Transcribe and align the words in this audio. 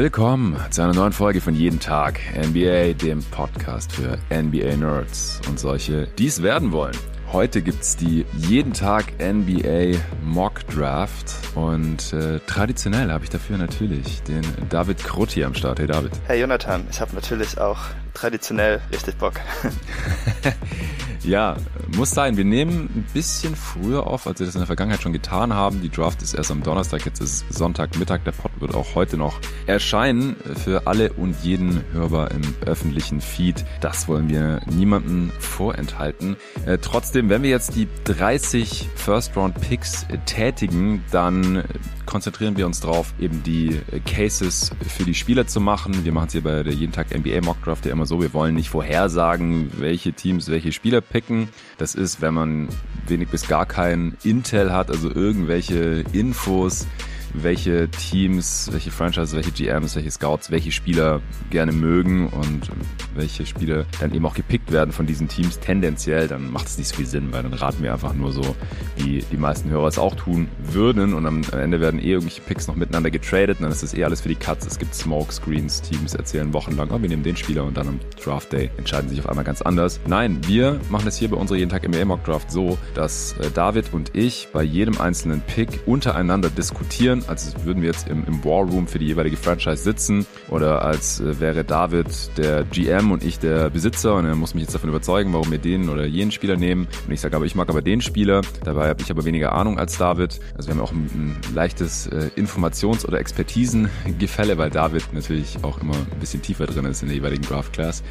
Willkommen 0.00 0.58
zu 0.70 0.80
einer 0.80 0.94
neuen 0.94 1.12
Folge 1.12 1.42
von 1.42 1.54
Jeden 1.54 1.78
Tag 1.78 2.20
NBA, 2.34 2.94
dem 2.94 3.22
Podcast 3.22 3.92
für 3.92 4.16
NBA 4.32 4.76
Nerds 4.76 5.42
und 5.46 5.60
solche, 5.60 6.06
die 6.16 6.26
es 6.26 6.42
werden 6.42 6.72
wollen. 6.72 6.96
Heute 7.30 7.60
gibt's 7.60 7.96
die 7.96 8.24
jeden 8.34 8.72
Tag 8.72 9.12
NBA 9.18 9.98
Mock 10.24 10.66
Draft 10.68 11.34
und 11.54 12.14
äh, 12.14 12.40
traditionell 12.46 13.12
habe 13.12 13.24
ich 13.24 13.30
dafür 13.30 13.58
natürlich 13.58 14.22
den 14.22 14.40
David 14.70 15.04
Krutti 15.04 15.44
am 15.44 15.52
Start. 15.52 15.80
Hey 15.80 15.86
David. 15.86 16.12
Hey 16.26 16.40
Jonathan, 16.40 16.86
ich 16.90 16.98
habe 17.02 17.14
natürlich 17.14 17.58
auch 17.58 17.80
traditionell 18.14 18.80
richtig 18.90 19.18
Bock. 19.18 19.34
Ja, 21.22 21.56
muss 21.96 22.12
sein. 22.12 22.36
Wir 22.36 22.44
nehmen 22.44 22.88
ein 22.94 23.06
bisschen 23.12 23.54
früher 23.54 24.06
auf, 24.06 24.26
als 24.26 24.40
wir 24.40 24.46
das 24.46 24.54
in 24.54 24.60
der 24.60 24.66
Vergangenheit 24.66 25.02
schon 25.02 25.12
getan 25.12 25.52
haben. 25.52 25.82
Die 25.82 25.90
Draft 25.90 26.22
ist 26.22 26.34
erst 26.34 26.50
am 26.50 26.62
Donnerstag, 26.62 27.04
jetzt 27.04 27.20
ist 27.20 27.44
Sonntagmittag. 27.52 28.20
Der 28.24 28.32
Pod 28.32 28.49
wird 28.60 28.74
auch 28.74 28.94
heute 28.94 29.16
noch 29.16 29.40
erscheinen 29.66 30.36
für 30.64 30.86
alle 30.86 31.12
und 31.12 31.36
jeden 31.42 31.84
hörbar 31.92 32.30
im 32.30 32.42
öffentlichen 32.66 33.20
Feed. 33.20 33.64
Das 33.80 34.08
wollen 34.08 34.28
wir 34.28 34.60
niemandem 34.70 35.30
vorenthalten. 35.38 36.36
Äh, 36.66 36.78
trotzdem, 36.78 37.28
wenn 37.28 37.42
wir 37.42 37.50
jetzt 37.50 37.76
die 37.76 37.88
30 38.04 38.88
First-Round-Picks 38.94 40.06
tätigen, 40.26 41.04
dann 41.10 41.64
konzentrieren 42.06 42.56
wir 42.56 42.66
uns 42.66 42.80
darauf, 42.80 43.14
eben 43.20 43.42
die 43.44 43.80
Cases 44.04 44.72
für 44.88 45.04
die 45.04 45.14
Spieler 45.14 45.46
zu 45.46 45.60
machen. 45.60 46.04
Wir 46.04 46.12
machen 46.12 46.26
es 46.26 46.32
hier 46.32 46.42
bei 46.42 46.62
der 46.62 46.72
jeden 46.72 46.92
Tag 46.92 47.16
NBA 47.16 47.40
Mock 47.42 47.58
ja 47.84 47.92
immer 47.92 48.06
so. 48.06 48.20
Wir 48.20 48.34
wollen 48.34 48.56
nicht 48.56 48.68
vorhersagen, 48.68 49.70
welche 49.78 50.12
Teams 50.12 50.48
welche 50.48 50.72
Spieler 50.72 51.00
picken. 51.00 51.48
Das 51.78 51.94
ist, 51.94 52.20
wenn 52.20 52.34
man 52.34 52.68
wenig 53.06 53.28
bis 53.28 53.46
gar 53.46 53.64
kein 53.64 54.16
Intel 54.24 54.72
hat, 54.72 54.90
also 54.90 55.08
irgendwelche 55.10 56.04
Infos 56.12 56.86
welche 57.34 57.88
Teams, 57.88 58.68
welche 58.72 58.90
Franchises, 58.90 59.34
welche 59.34 59.50
GMs, 59.50 59.96
welche 59.96 60.10
Scouts, 60.10 60.50
welche 60.50 60.72
Spieler 60.72 61.20
gerne 61.50 61.72
mögen 61.72 62.28
und 62.28 62.70
welche 63.14 63.46
Spieler 63.46 63.86
dann 64.00 64.14
eben 64.14 64.24
auch 64.26 64.34
gepickt 64.34 64.72
werden 64.72 64.92
von 64.92 65.06
diesen 65.06 65.28
Teams 65.28 65.58
tendenziell, 65.58 66.28
dann 66.28 66.50
macht 66.50 66.66
es 66.66 66.78
nicht 66.78 66.88
so 66.88 66.96
viel 66.96 67.06
Sinn, 67.06 67.32
weil 67.32 67.42
dann 67.42 67.54
raten 67.54 67.82
wir 67.82 67.92
einfach 67.92 68.14
nur 68.14 68.32
so, 68.32 68.56
wie 68.96 69.24
die 69.30 69.36
meisten 69.36 69.70
Hörer 69.70 69.88
es 69.88 69.98
auch 69.98 70.14
tun 70.14 70.48
würden 70.58 71.14
und 71.14 71.26
am 71.26 71.42
Ende 71.52 71.80
werden 71.80 72.00
eh 72.00 72.12
irgendwelche 72.12 72.42
Picks 72.42 72.66
noch 72.66 72.76
miteinander 72.76 73.10
getradet 73.10 73.58
und 73.58 73.64
dann 73.64 73.72
ist 73.72 73.82
das 73.82 73.94
eh 73.94 74.04
alles 74.04 74.20
für 74.20 74.28
die 74.28 74.34
Cuts. 74.34 74.66
Es 74.66 74.78
gibt 74.78 74.94
Smoke 74.94 75.32
Screens, 75.32 75.82
Teams 75.82 76.14
erzählen 76.14 76.52
wochenlang, 76.52 76.90
oh, 76.90 77.00
wir 77.00 77.08
nehmen 77.08 77.22
den 77.22 77.36
Spieler 77.36 77.64
und 77.64 77.76
dann 77.76 77.88
am 77.88 78.00
Draft 78.22 78.52
Day 78.52 78.70
entscheiden 78.76 79.08
sich 79.08 79.20
auf 79.20 79.28
einmal 79.28 79.44
ganz 79.44 79.62
anders. 79.62 80.00
Nein, 80.06 80.40
wir 80.46 80.80
machen 80.90 81.08
es 81.08 81.16
hier 81.16 81.28
bei 81.28 81.36
unserer 81.36 81.58
jeden 81.58 81.70
Tag 81.70 81.86
NBA 81.86 82.04
Mock 82.04 82.24
Draft 82.24 82.50
so, 82.50 82.78
dass 82.94 83.34
äh, 83.38 83.50
David 83.50 83.92
und 83.92 84.14
ich 84.14 84.48
bei 84.52 84.62
jedem 84.62 85.00
einzelnen 85.00 85.40
Pick 85.40 85.80
untereinander 85.86 86.50
diskutieren 86.50 87.19
führen, 87.20 87.28
als 87.28 87.64
würden 87.64 87.82
wir 87.82 87.90
jetzt 87.90 88.08
im, 88.08 88.24
im 88.26 88.44
War 88.44 88.62
Room 88.62 88.86
für 88.86 88.98
die 88.98 89.06
jeweilige 89.06 89.36
Franchise 89.36 89.82
sitzen 89.82 90.26
oder 90.48 90.82
als 90.82 91.20
äh, 91.20 91.40
wäre 91.40 91.64
David 91.64 92.06
der 92.36 92.64
GM 92.64 93.12
und 93.12 93.24
ich 93.24 93.38
der 93.38 93.70
Besitzer 93.70 94.14
und 94.14 94.26
er 94.26 94.34
muss 94.34 94.54
mich 94.54 94.62
jetzt 94.62 94.74
davon 94.74 94.90
überzeugen, 94.90 95.32
warum 95.32 95.50
wir 95.50 95.58
den 95.58 95.88
oder 95.88 96.06
jenen 96.06 96.30
Spieler 96.30 96.56
nehmen. 96.56 96.88
Und 97.06 97.12
ich 97.12 97.20
sage 97.20 97.36
aber, 97.36 97.44
ich 97.44 97.54
mag 97.54 97.68
aber 97.68 97.82
den 97.82 98.00
Spieler, 98.00 98.42
dabei 98.64 98.88
habe 98.88 99.02
ich 99.02 99.10
aber 99.10 99.24
weniger 99.24 99.52
Ahnung 99.52 99.78
als 99.78 99.98
David. 99.98 100.40
Also 100.56 100.68
wir 100.68 100.74
haben 100.74 100.82
auch 100.82 100.92
ein, 100.92 101.10
ein 101.14 101.54
leichtes 101.54 102.06
äh, 102.06 102.30
Informations- 102.36 103.06
oder 103.06 103.18
Expertisengefälle, 103.18 104.58
weil 104.58 104.70
David 104.70 105.12
natürlich 105.12 105.58
auch 105.62 105.80
immer 105.80 105.94
ein 105.94 106.20
bisschen 106.20 106.42
tiefer 106.42 106.66
drin 106.66 106.84
ist 106.84 107.02
in 107.02 107.08
der 107.08 107.16
jeweiligen 107.16 107.42
Draft 107.42 107.72
Class. 107.72 108.02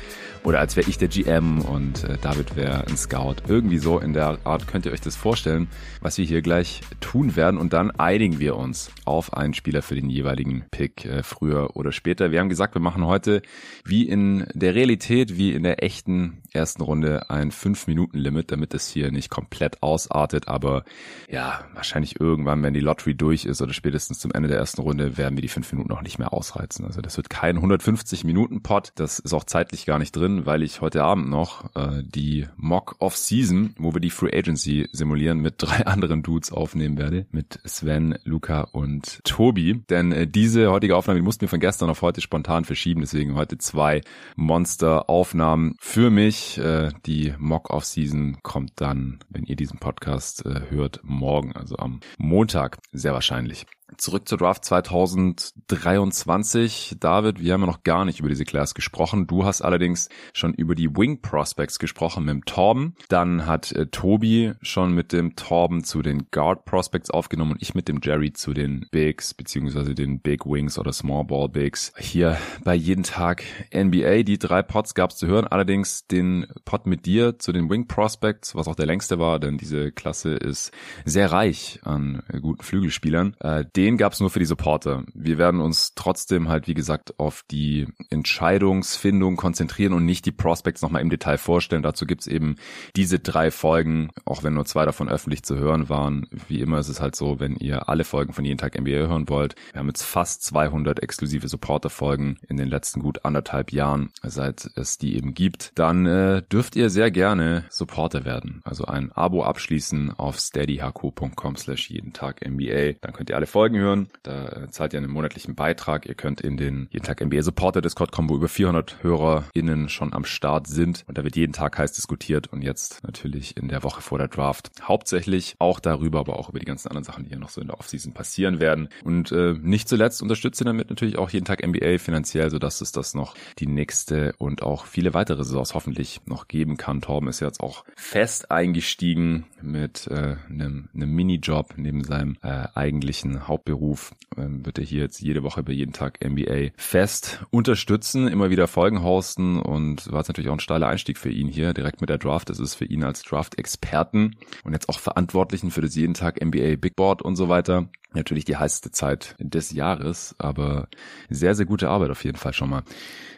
Oder 0.43 0.59
als 0.59 0.75
wäre 0.77 0.89
ich 0.89 0.97
der 0.97 1.09
GM 1.09 1.61
und 1.61 2.05
äh, 2.05 2.17
David 2.21 2.55
wäre 2.55 2.87
ein 2.87 2.95
Scout. 2.95 3.35
Irgendwie 3.47 3.77
so 3.77 3.99
in 3.99 4.13
der 4.13 4.39
Art 4.45 4.67
könnt 4.67 4.85
ihr 4.85 4.93
euch 4.93 5.01
das 5.01 5.15
vorstellen, 5.15 5.67
was 6.01 6.17
wir 6.17 6.25
hier 6.25 6.41
gleich 6.41 6.81
tun 7.01 7.35
werden. 7.35 7.59
Und 7.59 7.73
dann 7.73 7.91
einigen 7.91 8.39
wir 8.39 8.55
uns 8.55 8.89
auf 9.05 9.33
einen 9.33 9.53
Spieler 9.53 9.81
für 9.81 9.95
den 9.95 10.09
jeweiligen 10.09 10.65
Pick, 10.71 11.05
äh, 11.05 11.23
früher 11.23 11.75
oder 11.75 11.91
später. 11.91 12.31
Wir 12.31 12.39
haben 12.39 12.49
gesagt, 12.49 12.73
wir 12.73 12.81
machen 12.81 13.05
heute 13.05 13.41
wie 13.83 14.07
in 14.07 14.47
der 14.53 14.75
Realität, 14.75 15.37
wie 15.37 15.51
in 15.51 15.63
der 15.63 15.83
echten 15.83 16.41
ersten 16.53 16.81
Runde 16.81 17.29
ein 17.29 17.51
5-Minuten-Limit, 17.51 18.51
damit 18.51 18.73
es 18.73 18.87
hier 18.87 19.11
nicht 19.11 19.29
komplett 19.29 19.83
ausartet. 19.83 20.47
Aber 20.47 20.83
ja, 21.29 21.65
wahrscheinlich 21.73 22.19
irgendwann, 22.19 22.63
wenn 22.63 22.73
die 22.73 22.79
Lottery 22.79 23.13
durch 23.13 23.45
ist 23.45 23.61
oder 23.61 23.73
spätestens 23.73 24.19
zum 24.19 24.31
Ende 24.31 24.47
der 24.47 24.57
ersten 24.57 24.81
Runde, 24.81 25.17
werden 25.17 25.35
wir 25.35 25.41
die 25.41 25.49
5 25.49 25.73
Minuten 25.73 25.89
noch 25.89 26.01
nicht 26.01 26.17
mehr 26.17 26.33
ausreizen. 26.33 26.85
Also 26.85 27.01
das 27.01 27.17
wird 27.17 27.29
kein 27.29 27.59
150-Minuten-Pot. 27.59 28.93
Das 28.95 29.19
ist 29.19 29.33
auch 29.33 29.43
zeitlich 29.43 29.85
gar 29.85 29.99
nicht 29.99 30.15
drin 30.15 30.28
drin, 30.29 30.45
weil 30.45 30.63
ich 30.63 30.81
heute 30.81 31.03
Abend 31.03 31.29
noch 31.29 31.75
äh, 31.75 32.03
die 32.03 32.47
Mock 32.57 32.95
Off 32.99 33.17
Season, 33.17 33.73
wo 33.77 33.93
wir 33.93 34.01
die 34.01 34.09
Free 34.09 34.35
Agency 34.35 34.87
simulieren, 34.91 35.39
mit 35.39 35.55
drei 35.57 35.85
anderen 35.85 36.23
Dudes 36.23 36.51
aufnehmen 36.51 36.97
werde. 36.97 37.25
Mit 37.31 37.59
Sven, 37.65 38.17
Luca 38.23 38.61
und 38.61 39.21
Tobi. 39.23 39.81
Denn 39.89 40.11
äh, 40.11 40.27
diese 40.27 40.71
heutige 40.71 40.95
Aufnahme 40.95 41.19
die 41.19 41.25
mussten 41.25 41.41
wir 41.41 41.49
von 41.49 41.59
gestern 41.59 41.89
auf 41.89 42.01
heute 42.01 42.21
spontan 42.21 42.65
verschieben. 42.65 43.01
Deswegen 43.01 43.35
heute 43.35 43.57
zwei 43.57 44.01
Monster-Aufnahmen 44.35 45.75
für 45.79 46.09
mich. 46.09 46.57
Äh, 46.57 46.91
die 47.05 47.33
Mock 47.37 47.69
Off 47.69 47.85
Season 47.85 48.37
kommt 48.43 48.73
dann, 48.75 49.19
wenn 49.29 49.43
ihr 49.43 49.55
diesen 49.55 49.79
Podcast 49.79 50.45
äh, 50.45 50.61
hört, 50.69 50.99
morgen, 51.03 51.53
also 51.53 51.77
am 51.77 51.99
Montag, 52.17 52.77
sehr 52.91 53.13
wahrscheinlich. 53.13 53.65
Zurück 53.97 54.27
zur 54.27 54.37
Draft 54.37 54.65
2023. 54.65 56.97
David, 56.99 57.41
wir 57.41 57.53
haben 57.53 57.61
ja 57.61 57.67
noch 57.67 57.83
gar 57.83 58.05
nicht 58.05 58.19
über 58.19 58.29
diese 58.29 58.45
Class 58.45 58.73
gesprochen. 58.73 59.27
Du 59.27 59.45
hast 59.45 59.61
allerdings 59.61 60.09
schon 60.33 60.53
über 60.53 60.75
die 60.75 60.95
Wing 60.95 61.21
Prospects 61.21 61.79
gesprochen 61.79 62.25
mit 62.25 62.33
dem 62.33 62.45
Torben. 62.45 62.95
Dann 63.09 63.45
hat 63.45 63.71
äh, 63.71 63.87
Tobi 63.87 64.53
schon 64.61 64.93
mit 64.93 65.13
dem 65.13 65.35
Torben 65.35 65.83
zu 65.83 66.01
den 66.01 66.27
Guard 66.31 66.65
Prospects 66.65 67.09
aufgenommen 67.09 67.53
und 67.53 67.61
ich 67.61 67.75
mit 67.75 67.87
dem 67.87 67.99
Jerry 68.01 68.33
zu 68.33 68.53
den 68.53 68.85
Bigs 68.91 69.33
beziehungsweise 69.33 69.95
den 69.95 70.19
Big 70.19 70.45
Wings 70.45 70.77
oder 70.77 70.93
Small 70.93 71.25
Ball 71.25 71.49
Bigs. 71.49 71.93
Hier 71.97 72.37
bei 72.63 72.75
jeden 72.75 73.03
Tag 73.03 73.43
NBA. 73.73 74.23
Die 74.23 74.39
drei 74.39 74.61
Pots 74.61 74.93
gab 74.93 75.11
es 75.11 75.17
zu 75.17 75.27
hören. 75.27 75.47
Allerdings 75.47 76.07
den 76.07 76.47
Pot 76.65 76.85
mit 76.85 77.05
dir 77.05 77.39
zu 77.39 77.51
den 77.51 77.69
Wing 77.69 77.87
Prospects, 77.87 78.55
was 78.55 78.67
auch 78.67 78.75
der 78.75 78.85
längste 78.85 79.19
war, 79.19 79.39
denn 79.39 79.57
diese 79.57 79.91
Klasse 79.91 80.35
ist 80.35 80.71
sehr 81.05 81.31
reich 81.31 81.79
an 81.83 82.23
äh, 82.29 82.39
guten 82.39 82.63
Flügelspielern. 82.63 83.35
Äh, 83.39 83.65
den 83.79 83.95
gab 83.95 84.11
es 84.11 84.19
nur 84.19 84.29
für 84.29 84.39
die 84.39 84.45
Supporter. 84.45 85.05
Wir 85.13 85.37
werden 85.37 85.61
uns 85.61 85.93
trotzdem 85.95 86.49
halt, 86.49 86.67
wie 86.67 86.73
gesagt, 86.73 87.17
auf 87.17 87.45
die 87.49 87.87
Entscheidungsfindung 88.09 89.37
konzentrieren 89.37 89.93
und 89.93 90.03
nicht 90.03 90.25
die 90.25 90.33
Prospects 90.33 90.81
nochmal 90.81 91.01
im 91.01 91.09
Detail 91.09 91.37
vorstellen. 91.37 91.81
Dazu 91.81 92.05
gibt's 92.05 92.27
eben 92.27 92.57
diese 92.97 93.19
drei 93.19 93.51
Folgen, 93.51 94.09
auch 94.25 94.43
wenn 94.43 94.53
nur 94.53 94.65
zwei 94.65 94.83
davon 94.83 95.07
öffentlich 95.07 95.43
zu 95.43 95.55
hören 95.55 95.87
waren. 95.87 96.27
Wie 96.49 96.59
immer 96.59 96.79
ist 96.79 96.89
es 96.89 96.99
halt 96.99 97.15
so, 97.15 97.39
wenn 97.39 97.55
ihr 97.55 97.87
alle 97.87 98.03
Folgen 98.03 98.33
von 98.33 98.43
jeden 98.43 98.57
Tag 98.57 98.77
NBA 98.77 99.07
hören 99.07 99.29
wollt. 99.29 99.55
Wir 99.71 99.79
haben 99.79 99.87
jetzt 99.87 100.03
fast 100.03 100.43
200 100.43 101.01
exklusive 101.01 101.47
Supporter-Folgen 101.47 102.37
in 102.49 102.57
den 102.57 102.67
letzten 102.67 102.99
gut 102.99 103.23
anderthalb 103.23 103.71
Jahren, 103.71 104.09
seit 104.23 104.69
es 104.75 104.97
die 104.97 105.15
eben 105.15 105.33
gibt. 105.33 105.71
Dann 105.75 106.05
äh, 106.05 106.41
dürft 106.51 106.75
ihr 106.75 106.89
sehr 106.89 107.11
gerne 107.11 107.63
Supporter 107.69 108.25
werden. 108.25 108.61
Also 108.65 108.83
ein 108.83 109.13
Abo 109.13 109.43
abschließen 109.43 110.11
auf 110.17 110.37
steadyhq.com 110.37 111.55
slash 111.55 111.89
jeden 111.89 112.11
Tag 112.11 112.45
NBA. 112.45 112.97
Dann 112.99 113.13
könnt 113.13 113.29
ihr 113.29 113.37
alle 113.37 113.47
Folgen 113.47 113.68
Folgen 113.69 113.79
hören. 113.79 114.09
Da 114.23 114.47
äh, 114.47 114.69
zahlt 114.69 114.93
ihr 114.93 114.97
einen 114.97 115.11
monatlichen 115.11 115.53
Beitrag. 115.53 116.07
Ihr 116.07 116.15
könnt 116.15 116.41
in 116.41 116.57
den 116.57 116.87
jeden 116.91 117.05
Tag 117.05 117.23
NBA 117.23 117.43
Supporter 117.43 117.81
Discord 117.81 118.11
kommen, 118.11 118.29
wo 118.29 118.35
über 118.35 118.47
400 118.47 119.03
HörerInnen 119.03 119.89
schon 119.89 120.13
am 120.13 120.25
Start 120.25 120.67
sind. 120.67 121.03
Und 121.07 121.17
da 121.17 121.23
wird 121.23 121.35
jeden 121.35 121.53
Tag 121.53 121.77
heiß 121.77 121.93
diskutiert 121.93 122.47
und 122.47 122.63
jetzt 122.63 123.03
natürlich 123.03 123.57
in 123.57 123.67
der 123.67 123.83
Woche 123.83 124.01
vor 124.01 124.17
der 124.17 124.27
Draft 124.27 124.71
hauptsächlich 124.81 125.55
auch 125.59 125.79
darüber, 125.79 126.19
aber 126.19 126.39
auch 126.39 126.49
über 126.49 126.59
die 126.59 126.65
ganzen 126.65 126.87
anderen 126.87 127.03
Sachen, 127.03 127.25
die 127.25 127.29
hier 127.29 127.39
noch 127.39 127.49
so 127.49 127.61
in 127.61 127.67
der 127.67 127.79
Offseason 127.79 128.13
passieren 128.13 128.59
werden. 128.59 128.89
Und 129.03 129.31
äh, 129.31 129.53
nicht 129.61 129.87
zuletzt 129.87 130.21
unterstützt 130.21 130.61
ihr 130.61 130.65
damit 130.65 130.89
natürlich 130.89 131.17
auch 131.17 131.29
jeden 131.29 131.45
Tag 131.45 131.65
NBA 131.65 131.99
finanziell, 131.99 132.49
sodass 132.49 132.81
es 132.81 132.91
das 132.91 133.13
noch 133.13 133.35
die 133.59 133.67
nächste 133.67 134.33
und 134.39 134.63
auch 134.63 134.85
viele 134.85 135.13
weitere 135.13 135.43
Saisons 135.43 135.75
hoffentlich 135.75 136.21
noch 136.25 136.47
geben 136.47 136.77
kann. 136.77 137.01
Torben 137.01 137.29
ist 137.29 137.39
jetzt 137.39 137.61
auch 137.61 137.83
fest 137.95 138.49
eingestiegen 138.49 139.45
mit 139.61 140.07
äh, 140.07 140.37
einem, 140.49 140.89
einem 140.95 141.11
Minijob 141.11 141.75
neben 141.77 142.03
seinem 142.03 142.37
äh, 142.41 142.67
eigentlichen 142.73 143.47
Haupt 143.47 143.58
Hauptberuf 143.59 144.15
ähm, 144.37 144.65
wird 144.65 144.77
er 144.77 144.85
hier 144.85 145.01
jetzt 145.01 145.19
jede 145.19 145.43
Woche 145.43 145.63
bei 145.63 145.73
jeden 145.73 145.91
Tag 145.91 146.23
NBA 146.23 146.69
fest 146.77 147.43
unterstützen, 147.49 148.29
immer 148.29 148.49
wieder 148.49 148.67
Folgen 148.67 149.03
hosten 149.03 149.59
und 149.59 150.09
war 150.11 150.21
es 150.21 150.29
natürlich 150.29 150.49
auch 150.49 150.53
ein 150.53 150.61
steiler 150.61 150.87
Einstieg 150.87 151.17
für 151.17 151.29
ihn 151.29 151.49
hier, 151.49 151.73
direkt 151.73 151.99
mit 151.99 152.09
der 152.09 152.19
Draft. 152.19 152.49
Das 152.49 152.59
ist 152.59 152.75
für 152.75 152.85
ihn 152.85 153.03
als 153.03 153.21
Draft-Experten 153.23 154.37
und 154.63 154.71
jetzt 154.71 154.87
auch 154.87 154.99
Verantwortlichen 154.99 155.71
für 155.71 155.81
das 155.81 155.93
jeden 155.93 156.13
Tag 156.13 156.41
NBA 156.43 156.77
Big 156.77 156.95
Board 156.95 157.21
und 157.21 157.35
so 157.35 157.49
weiter 157.49 157.89
natürlich 158.13 158.45
die 158.45 158.57
heißeste 158.57 158.91
Zeit 158.91 159.35
des 159.39 159.71
Jahres, 159.71 160.35
aber 160.37 160.87
sehr, 161.29 161.55
sehr 161.55 161.65
gute 161.65 161.89
Arbeit 161.89 162.09
auf 162.09 162.23
jeden 162.23 162.37
Fall 162.37 162.53
schon 162.53 162.69
mal. 162.69 162.83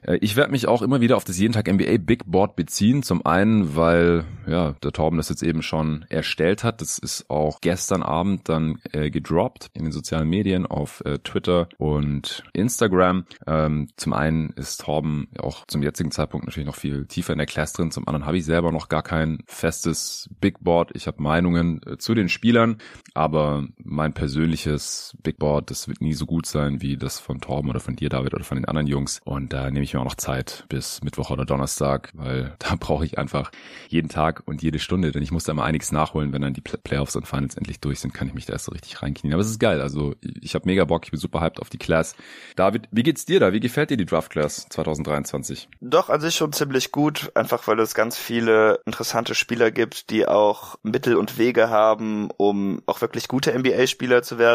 Äh, 0.03 0.17
ich 0.21 0.35
werde 0.35 0.51
mich 0.51 0.67
auch 0.67 0.81
immer 0.81 1.01
wieder 1.01 1.17
auf 1.17 1.23
das 1.23 1.37
jeden 1.37 1.53
Tag 1.53 1.71
NBA 1.71 1.97
Big 1.99 2.25
Board 2.25 2.55
beziehen. 2.55 3.03
Zum 3.03 3.25
einen, 3.25 3.75
weil 3.75 4.25
ja 4.47 4.75
der 4.83 4.91
Torben 4.91 5.17
das 5.17 5.29
jetzt 5.29 5.43
eben 5.43 5.61
schon 5.61 6.05
erstellt 6.09 6.63
hat. 6.63 6.81
Das 6.81 6.97
ist 6.97 7.29
auch 7.29 7.61
gestern 7.61 8.03
Abend 8.03 8.49
dann 8.49 8.79
äh, 8.91 9.09
gedroppt 9.09 9.69
in 9.73 9.83
den 9.83 9.91
sozialen 9.91 10.29
Medien 10.29 10.65
auf 10.65 11.03
äh, 11.05 11.19
Twitter 11.19 11.69
und 11.77 12.43
Instagram. 12.53 13.25
Ähm, 13.47 13.89
zum 13.97 14.13
einen 14.13 14.51
ist 14.51 14.81
Torben 14.81 15.27
auch 15.37 15.65
zum 15.67 15.83
jetzigen 15.83 16.11
Zeitpunkt 16.11 16.45
natürlich 16.45 16.67
noch 16.67 16.75
viel 16.75 17.05
tiefer 17.05 17.33
in 17.33 17.39
der 17.39 17.47
Class 17.47 17.73
drin. 17.73 17.91
Zum 17.91 18.07
anderen 18.07 18.25
habe 18.25 18.37
ich 18.37 18.45
selber 18.45 18.71
noch 18.71 18.89
gar 18.89 19.03
kein 19.03 19.39
festes 19.45 20.29
Big 20.39 20.59
Board. 20.61 20.91
Ich 20.93 21.07
habe 21.07 21.21
Meinungen 21.21 21.81
äh, 21.85 21.97
zu 21.97 22.13
den 22.13 22.29
Spielern, 22.29 22.77
aber 23.13 23.67
mein 23.77 24.13
persönliches 24.13 24.60
persönliches 24.61 25.15
Big 25.23 25.37
Board, 25.37 25.71
das 25.71 25.87
wird 25.87 26.01
nie 26.01 26.13
so 26.13 26.25
gut 26.25 26.45
sein 26.45 26.81
wie 26.81 26.97
das 26.97 27.19
von 27.19 27.41
Torben 27.41 27.69
oder 27.69 27.79
von 27.79 27.95
dir, 27.95 28.09
David, 28.09 28.33
oder 28.33 28.43
von 28.43 28.57
den 28.57 28.65
anderen 28.65 28.87
Jungs. 28.87 29.19
Und 29.23 29.53
da 29.53 29.69
nehme 29.69 29.83
ich 29.83 29.93
mir 29.93 29.99
auch 29.99 30.05
noch 30.05 30.15
Zeit 30.15 30.65
bis 30.69 31.01
Mittwoch 31.03 31.29
oder 31.31 31.45
Donnerstag, 31.45 32.11
weil 32.13 32.55
da 32.59 32.75
brauche 32.79 33.05
ich 33.05 33.17
einfach 33.17 33.51
jeden 33.87 34.09
Tag 34.09 34.43
und 34.45 34.61
jede 34.61 34.79
Stunde, 34.79 35.11
denn 35.11 35.23
ich 35.23 35.31
muss 35.31 35.43
da 35.43 35.53
mal 35.53 35.65
einiges 35.65 35.91
nachholen, 35.91 36.33
wenn 36.33 36.41
dann 36.41 36.53
die 36.53 36.61
Playoffs 36.61 37.15
und 37.15 37.27
Finals 37.27 37.55
endlich 37.55 37.79
durch 37.79 37.99
sind, 37.99 38.13
kann 38.13 38.27
ich 38.27 38.33
mich 38.33 38.45
da 38.45 38.53
erst 38.53 38.65
so 38.65 38.71
richtig 38.71 39.01
reinknien. 39.01 39.33
Aber 39.33 39.41
es 39.41 39.49
ist 39.49 39.59
geil, 39.59 39.81
also 39.81 40.15
ich 40.41 40.55
habe 40.55 40.65
mega 40.65 40.85
Bock, 40.85 41.05
ich 41.05 41.11
bin 41.11 41.19
super 41.19 41.41
hyped 41.41 41.59
auf 41.59 41.69
die 41.69 41.77
Class. 41.77 42.15
David, 42.55 42.87
wie 42.91 43.03
geht's 43.03 43.25
dir 43.25 43.39
da? 43.39 43.53
Wie 43.53 43.59
gefällt 43.59 43.89
dir 43.89 43.97
die 43.97 44.05
Draft 44.05 44.31
Class 44.31 44.67
2023? 44.69 45.69
Doch, 45.81 46.09
an 46.09 46.21
sich 46.21 46.35
schon 46.35 46.53
ziemlich 46.53 46.91
gut, 46.91 47.31
einfach 47.35 47.67
weil 47.67 47.79
es 47.79 47.93
ganz 47.93 48.17
viele 48.17 48.79
interessante 48.85 49.35
Spieler 49.35 49.71
gibt, 49.71 50.09
die 50.09 50.27
auch 50.27 50.75
Mittel 50.83 51.15
und 51.15 51.37
Wege 51.37 51.69
haben, 51.69 52.29
um 52.37 52.81
auch 52.85 53.01
wirklich 53.01 53.27
gute 53.27 53.57
NBA-Spieler 53.57 54.23
zu 54.23 54.37
werden. 54.37 54.50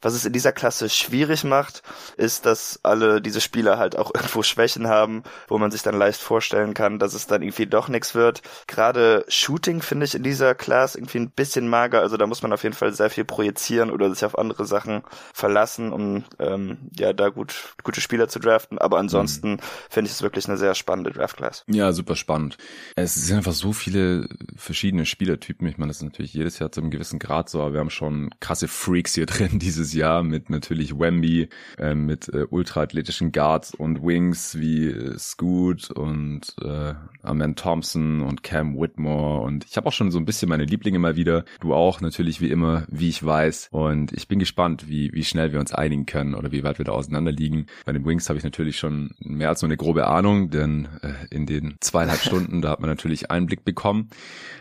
Was 0.00 0.14
es 0.14 0.24
in 0.24 0.32
dieser 0.32 0.52
Klasse 0.52 0.88
schwierig 0.88 1.44
macht, 1.44 1.82
ist, 2.16 2.46
dass 2.46 2.80
alle 2.82 3.20
diese 3.20 3.40
Spieler 3.40 3.78
halt 3.78 3.96
auch 3.96 4.10
irgendwo 4.14 4.42
Schwächen 4.42 4.88
haben, 4.88 5.22
wo 5.48 5.58
man 5.58 5.70
sich 5.70 5.82
dann 5.82 5.98
leicht 5.98 6.20
vorstellen 6.20 6.74
kann, 6.74 6.98
dass 6.98 7.14
es 7.14 7.26
dann 7.26 7.42
irgendwie 7.42 7.66
doch 7.66 7.88
nichts 7.88 8.14
wird. 8.14 8.42
Gerade 8.66 9.24
Shooting 9.28 9.82
finde 9.82 10.06
ich 10.06 10.14
in 10.14 10.22
dieser 10.22 10.54
Class 10.54 10.94
irgendwie 10.94 11.18
ein 11.18 11.30
bisschen 11.30 11.68
mager, 11.68 12.00
also 12.00 12.16
da 12.16 12.26
muss 12.26 12.42
man 12.42 12.52
auf 12.52 12.62
jeden 12.62 12.74
Fall 12.74 12.92
sehr 12.92 13.10
viel 13.10 13.24
projizieren 13.24 13.90
oder 13.90 14.10
sich 14.10 14.24
auf 14.24 14.38
andere 14.38 14.66
Sachen 14.66 15.02
verlassen, 15.32 15.92
um 15.92 16.24
ähm, 16.38 16.78
ja 16.96 17.12
da 17.12 17.28
gut 17.28 17.74
gute 17.82 18.00
Spieler 18.00 18.28
zu 18.28 18.38
draften. 18.38 18.78
Aber 18.78 18.98
ansonsten 18.98 19.52
mhm. 19.52 19.60
finde 19.88 20.08
ich 20.08 20.14
es 20.14 20.22
wirklich 20.22 20.48
eine 20.48 20.56
sehr 20.56 20.74
spannende 20.74 21.10
Draft 21.10 21.36
Class. 21.36 21.64
Ja, 21.68 21.92
super 21.92 22.16
spannend. 22.16 22.58
Es 22.96 23.14
sind 23.14 23.36
einfach 23.36 23.52
so 23.52 23.72
viele 23.72 24.28
verschiedene 24.56 25.06
Spielertypen. 25.06 25.66
Ich 25.66 25.78
meine, 25.78 25.90
das 25.90 25.98
ist 25.98 26.02
natürlich 26.02 26.34
jedes 26.34 26.58
Jahr 26.58 26.72
zu 26.72 26.80
einem 26.80 26.90
gewissen 26.90 27.18
Grad 27.18 27.48
so, 27.48 27.60
aber 27.60 27.72
wir 27.72 27.80
haben 27.80 27.90
schon 27.90 28.30
krasse 28.40 28.68
Freaks 28.68 29.14
hier 29.14 29.26
drin 29.26 29.39
dieses 29.52 29.94
Jahr 29.94 30.22
mit 30.22 30.50
natürlich 30.50 30.98
Wemby, 30.98 31.48
äh, 31.78 31.94
mit 31.94 32.28
äh, 32.28 32.46
ultraathletischen 32.48 33.32
Guards 33.32 33.74
und 33.74 34.02
Wings 34.02 34.58
wie 34.58 34.88
äh, 34.88 35.18
Scoot 35.18 35.90
und 35.90 36.54
äh, 36.62 36.94
Amen 37.22 37.54
Thompson 37.56 38.22
und 38.22 38.42
Cam 38.42 38.78
Whitmore 38.78 39.42
und 39.42 39.64
ich 39.64 39.76
habe 39.76 39.86
auch 39.86 39.92
schon 39.92 40.10
so 40.10 40.18
ein 40.18 40.24
bisschen 40.24 40.48
meine 40.48 40.64
Lieblinge 40.64 40.98
mal 40.98 41.16
wieder. 41.16 41.44
Du 41.60 41.74
auch 41.74 42.00
natürlich 42.00 42.40
wie 42.40 42.50
immer, 42.50 42.84
wie 42.88 43.08
ich 43.08 43.24
weiß. 43.24 43.68
Und 43.70 44.12
ich 44.12 44.28
bin 44.28 44.38
gespannt, 44.38 44.88
wie, 44.88 45.12
wie 45.12 45.24
schnell 45.24 45.52
wir 45.52 45.60
uns 45.60 45.72
einigen 45.72 46.06
können 46.06 46.34
oder 46.34 46.52
wie 46.52 46.62
weit 46.62 46.78
wir 46.78 46.84
da 46.84 46.92
auseinander 46.92 47.32
liegen. 47.32 47.66
Bei 47.84 47.92
den 47.92 48.04
Wings 48.04 48.28
habe 48.28 48.38
ich 48.38 48.44
natürlich 48.44 48.78
schon 48.78 49.10
mehr 49.20 49.50
als 49.50 49.62
nur 49.62 49.68
eine 49.68 49.76
grobe 49.76 50.06
Ahnung, 50.06 50.50
denn 50.50 50.88
äh, 51.02 51.12
in 51.34 51.46
den 51.46 51.76
zweieinhalb 51.80 52.20
Stunden, 52.24 52.62
da 52.62 52.70
hat 52.70 52.80
man 52.80 52.90
natürlich 52.90 53.30
Einblick 53.30 53.64
bekommen, 53.64 54.10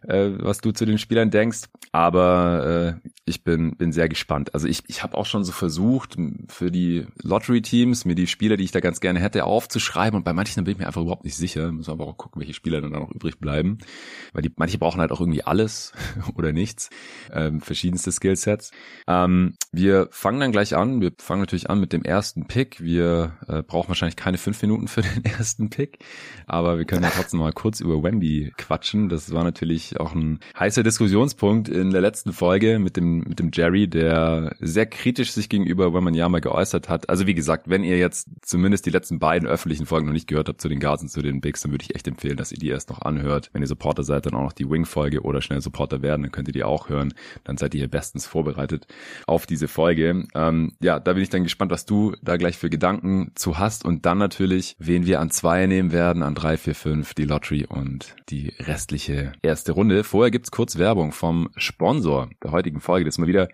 äh, 0.07 0.29
was 0.39 0.59
du 0.59 0.71
zu 0.71 0.85
den 0.85 0.97
Spielern 0.97 1.31
denkst. 1.31 1.63
Aber 1.91 2.99
äh, 3.03 3.09
ich 3.25 3.43
bin, 3.43 3.75
bin 3.77 3.91
sehr 3.91 4.09
gespannt. 4.09 4.53
Also 4.53 4.67
ich, 4.69 4.83
ich 4.87 5.03
habe 5.03 5.17
auch 5.17 5.25
schon 5.25 5.43
so 5.43 5.51
versucht, 5.51 6.15
für 6.47 6.71
die 6.71 7.05
Lottery-Teams 7.21 8.05
mir 8.05 8.15
die 8.15 8.27
Spieler, 8.27 8.57
die 8.57 8.63
ich 8.63 8.71
da 8.71 8.79
ganz 8.79 8.99
gerne 9.01 9.19
hätte, 9.19 9.43
aufzuschreiben. 9.43 10.17
Und 10.17 10.23
bei 10.23 10.33
manchen 10.33 10.63
bin 10.63 10.73
ich 10.73 10.77
mir 10.77 10.87
einfach 10.87 11.01
überhaupt 11.01 11.25
nicht 11.25 11.35
sicher. 11.35 11.71
Müssen 11.71 11.91
aber 11.91 12.07
auch 12.07 12.17
gucken, 12.17 12.39
welche 12.39 12.53
Spieler 12.53 12.81
dann 12.81 12.93
da 12.93 12.99
noch 12.99 13.11
übrig 13.11 13.39
bleiben. 13.39 13.79
Weil 14.33 14.43
die, 14.43 14.51
manche 14.55 14.77
brauchen 14.77 15.01
halt 15.01 15.11
auch 15.11 15.19
irgendwie 15.19 15.43
alles 15.43 15.93
oder 16.35 16.51
nichts. 16.51 16.89
Ähm, 17.31 17.61
verschiedenste 17.61 18.11
Skillsets. 18.11 18.71
Ähm, 19.07 19.55
wir 19.71 20.07
fangen 20.11 20.39
dann 20.39 20.51
gleich 20.51 20.75
an. 20.75 21.01
Wir 21.01 21.11
fangen 21.17 21.41
natürlich 21.41 21.69
an 21.69 21.79
mit 21.79 21.91
dem 21.91 22.03
ersten 22.03 22.47
Pick. 22.47 22.81
Wir 22.81 23.37
äh, 23.47 23.63
brauchen 23.63 23.89
wahrscheinlich 23.89 24.15
keine 24.15 24.37
fünf 24.37 24.61
Minuten 24.61 24.87
für 24.87 25.01
den 25.15 25.25
ersten 25.25 25.69
Pick. 25.69 25.99
Aber 26.45 26.77
wir 26.77 26.85
können 26.85 27.03
ja 27.03 27.09
trotzdem 27.09 27.39
mal 27.39 27.53
kurz 27.53 27.79
über 27.79 28.03
Wemby 28.03 28.53
quatschen. 28.57 29.09
Das 29.09 29.33
war 29.33 29.43
natürlich 29.43 29.99
auch 29.99 30.13
ein 30.13 30.39
heißer 30.57 30.83
Diskussionspunkt 30.83 31.69
in 31.69 31.91
der 31.91 32.01
letzten 32.01 32.33
Folge 32.33 32.79
mit 32.79 32.97
dem, 32.97 33.19
mit 33.21 33.39
dem 33.39 33.51
Jerry, 33.53 33.87
der 33.87 34.55
sehr 34.59 34.85
kritisch 34.85 35.31
sich 35.31 35.49
gegenüber 35.49 35.93
Wemanyama 35.93 36.39
geäußert 36.39 36.89
hat. 36.89 37.09
Also 37.09 37.27
wie 37.27 37.33
gesagt, 37.33 37.69
wenn 37.69 37.83
ihr 37.83 37.97
jetzt 37.97 38.27
zumindest 38.41 38.85
die 38.85 38.89
letzten 38.89 39.19
beiden 39.19 39.47
öffentlichen 39.47 39.85
Folgen 39.85 40.05
noch 40.07 40.13
nicht 40.13 40.27
gehört 40.27 40.49
habt 40.49 40.61
zu 40.61 40.69
den 40.69 40.79
Guards 40.79 41.01
und 41.01 41.09
zu 41.09 41.21
den 41.21 41.41
Bigs, 41.41 41.61
dann 41.61 41.71
würde 41.71 41.83
ich 41.83 41.95
echt 41.95 42.07
empfehlen, 42.07 42.37
dass 42.37 42.51
ihr 42.51 42.57
die 42.57 42.69
erst 42.69 42.89
noch 42.89 43.01
anhört. 43.01 43.49
Wenn 43.53 43.61
ihr 43.61 43.67
Supporter 43.67 44.03
seid, 44.03 44.25
dann 44.25 44.35
auch 44.35 44.43
noch 44.43 44.53
die 44.53 44.69
Wing-Folge 44.69 45.21
oder 45.21 45.41
schnell 45.41 45.61
Supporter 45.61 46.01
werden, 46.01 46.23
dann 46.23 46.31
könnt 46.31 46.47
ihr 46.47 46.53
die 46.53 46.63
auch 46.63 46.89
hören. 46.89 47.13
Dann 47.43 47.57
seid 47.57 47.73
ihr 47.73 47.79
hier 47.79 47.89
bestens 47.89 48.25
vorbereitet 48.25 48.87
auf 49.27 49.45
diese 49.45 49.67
Folge. 49.67 50.25
Ähm, 50.35 50.73
ja, 50.81 50.99
da 50.99 51.13
bin 51.13 51.23
ich 51.23 51.29
dann 51.29 51.43
gespannt, 51.43 51.71
was 51.71 51.85
du 51.85 52.15
da 52.21 52.37
gleich 52.37 52.57
für 52.57 52.69
Gedanken 52.69 53.31
zu 53.35 53.57
hast 53.57 53.85
und 53.85 54.05
dann 54.05 54.17
natürlich, 54.17 54.75
wen 54.79 55.05
wir 55.05 55.19
an 55.19 55.31
zwei 55.31 55.65
nehmen 55.67 55.91
werden, 55.91 56.23
an 56.23 56.35
drei, 56.35 56.57
vier, 56.57 56.75
fünf, 56.75 57.13
die 57.13 57.25
Lottery 57.25 57.65
und 57.65 58.15
die 58.29 58.53
restliche 58.59 59.33
erste 59.41 59.71
Runde. 59.71 60.03
Vorher 60.03 60.31
gibt's 60.31 60.51
kurz 60.51 60.77
Werbung 60.77 61.11
vom 61.11 61.49
Sponsor 61.55 62.29
der 62.43 62.51
heutigen 62.51 62.81
Folge. 62.81 63.05
Das 63.05 63.15
ist 63.15 63.19
mal 63.19 63.27
wieder 63.27 63.47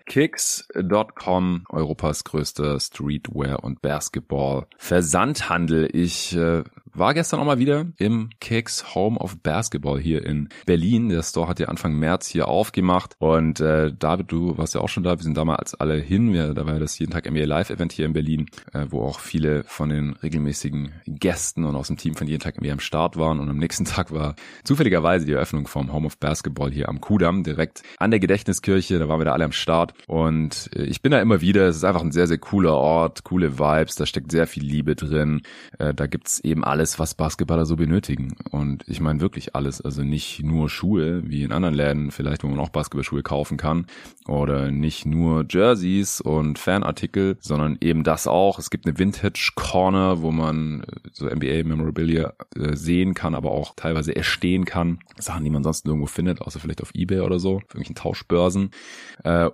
Kicks.com, 0.96 1.64
Europas 1.68 2.24
größter 2.24 2.80
Streetwear 2.80 3.62
und 3.62 3.82
Basketball 3.82 4.66
Versandhandel. 4.78 5.88
Ich 5.92 6.34
äh, 6.34 6.64
war 6.98 7.12
gestern 7.12 7.40
auch 7.40 7.44
mal 7.44 7.58
wieder 7.58 7.86
im 7.98 8.30
Kicks 8.40 8.94
Home 8.94 9.18
of 9.18 9.42
Basketball 9.42 10.00
hier 10.00 10.24
in 10.24 10.48
Berlin. 10.64 11.10
Der 11.10 11.22
Store 11.22 11.46
hat 11.46 11.60
ja 11.60 11.68
Anfang 11.68 11.94
März 11.94 12.26
hier 12.26 12.48
aufgemacht 12.48 13.14
und 13.18 13.60
äh, 13.60 13.92
David, 13.92 14.32
du 14.32 14.56
warst 14.56 14.74
ja 14.74 14.80
auch 14.80 14.88
schon 14.88 15.02
da. 15.02 15.18
Wir 15.18 15.22
sind 15.22 15.36
damals 15.36 15.74
alle 15.74 15.96
hin. 15.96 16.32
Wir, 16.32 16.54
da 16.54 16.66
war 16.66 16.78
das 16.78 16.98
jeden 16.98 17.12
Tag 17.12 17.30
NBA 17.30 17.44
Live 17.44 17.70
Event 17.70 17.92
hier 17.92 18.06
in 18.06 18.14
Berlin, 18.14 18.46
äh, 18.72 18.86
wo 18.88 19.02
auch 19.02 19.20
viele 19.20 19.64
von 19.64 19.90
den 19.90 20.14
regelmäßigen 20.14 20.92
Gästen 21.06 21.64
und 21.64 21.76
aus 21.76 21.88
dem 21.88 21.98
Team 21.98 22.14
von 22.14 22.26
jeden 22.26 22.40
Tag 22.40 22.58
NBA 22.60 22.72
am 22.72 22.80
Start 22.80 23.16
waren. 23.18 23.40
Und 23.40 23.50
am 23.50 23.58
nächsten 23.58 23.84
Tag 23.84 24.12
war 24.12 24.34
zufälligerweise 24.64 25.26
die 25.26 25.32
Eröffnung 25.32 25.66
vom 25.66 25.92
Home 25.92 26.06
of 26.06 26.18
Basketball 26.18 26.70
hier 26.70 26.88
am 26.88 27.00
Kudamm, 27.00 27.42
direkt 27.42 27.82
an 27.98 28.10
der 28.10 28.20
Gedächtniskirche. 28.20 28.98
Da 28.98 29.08
waren 29.08 29.20
wir 29.20 29.26
da 29.26 29.32
alle 29.32 29.44
am 29.44 29.52
Start 29.52 29.92
und 30.06 30.70
äh, 30.74 30.84
ich 30.86 31.02
bin 31.02 31.12
da 31.12 31.20
immer 31.20 31.40
wieder. 31.40 31.66
Es 31.66 31.76
ist 31.76 31.84
einfach 31.84 32.02
ein 32.02 32.12
sehr, 32.12 32.26
sehr 32.26 32.38
cooler 32.38 32.74
Ort, 32.74 33.24
coole 33.24 33.58
Vibes. 33.58 33.96
Da 33.96 34.06
steckt 34.06 34.30
sehr 34.30 34.46
viel 34.46 34.64
Liebe 34.64 34.94
drin. 34.94 35.42
Äh, 35.78 35.94
da 35.94 36.06
gibt's 36.06 36.40
eben 36.40 36.64
alles 36.64 36.98
was 36.98 37.14
Basketballer 37.14 37.66
so 37.66 37.76
benötigen. 37.76 38.36
Und 38.50 38.84
ich 38.86 39.00
meine 39.00 39.20
wirklich 39.20 39.54
alles. 39.54 39.80
Also 39.80 40.02
nicht 40.02 40.42
nur 40.42 40.68
Schuhe, 40.68 41.28
wie 41.28 41.42
in 41.42 41.52
anderen 41.52 41.74
Läden 41.74 42.10
vielleicht, 42.10 42.44
wo 42.44 42.48
man 42.48 42.60
auch 42.60 42.70
Basketballschuhe 42.70 43.22
kaufen 43.22 43.56
kann. 43.56 43.86
Oder 44.26 44.70
nicht 44.70 45.06
nur 45.06 45.44
Jerseys 45.48 46.20
und 46.20 46.58
Fanartikel, 46.58 47.36
sondern 47.40 47.78
eben 47.80 48.04
das 48.04 48.26
auch. 48.26 48.58
Es 48.58 48.70
gibt 48.70 48.86
eine 48.86 48.98
Vintage 48.98 49.52
Corner, 49.54 50.22
wo 50.22 50.30
man 50.30 50.82
äh, 50.82 50.86
so 51.12 51.26
NBA 51.26 51.64
Memorabilia 51.64 52.34
äh, 52.56 52.76
sehen 52.76 53.14
kann, 53.14 53.34
aber 53.34 53.50
auch 53.50 53.74
teilweise 53.74 54.14
erstehen 54.14 54.64
kann. 54.64 55.00
Sachen, 55.18 55.44
die 55.44 55.50
man 55.50 55.64
sonst 55.64 55.84
nirgendwo 55.84 56.06
findet, 56.06 56.40
außer 56.40 56.60
vielleicht 56.60 56.82
auf 56.82 56.94
Ebay 56.94 57.20
oder 57.20 57.38
so, 57.38 57.56
auf 57.56 57.62
irgendwelchen 57.62 57.94
Tauschbörsen. 57.94 58.70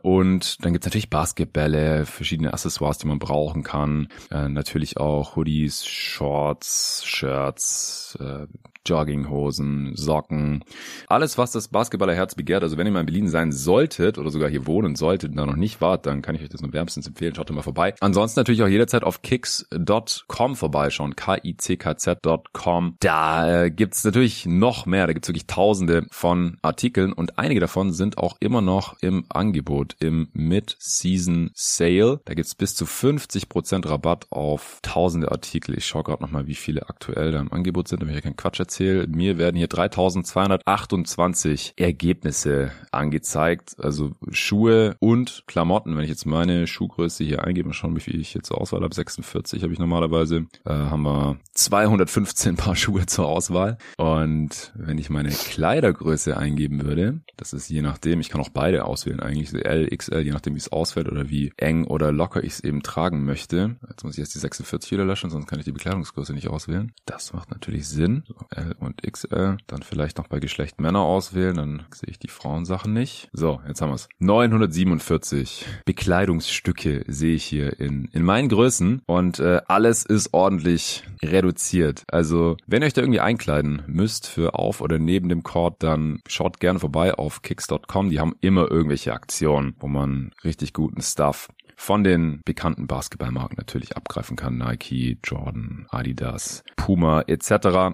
Und 0.03 0.65
dann 0.65 0.73
gibt's 0.73 0.87
natürlich 0.87 1.09
Basketbälle, 1.23 2.05
verschiedene 2.05 2.53
Accessoires, 2.53 2.99
die 2.99 3.07
man 3.07 3.21
brauchen 3.21 3.63
kann. 3.63 4.09
Natürlich 4.31 4.97
auch 4.97 5.37
Hoodies, 5.37 5.87
Shorts, 5.87 7.05
Shirts, 7.05 8.19
äh, 8.21 8.49
Jogginghosen, 8.87 9.93
Socken, 9.95 10.65
alles, 11.07 11.39
was 11.39 11.53
das 11.53 11.69
Basketballerherz 11.69 12.35
begehrt. 12.35 12.63
Also 12.63 12.77
wenn 12.77 12.87
ihr 12.87 12.93
mal 12.93 13.01
in 13.01 13.07
Berlin 13.07 13.29
sein 13.29 13.53
solltet 13.53 14.19
oder 14.19 14.31
sogar 14.31 14.49
hier 14.51 14.67
wohnen 14.67 14.97
solltet 14.97 15.31
und 15.31 15.37
da 15.37 15.47
noch 15.47 15.57
nicht 15.57 15.81
wart, 15.81 16.07
dann 16.07 16.23
kann 16.23 16.35
ich 16.35 16.43
euch 16.43 16.49
das 16.49 16.63
nur 16.63 16.73
wärmstens 16.73 17.07
empfehlen. 17.07 17.35
Schaut 17.35 17.51
mal 17.51 17.63
vorbei. 17.63 17.95
Ansonsten 18.01 18.41
natürlich 18.41 18.63
auch 18.63 18.69
jederzeit 18.69 19.05
auf 19.05 19.23
kicks.com 19.23 20.57
vorbeischauen. 20.57 21.17
K-I-C-K-Z.com. 21.17 22.97
Da 23.01 23.65
äh, 23.65 23.71
gibt's 23.71 24.05
natürlich 24.05 24.47
noch 24.47 24.87
mehr. 24.87 25.07
Da 25.07 25.13
gibt's 25.13 25.29
wirklich 25.29 25.47
tausende 25.47 26.07
von 26.11 26.59
Artikeln 26.63 27.13
und 27.13 27.39
einige 27.39 27.61
davon 27.61 27.93
sind 27.93 28.19
auch 28.19 28.37
immer 28.41 28.61
noch 28.61 28.97
im 29.01 29.25
Angebot, 29.29 29.97
im 30.01 30.29
Mid-Season 30.33 31.51
Sale. 31.55 32.21
Da 32.25 32.35
gibt's 32.35 32.55
bis 32.55 32.75
zu 32.75 32.85
50% 32.85 33.89
Rabatt 33.89 34.27
auf 34.31 34.81
tausende 34.83 35.31
Artikel. 35.31 35.77
Ich 35.77 35.87
schaue 35.87 36.03
gerade 36.03 36.23
nochmal, 36.23 36.47
wie 36.47 36.55
viele 36.55 36.89
aktuell 36.89 37.33
da 37.33 37.41
im 37.41 37.53
Angebot 37.53 37.89
sind, 37.89 38.03
damit 38.03 38.17
ich 38.17 38.23
keinen 38.23 38.37
Quatsch 38.37 38.61
erzähle. 38.61 38.72
Mir 38.81 39.39
werden 39.39 39.57
hier 39.57 39.69
3228 39.69 41.75
Ergebnisse 41.77 42.73
angezeigt. 42.91 43.77
Also 43.79 44.13
Schuhe 44.31 44.97
und 45.01 45.45
Klamotten. 45.47 45.97
Wenn 45.97 46.05
ich 46.05 46.11
jetzt 46.11 46.27
meine 46.27 46.67
Schuhgröße 46.67 47.25
hier 47.25 47.45
eingebe, 47.45 47.69
mal 47.69 47.75
schauen, 47.75 47.97
wie 47.97 48.01
viel 48.01 48.21
ich 48.21 48.35
jetzt 48.35 48.49
zur 48.49 48.61
Auswahl 48.61 48.83
habe. 48.83 48.95
46 48.95 49.63
habe 49.63 49.73
ich 49.73 49.79
normalerweise. 49.79 50.47
Äh, 50.65 50.73
haben 50.73 51.03
wir 51.03 51.39
215 51.55 52.57
Paar 52.57 52.77
Schuhe 52.77 53.07
zur 53.07 53.27
Auswahl. 53.27 53.79
Und 53.97 54.73
wenn 54.75 54.99
ich 54.99 55.11
meine 55.11 55.31
Kleidergröße 55.31 56.37
eingeben 56.37 56.85
würde, 56.85 57.21
das 57.37 57.53
ist 57.53 57.69
je 57.69 57.83
nachdem, 57.83 58.21
ich 58.21 58.29
kann 58.29 58.41
auch 58.41 58.51
beide 58.51 58.85
auswählen 58.85 59.21
eigentlich, 59.21 59.55
L, 59.55 59.89
XL, 59.89 60.21
je 60.21 60.33
nachdem 60.33 60.55
wie 60.55 60.59
es 60.59 60.73
ausfällt 60.73 61.09
oder 61.09 61.31
wie 61.31 61.53
eng 61.57 61.85
oder 61.85 62.13
locker 62.13 62.45
ich 62.45 62.55
es 62.55 62.61
eben 62.61 62.83
tragen 62.83 63.25
möchte. 63.25 63.77
Jetzt 63.89 64.05
muss 64.05 64.15
ich 64.15 64.19
jetzt 64.19 64.35
die 64.35 64.39
46 64.39 64.93
wieder 64.93 65.05
löschen, 65.05 65.31
sonst 65.31 65.47
kann 65.47 65.59
ich 65.59 65.65
die 65.65 65.73
Bekleidungsgröße 65.73 66.35
nicht 66.35 66.49
auswählen. 66.49 66.93
Das 67.07 67.33
macht 67.33 67.51
natürlich 67.51 67.89
Sinn. 67.89 68.25
So, 68.27 68.35
L 68.63 68.75
und 68.79 69.03
XL. 69.03 69.57
Dann 69.67 69.83
vielleicht 69.83 70.19
noch 70.19 70.29
bei 70.29 70.41
Geschlecht 70.41 70.81
Männer 70.81 71.01
auswählen, 71.01 71.57
dann 71.57 71.83
sehe 71.93 72.11
ich 72.11 72.19
die 72.19 72.29
Frauensachen 72.29 72.93
nicht. 72.93 73.29
So, 73.33 73.61
jetzt 73.67 73.81
haben 73.81 73.91
wir 73.91 73.97
es. 73.97 74.09
947 74.19 75.67
Bekleidungsstücke 75.85 77.05
sehe 77.09 77.35
ich 77.35 77.45
hier 77.45 77.79
in, 77.79 78.07
in 78.13 78.23
meinen 78.25 78.49
Größen 78.49 79.03
und 79.07 79.39
äh, 79.39 79.61
alles 79.67 80.05
ist 80.05 80.33
ordentlich 80.33 81.05
reduziert. 81.23 82.05
Also, 82.09 82.57
wenn 82.67 82.83
ihr 82.83 82.87
euch 82.87 82.93
da 82.93 83.03
irgendwie 83.03 83.21
einkleiden 83.21 83.83
müsst 83.87 84.27
für 84.29 84.55
auf 84.55 84.81
oder 84.81 84.99
neben 84.99 85.29
dem 85.29 85.43
Court, 85.43 85.83
dann 85.83 86.21
schaut 86.27 86.61
gerne 86.61 86.79
vorbei 86.79 87.15
auf 87.15 87.43
kicks.com. 87.43 88.11
Die 88.11 88.21
haben 88.21 88.35
immer 88.41 88.71
irgendwelche 88.71 89.13
Aktionen, 89.13 89.75
wo 89.79 89.89
man 89.89 90.33
richtig 90.45 90.73
guten 90.73 91.03
Stuff 91.03 91.49
von 91.83 92.05
den 92.05 92.43
bekannten 92.45 92.87
Basketballmarken 92.87 93.57
natürlich 93.57 93.97
abgreifen 93.97 94.37
kann. 94.37 94.57
Nike, 94.57 95.19
Jordan, 95.25 95.87
Adidas, 95.91 96.63
Puma 96.77 97.23
etc. 97.23 97.49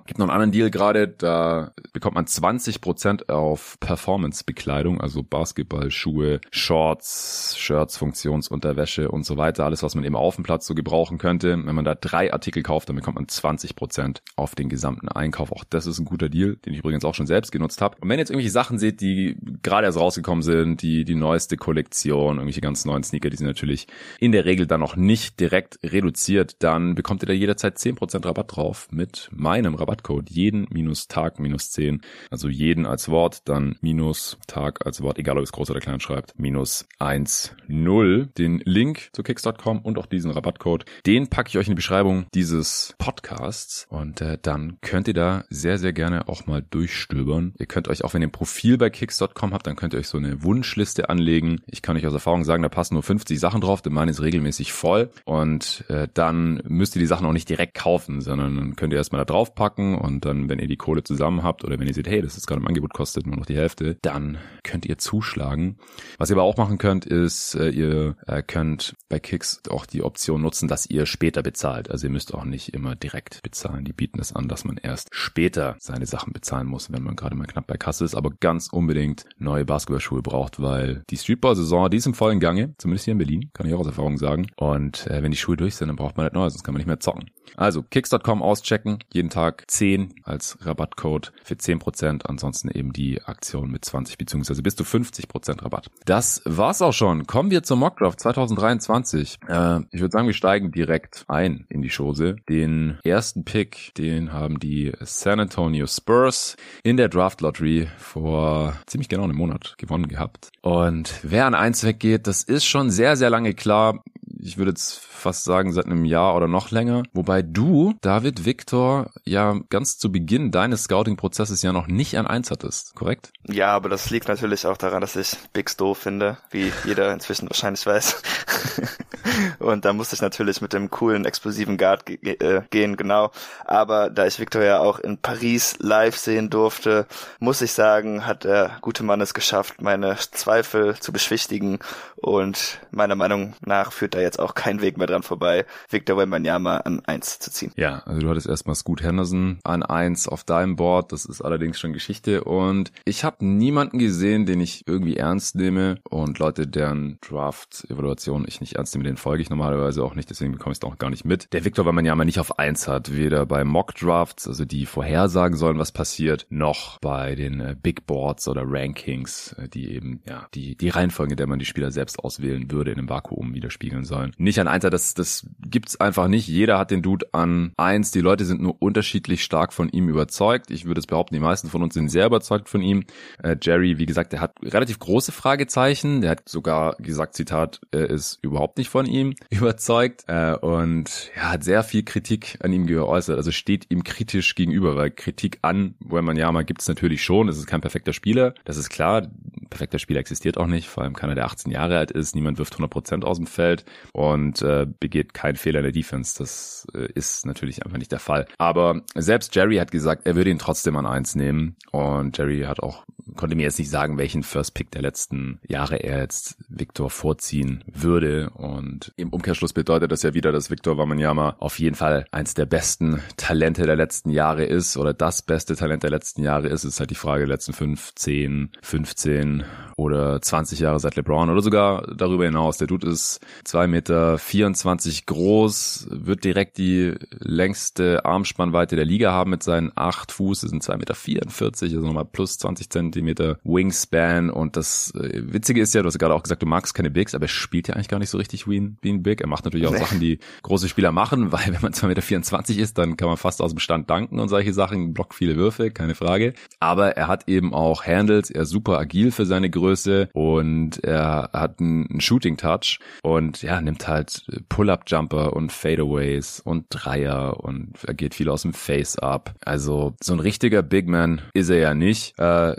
Gibt 0.05 0.19
noch 0.19 0.27
einen 0.27 0.31
anderen 0.31 0.53
Deal 0.53 0.71
gerade, 0.71 1.09
da 1.09 1.73
bekommt 1.95 2.15
man 2.15 2.27
20% 2.27 3.31
auf 3.31 3.79
Performance-Bekleidung, 3.81 5.01
also 5.01 5.23
Basketballschuhe, 5.23 6.43
Shorts, 6.51 7.55
Shirts, 7.57 7.97
Funktionsunterwäsche 7.97 9.11
und 9.11 9.25
so 9.25 9.39
weiter. 9.39 9.65
Alles, 9.65 9.83
was 9.83 9.95
man 9.95 10.05
eben 10.05 10.17
auf 10.17 10.35
dem 10.35 10.45
Platz 10.45 10.67
so 10.67 10.75
gebrauchen 10.75 11.17
könnte. 11.17 11.53
Wenn 11.53 11.75
man 11.75 11.87
da 11.87 11.95
drei 11.95 12.31
Artikel 12.31 12.63
kauft, 12.63 12.91
dann 12.91 12.97
bekommt 12.97 13.15
man 13.15 13.25
20% 13.25 14.19
auf 14.37 14.55
den 14.55 14.69
gesamten 14.69 15.09
Einkauf. 15.09 15.51
Auch 15.51 15.65
das 15.65 15.87
ist 15.87 15.99
ein 15.99 16.05
guter 16.05 16.29
Deal, 16.29 16.57
den 16.57 16.75
ich 16.75 16.81
übrigens 16.81 17.07
auch 17.07 17.15
schon 17.15 17.27
selbst 17.27 17.53
genutzt 17.53 17.81
habe. 17.81 17.97
Und 18.01 18.11
wenn 18.11 18.19
ihr 18.19 18.21
jetzt 18.21 18.31
irgendwelche 18.31 18.53
Sachen 18.53 18.79
seht, 18.79 19.01
die 19.01 19.39
gerade 19.63 19.87
erst 19.87 19.99
rausgekommen 19.99 20.43
sind, 20.43 20.83
die, 20.83 21.07
die 21.07 21.15
neueste 21.15 21.57
Kollektion, 21.57 22.37
irgendwelche 22.37 22.61
ganz 22.61 22.85
neuen 22.85 23.03
Sneaker, 23.03 23.31
die 23.31 23.37
sind 23.39 23.47
natürlich 23.47 23.78
in 24.19 24.33
der 24.33 24.45
Regel 24.45 24.67
dann 24.67 24.81
noch 24.81 24.97
nicht 24.97 25.41
direkt 25.41 25.79
reduziert, 25.83 26.57
dann 26.63 26.95
bekommt 26.95 27.23
ihr 27.23 27.27
da 27.27 27.33
jederzeit 27.33 27.77
10% 27.77 28.25
Rabatt 28.25 28.57
drauf 28.57 28.89
mit 28.91 29.29
meinem 29.33 29.75
Rabattcode 29.75 30.31
jeden 30.31 30.67
minus 30.71 31.09
Tag 31.09 31.39
minus 31.39 31.71
10. 31.71 32.03
Also 32.31 32.49
jeden 32.49 32.87
als 32.87 33.09
Wort, 33.09 33.49
dann 33.49 33.77
minus 33.81 34.39
Tag 34.47 34.85
als 34.87 35.03
Wort, 35.03 35.19
egal 35.19 35.39
ob 35.39 35.45
es 35.45 35.53
groß 35.53 35.71
oder 35.71 35.81
klein 35.81 36.01
schreibt, 36.01 36.39
minus 36.39 36.87
1, 36.99 37.55
0. 37.67 38.27
Den 38.39 38.61
Link 38.65 39.11
zu 39.13 39.23
kicks.com 39.23 39.81
und 39.81 39.99
auch 39.99 40.07
diesen 40.07 40.31
Rabattcode, 40.31 40.85
den 41.07 41.29
packe 41.29 41.49
ich 41.49 41.59
euch 41.59 41.67
in 41.67 41.73
die 41.73 41.77
Beschreibung 41.77 42.27
dieses 42.35 42.95
Podcasts 42.99 43.87
und 43.89 44.21
äh, 44.21 44.39
dann 44.41 44.79
könnt 44.81 45.09
ihr 45.09 45.15
da 45.15 45.45
sehr, 45.51 45.79
sehr 45.79 45.93
gerne 45.93 46.29
auch 46.29 46.47
mal 46.47 46.63
durchstöbern. 46.63 47.55
Ihr 47.59 47.67
könnt 47.67 47.89
euch 47.89 48.05
auch, 48.05 48.15
wenn 48.15 48.23
ihr 48.23 48.29
ein 48.29 48.33
Profil 48.33 48.79
bei 48.79 48.91
kicks.com 48.91 49.53
habt, 49.53 49.67
dann 49.67 49.77
könnt 49.77 49.95
ihr 49.95 50.01
euch 50.01 50.09
so 50.09 50.19
eine 50.19 50.43
Wunschliste 50.43 51.09
anlegen. 51.09 51.61
Ich 51.67 51.83
kann 51.83 51.97
euch 51.97 52.07
aus 52.07 52.15
Erfahrung 52.15 52.45
sagen, 52.45 52.63
da 52.63 52.69
passen 52.69 52.95
nur 52.95 53.03
50 53.03 53.39
Sachen 53.39 53.61
drauf, 53.61 53.68
denn 53.77 53.93
meine 53.93 54.11
ist 54.11 54.23
regelmäßig 54.23 54.73
voll 54.73 55.11
und 55.25 55.85
äh, 55.89 56.09
dann 56.13 56.63
müsst 56.67 56.97
ihr 56.97 57.01
die 57.01 57.07
Sachen 57.07 57.27
auch 57.27 57.33
nicht 57.33 57.49
direkt 57.49 57.75
kaufen, 57.75 58.21
sondern 58.21 58.77
könnt 58.77 58.93
ihr 58.93 58.99
erstmal 58.99 59.21
da 59.21 59.25
drauf 59.25 59.55
packen 59.55 59.97
und 59.97 60.25
dann, 60.25 60.49
wenn 60.49 60.59
ihr 60.59 60.67
die 60.67 60.77
Kohle 60.77 61.05
zusammen 61.05 61.43
habt 61.43 61.65
oder 61.65 61.79
wenn 61.79 61.87
ihr 61.87 61.95
seht, 61.95 62.09
hey, 62.09 62.23
das 62.23 62.37
ist 62.37 62.47
gerade 62.47 62.61
im 62.61 62.67
Angebot, 62.67 62.93
kostet 62.93 63.27
nur 63.27 63.37
noch 63.37 63.47
die 63.47 63.57
Hälfte, 63.57 63.97
dann 64.03 64.39
könnt 64.63 64.87
ihr 64.87 64.99
zuschlagen. 64.99 65.77
Was 66.19 66.31
ihr 66.31 66.37
aber 66.37 66.45
auch 66.45 66.57
machen 66.57 66.79
könnt, 66.79 67.05
ist, 67.07 67.55
äh, 67.55 67.71
ihr 67.71 68.17
äh, 68.27 68.43
könnt 68.43 68.95
bei 69.09 69.19
Kicks 69.19 69.63
auch 69.71 69.87
die 69.87 70.03
Option 70.03 70.43
nutzen, 70.43 70.69
dass 70.69 70.89
ihr 70.89 71.07
später 71.07 71.43
bezahlt. 71.43 71.91
Also 71.91 72.07
ihr 72.07 72.13
müsst 72.13 72.35
auch 72.35 72.45
nicht 72.45 72.75
immer 72.75 72.97
direkt 72.97 73.43
bezahlen. 73.43 73.85
Die 73.85 73.93
bieten 73.93 74.21
es 74.21 74.33
an, 74.33 74.49
dass 74.49 74.65
man 74.65 74.77
erst 74.77 75.09
später 75.13 75.77
seine 75.79 76.07
Sachen 76.07 76.33
bezahlen 76.33 76.67
muss, 76.67 76.93
wenn 76.93 77.03
man 77.03 77.17
gerade 77.17 77.37
mal 77.37 77.47
knapp 77.47 77.67
bei 77.67 77.77
Kasse 77.77 78.05
ist, 78.05 78.15
aber 78.15 78.31
ganz 78.41 78.69
unbedingt 78.69 79.25
neue 79.39 79.65
Basketballschuhe 79.65 80.23
braucht, 80.23 80.61
weil 80.61 81.03
die 81.11 81.17
Streetball-Saison, 81.17 81.91
die 81.91 81.99
ist 81.99 82.07
im 82.07 82.15
vollen 82.15 82.41
Gange, 82.41 82.75
zumindest 82.79 83.05
hier 83.05 83.13
in 83.13 83.19
Berlin, 83.19 83.48
kann 83.53 83.67
ich 83.67 83.75
auch 83.75 83.81
aus 83.81 83.87
Erfahrung 83.87 84.19
sagen. 84.19 84.47
Und 84.57 85.07
äh, 85.07 85.23
wenn 85.23 85.31
die 85.31 85.37
Schuhe 85.37 85.57
durch 85.57 85.77
sind, 85.77 85.89
dann 85.89 85.97
braucht 85.97 86.17
man 86.17 86.25
halt 86.25 86.35
neu, 86.35 86.49
sonst 86.49 86.65
kann 86.65 86.75
man 86.75 86.79
nicht 86.79 86.87
mehr 86.87 87.01
zocken. 87.01 87.31
Also 87.57 87.83
kicks.com 87.83 88.43
auschecken, 88.43 88.99
jeden 89.13 89.31
Tag 89.31 89.65
10 89.69 90.15
als 90.23 90.59
Rabattcode 90.61 91.33
für 91.43 91.55
10%, 91.55 92.27
ansonsten 92.27 92.71
eben 92.71 92.93
die 92.93 93.23
Aktion 93.23 93.71
mit 93.71 93.85
20 93.85 94.19
bzw. 94.19 94.63
bis 94.63 94.77
zu 94.77 94.85
50% 94.85 95.65
Rabatt. 95.65 95.89
Das 96.05 96.43
war's 96.45 96.83
auch 96.83 96.93
schon. 96.93 97.27
Kommen 97.27 97.51
wir 97.51 97.63
zum 97.63 97.81
Mockdraft 97.81 98.21
2023. 98.21 99.39
Äh, 99.49 99.81
ich 99.91 100.01
würde 100.01 100.13
sagen, 100.13 100.27
wir 100.27 100.35
steigen 100.35 100.73
direkt 100.73 101.25
ein 101.29 101.67
in 101.69 101.83
die 101.83 101.91
Chose. 101.91 102.37
Den 102.49 102.99
ersten 103.05 103.45
Pick, 103.45 103.93
den 103.97 104.33
haben 104.33 104.59
die 104.59 104.93
San 105.01 105.41
Antonio 105.41 105.87
Spurs 105.87 106.57
in 106.83 106.97
der 106.97 107.09
Draft 107.09 107.41
Lottery 107.41 107.89
vor 107.99 108.75
ziemlich 108.87 109.09
genau 109.09 109.25
einem 109.25 109.37
Monat 109.37 109.75
gewonnen 109.79 110.09
gehabt. 110.09 110.51
Und 110.63 111.15
wer 111.23 111.47
an 111.47 111.55
eins 111.55 111.85
weggeht, 111.85 112.27
das 112.27 112.43
ist 112.43 112.65
schon 112.65 112.91
sehr, 112.91 113.17
sehr 113.17 113.31
lange 113.39 113.55
klar 113.55 113.95
ich 114.41 114.59
würde 114.59 114.71
jetzt 114.71 114.99
fast 114.99 115.45
sagen, 115.45 115.73
seit 115.73 115.87
einem 115.87 116.05
Jahr 116.05 116.37
oder 116.37 116.49
noch 116.49 116.71
länger. 116.71 117.03
Wobei 117.13 117.43
du, 117.43 117.95
David 118.01 118.45
Victor, 118.45 119.11
ja 119.25 119.59
ganz 119.71 119.99
zu 119.99 120.13
Beginn 120.13 120.51
deines 120.51 120.85
Scouting-Prozesses 120.85 121.63
ja 121.63 121.73
noch 121.73 121.87
nicht 121.87 122.17
an 122.17 122.27
eins 122.27 122.51
hattest, 122.51 122.95
korrekt? 122.95 123.33
Ja, 123.47 123.69
aber 123.75 123.89
das 123.89 124.11
liegt 124.11 124.29
natürlich 124.29 124.67
auch 124.67 124.77
daran, 124.77 125.01
dass 125.01 125.17
ich 125.17 125.37
Bigs 125.53 125.77
doof 125.77 125.99
finde, 125.99 126.39
wie 126.51 126.73
jeder 126.85 127.13
inzwischen 127.13 127.49
wahrscheinlich 127.51 127.85
weiß. 127.85 128.23
Und 129.59 129.85
da 129.85 129.93
musste 129.93 130.15
ich 130.15 130.23
natürlich 130.23 130.61
mit 130.61 130.73
dem 130.73 130.91
coolen, 130.91 131.25
explosiven 131.25 131.77
Guard 131.77 132.07
ge 132.07 132.19
äh, 132.23 132.63
gehen, 132.71 132.97
genau. 132.97 133.31
Aber 133.65 134.11
da 134.11 134.27
ich 134.27 134.39
Victor 134.39 134.63
ja 134.63 134.79
auch 134.81 134.99
in 134.99 135.19
Paris 135.19 135.77
live 135.81 136.17
sehen 136.17 136.51
durfte, 136.51 137.07
muss 137.39 137.61
ich 137.61 137.73
sagen, 137.73 138.27
hat 138.27 138.45
der 138.45 138.79
gute 138.81 139.03
Mann 139.03 139.21
es 139.21 139.35
geschafft, 139.35 139.81
meine 139.81 140.17
Zweifel 140.17 140.97
zu 140.99 141.13
beschwichtigen. 141.13 141.79
Und 142.17 142.81
meiner 142.91 143.15
Meinung 143.15 143.55
nach 143.65 143.93
führt 143.93 144.15
da 144.15 144.21
jetzt 144.21 144.28
auch 144.37 144.55
kein 144.55 144.81
Weg 144.81 144.99
mehr 144.99 145.07
dran 145.07 145.23
vorbei, 145.23 145.65
Victor 145.89 146.17
Wembanyama 146.17 146.79
an 146.79 147.01
eins 147.07 147.39
zu 147.39 147.51
ziehen. 147.51 147.73
Ja, 147.77 148.03
also 148.05 148.21
du 148.21 148.29
hattest 148.29 148.49
erstmal 148.49 148.77
Scoot 148.77 149.03
Henderson 149.03 149.59
an 149.65 149.83
eins 149.83 150.29
auf 150.29 150.45
deinem 150.45 150.77
Board. 150.77 151.13
Das 151.13 151.25
ist 151.25 151.41
allerdings 151.41 151.79
schon 151.79 151.93
Geschichte. 151.93 152.45
Und 152.45 152.93
ich 153.05 153.25
habe 153.25 153.45
niemanden 153.45 153.99
gesehen, 153.99 154.47
den 154.47 154.61
ich 154.61 154.87
irgendwie 154.87 155.17
ernst 155.17 155.55
nehme. 155.55 155.99
Und 156.09 156.39
Leute, 156.39 156.67
deren 156.67 157.19
Draft-Evaluation 157.21 158.45
ich 158.47 158.61
nicht 158.61 158.77
ernst 158.77 158.95
nehme, 158.95 159.05
den 159.05 159.17
folge 159.17 159.43
ich 159.43 159.51
normalerweise 159.51 160.03
auch 160.03 160.15
nicht. 160.15 160.31
Deswegen 160.31 160.53
bekomme 160.53 160.73
ich 160.73 160.79
es 160.79 160.85
auch 160.85 160.99
gar 160.99 161.11
nicht 161.11 161.25
mit. 161.25 161.53
Der 161.53 161.65
Victor 161.65 161.87
Wembanyama 161.87 162.25
nicht 162.25 162.41
auf 162.41 162.59
eins 162.59 162.89
hat. 162.89 163.15
Weder 163.15 163.47
bei 163.47 163.65
Mock-Drafts, 163.65 164.49
also 164.49 164.65
die 164.65 164.87
vorhersagen 164.87 165.57
sollen, 165.57 165.79
was 165.79 165.93
passiert, 165.93 166.47
noch 166.51 166.99
bei 167.01 167.35
den 167.35 167.61
äh, 167.61 167.77
Big 167.81 168.07
Boards 168.07 168.49
oder 168.49 168.63
Rankings, 168.65 169.53
äh, 169.53 169.69
die 169.69 169.95
eben 169.95 170.21
ja 170.27 170.47
die, 170.55 170.77
die 170.77 170.89
Reihenfolge, 170.89 171.33
in 171.33 171.37
der 171.37 171.47
man 171.47 171.59
die 171.59 171.65
Spieler 171.65 171.91
selbst 171.91 172.19
auswählen 172.19 172.71
würde, 172.71 172.91
in 172.91 172.99
einem 172.99 173.09
Vakuum 173.09 173.55
widerspiegeln 173.55 174.05
sollen. 174.05 174.18
Nicht 174.37 174.59
an 174.59 174.69
Einser, 174.69 174.91
das, 174.91 175.15
das 175.15 175.47
gibt's 175.61 176.01
einfach 176.01 176.29
nicht. 176.29 176.49
Jeder 176.49 176.79
hat 176.79 176.91
den 176.91 177.03
Dude 177.03 177.27
an 177.33 177.73
eins. 177.77 178.11
Die 178.11 178.21
Leute 178.21 178.45
sind 178.45 178.61
nur 178.61 178.81
unterschiedlich 178.81 179.45
stark 179.45 179.73
von 179.73 179.89
ihm 179.89 180.09
überzeugt. 180.09 180.71
Ich 180.71 180.85
würde 180.85 181.01
es 181.01 181.07
behaupten, 181.07 181.35
die 181.35 181.41
meisten 181.41 181.69
von 181.69 181.83
uns 181.83 181.95
sind 181.95 182.09
sehr 182.09 182.27
überzeugt 182.27 182.69
von 182.69 182.83
ihm. 182.83 183.05
Äh, 183.43 183.57
Jerry, 183.61 183.99
wie 183.99 184.07
gesagt, 184.07 184.33
der 184.33 184.41
hat 184.41 184.55
relativ 184.63 184.99
große 184.99 185.33
Fragezeichen. 185.33 186.21
Der 186.21 186.33
hat 186.33 186.49
sogar 186.49 186.97
gesagt, 186.97 187.35
Zitat, 187.35 187.81
er 187.91 188.11
ist 188.11 188.39
überhaupt 188.43 188.79
nicht 188.79 188.91
von 188.91 189.07
ihm 189.07 189.35
überzeugt 189.51 190.25
äh, 190.27 190.55
und 190.55 191.31
ja, 191.37 191.53
hat 191.53 191.65
sehr 191.65 191.83
viel 191.83 192.03
Kritik 192.03 192.59
an 192.63 192.73
ihm 192.73 192.87
geäußert. 192.87 193.37
Also 193.37 193.51
steht 193.51 193.87
ihm 193.91 194.05
kritisch 194.05 194.55
gegenüber, 194.55 194.97
weil 194.97 195.11
Kritik 195.11 195.59
an 195.63 195.95
Wembanyama 196.01 196.63
gibt 196.63 196.83
es 196.83 196.89
natürlich 196.89 197.23
schon. 197.23 197.49
Es 197.49 197.57
ist 197.57 197.67
kein 197.67 197.81
perfekter 197.81 198.13
Spieler, 198.13 198.55
das 198.65 198.77
ist 198.77 198.91
klar. 198.91 199.23
Ein 199.23 199.69
perfekter 199.71 199.99
Spieler 199.99 200.21
existiert 200.21 200.59
auch 200.59 200.67
nicht, 200.67 200.89
vor 200.89 201.03
allem 201.03 201.15
keiner, 201.15 201.35
der 201.35 201.47
18 201.47 201.71
Jahre 201.73 201.99
alt 201.99 202.11
ist. 202.11 202.35
Niemand 202.35 202.59
wirft 202.59 202.75
100% 202.75 203.25
aus 203.25 203.37
dem 203.37 203.47
Feld 203.47 203.85
und 204.13 204.63
äh, 204.63 204.87
begeht 204.99 205.35
keinen 205.35 205.57
Fehler 205.57 205.81
in 205.81 205.85
der 205.85 205.93
Defense. 205.93 206.39
Das 206.39 206.87
äh, 206.95 207.11
ist 207.15 207.47
natürlich 207.47 207.85
einfach 207.85 207.99
nicht 207.99 208.13
der 208.13 208.19
Fall. 208.21 208.47
Aber 208.59 209.03
selbst 209.15 209.55
Jerry 209.55 209.77
hat 209.77 209.91
gesagt, 209.91 210.27
er 210.27 210.37
würde 210.37 210.51
ihn 210.51 210.59
trotzdem 210.59 210.97
an 210.97 211.07
eins 211.07 211.35
nehmen 211.35 211.77
und 211.91 212.37
Jerry 212.37 212.63
hat 212.63 212.81
auch 212.81 213.05
konnte 213.37 213.57
mir 213.57 213.63
jetzt 213.63 213.79
nicht 213.79 213.91
sagen, 213.91 214.19
welchen 214.19 214.43
First 214.43 214.75
Pick 214.75 214.91
der 214.91 215.03
letzten 215.03 215.61
Jahre 215.67 215.97
er 215.97 216.19
jetzt 216.19 216.57
Victor 216.69 217.11
vorziehen 217.11 217.85
würde 217.87 218.51
und 218.51 219.13
im 219.17 219.31
Umkehrschluss 219.31 219.73
bedeutet 219.73 220.11
das 220.13 220.23
ja 220.23 220.35
wieder, 220.35 220.53
dass 220.53 220.71
Victor 220.71 220.99
Wamanyama 220.99 221.57
auf 221.59 221.79
jeden 221.79 221.97
Fall 221.97 222.27
eins 222.31 222.55
der 222.55 222.67
besten 222.67 223.23
Talente 223.37 223.85
der 223.85 223.97
letzten 223.97 224.31
Jahre 224.31 224.65
ist 224.65 224.97
oder 224.97 225.15
das 225.15 225.43
beste 225.43 225.77
Talent 225.77 226.03
der 226.03 226.11
letzten 226.11 226.43
Jahre 226.43 226.69
ist. 226.69 226.85
Es 226.85 226.95
ist 226.95 227.01
halt 227.01 227.11
die 227.11 227.15
Frage 227.15 227.47
der 227.47 227.55
letzten 227.55 227.73
5, 227.73 228.15
10, 228.15 228.71
15 228.83 229.65
oder 229.97 230.41
20 230.41 230.81
Jahre 230.81 231.01
seit 231.01 231.17
LeBron 231.17 231.51
oder 231.51 231.63
sogar 231.63 232.07
darüber 232.15 232.45
hinaus. 232.45 232.79
Der 232.79 232.87
Dude 232.87 233.09
ist 233.09 233.41
2 233.65 233.87
Meter 233.89 234.39
24 234.39 235.27
groß, 235.27 236.09
wird 236.11 236.45
direkt 236.45 236.79
die 236.79 237.15
längste 237.31 238.25
Armspannweite 238.25 238.97
der 238.97 239.05
Liga 239.05 239.33
haben 239.33 239.51
mit 239.51 239.63
seinen 239.63 239.93
8 239.95 240.33
Fuß. 240.33 240.61
Das 240.61 240.71
sind 240.71 240.83
2 240.83 240.97
Meter 240.97 241.15
44, 241.15 241.95
also 241.95 242.07
nochmal 242.07 242.25
plus 242.25 242.59
20 242.59 242.91
Zentimeter 242.91 243.18
Wingspan. 243.27 244.51
Und 244.51 244.77
das 244.77 245.13
äh, 245.15 245.43
Witzige 245.53 245.81
ist 245.81 245.95
ja, 245.95 246.03
du 246.03 246.09
hast 246.09 246.19
gerade 246.19 246.35
auch 246.35 246.43
gesagt, 246.43 246.63
du 246.63 246.67
magst 246.67 246.95
keine 246.95 247.11
Bigs, 247.11 247.35
aber 247.35 247.47
er 247.47 247.49
spielt 247.49 247.89
ja 247.89 247.95
eigentlich 247.95 248.09
gar 248.09 248.19
nicht 248.19 248.31
so 248.31 248.39
richtig 248.39 248.69
wie 248.69 248.81
ein, 248.81 248.99
wie 249.03 249.11
ein 249.11 249.23
Big. 249.23 249.41
Er 249.41 249.49
macht 249.49 249.65
natürlich 249.65 249.87
auch 249.87 249.93
nee. 249.93 249.99
Sachen, 249.99 250.21
die 250.21 250.39
große 250.63 250.89
Spieler 250.89 251.13
machen, 251.13 251.53
weil 251.53 251.73
wenn 251.73 251.81
man 251.81 251.93
2 251.93 252.09
Meter 252.09 252.23
24 252.23 252.79
ist, 252.79 252.99
dann 252.99 253.17
kann 253.17 253.29
man 253.29 253.37
fast 253.37 253.63
aus 253.63 253.73
dem 253.73 253.79
Stand 253.79 254.11
danken 254.11 254.39
und 254.39 254.49
solche 254.49 254.73
Sachen, 254.73 255.15
blockt 255.15 255.35
viele 255.35 255.57
Würfe, 255.57 255.91
keine 255.91 256.15
Frage. 256.15 256.55
Aber 256.81 257.17
er 257.17 257.29
hat 257.29 257.49
eben 257.49 257.75
auch 257.75 258.05
Handles, 258.05 258.51
er 258.51 258.63
ist 258.63 258.71
super 258.71 258.99
agil 258.99 259.31
für 259.31 259.47
seine 259.47 259.71
Größe 259.71 260.29
und 260.33 261.03
er 261.05 261.51
hat 261.53 261.81
einen 261.81 262.21
Shooting 262.21 262.57
Touch 262.57 262.99
und 263.23 263.63
ja, 263.63 263.81
nimmt 263.81 264.09
halt 264.09 264.47
Pull-Up-Jumper 264.69 265.53
und 265.55 265.73
Fadeaways 265.73 266.61
und 266.61 266.87
Dreier 266.91 267.61
und 267.63 267.93
er 268.07 268.15
geht 268.15 268.35
viel 268.35 268.49
aus 268.49 268.63
dem 268.63 268.73
Face-Up. 268.73 269.55
Also 269.65 270.15
so 270.23 270.33
ein 270.33 270.41
richtiger 270.41 270.83
Big 270.83 271.09
Man 271.09 271.43
ist 271.55 271.71
er 271.71 271.79
ja 271.79 271.95
nicht. 271.95 272.39
Äh, 272.39 272.77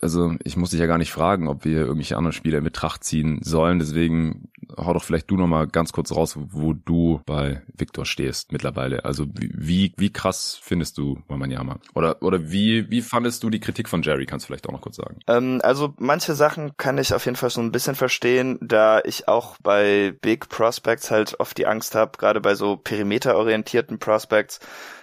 also 0.00 0.34
ich 0.44 0.56
muss 0.56 0.70
dich 0.70 0.80
ja 0.80 0.86
gar 0.86 0.98
nicht 0.98 1.12
fragen, 1.12 1.48
ob 1.48 1.64
wir 1.64 1.80
irgendwelche 1.80 2.16
anderen 2.16 2.32
Spieler 2.32 2.58
in 2.58 2.64
Betracht 2.64 3.04
ziehen 3.04 3.40
sollen. 3.42 3.78
Deswegen 3.78 4.48
hau 4.76 4.92
doch 4.92 5.04
vielleicht 5.04 5.30
du 5.30 5.36
nochmal 5.36 5.66
ganz 5.66 5.92
kurz 5.92 6.12
raus, 6.12 6.36
wo 6.36 6.72
du 6.72 7.20
bei 7.26 7.62
Victor 7.76 8.06
stehst 8.06 8.52
mittlerweile. 8.52 9.04
Also 9.04 9.26
wie, 9.34 9.92
wie 9.96 10.12
krass 10.12 10.58
findest 10.62 10.98
du 10.98 11.22
Wamanyama? 11.28 11.78
Oder, 11.94 12.22
oder 12.22 12.50
wie, 12.50 12.90
wie 12.90 13.02
fandest 13.02 13.42
du 13.42 13.50
die 13.50 13.60
Kritik 13.60 13.88
von 13.88 14.02
Jerry? 14.02 14.26
Kannst 14.26 14.44
du 14.44 14.46
vielleicht 14.48 14.68
auch 14.68 14.72
noch 14.72 14.80
kurz 14.80 14.96
sagen. 14.96 15.18
Ähm, 15.26 15.60
also 15.62 15.94
manche 15.98 16.34
Sachen 16.34 16.76
kann 16.76 16.98
ich 16.98 17.14
auf 17.14 17.24
jeden 17.24 17.36
Fall 17.36 17.50
so 17.50 17.60
ein 17.60 17.72
bisschen 17.72 17.94
verstehen, 17.94 18.58
da 18.60 19.00
ich 19.04 19.28
auch 19.28 19.56
bei 19.62 20.14
Big 20.20 20.48
Prospects 20.48 21.10
halt 21.10 21.38
oft 21.40 21.56
die 21.58 21.66
Angst 21.66 21.94
habe, 21.94 22.18
gerade 22.18 22.40
bei 22.40 22.54
so 22.54 22.76
perimeterorientierten 22.76 23.98
Prospects, 23.98 24.60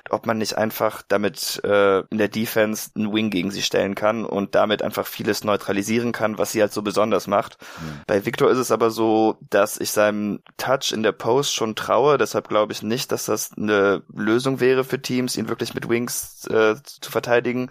ob 0.09 0.25
man 0.25 0.37
nicht 0.37 0.57
einfach 0.57 1.01
damit 1.07 1.61
äh, 1.63 1.99
in 2.09 2.17
der 2.17 2.27
Defense 2.27 2.91
einen 2.95 3.13
Wing 3.13 3.29
gegen 3.29 3.51
sie 3.51 3.61
stellen 3.61 3.95
kann 3.95 4.25
und 4.25 4.55
damit 4.55 4.81
einfach 4.81 5.05
vieles 5.05 5.43
neutralisieren 5.43 6.11
kann, 6.11 6.37
was 6.37 6.51
sie 6.51 6.61
halt 6.61 6.73
so 6.73 6.81
besonders 6.81 7.27
macht. 7.27 7.57
Mhm. 7.81 8.01
Bei 8.07 8.25
Victor 8.25 8.49
ist 8.49 8.57
es 8.57 8.71
aber 8.71 8.91
so, 8.91 9.37
dass 9.49 9.79
ich 9.79 9.91
seinem 9.91 10.41
Touch 10.57 10.91
in 10.91 11.03
der 11.03 11.11
Post 11.11 11.53
schon 11.53 11.75
traue, 11.75 12.17
deshalb 12.17 12.49
glaube 12.49 12.73
ich 12.73 12.81
nicht, 12.83 13.11
dass 13.11 13.25
das 13.25 13.51
eine 13.57 14.03
Lösung 14.13 14.59
wäre 14.59 14.83
für 14.83 15.01
Teams, 15.01 15.37
ihn 15.37 15.49
wirklich 15.49 15.73
mit 15.73 15.89
Wings 15.89 16.45
äh, 16.47 16.75
zu 16.83 17.11
verteidigen. 17.11 17.69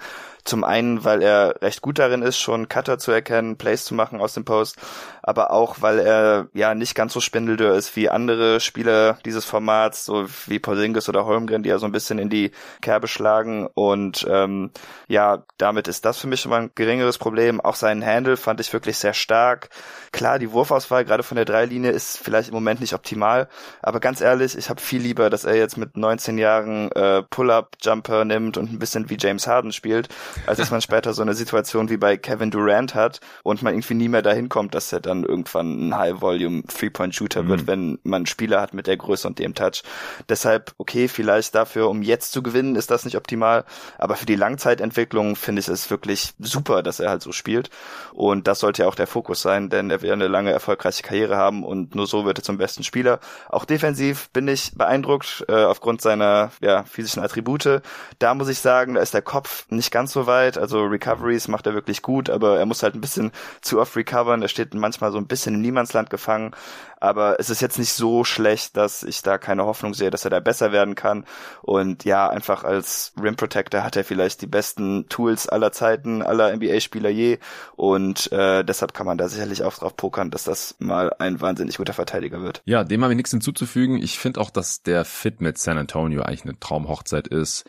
Zum 0.48 0.64
einen, 0.64 1.04
weil 1.04 1.20
er 1.20 1.60
recht 1.60 1.82
gut 1.82 1.98
darin 1.98 2.22
ist, 2.22 2.38
schon 2.38 2.70
Cutter 2.70 2.96
zu 2.96 3.12
erkennen, 3.12 3.58
Plays 3.58 3.84
zu 3.84 3.94
machen 3.94 4.18
aus 4.18 4.32
dem 4.32 4.46
Post, 4.46 4.78
aber 5.22 5.50
auch, 5.50 5.82
weil 5.82 5.98
er 5.98 6.46
ja 6.54 6.74
nicht 6.74 6.94
ganz 6.94 7.12
so 7.12 7.20
spindeldür 7.20 7.74
ist 7.74 7.94
wie 7.96 8.08
andere 8.08 8.58
Spieler 8.58 9.18
dieses 9.26 9.44
Formats, 9.44 10.06
so 10.06 10.24
wie 10.46 10.58
Porzingis 10.58 11.06
oder 11.10 11.26
Holmgren, 11.26 11.62
die 11.62 11.68
ja 11.68 11.76
so 11.76 11.84
ein 11.84 11.92
bisschen 11.92 12.18
in 12.18 12.30
die 12.30 12.52
Kerbe 12.80 13.08
schlagen 13.08 13.68
und 13.74 14.26
ähm, 14.26 14.70
ja, 15.06 15.42
damit 15.58 15.86
ist 15.86 16.06
das 16.06 16.16
für 16.16 16.28
mich 16.28 16.40
schon 16.40 16.48
mal 16.50 16.62
ein 16.62 16.70
geringeres 16.74 17.18
Problem. 17.18 17.60
Auch 17.60 17.74
seinen 17.74 18.02
Handle 18.02 18.38
fand 18.38 18.58
ich 18.60 18.72
wirklich 18.72 18.96
sehr 18.96 19.12
stark. 19.12 19.68
Klar, 20.12 20.38
die 20.38 20.52
Wurfauswahl 20.52 21.04
gerade 21.04 21.22
von 21.22 21.36
der 21.36 21.44
Dreilinie 21.44 21.90
ist 21.90 22.16
vielleicht 22.16 22.48
im 22.48 22.54
Moment 22.54 22.80
nicht 22.80 22.94
optimal, 22.94 23.48
aber 23.82 24.00
ganz 24.00 24.22
ehrlich, 24.22 24.56
ich 24.56 24.70
habe 24.70 24.80
viel 24.80 25.02
lieber, 25.02 25.28
dass 25.28 25.44
er 25.44 25.56
jetzt 25.56 25.76
mit 25.76 25.98
19 25.98 26.38
Jahren 26.38 26.90
äh, 26.92 27.22
Pull-up-Jumper 27.22 28.24
nimmt 28.24 28.56
und 28.56 28.72
ein 28.72 28.78
bisschen 28.78 29.10
wie 29.10 29.18
James 29.20 29.46
Harden 29.46 29.72
spielt, 29.72 30.08
als 30.46 30.58
dass 30.58 30.70
man 30.70 30.80
später 30.80 31.12
so 31.12 31.22
eine 31.22 31.34
Situation 31.34 31.88
wie 31.90 31.96
bei 31.96 32.16
Kevin 32.16 32.50
Durant 32.50 32.94
hat 32.94 33.20
und 33.42 33.62
man 33.62 33.74
irgendwie 33.74 33.94
nie 33.94 34.08
mehr 34.08 34.22
dahin 34.22 34.48
kommt, 34.48 34.74
dass 34.74 34.92
er 34.92 35.00
dann 35.00 35.24
irgendwann 35.24 35.88
ein 35.88 35.96
High-Volume 35.96 36.64
Three-Point-Shooter 36.64 37.42
mhm. 37.42 37.48
wird, 37.48 37.66
wenn 37.66 37.98
man 38.02 38.26
Spieler 38.26 38.60
hat 38.60 38.74
mit 38.74 38.86
der 38.86 38.96
Größe 38.96 39.26
und 39.26 39.38
dem 39.38 39.54
Touch. 39.54 39.82
Deshalb, 40.28 40.72
okay, 40.78 41.08
vielleicht 41.08 41.54
dafür, 41.54 41.88
um 41.88 42.02
jetzt 42.02 42.32
zu 42.32 42.42
gewinnen, 42.42 42.76
ist 42.76 42.90
das 42.90 43.04
nicht 43.04 43.16
optimal, 43.16 43.64
aber 43.98 44.16
für 44.16 44.26
die 44.26 44.36
Langzeitentwicklung 44.36 45.36
finde 45.36 45.60
ich 45.60 45.68
es 45.68 45.90
wirklich 45.90 46.34
super, 46.38 46.82
dass 46.82 47.00
er 47.00 47.10
halt 47.10 47.22
so 47.22 47.32
spielt 47.32 47.70
und 48.12 48.46
das 48.46 48.60
sollte 48.60 48.82
ja 48.82 48.88
auch 48.88 48.94
der 48.94 49.06
Fokus 49.06 49.42
sein, 49.42 49.68
denn 49.70 49.90
er 49.90 50.02
wird 50.02 50.12
eine 50.12 50.28
lange 50.28 50.52
erfolgreiche 50.52 51.02
Karriere 51.02 51.36
haben 51.36 51.64
und 51.64 51.94
nur 51.94 52.06
so 52.06 52.24
wird 52.24 52.38
er 52.38 52.44
zum 52.44 52.58
besten 52.58 52.84
Spieler. 52.84 53.20
Auch 53.48 53.64
defensiv 53.64 54.30
bin 54.30 54.48
ich 54.48 54.72
beeindruckt 54.74 55.44
äh, 55.48 55.64
aufgrund 55.64 56.00
seiner 56.00 56.50
ja, 56.60 56.84
physischen 56.84 57.22
Attribute. 57.22 57.82
Da 58.18 58.34
muss 58.34 58.48
ich 58.48 58.60
sagen, 58.60 58.94
da 58.94 59.00
ist 59.00 59.14
der 59.14 59.22
Kopf 59.22 59.66
nicht 59.70 59.90
ganz 59.90 60.12
so 60.12 60.26
weit. 60.28 60.56
Also 60.56 60.84
Recoveries 60.84 61.48
macht 61.48 61.66
er 61.66 61.74
wirklich 61.74 62.02
gut, 62.02 62.30
aber 62.30 62.60
er 62.60 62.66
muss 62.66 62.84
halt 62.84 62.94
ein 62.94 63.00
bisschen 63.00 63.32
zu 63.60 63.80
oft 63.80 63.96
recovern. 63.96 64.42
Er 64.42 64.48
steht 64.48 64.74
manchmal 64.74 65.10
so 65.10 65.18
ein 65.18 65.26
bisschen 65.26 65.56
im 65.56 65.62
Niemandsland 65.62 66.10
gefangen. 66.10 66.52
Aber 67.00 67.38
es 67.38 67.50
ist 67.50 67.60
jetzt 67.60 67.78
nicht 67.78 67.92
so 67.92 68.24
schlecht, 68.24 68.76
dass 68.76 69.02
ich 69.02 69.22
da 69.22 69.38
keine 69.38 69.64
Hoffnung 69.64 69.94
sehe, 69.94 70.10
dass 70.10 70.24
er 70.24 70.30
da 70.30 70.40
besser 70.40 70.72
werden 70.72 70.94
kann. 70.94 71.24
Und 71.62 72.04
ja, 72.04 72.28
einfach 72.28 72.64
als 72.64 73.12
Rim 73.20 73.36
Protector 73.36 73.82
hat 73.82 73.96
er 73.96 74.04
vielleicht 74.04 74.42
die 74.42 74.46
besten 74.46 75.08
Tools 75.08 75.48
aller 75.48 75.72
Zeiten, 75.72 76.22
aller 76.22 76.54
NBA-Spieler 76.54 77.10
je. 77.10 77.38
Und 77.76 78.30
äh, 78.32 78.64
deshalb 78.64 78.94
kann 78.94 79.06
man 79.06 79.18
da 79.18 79.28
sicherlich 79.28 79.62
auch 79.62 79.74
drauf 79.74 79.96
pokern, 79.96 80.30
dass 80.30 80.44
das 80.44 80.74
mal 80.78 81.12
ein 81.18 81.40
wahnsinnig 81.40 81.76
guter 81.76 81.92
Verteidiger 81.92 82.42
wird. 82.42 82.62
Ja, 82.64 82.84
dem 82.84 83.02
habe 83.02 83.12
ich 83.12 83.16
nichts 83.16 83.30
hinzuzufügen. 83.30 83.98
Ich 84.02 84.18
finde 84.18 84.40
auch, 84.40 84.50
dass 84.50 84.82
der 84.82 85.04
Fit 85.04 85.40
mit 85.40 85.58
San 85.58 85.78
Antonio 85.78 86.22
eigentlich 86.22 86.44
eine 86.44 86.58
Traumhochzeit 86.58 87.28
ist. 87.28 87.64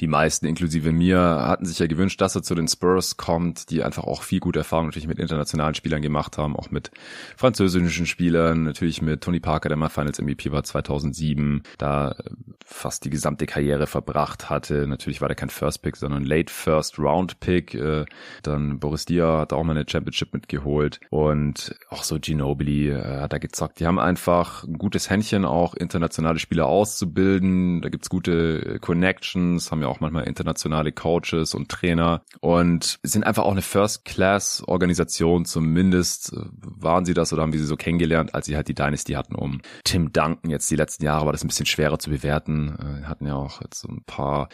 Die 0.00 0.06
meisten, 0.06 0.46
inklusive 0.46 0.92
mir, 0.92 1.18
hatten 1.20 1.66
sich 1.66 1.78
ja 1.78 1.86
gewünscht, 1.86 2.20
dass 2.20 2.34
er 2.34 2.42
zu 2.42 2.54
den 2.54 2.68
Spurs 2.68 3.16
kommt, 3.16 3.70
die 3.70 3.82
einfach 3.82 4.04
auch 4.04 4.22
viel 4.22 4.40
gute 4.40 4.60
Erfahrung 4.60 4.86
natürlich 4.86 5.06
mit 5.06 5.18
internationalen 5.18 5.74
Spielern 5.74 6.02
gemacht 6.02 6.38
haben, 6.38 6.56
auch 6.56 6.70
mit 6.70 6.90
französischen 7.36 8.06
Spielern, 8.06 8.71
natürlich 8.72 9.02
mit 9.02 9.20
Tony 9.20 9.38
Parker, 9.38 9.68
der 9.68 9.76
mal 9.76 9.90
Finals 9.90 10.20
MVP 10.20 10.50
war 10.50 10.64
2007, 10.64 11.62
da 11.76 12.12
äh, 12.12 12.30
fast 12.64 13.04
die 13.04 13.10
gesamte 13.10 13.44
Karriere 13.44 13.86
verbracht 13.86 14.48
hatte. 14.48 14.86
Natürlich 14.86 15.20
war 15.20 15.28
der 15.28 15.34
kein 15.34 15.50
First 15.50 15.82
Pick, 15.82 15.96
sondern 15.96 16.24
Late 16.24 16.50
First 16.50 16.98
Round 16.98 17.38
Pick. 17.40 17.74
Äh, 17.74 18.06
dann 18.42 18.80
Boris 18.80 19.04
Dia 19.04 19.40
hat 19.40 19.52
auch 19.52 19.62
mal 19.62 19.76
eine 19.76 19.84
Championship 19.86 20.32
mitgeholt 20.32 21.00
und 21.10 21.74
auch 21.90 22.02
so 22.02 22.18
Ginobili 22.18 22.90
äh, 22.90 23.20
hat 23.20 23.34
da 23.34 23.38
gezockt. 23.38 23.78
Die 23.78 23.86
haben 23.86 23.98
einfach 23.98 24.64
ein 24.64 24.78
gutes 24.78 25.10
Händchen, 25.10 25.44
auch 25.44 25.74
internationale 25.74 26.38
Spieler 26.38 26.66
auszubilden. 26.66 27.82
Da 27.82 27.90
gibt's 27.90 28.08
gute 28.08 28.78
Connections, 28.80 29.70
haben 29.70 29.82
ja 29.82 29.88
auch 29.88 30.00
manchmal 30.00 30.24
internationale 30.24 30.92
Coaches 30.92 31.54
und 31.54 31.68
Trainer 31.68 32.22
und 32.40 32.98
sind 33.02 33.26
einfach 33.26 33.44
auch 33.44 33.52
eine 33.52 33.62
First-Class-Organisation. 33.62 35.44
Zumindest 35.44 36.32
waren 36.34 37.04
sie 37.04 37.12
das 37.12 37.32
oder 37.32 37.42
haben 37.42 37.52
wir 37.52 37.60
sie 37.60 37.66
so 37.66 37.76
kennengelernt, 37.76 38.34
als 38.34 38.46
sie 38.46 38.56
halt 38.56 38.61
die 38.68 38.74
Dynasty 38.74 39.12
hatten 39.12 39.34
um 39.34 39.60
Tim 39.84 40.12
Duncan. 40.12 40.50
Jetzt 40.50 40.70
die 40.70 40.76
letzten 40.76 41.04
Jahre 41.04 41.26
war 41.26 41.32
das 41.32 41.44
ein 41.44 41.48
bisschen 41.48 41.66
schwerer 41.66 41.98
zu 41.98 42.10
bewerten. 42.10 42.76
Äh, 42.78 43.06
hatten 43.06 43.26
ja 43.26 43.34
auch 43.34 43.60
jetzt 43.60 43.80
so 43.80 43.88
ein 43.88 44.02
paar 44.04 44.48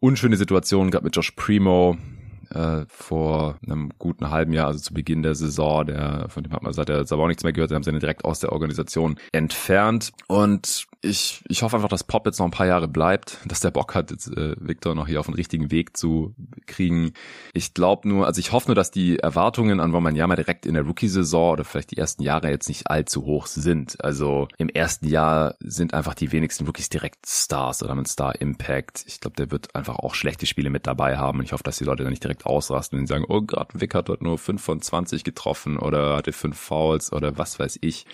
unschöne 0.00 0.36
Situationen 0.36 0.90
gehabt 0.90 1.04
mit 1.04 1.14
Josh 1.16 1.32
Primo, 1.32 1.96
äh, 2.50 2.84
vor 2.88 3.56
einem 3.66 3.90
guten 3.98 4.30
halben 4.30 4.52
Jahr, 4.52 4.68
also 4.68 4.78
zu 4.78 4.94
Beginn 4.94 5.22
der 5.22 5.34
Saison, 5.34 5.86
der, 5.86 6.26
von 6.28 6.42
dem 6.42 6.52
hat 6.52 6.62
man 6.62 6.72
seit 6.72 6.88
der 6.88 6.98
Saison 7.04 7.28
nichts 7.28 7.42
mehr 7.42 7.52
gehört, 7.52 7.70
sie 7.70 7.74
haben 7.74 7.82
sie 7.82 7.98
direkt 7.98 8.24
aus 8.24 8.40
der 8.40 8.52
Organisation 8.52 9.16
entfernt. 9.32 10.12
Und 10.28 10.86
ich, 11.04 11.42
ich 11.48 11.62
hoffe 11.62 11.76
einfach, 11.76 11.88
dass 11.88 12.04
Pop 12.04 12.26
jetzt 12.26 12.38
noch 12.38 12.46
ein 12.46 12.50
paar 12.50 12.66
Jahre 12.66 12.88
bleibt, 12.88 13.38
dass 13.44 13.60
der 13.60 13.70
Bock 13.70 13.94
hat, 13.94 14.10
jetzt, 14.10 14.28
äh, 14.28 14.56
Victor 14.58 14.94
noch 14.94 15.06
hier 15.06 15.20
auf 15.20 15.26
den 15.26 15.34
richtigen 15.34 15.70
Weg 15.70 15.96
zu 15.96 16.34
kriegen. 16.66 17.12
Ich 17.52 17.74
glaube 17.74 18.08
nur, 18.08 18.26
also 18.26 18.38
ich 18.40 18.52
hoffe 18.52 18.68
nur, 18.68 18.74
dass 18.74 18.90
die 18.90 19.18
Erwartungen 19.18 19.80
an 19.80 19.92
Womanyama 19.92 20.36
direkt 20.36 20.66
in 20.66 20.74
der 20.74 20.84
Rookie-Saison 20.84 21.52
oder 21.52 21.64
vielleicht 21.64 21.90
die 21.90 21.98
ersten 21.98 22.22
Jahre 22.22 22.50
jetzt 22.50 22.68
nicht 22.68 22.88
allzu 22.88 23.24
hoch 23.24 23.46
sind. 23.46 24.02
Also 24.02 24.48
im 24.58 24.68
ersten 24.68 25.06
Jahr 25.06 25.54
sind 25.60 25.94
einfach 25.94 26.14
die 26.14 26.32
wenigsten 26.32 26.66
Rookies 26.66 26.88
direkt 26.88 27.26
Stars 27.26 27.82
oder 27.82 27.94
mit 27.94 28.08
Star 28.08 28.40
Impact. 28.40 29.04
Ich 29.06 29.20
glaube, 29.20 29.36
der 29.36 29.50
wird 29.50 29.74
einfach 29.74 29.98
auch 29.98 30.14
schlechte 30.14 30.46
Spiele 30.46 30.70
mit 30.70 30.86
dabei 30.86 31.18
haben 31.18 31.38
und 31.38 31.44
ich 31.44 31.52
hoffe, 31.52 31.64
dass 31.64 31.78
die 31.78 31.84
Leute 31.84 32.02
dann 32.02 32.10
nicht 32.10 32.24
direkt 32.24 32.46
ausrasten 32.46 32.98
und 32.98 33.06
sagen, 33.06 33.24
oh 33.28 33.42
Gott, 33.42 33.68
Vic 33.74 33.94
hat 33.94 34.08
dort 34.08 34.22
nur 34.22 34.38
5 34.38 34.62
von 34.62 34.80
20 34.80 35.24
getroffen 35.24 35.78
oder 35.78 36.16
hatte 36.16 36.32
5 36.32 36.58
Fouls 36.58 37.12
oder 37.12 37.38
was 37.38 37.58
weiß 37.58 37.78
ich. 37.82 38.06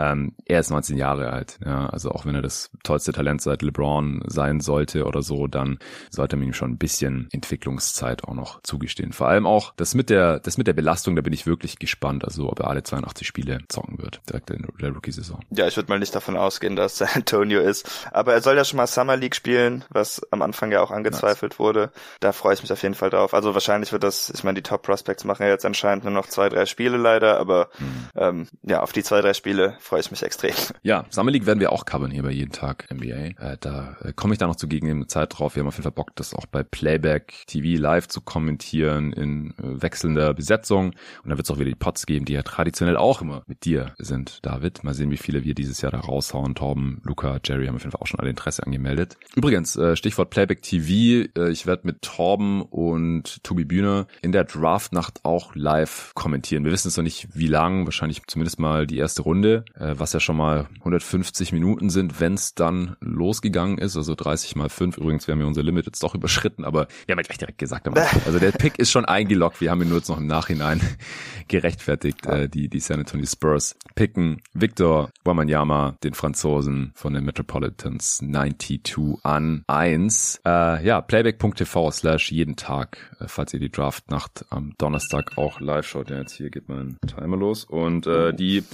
Ähm, 0.00 0.32
er 0.46 0.60
ist 0.60 0.70
19 0.70 0.96
Jahre 0.96 1.30
alt, 1.30 1.58
ja, 1.62 1.86
also 1.90 2.10
auch 2.10 2.24
wenn 2.24 2.34
er 2.34 2.40
das 2.40 2.70
tollste 2.84 3.12
Talent 3.12 3.42
seit 3.42 3.60
LeBron 3.60 4.22
sein 4.26 4.60
sollte 4.60 5.04
oder 5.04 5.20
so, 5.20 5.46
dann 5.46 5.78
sollte 6.08 6.36
man 6.36 6.46
ihm 6.46 6.54
schon 6.54 6.70
ein 6.70 6.78
bisschen 6.78 7.28
Entwicklungszeit 7.32 8.24
auch 8.24 8.32
noch 8.32 8.62
zugestehen. 8.62 9.12
Vor 9.12 9.28
allem 9.28 9.46
auch 9.46 9.74
das 9.76 9.94
mit 9.94 10.08
der, 10.08 10.40
das 10.40 10.56
mit 10.56 10.66
der 10.66 10.72
Belastung, 10.72 11.16
da 11.16 11.22
bin 11.22 11.34
ich 11.34 11.46
wirklich 11.46 11.78
gespannt, 11.78 12.24
also 12.24 12.48
ob 12.48 12.60
er 12.60 12.68
alle 12.68 12.82
82 12.82 13.26
Spiele 13.26 13.58
zocken 13.68 13.98
wird, 13.98 14.22
direkt 14.26 14.48
in 14.50 14.66
der 14.80 14.90
Rookie-Saison. 14.90 15.40
Ja, 15.50 15.68
ich 15.68 15.76
würde 15.76 15.90
mal 15.90 15.98
nicht 15.98 16.14
davon 16.14 16.36
ausgehen, 16.36 16.76
dass 16.76 16.96
San 16.98 17.08
Antonio 17.14 17.60
ist, 17.60 17.86
aber 18.10 18.32
er 18.32 18.40
soll 18.40 18.56
ja 18.56 18.64
schon 18.64 18.78
mal 18.78 18.86
Summer 18.86 19.18
League 19.18 19.36
spielen, 19.36 19.84
was 19.90 20.22
am 20.30 20.40
Anfang 20.40 20.72
ja 20.72 20.80
auch 20.80 20.90
angezweifelt 20.90 21.52
nice. 21.52 21.58
wurde. 21.58 21.90
Da 22.20 22.32
freue 22.32 22.54
ich 22.54 22.62
mich 22.62 22.72
auf 22.72 22.82
jeden 22.82 22.94
Fall 22.94 23.10
drauf. 23.10 23.34
Also 23.34 23.52
wahrscheinlich 23.52 23.92
wird 23.92 24.02
das, 24.02 24.30
ich 24.34 24.44
meine, 24.44 24.54
die 24.54 24.62
Top 24.62 24.82
Prospects 24.82 25.24
machen 25.24 25.42
ja 25.42 25.50
jetzt 25.50 25.66
anscheinend 25.66 26.04
nur 26.04 26.12
noch 26.14 26.26
zwei, 26.26 26.48
drei 26.48 26.64
Spiele 26.64 26.96
leider, 26.96 27.38
aber 27.38 27.68
mhm. 27.78 28.08
ähm, 28.16 28.48
ja, 28.62 28.80
auf 28.80 28.92
die 28.92 29.02
zwei, 29.02 29.20
drei 29.20 29.34
Spiele 29.34 29.76
freue 29.90 30.00
ich 30.00 30.10
mich 30.12 30.22
extrem. 30.22 30.54
Ja, 30.84 31.04
Summer 31.10 31.32
League 31.32 31.46
werden 31.46 31.58
wir 31.58 31.72
auch 31.72 31.84
covern 31.84 32.12
hier 32.12 32.22
bei 32.22 32.30
jeden 32.30 32.52
Tag 32.52 32.86
NBA. 32.94 33.34
Äh, 33.40 33.56
da 33.58 33.96
äh, 34.02 34.12
komme 34.12 34.34
ich 34.34 34.38
da 34.38 34.46
noch 34.46 34.54
zu 34.54 34.68
gegebener 34.68 35.08
Zeit 35.08 35.36
drauf. 35.36 35.56
Wir 35.56 35.62
haben 35.62 35.66
auf 35.66 35.74
jeden 35.74 35.82
Fall 35.82 35.90
Bock, 35.90 36.14
das 36.14 36.32
auch 36.32 36.46
bei 36.46 36.62
Playback 36.62 37.42
TV 37.48 37.80
live 37.80 38.06
zu 38.06 38.20
kommentieren 38.20 39.12
in 39.12 39.50
äh, 39.58 39.82
wechselnder 39.82 40.32
Besetzung. 40.32 40.90
Und 40.90 40.94
dann 41.24 41.36
wird 41.36 41.46
es 41.46 41.50
auch 41.50 41.58
wieder 41.58 41.70
die 41.70 41.74
Pots 41.74 42.06
geben, 42.06 42.24
die 42.24 42.34
ja 42.34 42.44
traditionell 42.44 42.96
auch 42.96 43.20
immer 43.20 43.42
mit 43.48 43.64
dir 43.64 43.96
sind, 43.98 44.38
David. 44.42 44.84
Mal 44.84 44.94
sehen, 44.94 45.10
wie 45.10 45.16
viele 45.16 45.42
wir 45.42 45.54
dieses 45.56 45.80
Jahr 45.80 45.90
da 45.90 45.98
raushauen. 45.98 46.54
Torben, 46.54 47.02
Luca, 47.02 47.40
Jerry 47.44 47.66
haben 47.66 47.74
auf 47.74 47.82
jeden 47.82 47.90
Fall 47.90 48.00
auch 48.00 48.06
schon 48.06 48.20
alle 48.20 48.30
Interesse 48.30 48.62
angemeldet. 48.62 49.16
Übrigens, 49.34 49.74
äh, 49.74 49.96
Stichwort 49.96 50.30
Playback 50.30 50.62
TV. 50.62 51.28
Äh, 51.36 51.50
ich 51.50 51.66
werde 51.66 51.84
mit 51.84 52.02
Torben 52.02 52.62
und 52.62 53.42
Tobi 53.42 53.64
Bühne 53.64 54.06
in 54.22 54.30
der 54.30 54.44
Draftnacht 54.44 55.24
auch 55.24 55.56
live 55.56 56.12
kommentieren. 56.14 56.64
Wir 56.64 56.70
wissen 56.70 56.86
es 56.86 56.96
noch 56.96 57.02
nicht, 57.02 57.26
wie 57.34 57.48
lang. 57.48 57.86
Wahrscheinlich 57.86 58.22
zumindest 58.28 58.60
mal 58.60 58.86
die 58.86 58.98
erste 58.98 59.22
Runde. 59.22 59.64
Äh, 59.74 59.94
was 59.98 60.12
ja 60.12 60.20
schon 60.20 60.36
mal 60.36 60.68
150 60.80 61.52
Minuten 61.52 61.90
sind, 61.90 62.20
wenn 62.20 62.34
es 62.34 62.54
dann 62.54 62.96
losgegangen 63.00 63.78
ist, 63.78 63.96
also 63.96 64.14
30 64.14 64.56
mal 64.56 64.68
5. 64.68 64.98
Übrigens, 64.98 65.26
wir 65.26 65.32
haben 65.32 65.40
ja 65.40 65.46
unser 65.46 65.62
Limit 65.62 65.86
jetzt 65.86 66.02
doch 66.02 66.14
überschritten, 66.14 66.64
aber 66.64 66.88
wir 67.06 67.14
haben 67.14 67.18
ja 67.18 67.22
gleich 67.22 67.38
direkt 67.38 67.58
gesagt, 67.58 67.88
also 68.26 68.38
der 68.38 68.52
Pick 68.52 68.78
ist 68.78 68.90
schon 68.90 69.04
eingeloggt, 69.04 69.60
wir 69.60 69.70
haben 69.70 69.82
ihn 69.82 69.88
nur 69.88 69.98
jetzt 69.98 70.08
noch 70.08 70.18
im 70.18 70.26
Nachhinein 70.26 70.80
gerechtfertigt, 71.48 72.26
äh, 72.26 72.48
die, 72.48 72.68
die 72.68 72.80
San 72.80 73.00
Antonio 73.00 73.26
Spurs 73.26 73.76
picken 73.94 74.42
Victor 74.54 75.10
Wamanyama, 75.24 75.96
den 76.02 76.14
Franzosen 76.14 76.92
von 76.94 77.14
den 77.14 77.24
Metropolitans 77.24 78.18
92 78.18 79.18
an 79.22 79.64
1. 79.66 80.40
Äh, 80.44 80.84
ja, 80.84 81.00
playback.tv 81.00 81.90
slash 81.90 82.32
jeden 82.32 82.56
Tag, 82.56 83.16
äh, 83.20 83.24
falls 83.26 83.54
ihr 83.54 83.60
die 83.60 83.70
Draftnacht 83.70 84.44
am 84.50 84.74
Donnerstag 84.78 85.36
auch 85.36 85.60
live 85.60 85.86
schaut. 85.86 86.10
Ja, 86.10 86.18
jetzt 86.18 86.34
hier 86.34 86.50
geht 86.50 86.68
mein 86.68 86.96
Timer 87.06 87.36
los 87.36 87.64
und 87.64 88.06
äh, 88.06 88.32
die 88.32 88.64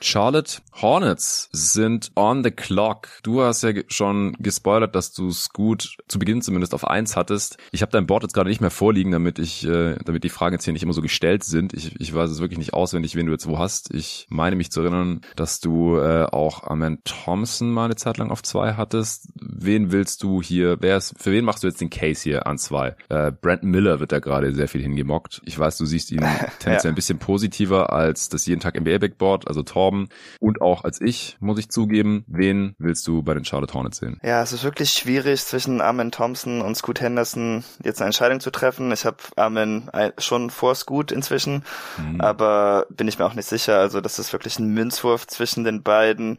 Charlotte 0.00 0.62
Hornets 0.80 1.48
sind 1.52 2.10
on 2.16 2.42
the 2.42 2.50
clock. 2.50 3.08
Du 3.22 3.42
hast 3.42 3.62
ja 3.62 3.72
schon 3.88 4.34
gespoilert, 4.38 4.94
dass 4.94 5.12
du 5.12 5.28
es 5.28 5.50
gut 5.50 5.96
zu 6.08 6.18
Beginn 6.18 6.42
zumindest 6.42 6.74
auf 6.74 6.86
eins 6.86 7.16
hattest. 7.16 7.58
Ich 7.70 7.82
habe 7.82 7.92
dein 7.92 8.06
Board 8.06 8.22
jetzt 8.22 8.32
gerade 8.32 8.48
nicht 8.48 8.60
mehr 8.60 8.70
vorliegen, 8.70 9.10
damit 9.10 9.38
ich, 9.38 9.66
äh, 9.66 9.96
damit 10.04 10.24
die 10.24 10.28
Fragen 10.30 10.54
jetzt 10.54 10.64
hier 10.64 10.72
nicht 10.72 10.82
immer 10.82 10.92
so 10.92 11.02
gestellt 11.02 11.44
sind. 11.44 11.74
Ich, 11.74 12.00
ich 12.00 12.14
weiß 12.14 12.30
es 12.30 12.40
wirklich 12.40 12.58
nicht 12.58 12.72
auswendig, 12.72 13.14
wen 13.14 13.26
du 13.26 13.32
jetzt 13.32 13.46
wo 13.46 13.58
hast. 13.58 13.92
Ich 13.94 14.26
meine 14.30 14.56
mich 14.56 14.70
zu 14.70 14.80
erinnern, 14.80 15.20
dass 15.36 15.60
du 15.60 15.98
äh, 15.98 16.24
auch 16.24 16.64
Amen 16.64 17.02
Thompson 17.04 17.70
mal 17.70 17.86
eine 17.86 17.96
Zeit 17.96 18.16
lang 18.18 18.30
auf 18.30 18.42
zwei 18.42 18.74
hattest. 18.74 19.28
Wen 19.34 19.92
willst 19.92 20.22
du 20.22 20.42
hier? 20.42 20.78
Wer 20.80 20.96
ist, 20.96 21.14
für 21.18 21.32
wen 21.32 21.44
machst 21.44 21.62
du 21.62 21.66
jetzt 21.66 21.80
den 21.80 21.90
Case 21.90 22.22
hier 22.22 22.46
an 22.46 22.58
zwei? 22.58 22.96
Äh, 23.08 23.32
Brent 23.32 23.64
Miller 23.64 24.00
wird 24.00 24.12
da 24.12 24.18
gerade 24.18 24.54
sehr 24.54 24.68
viel 24.68 24.82
hingemockt. 24.82 25.42
Ich 25.44 25.58
weiß, 25.58 25.76
du 25.76 25.84
siehst 25.84 26.10
ihn 26.10 26.20
tendenziell 26.58 26.90
ja. 26.90 26.92
ein 26.92 26.94
bisschen 26.94 27.18
positiver 27.18 27.92
als 27.92 28.28
das 28.28 28.46
jeden 28.46 28.60
Tag 28.60 28.80
NBA 28.80 28.98
Backboard, 28.98 29.46
also 29.46 29.62
Torben 29.90 30.08
und 30.38 30.60
auch 30.62 30.84
als 30.84 31.00
ich, 31.00 31.36
muss 31.40 31.58
ich 31.58 31.68
zugeben. 31.68 32.24
Wen 32.26 32.74
willst 32.78 33.06
du 33.06 33.22
bei 33.22 33.34
den 33.34 33.44
Charlotte 33.44 33.74
Hornets 33.74 33.98
sehen? 33.98 34.18
Ja, 34.22 34.42
es 34.42 34.52
ist 34.52 34.64
wirklich 34.64 34.90
schwierig 34.90 35.44
zwischen 35.44 35.80
Armin 35.80 36.10
Thompson 36.10 36.62
und 36.62 36.76
Scoot 36.76 37.00
Henderson 37.00 37.64
jetzt 37.82 38.00
eine 38.00 38.06
Entscheidung 38.06 38.40
zu 38.40 38.50
treffen. 38.50 38.92
Ich 38.92 39.04
habe 39.04 39.16
Armin 39.36 39.90
schon 40.18 40.50
vor 40.50 40.74
Scoot 40.74 41.12
inzwischen, 41.12 41.64
mhm. 41.98 42.20
aber 42.20 42.86
bin 42.90 43.08
ich 43.08 43.18
mir 43.18 43.26
auch 43.26 43.34
nicht 43.34 43.48
sicher. 43.48 43.78
Also 43.78 44.00
das 44.00 44.18
ist 44.18 44.32
wirklich 44.32 44.58
ein 44.58 44.72
Münzwurf 44.72 45.26
zwischen 45.26 45.64
den 45.64 45.82
beiden. 45.82 46.38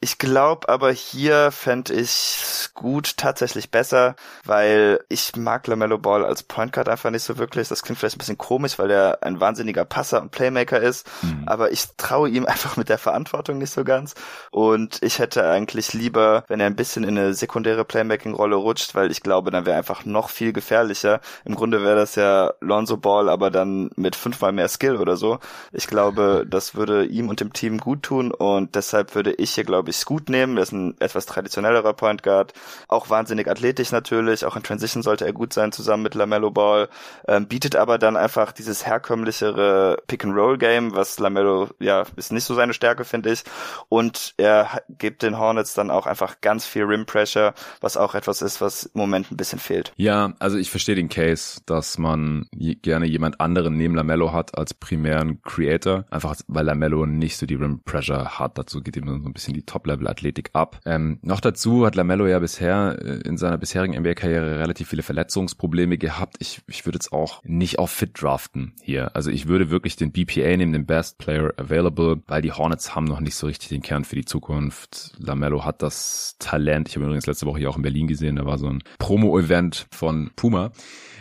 Ich 0.00 0.18
glaube 0.18 0.68
aber 0.68 0.92
hier 0.92 1.50
fände 1.50 1.94
ich 1.94 2.68
gut 2.74 3.16
tatsächlich 3.16 3.70
besser, 3.70 4.16
weil 4.44 5.00
ich 5.08 5.34
mag 5.36 5.66
LaMelo 5.66 5.98
Ball 5.98 6.24
als 6.24 6.42
Point 6.42 6.72
Guard 6.72 6.88
einfach 6.88 7.10
nicht 7.10 7.22
so 7.22 7.38
wirklich. 7.38 7.68
Das 7.68 7.82
klingt 7.82 7.98
vielleicht 7.98 8.16
ein 8.16 8.18
bisschen 8.18 8.38
komisch, 8.38 8.78
weil 8.78 8.90
er 8.90 9.22
ein 9.22 9.40
wahnsinniger 9.40 9.84
Passer 9.84 10.20
und 10.20 10.30
Playmaker 10.30 10.80
ist, 10.80 11.08
mhm. 11.22 11.44
aber 11.46 11.72
ich 11.72 11.84
traue 11.96 12.28
ihm 12.28 12.46
einfach 12.46 12.76
mit 12.76 12.88
der 12.88 12.98
Verantwortung 12.98 13.58
nicht 13.58 13.70
so 13.70 13.84
ganz 13.84 14.14
und 14.50 15.02
ich 15.02 15.18
hätte 15.18 15.48
eigentlich 15.48 15.92
lieber, 15.92 16.44
wenn 16.48 16.60
er 16.60 16.66
ein 16.66 16.76
bisschen 16.76 17.04
in 17.04 17.18
eine 17.18 17.34
sekundäre 17.34 17.84
Playmaking-Rolle 17.84 18.56
rutscht, 18.56 18.94
weil 18.94 19.10
ich 19.10 19.22
glaube, 19.22 19.50
dann 19.50 19.66
wäre 19.66 19.76
einfach 19.76 20.04
noch 20.04 20.30
viel 20.30 20.52
gefährlicher. 20.52 21.20
Im 21.44 21.54
Grunde 21.54 21.82
wäre 21.82 21.96
das 21.96 22.14
ja 22.14 22.52
Lonzo 22.60 22.96
Ball, 22.96 23.28
aber 23.28 23.50
dann 23.50 23.90
mit 23.96 24.16
fünfmal 24.16 24.52
mehr 24.52 24.68
Skill 24.68 24.96
oder 24.96 25.16
so. 25.16 25.38
Ich 25.72 25.86
glaube, 25.86 26.44
das 26.48 26.74
würde 26.74 27.04
ihm 27.04 27.28
und 27.28 27.40
dem 27.40 27.52
Team 27.52 27.78
gut 27.78 28.02
tun 28.02 28.32
und 28.32 28.74
deshalb 28.74 29.14
würde 29.14 29.32
ich 29.32 29.54
hier, 29.54 29.64
glaube 29.64 29.85
ich, 29.90 30.04
gut 30.04 30.28
nehmen. 30.28 30.56
Er 30.56 30.62
ist 30.62 30.72
ein 30.72 30.94
etwas 31.00 31.26
traditionellerer 31.26 31.92
Point 31.92 32.22
Guard. 32.22 32.52
Auch 32.88 33.10
wahnsinnig 33.10 33.48
athletisch 33.48 33.92
natürlich. 33.92 34.44
Auch 34.44 34.56
in 34.56 34.62
Transition 34.62 35.02
sollte 35.02 35.26
er 35.26 35.32
gut 35.32 35.52
sein 35.52 35.72
zusammen 35.72 36.02
mit 36.02 36.14
LaMelo 36.14 36.50
Ball. 36.50 36.88
Ähm, 37.28 37.46
bietet 37.46 37.76
aber 37.76 37.98
dann 37.98 38.16
einfach 38.16 38.52
dieses 38.52 38.86
herkömmlichere 38.86 39.98
Pick-and-Roll-Game, 40.06 40.94
was 40.94 41.18
LaMelo, 41.18 41.68
ja, 41.78 42.04
ist 42.16 42.32
nicht 42.32 42.44
so 42.44 42.54
seine 42.54 42.74
Stärke, 42.74 43.04
finde 43.04 43.32
ich. 43.32 43.44
Und 43.88 44.34
er 44.36 44.82
gibt 44.88 45.22
den 45.22 45.38
Hornets 45.38 45.74
dann 45.74 45.90
auch 45.90 46.06
einfach 46.06 46.40
ganz 46.40 46.66
viel 46.66 46.84
Rim-Pressure, 46.84 47.54
was 47.80 47.96
auch 47.96 48.14
etwas 48.14 48.42
ist, 48.42 48.60
was 48.60 48.84
im 48.84 49.00
Moment 49.00 49.30
ein 49.30 49.36
bisschen 49.36 49.58
fehlt. 49.58 49.92
Ja, 49.96 50.34
also 50.38 50.56
ich 50.58 50.70
verstehe 50.70 50.94
den 50.94 51.08
Case, 51.08 51.60
dass 51.66 51.98
man 51.98 52.46
gerne 52.82 53.06
jemand 53.06 53.40
anderen 53.40 53.76
neben 53.76 53.94
LaMelo 53.94 54.32
hat 54.32 54.56
als 54.56 54.74
primären 54.74 55.40
Creator. 55.42 56.04
Einfach 56.10 56.36
weil 56.46 56.66
LaMelo 56.66 57.06
nicht 57.06 57.36
so 57.36 57.46
die 57.46 57.54
Rim-Pressure 57.54 58.38
hat. 58.38 58.58
Dazu 58.58 58.82
geht 58.82 58.96
ihm 58.96 59.06
so 59.06 59.14
ein 59.14 59.32
bisschen 59.32 59.54
die 59.54 59.64
Top-Level-Athletik 59.76 60.50
ab. 60.54 60.80
Ähm, 60.86 61.18
noch 61.22 61.40
dazu 61.40 61.84
hat 61.84 61.96
Lamello 61.96 62.26
ja 62.26 62.38
bisher 62.38 62.96
äh, 62.98 63.28
in 63.28 63.36
seiner 63.36 63.58
bisherigen 63.58 63.94
NBA-Karriere 63.94 64.58
relativ 64.58 64.88
viele 64.88 65.02
Verletzungsprobleme 65.02 65.98
gehabt. 65.98 66.36
Ich, 66.38 66.62
ich 66.66 66.86
würde 66.86 66.96
jetzt 66.96 67.12
auch 67.12 67.42
nicht 67.44 67.78
auf 67.78 67.90
Fit 67.90 68.10
draften 68.14 68.72
hier. 68.82 69.14
Also 69.14 69.30
ich 69.30 69.48
würde 69.48 69.70
wirklich 69.70 69.96
den 69.96 70.12
BPA 70.12 70.56
nehmen, 70.56 70.72
den 70.72 70.86
Best 70.86 71.18
Player 71.18 71.52
Available, 71.58 72.22
weil 72.26 72.40
die 72.40 72.52
Hornets 72.52 72.94
haben 72.94 73.04
noch 73.04 73.20
nicht 73.20 73.34
so 73.34 73.46
richtig 73.46 73.68
den 73.68 73.82
Kern 73.82 74.04
für 74.04 74.16
die 74.16 74.24
Zukunft. 74.24 75.12
Lamello 75.18 75.64
hat 75.64 75.82
das 75.82 76.36
Talent. 76.38 76.88
Ich 76.88 76.96
habe 76.96 77.04
übrigens 77.04 77.26
letzte 77.26 77.44
Woche 77.44 77.58
hier 77.58 77.68
auch 77.68 77.76
in 77.76 77.82
Berlin 77.82 78.06
gesehen, 78.06 78.36
da 78.36 78.46
war 78.46 78.56
so 78.56 78.68
ein 78.68 78.82
Promo-Event 78.98 79.88
von 79.90 80.30
Puma. 80.36 80.72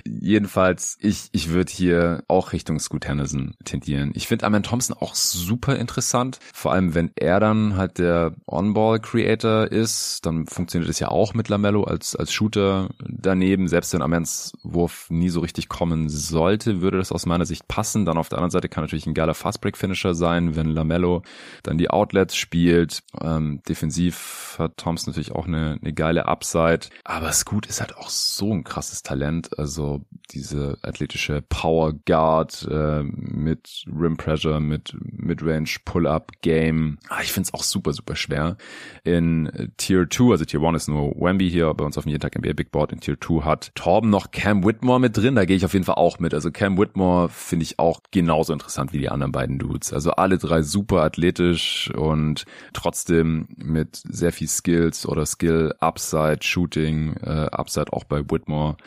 Jedenfalls, 0.07 0.97
ich, 1.01 1.29
ich 1.31 1.49
würde 1.49 1.71
hier 1.71 2.23
auch 2.27 2.53
Richtung 2.53 2.79
Scoot 2.79 3.07
Henderson 3.07 3.55
tendieren. 3.63 4.11
Ich 4.13 4.27
finde 4.27 4.45
Amen 4.45 4.61
Thompson 4.61 4.95
auch 4.99 5.15
super 5.15 5.77
interessant. 5.77 6.39
Vor 6.53 6.73
allem, 6.73 6.93
wenn 6.93 7.11
er 7.15 7.39
dann 7.39 7.75
halt 7.75 7.97
der 7.97 8.35
On-Ball-Creator 8.45 9.71
ist, 9.71 10.25
dann 10.25 10.45
funktioniert 10.45 10.89
es 10.89 10.99
ja 10.99 11.07
auch 11.07 11.33
mit 11.33 11.49
Lamello 11.49 11.83
als, 11.83 12.15
als 12.15 12.31
Shooter 12.31 12.89
daneben. 12.99 13.67
Selbst 13.67 13.93
wenn 13.93 14.03
Amens 14.03 14.53
Wurf 14.63 15.07
nie 15.09 15.29
so 15.29 15.39
richtig 15.39 15.69
kommen 15.69 16.07
sollte, 16.07 16.81
würde 16.81 16.99
das 16.99 17.11
aus 17.11 17.25
meiner 17.25 17.45
Sicht 17.45 17.67
passen. 17.67 18.05
Dann 18.05 18.17
auf 18.17 18.29
der 18.29 18.37
anderen 18.37 18.51
Seite 18.51 18.69
kann 18.69 18.83
natürlich 18.83 19.07
ein 19.07 19.15
geiler 19.15 19.33
Fastbreak-Finisher 19.33 20.13
sein, 20.13 20.55
wenn 20.55 20.69
Lamello 20.69 21.23
dann 21.63 21.79
die 21.79 21.89
Outlets 21.89 22.35
spielt. 22.35 23.01
Ähm, 23.21 23.61
defensiv 23.67 24.55
hat 24.59 24.77
Thompson 24.77 25.11
natürlich 25.11 25.31
auch 25.31 25.47
eine, 25.47 25.79
eine 25.81 25.93
geile 25.93 26.27
Upside. 26.27 26.81
Aber 27.03 27.31
Scoot 27.31 27.65
ist 27.65 27.81
halt 27.81 27.97
auch 27.97 28.09
so 28.09 28.53
ein 28.53 28.63
krasses 28.63 29.01
Talent. 29.01 29.57
Also 29.57 29.94
diese 30.31 30.77
athletische 30.81 31.41
Power 31.47 31.93
Guard 32.05 32.67
äh, 32.69 33.03
mit 33.03 33.85
Rim 33.87 34.17
Pressure, 34.17 34.59
mit 34.59 34.95
Midrange 35.01 35.69
Pull-Up 35.85 36.31
Game. 36.41 36.97
Ah, 37.09 37.21
ich 37.21 37.31
finde 37.31 37.47
es 37.47 37.53
auch 37.53 37.63
super, 37.63 37.93
super 37.93 38.15
schwer. 38.15 38.57
In 39.03 39.47
äh, 39.47 39.67
Tier 39.77 40.09
2, 40.09 40.31
also 40.31 40.45
Tier 40.45 40.61
1 40.61 40.83
ist 40.83 40.87
nur 40.87 41.15
Wemby 41.15 41.49
hier 41.49 41.73
bei 41.73 41.85
uns 41.85 41.97
auf 41.97 42.05
dem 42.05 42.09
jeden 42.09 42.21
Tag 42.21 42.37
NBA 42.37 42.53
Big 42.53 42.71
Board. 42.71 42.91
In 42.91 42.99
Tier 42.99 43.19
2 43.19 43.43
hat 43.43 43.71
Torben 43.75 44.09
noch 44.09 44.31
Cam 44.31 44.63
Whitmore 44.65 44.99
mit 44.99 45.15
drin. 45.15 45.35
Da 45.35 45.45
gehe 45.45 45.55
ich 45.55 45.65
auf 45.65 45.73
jeden 45.73 45.85
Fall 45.85 45.95
auch 45.95 46.19
mit. 46.19 46.33
Also 46.33 46.51
Cam 46.51 46.77
Whitmore 46.77 47.29
finde 47.29 47.63
ich 47.63 47.79
auch 47.79 48.01
genauso 48.11 48.53
interessant 48.53 48.93
wie 48.93 48.99
die 48.99 49.09
anderen 49.09 49.31
beiden 49.31 49.59
Dudes. 49.59 49.93
Also 49.93 50.11
alle 50.11 50.37
drei 50.37 50.61
super 50.61 51.03
athletisch 51.03 51.91
und 51.95 52.45
trotzdem 52.73 53.47
mit 53.57 54.01
sehr 54.09 54.31
viel 54.31 54.47
Skills 54.47 55.07
oder 55.07 55.25
Skill 55.25 55.73
Upside, 55.79 56.39
Shooting, 56.41 57.15
äh, 57.21 57.47
Upside 57.51 57.93
auch 57.93 58.03
bei 58.03 58.21
Whitmore. 58.29 58.77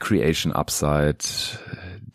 Creation 0.00 0.52
Upside, 0.52 1.18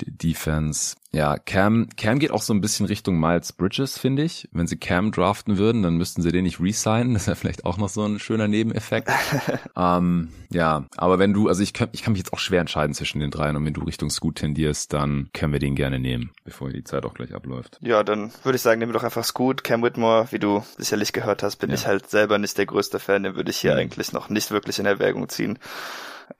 Defense. 0.05 0.95
Ja, 1.11 1.37
Cam, 1.37 1.87
Cam 1.97 2.19
geht 2.19 2.31
auch 2.31 2.41
so 2.41 2.53
ein 2.53 2.61
bisschen 2.61 2.85
Richtung 2.85 3.19
Miles 3.19 3.53
Bridges, 3.53 3.97
finde 3.97 4.23
ich. 4.23 4.47
Wenn 4.51 4.67
sie 4.67 4.77
Cam 4.77 5.11
draften 5.11 5.57
würden, 5.57 5.81
dann 5.81 5.95
müssten 5.95 6.21
sie 6.21 6.31
den 6.31 6.43
nicht 6.43 6.59
resignen. 6.59 7.13
Das 7.13 7.25
wäre 7.27 7.35
vielleicht 7.35 7.65
auch 7.65 7.77
noch 7.77 7.89
so 7.89 8.05
ein 8.05 8.19
schöner 8.19 8.47
Nebeneffekt. 8.47 9.09
ähm, 9.75 10.29
ja, 10.49 10.85
aber 10.97 11.17
wenn 11.17 11.33
du, 11.33 11.47
also 11.47 11.63
ich 11.63 11.73
kann, 11.73 11.89
ich 11.93 12.03
kann 12.03 12.13
mich 12.13 12.19
jetzt 12.19 12.33
auch 12.33 12.39
schwer 12.39 12.61
entscheiden 12.61 12.93
zwischen 12.93 13.19
den 13.19 13.31
dreien 13.31 13.55
und 13.55 13.65
wenn 13.65 13.73
du 13.73 13.81
Richtung 13.81 14.09
Scoot 14.09 14.35
tendierst, 14.35 14.93
dann 14.93 15.29
können 15.33 15.53
wir 15.53 15.59
den 15.59 15.75
gerne 15.75 15.99
nehmen, 15.99 16.31
bevor 16.43 16.69
die 16.69 16.83
Zeit 16.83 17.05
auch 17.05 17.13
gleich 17.13 17.33
abläuft. 17.33 17.79
Ja, 17.81 18.03
dann 18.03 18.31
würde 18.43 18.57
ich 18.57 18.61
sagen, 18.61 18.79
nehmen 18.79 18.91
wir 18.91 18.99
doch 18.99 19.05
einfach 19.05 19.23
Scoot. 19.23 19.63
Cam 19.63 19.81
Whitmore, 19.81 20.27
wie 20.31 20.39
du 20.39 20.63
sicherlich 20.77 21.13
gehört 21.13 21.41
hast, 21.41 21.55
bin 21.55 21.69
ja. 21.69 21.75
ich 21.75 21.87
halt 21.87 22.09
selber 22.09 22.37
nicht 22.37 22.57
der 22.57 22.65
größte 22.65 22.99
Fan, 22.99 23.23
den 23.23 23.35
würde 23.35 23.49
ich 23.49 23.57
hier 23.57 23.73
mhm. 23.73 23.79
eigentlich 23.79 24.13
noch 24.13 24.29
nicht 24.29 24.51
wirklich 24.51 24.77
in 24.77 24.85
Erwägung 24.85 25.29
ziehen. 25.29 25.57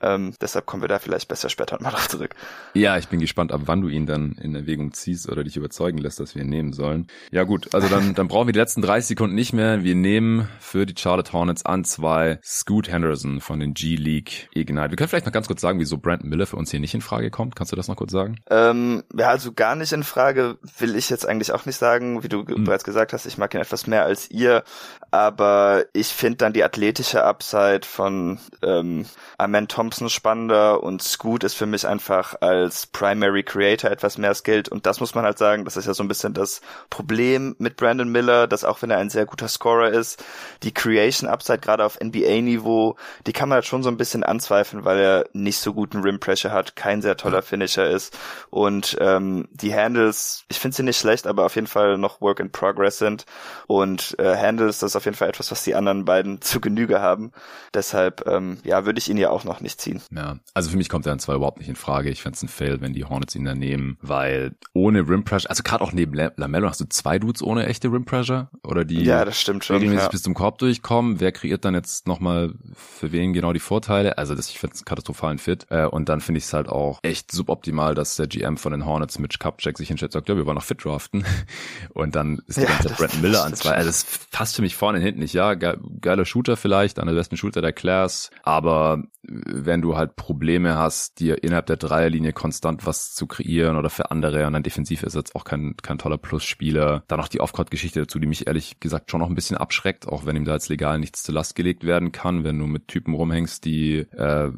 Ähm, 0.02 0.34
deshalb 0.41 0.65
kommen 0.65 0.84
wir 0.84 0.88
da 0.88 1.00
vielleicht 1.00 1.28
besser 1.28 1.50
später 1.50 1.76
nochmal 1.76 1.93
drauf 1.93 2.10
zurück. 2.10 2.36
Ja, 2.73 2.97
ich 2.97 3.08
bin 3.08 3.19
gespannt, 3.19 3.52
ab 3.52 3.62
wann 3.65 3.82
du 3.82 3.88
ihn 3.88 4.06
dann 4.06 4.34
in 4.34 4.56
Erwägung 4.56 4.93
ziehst 4.93 5.30
oder 5.30 5.43
dich 5.43 5.58
überzeugen 5.58 5.97
lässt, 5.97 6.19
dass 6.19 6.36
wir 6.36 6.43
ihn 6.43 6.50
nehmen 6.50 6.73
sollen. 6.73 7.08
Ja 7.32 7.43
gut, 7.43 7.73
also 7.73 7.88
dann, 7.88 8.13
dann 8.13 8.28
brauchen 8.28 8.47
wir 8.47 8.54
die 8.54 8.60
letzten 8.60 8.82
30 8.82 9.08
Sekunden 9.08 9.36
nicht 9.36 9.54
mehr. 9.54 9.84
Wir 9.84 9.95
nehmen 9.95 10.47
für 10.60 10.86
die 10.86 10.95
Charlotte 10.97 11.34
Hornets 11.34 11.65
an 11.65 11.84
zwei 11.84 12.39
Scoot 12.43 12.89
Henderson 12.89 13.41
von 13.41 13.60
den 13.60 13.73
G-League 13.73 14.50
Ignite. 14.54 14.91
Wir 14.91 14.97
können 14.97 15.10
vielleicht 15.10 15.26
noch 15.26 15.34
ganz 15.34 15.47
kurz 15.47 15.62
sagen, 15.62 15.80
wieso 15.80 15.97
Brandon 15.97 16.30
Miller 16.30 16.45
für 16.45 16.58
uns 16.58 16.71
hier 16.71 16.80
nicht 16.80 16.93
in 16.93 17.02
Frage 17.02 17.32
kommt. 17.32 17.56
Kannst 17.56 17.71
du 17.71 17.76
das 17.76 17.88
noch 17.88 17.95
kurz 17.95 18.12
sagen? 18.12 18.38
Ähm, 18.50 19.04
ja, 19.17 19.30
also 19.30 19.52
gar 19.54 19.76
nicht 19.76 19.93
in 19.93 20.04
Frage 20.04 20.58
will 20.78 20.95
ich 20.95 21.10
jetzt 21.10 21.28
eigentlich 21.28 21.52
auch 21.52 21.65
nicht 21.65 21.78
sagen. 21.78 22.23
Wie 22.23 22.30
du 22.30 22.45
hm. 22.45 22.63
bereits 22.63 22.84
gesagt 22.84 23.13
hast, 23.13 23.26
ich 23.26 23.38
mag 23.38 23.54
ihn 23.54 23.62
etwas 23.62 23.88
mehr 23.88 24.04
als 24.04 24.30
ihr, 24.30 24.63
aber 25.12 25.86
ich 25.93 26.08
finde 26.08 26.38
dann 26.38 26.54
die 26.54 26.63
athletische 26.63 27.23
Upside 27.23 27.82
von 27.84 28.39
ähm, 28.62 29.06
Amen 29.38 29.67
Thompson 29.77 30.09
spannender 30.09 30.81
und 30.81 31.03
Scoot 31.03 31.43
ist 31.43 31.53
für 31.53 31.67
mich 31.67 31.85
einfach 31.85 32.33
als 32.41 32.87
Primary 32.87 33.43
Creator 33.43 33.91
etwas 33.91 34.17
mehr 34.17 34.33
Skilled 34.33 34.69
und 34.69 34.87
das 34.87 34.99
muss 34.99 35.13
man 35.13 35.23
halt 35.23 35.37
sagen, 35.37 35.65
das 35.65 35.77
ist 35.77 35.85
ja 35.85 35.93
so 35.93 36.03
ein 36.03 36.07
bisschen 36.07 36.33
das 36.33 36.61
Problem 36.89 37.55
mit 37.59 37.75
Brandon 37.75 38.09
Miller, 38.09 38.47
dass 38.47 38.63
auch 38.63 38.81
wenn 38.81 38.89
er 38.89 38.97
ein 38.97 39.11
sehr 39.11 39.27
guter 39.27 39.47
Scorer 39.47 39.89
ist, 39.89 40.23
die 40.63 40.73
Creation 40.73 41.29
Upside 41.29 41.59
gerade 41.59 41.85
auf 41.85 41.99
NBA 42.03 42.41
Niveau, 42.41 42.95
die 43.27 43.33
kann 43.33 43.49
man 43.49 43.57
halt 43.57 43.67
schon 43.67 43.83
so 43.83 43.89
ein 43.89 43.97
bisschen 43.97 44.23
anzweifeln, 44.23 44.83
weil 44.83 44.97
er 44.97 45.25
nicht 45.33 45.59
so 45.59 45.75
guten 45.75 46.01
Rim 46.01 46.19
Pressure 46.19 46.51
hat, 46.51 46.75
kein 46.75 47.03
sehr 47.03 47.15
toller 47.15 47.43
Finisher 47.43 47.87
ist. 47.87 48.17
Und 48.49 48.97
ähm, 48.99 49.47
die 49.51 49.75
Handles, 49.75 50.43
ich 50.49 50.59
finde 50.59 50.75
sie 50.75 50.83
nicht 50.83 50.97
schlecht, 50.97 51.27
aber 51.27 51.45
auf 51.45 51.53
jeden 51.53 51.67
Fall 51.67 51.99
noch 51.99 52.19
Work 52.19 52.39
in 52.39 52.51
Progress 52.51 52.97
sind. 52.97 53.27
Und 53.67 54.15
äh, 54.17 54.35
Handles, 54.35 54.79
das 54.79 54.93
ist 54.93 54.95
auf 54.95 55.05
jeden 55.05 55.17
Fall 55.17 55.29
etwas, 55.29 55.51
was 55.51 55.63
die 55.63 55.75
anderen 55.75 56.05
beiden 56.05 56.41
zu 56.47 56.59
Genüge 56.61 56.99
haben. 56.99 57.31
Deshalb, 57.75 58.25
ähm, 58.27 58.57
ja, 58.63 58.85
würde 58.85 58.97
ich 58.97 59.09
ihn 59.09 59.17
ja 59.17 59.29
auch 59.29 59.43
noch 59.43 59.61
nicht 59.67 59.82
ziehen. 59.82 60.01
Ja, 60.12 60.39
also 60.53 60.69
für 60.69 60.77
mich 60.77 60.89
kommt 60.89 61.06
er 61.06 61.12
dann 61.12 61.19
zwar 61.19 61.36
überhaupt 61.36 61.60
nicht 61.60 61.69
in 61.69 61.75
Frage. 61.75 62.10
Ich 62.10 62.21
fände 62.21 62.36
es 62.36 62.43
ein 62.43 62.47
Fail, 62.47 62.82
wenn 62.82 62.93
die 62.93 63.06
Hornets 63.06 63.36
ihn 63.36 63.45
dann 63.45 63.60
nehmen, 63.60 63.97
weil 64.01 64.56
ohne 64.73 65.08
Rim 65.08 65.23
Pressure, 65.23 65.49
also 65.49 65.63
gerade 65.63 65.84
auch 65.84 65.91
neben 65.91 66.13
Lamello 66.13 66.69
hast 66.69 66.82
du 66.82 66.86
zwei 66.86 67.19
Dudes 67.19 67.43
ohne 67.43 67.65
echte 67.65 67.91
Rim 67.91 68.06
Pressure 68.06 68.49
oder 68.63 68.86
die 68.86 69.03
ja, 69.03 69.25
das 69.25 69.39
stimmt 69.39 69.65
schon, 69.65 69.77
regelmäßig 69.77 70.06
ja. 70.06 70.10
bis 70.10 70.23
zum 70.23 70.34
Korb 70.34 70.58
durchkommen. 70.58 71.19
Wer 71.19 71.32
kreiert 71.32 71.65
dann 71.65 71.73
jetzt 71.73 72.08
nochmal 72.08 72.53
für 72.73 73.12
wen 73.12 73.34
genau 73.34 73.53
die 73.53 73.60
Vorteile? 73.60 74.17
Also 74.17 74.36
das, 74.36 74.49
ich 74.49 74.60
finde 74.60 74.75
es 74.75 74.82
einen 74.82 74.86
katastrophalen 74.86 75.38
Fit. 75.38 75.67
Äh, 75.69 75.86
und 75.86 76.10
dann 76.10 76.21
finde 76.21 76.38
ich 76.39 76.45
es 76.45 76.53
halt 76.53 76.69
auch 76.69 76.99
echt 77.03 77.32
suboptimal, 77.32 77.95
dass 77.95 78.15
der 78.15 78.27
GM 78.27 78.58
von 78.58 78.71
den 78.71 78.86
Hornets 78.86 79.19
Mitch 79.19 79.38
Kupchak 79.39 79.77
sich 79.77 79.88
hinstellt 79.88 80.10
und 80.10 80.13
sagt, 80.13 80.30
ja, 80.30 80.38
wir 80.38 80.45
wollen 80.45 80.56
noch 80.56 80.63
fit 80.63 80.84
draften. 80.84 81.25
Und 81.93 82.15
dann 82.15 82.41
ist 82.47 82.58
die 82.58 82.62
Ja, 82.62 82.67
ganze 82.67 82.89
Zeit 82.89 82.97
Brandon 82.97 83.21
Miller 83.21 83.43
an 83.43 83.53
zwei. 83.56 83.71
Also 83.71 83.89
das 83.89 84.06
passt 84.32 84.56
für 84.56 84.62
mich 84.62 84.75
vorne 84.75 84.99
und 84.99 85.03
hinten 85.03 85.21
nicht. 85.21 85.34
Ja, 85.34 85.53
ge 85.56 85.77
geiler 86.01 86.25
Shooter 86.25 86.58
vielleicht, 86.58 86.99
einer 86.99 87.12
der 87.12 87.19
besten 87.19 87.38
Shooter 87.38 87.62
der 87.62 87.73
Class. 87.73 88.30
Aber 88.43 89.03
wenn 89.27 89.81
du 89.81 89.97
halt 89.97 90.15
Probleme 90.15 90.77
hast, 90.77 91.19
dir 91.19 91.43
innerhalb 91.43 91.65
der 91.65 91.77
Dreierlinie 91.77 92.33
konstant 92.33 92.85
was 92.85 93.13
zu 93.13 93.27
kreieren 93.27 93.77
oder 93.77 93.89
für 93.89 94.11
andere 94.11 94.47
und 94.47 94.53
dann 94.53 94.63
defensiv 94.63 95.03
ist 95.03 95.15
jetzt 95.15 95.35
auch 95.35 95.43
kein, 95.43 95.75
kein 95.77 95.97
toller 95.97 96.17
Plus-Spieler. 96.17 97.03
Dann 97.07 97.19
noch 97.19 97.27
die 97.27 97.41
Off-Court-Geschichte 97.41 98.01
dazu, 98.01 98.19
die 98.19 98.27
mich 98.27 98.47
ehrlich 98.47 98.79
gesagt 98.79 99.11
schon 99.11 99.19
noch 99.19 99.29
ein 99.29 99.35
bisschen 99.35 99.57
abschreckt, 99.57 100.07
auch 100.07 100.25
wenn 100.25 100.35
ihm 100.35 100.45
da 100.45 100.53
jetzt 100.53 100.69
legal 100.69 100.99
nichts 100.99 101.23
zur 101.23 101.35
Last 101.35 101.55
gelegt 101.55 101.83
werden 101.83 102.11
kann, 102.11 102.43
wenn 102.43 102.57
du 102.57 102.65
mit 102.65 102.87
Typen 102.87 103.13
rumhängst, 103.13 103.65
die 103.65 103.97
äh, 103.97 104.51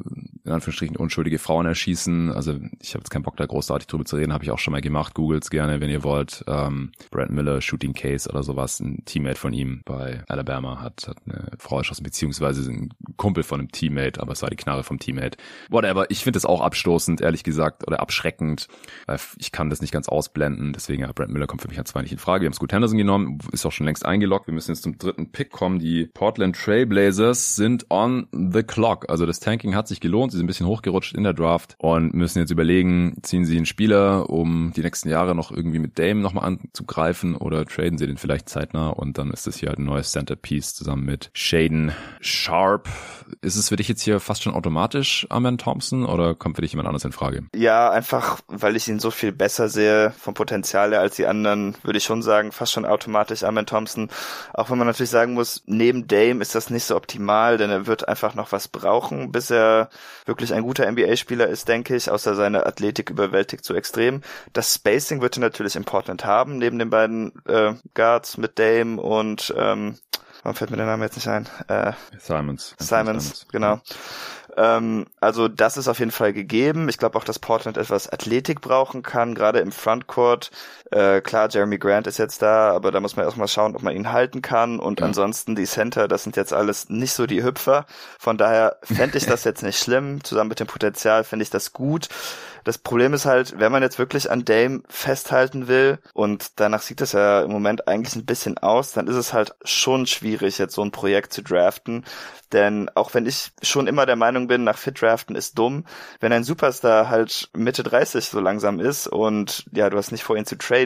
in 0.44 0.52
Anführungsstrichen 0.52 0.96
unschuldige 0.96 1.38
Frauen 1.38 1.66
erschießen. 1.66 2.32
Also 2.32 2.52
ich 2.80 2.94
habe 2.94 3.00
jetzt 3.00 3.10
keinen 3.10 3.22
Bock 3.22 3.36
da 3.36 3.46
großartig 3.46 3.88
drüber 3.88 4.04
zu 4.04 4.16
reden, 4.16 4.32
habe 4.32 4.44
ich 4.44 4.50
auch 4.50 4.58
schon 4.58 4.72
mal 4.72 4.80
gemacht. 4.80 5.14
Googles 5.14 5.50
gerne, 5.50 5.80
wenn 5.80 5.90
ihr 5.90 6.04
wollt. 6.04 6.44
Ähm, 6.46 6.92
Brad 7.10 7.30
Miller, 7.30 7.60
Shooting 7.60 7.92
Case 7.92 8.28
oder 8.28 8.42
sowas, 8.42 8.80
ein 8.80 9.04
Teammate 9.04 9.38
von 9.38 9.52
ihm 9.52 9.82
bei 9.84 10.22
Alabama 10.28 10.80
hat, 10.80 11.08
hat 11.08 11.18
eine 11.26 11.50
Frau 11.58 11.78
erschossen, 11.78 12.04
beziehungsweise 12.04 12.70
ein 12.70 12.90
Kumpel 13.16 13.42
von 13.42 13.60
einem 13.60 13.70
Teammate, 13.70 14.20
aber 14.20 14.32
es 14.32 14.42
war 14.42 14.50
die 14.50 14.56
Knarre 14.60 14.84
vom 14.84 14.98
Teammate. 14.98 15.38
Whatever, 15.68 16.10
ich 16.10 16.22
finde 16.22 16.38
es 16.38 16.44
auch 16.44 16.60
abstoßend, 16.60 17.20
ehrlich 17.20 17.42
gesagt, 17.42 17.86
oder 17.86 18.00
abschreckend. 18.00 18.68
Ich 19.38 19.52
kann 19.52 19.70
das 19.70 19.80
nicht 19.80 19.92
ganz 19.92 20.08
ausblenden, 20.08 20.72
deswegen, 20.72 21.02
ja, 21.02 21.12
Brad 21.12 21.30
Miller 21.30 21.46
kommt 21.46 21.62
für 21.62 21.68
mich 21.68 21.78
als 21.78 21.90
zwei 21.90 22.02
nicht 22.02 22.12
in 22.12 22.18
Frage. 22.18 22.42
Wir 22.42 22.46
haben 22.46 22.54
Scoot 22.54 22.72
Henderson 22.72 22.98
genommen, 22.98 23.38
ist 23.52 23.66
auch 23.66 23.72
schon 23.72 23.86
längst 23.86 24.04
eingeloggt. 24.04 24.46
Wir 24.46 24.54
müssen 24.54 24.70
jetzt 24.70 24.82
zum 24.82 24.98
dritten 24.98 25.32
Pick 25.32 25.50
kommen. 25.50 25.78
Die 25.78 26.06
Portland 26.12 26.56
Trailblazers 26.56 27.56
sind 27.56 27.86
on 27.90 28.26
the 28.32 28.62
clock. 28.62 29.08
Also 29.08 29.26
das 29.26 29.40
Tanking 29.40 29.74
hat 29.74 29.88
sich 29.88 30.00
gelohnt. 30.00 30.32
Sie 30.32 30.38
sind 30.38 30.44
ein 30.44 30.48
bisschen 30.48 30.66
hochgerutscht 30.66 31.14
in 31.14 31.24
der 31.24 31.34
Draft 31.34 31.74
und 31.78 32.14
müssen 32.14 32.38
jetzt 32.38 32.50
überlegen, 32.50 33.16
ziehen 33.22 33.44
sie 33.44 33.56
einen 33.56 33.66
Spieler, 33.66 34.30
um 34.30 34.72
die 34.76 34.82
nächsten 34.82 35.08
Jahre 35.08 35.34
noch 35.34 35.50
irgendwie 35.50 35.78
mit 35.78 35.98
Dame 35.98 36.20
nochmal 36.20 36.44
anzugreifen 36.44 37.36
oder 37.36 37.64
traden 37.64 37.98
sie 37.98 38.06
den 38.06 38.16
vielleicht 38.16 38.48
zeitnah 38.48 38.88
und 38.88 39.18
dann 39.18 39.30
ist 39.30 39.46
das 39.46 39.56
hier 39.56 39.68
halt 39.68 39.78
ein 39.78 39.84
neues 39.84 40.12
Centerpiece 40.12 40.74
zusammen 40.74 41.04
mit 41.04 41.30
Shaden 41.32 41.92
Sharp. 42.20 42.88
Ist 43.40 43.56
es 43.56 43.68
für 43.68 43.76
dich 43.76 43.88
jetzt 43.88 44.02
hier 44.02 44.20
fast 44.20 44.42
schon 44.42 44.49
automatisch 44.52 45.26
Amen 45.30 45.58
Thompson 45.58 46.04
oder 46.04 46.34
kommt 46.34 46.56
für 46.56 46.62
dich 46.62 46.72
jemand 46.72 46.88
anderes 46.88 47.04
in 47.04 47.12
Frage? 47.12 47.44
Ja, 47.54 47.90
einfach, 47.90 48.40
weil 48.48 48.76
ich 48.76 48.88
ihn 48.88 48.98
so 48.98 49.10
viel 49.10 49.32
besser 49.32 49.68
sehe 49.68 50.12
vom 50.18 50.34
Potenzial 50.34 50.90
her 50.90 51.00
als 51.00 51.16
die 51.16 51.26
anderen, 51.26 51.76
würde 51.82 51.98
ich 51.98 52.04
schon 52.04 52.22
sagen, 52.22 52.52
fast 52.52 52.72
schon 52.72 52.84
automatisch 52.84 53.44
Amen 53.44 53.66
Thompson. 53.66 54.10
Auch 54.54 54.70
wenn 54.70 54.78
man 54.78 54.86
natürlich 54.86 55.10
sagen 55.10 55.34
muss, 55.34 55.62
neben 55.66 56.06
Dame 56.08 56.40
ist 56.40 56.54
das 56.54 56.70
nicht 56.70 56.84
so 56.84 56.96
optimal, 56.96 57.56
denn 57.56 57.70
er 57.70 57.86
wird 57.86 58.08
einfach 58.08 58.34
noch 58.34 58.52
was 58.52 58.68
brauchen, 58.68 59.32
bis 59.32 59.50
er 59.50 59.90
wirklich 60.26 60.54
ein 60.54 60.62
guter 60.62 60.90
NBA-Spieler 60.90 61.46
ist, 61.46 61.68
denke 61.68 61.96
ich, 61.96 62.10
außer 62.10 62.34
seine 62.34 62.66
Athletik 62.66 63.10
überwältigt 63.10 63.64
so 63.64 63.74
extrem. 63.74 64.22
Das 64.52 64.74
Spacing 64.74 65.20
wird 65.20 65.36
er 65.36 65.40
natürlich 65.40 65.76
in 65.76 65.84
Portland 65.84 66.24
haben, 66.24 66.58
neben 66.58 66.78
den 66.78 66.90
beiden 66.90 67.32
äh, 67.46 67.74
Guards 67.94 68.38
mit 68.38 68.58
Dame 68.58 69.00
und 69.00 69.54
ähm, 69.56 69.96
warum 70.42 70.56
fällt 70.56 70.70
mir 70.70 70.76
der 70.76 70.86
Name 70.86 71.04
jetzt 71.04 71.16
nicht 71.16 71.28
ein? 71.28 71.48
Äh, 71.68 71.92
Simons. 72.18 72.74
Simons, 72.78 73.46
genau. 73.50 73.80
Ähm, 74.60 75.06
also 75.20 75.48
das 75.48 75.76
ist 75.78 75.88
auf 75.88 76.00
jeden 76.00 76.10
Fall 76.10 76.32
gegeben. 76.34 76.88
Ich 76.90 76.98
glaube 76.98 77.16
auch, 77.18 77.24
dass 77.24 77.38
Portland 77.38 77.78
etwas 77.78 78.08
Athletik 78.10 78.60
brauchen 78.60 79.02
kann, 79.02 79.34
gerade 79.34 79.60
im 79.60 79.72
Frontcourt. 79.72 80.50
Äh, 80.90 81.20
klar, 81.20 81.48
Jeremy 81.50 81.78
Grant 81.78 82.06
ist 82.06 82.18
jetzt 82.18 82.42
da, 82.42 82.70
aber 82.72 82.90
da 82.90 83.00
muss 83.00 83.16
man 83.16 83.24
erstmal 83.24 83.48
schauen, 83.48 83.76
ob 83.76 83.82
man 83.82 83.94
ihn 83.94 84.12
halten 84.12 84.42
kann. 84.42 84.80
Und 84.80 85.00
Ja. 85.00 85.06
ansonsten 85.06 85.54
die 85.54 85.64
Center, 85.66 86.08
das 86.08 86.24
sind 86.24 86.36
jetzt 86.36 86.52
alles 86.52 86.88
nicht 86.88 87.12
so 87.12 87.26
die 87.26 87.42
Hüpfer. 87.44 87.86
Von 88.18 88.38
daher 88.38 88.76
fände 88.82 89.16
ich 89.18 89.26
das 89.26 89.44
jetzt 89.44 89.62
nicht 89.62 89.78
schlimm. 89.78 90.22
Zusammen 90.24 90.48
mit 90.48 90.60
dem 90.60 90.66
Potenzial 90.66 91.24
fände 91.24 91.42
ich 91.44 91.50
das 91.50 91.72
gut. 91.72 92.08
Das 92.64 92.76
Problem 92.76 93.14
ist 93.14 93.24
halt, 93.24 93.58
wenn 93.58 93.72
man 93.72 93.82
jetzt 93.82 93.98
wirklich 93.98 94.30
an 94.30 94.44
Dame 94.44 94.82
festhalten 94.88 95.66
will 95.66 95.98
und 96.12 96.60
danach 96.60 96.82
sieht 96.82 97.00
es 97.00 97.12
ja 97.12 97.40
im 97.40 97.50
Moment 97.50 97.88
eigentlich 97.88 98.16
ein 98.16 98.26
bisschen 98.26 98.58
aus, 98.58 98.92
dann 98.92 99.06
ist 99.06 99.16
es 99.16 99.32
halt 99.32 99.54
schon 99.64 100.06
schwierig, 100.06 100.58
jetzt 100.58 100.74
so 100.74 100.82
ein 100.82 100.90
Projekt 100.90 101.32
zu 101.32 101.42
draften. 101.42 102.04
Denn 102.52 102.90
auch 102.96 103.14
wenn 103.14 103.24
ich 103.26 103.52
schon 103.62 103.86
immer 103.86 104.04
der 104.06 104.16
Meinung 104.16 104.48
bin, 104.48 104.64
nach 104.64 104.76
Fit 104.76 105.00
draften 105.00 105.36
ist 105.36 105.56
dumm, 105.56 105.84
wenn 106.18 106.32
ein 106.32 106.44
Superstar 106.44 107.08
halt 107.08 107.48
Mitte 107.54 107.82
30 107.84 108.26
so 108.26 108.40
langsam 108.40 108.78
ist 108.80 109.06
und 109.06 109.64
ja, 109.72 109.88
du 109.88 109.96
hast 109.96 110.10
nicht 110.10 110.24
vor, 110.24 110.36
ihn 110.36 110.44
zu 110.44 110.58
traden, 110.58 110.79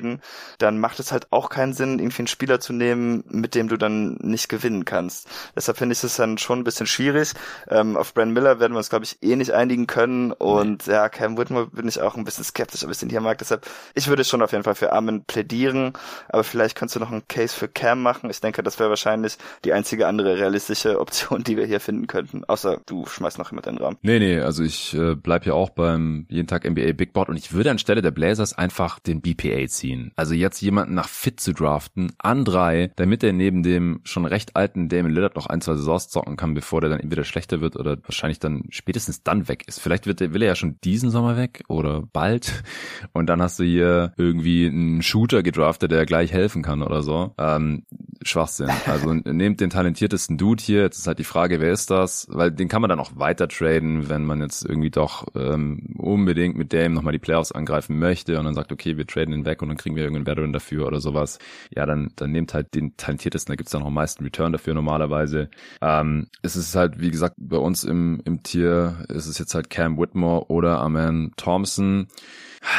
dann 0.58 0.78
macht 0.78 1.00
es 1.00 1.12
halt 1.12 1.26
auch 1.30 1.48
keinen 1.48 1.72
Sinn, 1.72 1.98
irgendwie 1.98 2.20
einen 2.20 2.26
Spieler 2.28 2.60
zu 2.60 2.72
nehmen, 2.72 3.24
mit 3.28 3.54
dem 3.54 3.68
du 3.68 3.76
dann 3.76 4.14
nicht 4.20 4.48
gewinnen 4.48 4.84
kannst. 4.84 5.28
Deshalb 5.54 5.78
finde 5.78 5.94
ich 5.94 6.02
es 6.02 6.16
dann 6.16 6.38
schon 6.38 6.60
ein 6.60 6.64
bisschen 6.64 6.86
schwierig. 6.86 7.32
Ähm, 7.68 7.96
auf 7.96 8.14
Brand 8.14 8.32
Miller 8.32 8.60
werden 8.60 8.72
wir 8.72 8.78
uns, 8.78 8.90
glaube 8.90 9.04
ich, 9.04 9.22
eh 9.22 9.36
nicht 9.36 9.52
einigen 9.52 9.86
können 9.86 10.32
und 10.32 10.86
ja, 10.86 11.08
Cam 11.08 11.38
Whitmore 11.38 11.68
bin 11.68 11.88
ich 11.88 12.00
auch 12.00 12.16
ein 12.16 12.24
bisschen 12.24 12.44
skeptisch, 12.44 12.84
ob 12.84 12.90
ich 12.90 12.98
den 12.98 13.10
hier 13.10 13.20
mag. 13.20 13.38
Deshalb, 13.38 13.66
ich 13.94 14.08
würde 14.08 14.24
schon 14.24 14.42
auf 14.42 14.52
jeden 14.52 14.64
Fall 14.64 14.74
für 14.74 14.92
Armin 14.92 15.24
plädieren, 15.24 15.92
aber 16.28 16.44
vielleicht 16.44 16.76
kannst 16.76 16.96
du 16.96 17.00
noch 17.00 17.10
einen 17.10 17.26
Case 17.28 17.54
für 17.54 17.68
Cam 17.68 18.02
machen. 18.02 18.30
Ich 18.30 18.40
denke, 18.40 18.62
das 18.62 18.78
wäre 18.78 18.90
wahrscheinlich 18.90 19.38
die 19.64 19.72
einzige 19.72 20.06
andere 20.06 20.36
realistische 20.38 21.00
Option, 21.04 21.44
die 21.44 21.56
wir 21.56 21.66
hier 21.66 21.80
finden 21.80 22.06
könnten. 22.06 22.44
Außer 22.44 22.80
du 22.86 23.06
schmeißt 23.06 23.38
noch 23.38 23.50
jemand 23.50 23.66
in 23.66 23.76
den 23.76 23.84
Raum. 23.84 23.96
Nee, 24.02 24.18
nee, 24.18 24.40
also 24.40 24.62
ich 24.62 24.94
äh, 24.94 25.14
bleib 25.14 25.46
ja 25.46 25.54
auch 25.54 25.70
beim 25.70 26.26
jeden 26.28 26.48
Tag 26.48 26.68
NBA 26.68 26.92
Big 26.92 27.12
Board 27.12 27.28
und 27.28 27.36
ich 27.36 27.52
würde 27.52 27.70
anstelle 27.70 28.02
der 28.02 28.10
Blazers 28.10 28.56
einfach 28.56 28.98
den 28.98 29.20
BPA 29.20 29.66
ziehen. 29.68 29.83
Also 30.16 30.34
jetzt 30.34 30.60
jemanden 30.60 30.94
nach 30.94 31.08
Fit 31.08 31.40
zu 31.40 31.52
draften, 31.52 32.12
an 32.18 32.44
drei, 32.44 32.92
damit 32.96 33.22
er 33.22 33.32
neben 33.32 33.62
dem 33.62 34.00
schon 34.04 34.24
recht 34.24 34.56
alten 34.56 34.88
Damon 34.88 35.12
Lillard 35.12 35.36
noch 35.36 35.46
ein, 35.46 35.60
zwei 35.60 35.74
Saisons 35.74 36.08
zocken 36.08 36.36
kann, 36.36 36.54
bevor 36.54 36.80
der 36.80 36.90
dann 36.90 37.00
entweder 37.00 37.24
schlechter 37.24 37.60
wird 37.60 37.76
oder 37.76 37.98
wahrscheinlich 38.02 38.38
dann 38.38 38.64
spätestens 38.70 39.22
dann 39.22 39.48
weg 39.48 39.64
ist. 39.66 39.80
Vielleicht 39.80 40.06
wird 40.06 40.20
er, 40.20 40.32
will 40.32 40.42
er 40.42 40.48
ja 40.48 40.54
schon 40.54 40.78
diesen 40.82 41.10
Sommer 41.10 41.36
weg 41.36 41.64
oder 41.68 42.02
bald 42.12 42.62
und 43.12 43.26
dann 43.26 43.42
hast 43.42 43.58
du 43.58 43.64
hier 43.64 44.12
irgendwie 44.16 44.66
einen 44.66 45.02
Shooter 45.02 45.42
gedraftet, 45.42 45.90
der 45.90 46.06
gleich 46.06 46.32
helfen 46.32 46.62
kann 46.62 46.82
oder 46.82 47.02
so. 47.02 47.34
Ähm, 47.38 47.84
Schwachsinn. 48.22 48.70
Also 48.86 49.12
nehmt 49.24 49.60
den 49.60 49.70
talentiertesten 49.70 50.38
Dude 50.38 50.62
hier. 50.62 50.82
Jetzt 50.82 50.98
ist 50.98 51.06
halt 51.06 51.18
die 51.18 51.24
Frage, 51.24 51.60
wer 51.60 51.72
ist 51.72 51.90
das? 51.90 52.26
Weil 52.30 52.50
den 52.50 52.68
kann 52.68 52.80
man 52.80 52.88
dann 52.88 53.00
auch 53.00 53.12
weiter 53.16 53.48
traden, 53.48 54.08
wenn 54.08 54.24
man 54.24 54.40
jetzt 54.40 54.64
irgendwie 54.64 54.90
doch 54.90 55.26
ähm, 55.34 55.94
unbedingt 55.96 56.56
mit 56.56 56.72
Dame 56.72 56.94
nochmal 56.94 57.12
die 57.12 57.18
Playoffs 57.18 57.52
angreifen 57.52 57.98
möchte 57.98 58.38
und 58.38 58.44
dann 58.44 58.54
sagt, 58.54 58.72
okay, 58.72 58.96
wir 58.96 59.06
traden 59.06 59.34
ihn 59.34 59.44
weg 59.44 59.62
und 59.62 59.70
dann 59.74 59.82
kriegen 59.82 59.96
wir 59.96 60.04
irgendeinen 60.04 60.26
Veteran 60.26 60.52
dafür 60.52 60.86
oder 60.86 61.00
sowas. 61.00 61.38
Ja, 61.74 61.86
dann, 61.86 62.10
dann 62.16 62.30
nehmt 62.30 62.54
halt 62.54 62.74
den 62.74 62.96
talentiertesten, 62.96 63.52
da 63.52 63.56
gibt's 63.56 63.72
dann 63.72 63.82
auch 63.82 63.88
am 63.88 63.94
meisten 63.94 64.24
Return 64.24 64.52
dafür 64.52 64.74
normalerweise. 64.74 65.50
Ähm, 65.80 66.28
es 66.42 66.56
ist 66.56 66.74
halt, 66.74 67.00
wie 67.00 67.10
gesagt, 67.10 67.34
bei 67.38 67.56
uns 67.56 67.84
im, 67.84 68.20
im 68.24 68.42
Tier 68.42 69.04
ist 69.08 69.26
es 69.26 69.38
jetzt 69.38 69.54
halt 69.54 69.70
Cam 69.70 69.98
Whitmore 69.98 70.46
oder 70.50 70.80
Aman 70.80 71.32
Thompson. 71.36 72.08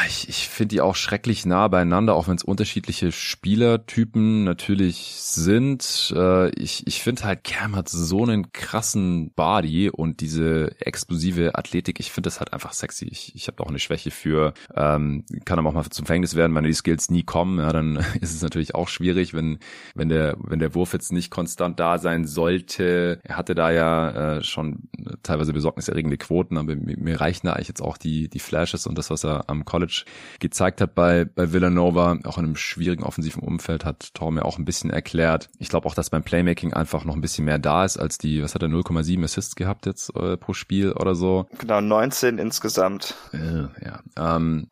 Ich, 0.08 0.28
ich 0.28 0.48
finde 0.48 0.74
die 0.74 0.80
auch 0.80 0.96
schrecklich 0.96 1.46
nah 1.46 1.68
beieinander, 1.68 2.14
auch 2.14 2.26
wenn 2.26 2.36
es 2.36 2.42
unterschiedliche 2.42 3.12
Spielertypen 3.12 4.42
natürlich 4.42 5.14
sind. 5.16 6.12
Äh, 6.14 6.50
ich 6.60 6.86
ich 6.86 7.02
finde 7.02 7.24
halt, 7.24 7.44
Cam 7.44 7.76
hat 7.76 7.88
so 7.88 8.22
einen 8.22 8.50
krassen 8.52 9.30
Body 9.34 9.88
und 9.90 10.20
diese 10.20 10.74
explosive 10.80 11.54
Athletik. 11.54 12.00
Ich 12.00 12.10
finde 12.10 12.26
das 12.26 12.40
halt 12.40 12.52
einfach 12.52 12.72
sexy. 12.72 13.06
Ich, 13.06 13.34
ich 13.36 13.46
habe 13.46 13.62
auch 13.62 13.68
eine 13.68 13.78
Schwäche 13.78 14.10
für, 14.10 14.54
ähm, 14.74 15.24
kann 15.44 15.58
aber 15.58 15.68
auch 15.68 15.74
mal 15.74 15.84
zum 15.88 16.06
Verhängnis 16.06 16.34
werden, 16.34 16.54
wenn 16.54 16.64
die 16.64 16.72
Skills 16.72 17.08
nie 17.10 17.22
kommen. 17.22 17.58
Ja, 17.60 17.72
dann 17.72 17.96
ist 18.20 18.34
es 18.34 18.42
natürlich 18.42 18.74
auch 18.74 18.88
schwierig, 18.88 19.34
wenn 19.34 19.58
wenn 19.94 20.08
der 20.08 20.36
wenn 20.40 20.58
der 20.58 20.74
Wurf 20.74 20.94
jetzt 20.94 21.12
nicht 21.12 21.30
konstant 21.30 21.78
da 21.78 21.98
sein 21.98 22.26
sollte. 22.26 23.20
Er 23.22 23.36
hatte 23.36 23.54
da 23.54 23.70
ja 23.70 24.36
äh, 24.38 24.42
schon 24.42 24.88
teilweise 25.22 25.52
besorgniserregende 25.52 26.18
Quoten, 26.18 26.58
aber 26.58 26.74
mir, 26.74 26.96
mir 26.96 27.20
reichen 27.20 27.46
da 27.46 27.52
eigentlich 27.52 27.68
jetzt 27.68 27.82
auch 27.82 27.98
die 27.98 28.28
die 28.28 28.40
Flashes 28.40 28.86
und 28.86 28.98
das, 28.98 29.10
was 29.10 29.24
er 29.24 29.48
am 29.48 29.64
College 29.76 30.04
gezeigt 30.40 30.80
hat 30.80 30.94
bei 30.94 31.26
bei 31.26 31.52
Villanova, 31.52 32.18
auch 32.24 32.38
in 32.38 32.44
einem 32.44 32.56
schwierigen 32.56 33.02
offensiven 33.02 33.42
Umfeld, 33.42 33.84
hat 33.84 34.14
Tor 34.14 34.32
mir 34.32 34.46
auch 34.46 34.58
ein 34.58 34.64
bisschen 34.64 34.88
erklärt. 34.88 35.50
Ich 35.58 35.68
glaube 35.68 35.86
auch, 35.86 35.94
dass 35.94 36.08
beim 36.08 36.22
Playmaking 36.22 36.72
einfach 36.72 37.04
noch 37.04 37.14
ein 37.14 37.20
bisschen 37.20 37.44
mehr 37.44 37.58
da 37.58 37.84
ist 37.84 37.98
als 37.98 38.16
die, 38.16 38.42
was 38.42 38.54
hat 38.54 38.62
er 38.62 38.68
0,7 38.68 39.22
Assists 39.22 39.54
gehabt 39.54 39.84
jetzt 39.84 40.16
äh, 40.16 40.38
pro 40.38 40.54
Spiel 40.54 40.92
oder 40.92 41.14
so. 41.14 41.46
Genau, 41.58 41.82
19 41.82 42.38
insgesamt. 42.38 43.14
Äh, 43.32 43.68
ja. 43.84 44.00
Ähm, 44.16 44.68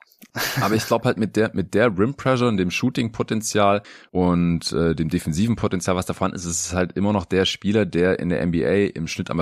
aber 0.60 0.74
ich 0.74 0.86
glaube 0.86 1.04
halt 1.04 1.18
mit 1.18 1.36
der 1.36 1.50
mit 1.54 1.74
der 1.74 1.96
Rim 1.96 2.14
Pressure 2.14 2.48
und 2.48 2.56
dem 2.56 2.70
Shooting 2.70 3.12
Potenzial 3.12 3.82
und 4.10 4.72
äh, 4.72 4.94
dem 4.94 5.08
defensiven 5.08 5.54
Potenzial, 5.54 5.96
was 5.96 6.06
da 6.06 6.14
vorhanden 6.14 6.36
ist, 6.36 6.44
ist 6.44 6.66
es 6.66 6.72
halt 6.72 6.92
immer 6.92 7.12
noch 7.12 7.24
der 7.24 7.44
Spieler, 7.44 7.86
der 7.86 8.18
in 8.18 8.30
der 8.30 8.44
NBA 8.44 8.94
im 8.94 9.06
Schnitt 9.06 9.30
am 9.30 9.38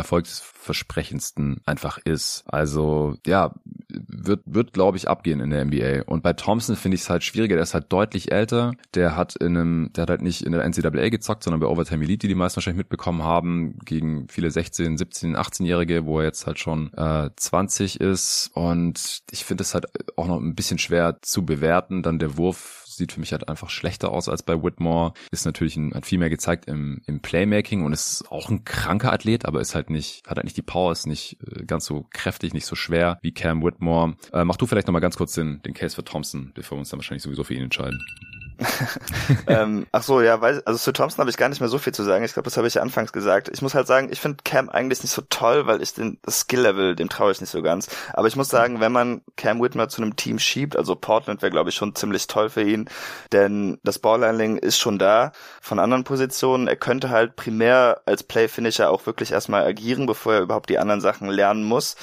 erfolgsversprechendsten 0.63 1.61
einfach 1.67 1.99
ist. 1.99 2.45
Also 2.47 3.17
ja, 3.27 3.53
wird, 3.89 4.43
wird 4.47 4.73
glaube 4.73 4.97
ich, 4.97 5.09
abgehen 5.09 5.41
in 5.41 5.51
der 5.51 5.65
NBA. 5.65 6.03
Und 6.07 6.23
bei 6.23 6.33
Thompson 6.33 6.77
finde 6.77 6.95
ich 6.95 7.03
es 7.03 7.11
halt 7.11 7.25
schwieriger. 7.25 7.57
Der 7.57 7.63
ist 7.63 7.75
halt 7.75 7.93
deutlich 7.93 8.33
älter. 8.33 8.73
Der 8.95 9.17
hat 9.17 9.37
in 9.37 9.57
einem, 9.57 9.91
der 9.95 10.03
hat 10.03 10.11
halt 10.11 10.23
nicht 10.23 10.43
in 10.43 10.53
der 10.53 10.67
NCAA 10.67 11.09
gezockt, 11.11 11.43
sondern 11.45 11.61
bei 11.61 11.67
Overtime 11.67 12.05
Elite, 12.05 12.27
die 12.27 12.29
die 12.29 12.35
meisten 12.35 12.57
wahrscheinlich 12.57 12.79
mitbekommen 12.79 13.23
haben, 13.23 13.79
gegen 13.85 14.29
viele 14.29 14.51
16, 14.51 14.97
17, 14.97 15.37
18-Jährige, 15.37 16.07
wo 16.07 16.21
er 16.21 16.27
jetzt 16.27 16.47
halt 16.47 16.59
schon 16.59 16.93
äh, 16.95 17.31
20 17.37 18.01
ist. 18.01 18.51
Und 18.55 19.23
ich 19.31 19.45
finde 19.45 19.63
es 19.63 19.75
halt 19.75 19.87
auch 20.17 20.27
noch 20.27 20.41
ein 20.41 20.55
bisschen 20.55 20.79
schwer 20.79 21.19
zu 21.23 21.45
bewerten. 21.45 22.03
Dann 22.03 22.19
der 22.19 22.37
Wurf 22.37 22.82
sieht 22.97 23.13
für 23.13 23.21
mich 23.21 23.33
halt 23.33 23.49
einfach 23.49 23.71
schlechter 23.71 24.11
aus 24.11 24.29
als 24.29 24.43
bei 24.43 24.63
Whitmore. 24.63 25.13
Ist 25.31 25.45
natürlich 25.45 25.77
ein, 25.77 25.95
hat 25.95 26.07
viel 26.07 26.19
mehr 26.19 26.31
gezeigt 26.31 26.67
im, 26.67 27.03
im 27.07 27.21
Playmaking 27.21 27.85
und 27.85 27.93
ist 27.93 28.25
auch 28.31 28.51
ein 28.51 28.65
kranker 28.65 29.13
Athlet, 29.13 29.47
aber 29.47 29.61
ist 29.61 29.75
halt 29.75 29.91
nicht, 29.91 30.23
hat 30.27 30.37
halt 30.37 30.45
nicht 30.45 30.57
die 30.57 30.63
Power, 30.63 30.93
ist 30.93 31.07
nicht 31.07 31.39
äh, 31.47 31.65
ganz 31.65 31.85
so 31.85 32.07
kräftig, 32.11 32.55
nicht 32.55 32.67
so 32.67 32.77
schwer 32.77 33.19
wie 33.23 33.33
Cam 33.33 33.63
Whitmore. 33.63 34.17
Äh, 34.33 34.45
mach 34.45 34.57
du 34.57 34.67
vielleicht 34.67 34.87
nochmal 34.87 35.03
ganz 35.03 35.17
kurz 35.17 35.33
den, 35.35 35.63
den 35.63 35.75
Case 35.75 35.95
für 35.95 36.05
Thompson, 36.05 36.53
bevor 36.55 36.77
wir 36.77 36.81
uns 36.81 36.91
dann 36.91 36.99
wahrscheinlich 36.99 37.23
sowieso 37.23 37.45
für 37.45 37.55
ihn 37.55 37.63
entscheiden. 37.63 37.99
ähm, 39.47 39.87
ach 39.93 40.03
so, 40.03 40.21
ja, 40.21 40.41
weiß, 40.41 40.67
also 40.67 40.79
zu 40.79 40.93
Thompson 40.93 41.21
habe 41.21 41.31
ich 41.31 41.37
gar 41.37 41.49
nicht 41.49 41.61
mehr 41.61 41.69
so 41.69 41.79
viel 41.79 41.93
zu 41.93 42.03
sagen. 42.03 42.25
Ich 42.25 42.33
glaube, 42.33 42.45
das 42.45 42.57
habe 42.57 42.67
ich 42.67 42.75
ja 42.75 42.83
anfangs 42.83 43.13
gesagt. 43.13 43.51
Ich 43.53 43.63
muss 43.63 43.75
halt 43.75 43.87
sagen, 43.87 44.09
ich 44.11 44.21
finde 44.21 44.39
Cam 44.45 44.69
eigentlich 44.69 45.03
nicht 45.03 45.13
so 45.13 45.23
toll, 45.29 45.67
weil 45.67 45.83
ich 45.83 45.95
den 45.95 46.19
das 46.23 46.41
Skill-Level, 46.41 46.95
dem 46.95 47.09
traue 47.09 47.33
ich 47.33 47.41
nicht 47.41 47.51
so 47.51 47.63
ganz. 47.63 47.89
Aber 48.13 48.29
ich 48.29 48.37
muss 48.37 48.49
sagen, 48.49 48.81
wenn 48.81 48.93
man 48.93 49.23
Cam 49.37 49.61
Whitmer 49.61 49.89
zu 49.89 50.03
einem 50.03 50.17
Team 50.17 50.39
schiebt, 50.39 50.77
also 50.77 50.95
Portland 50.95 51.43
wäre, 51.43 51.51
glaube 51.51 51.71
ich, 51.71 51.77
schon 51.77 51.95
ziemlich 51.95 52.27
toll 52.27 52.51
für 52.51 52.63
ihn, 52.63 52.89
denn 53.33 53.79
das 53.83 53.99
Ballhandling 53.99 54.57
ist 54.59 54.79
schon 54.79 54.99
da 54.99 55.33
von 55.61 55.79
anderen 55.79 56.05
Positionen. 56.05 56.69
Er 56.69 56.77
könnte 56.77 57.11
halt 57.11 57.37
primär 57.37 58.03
als 58.07 58.23
Play-Finisher 58.23 58.91
auch 58.91 59.07
wirklich 59.07 59.33
erstmal 59.33 59.65
agieren, 59.65 60.07
bevor 60.07 60.35
er 60.35 60.41
überhaupt 60.41 60.71
die 60.71 60.79
anderen 60.79 61.01
Sachen 61.01 61.29
lernen 61.29 61.65
muss. 61.65 61.97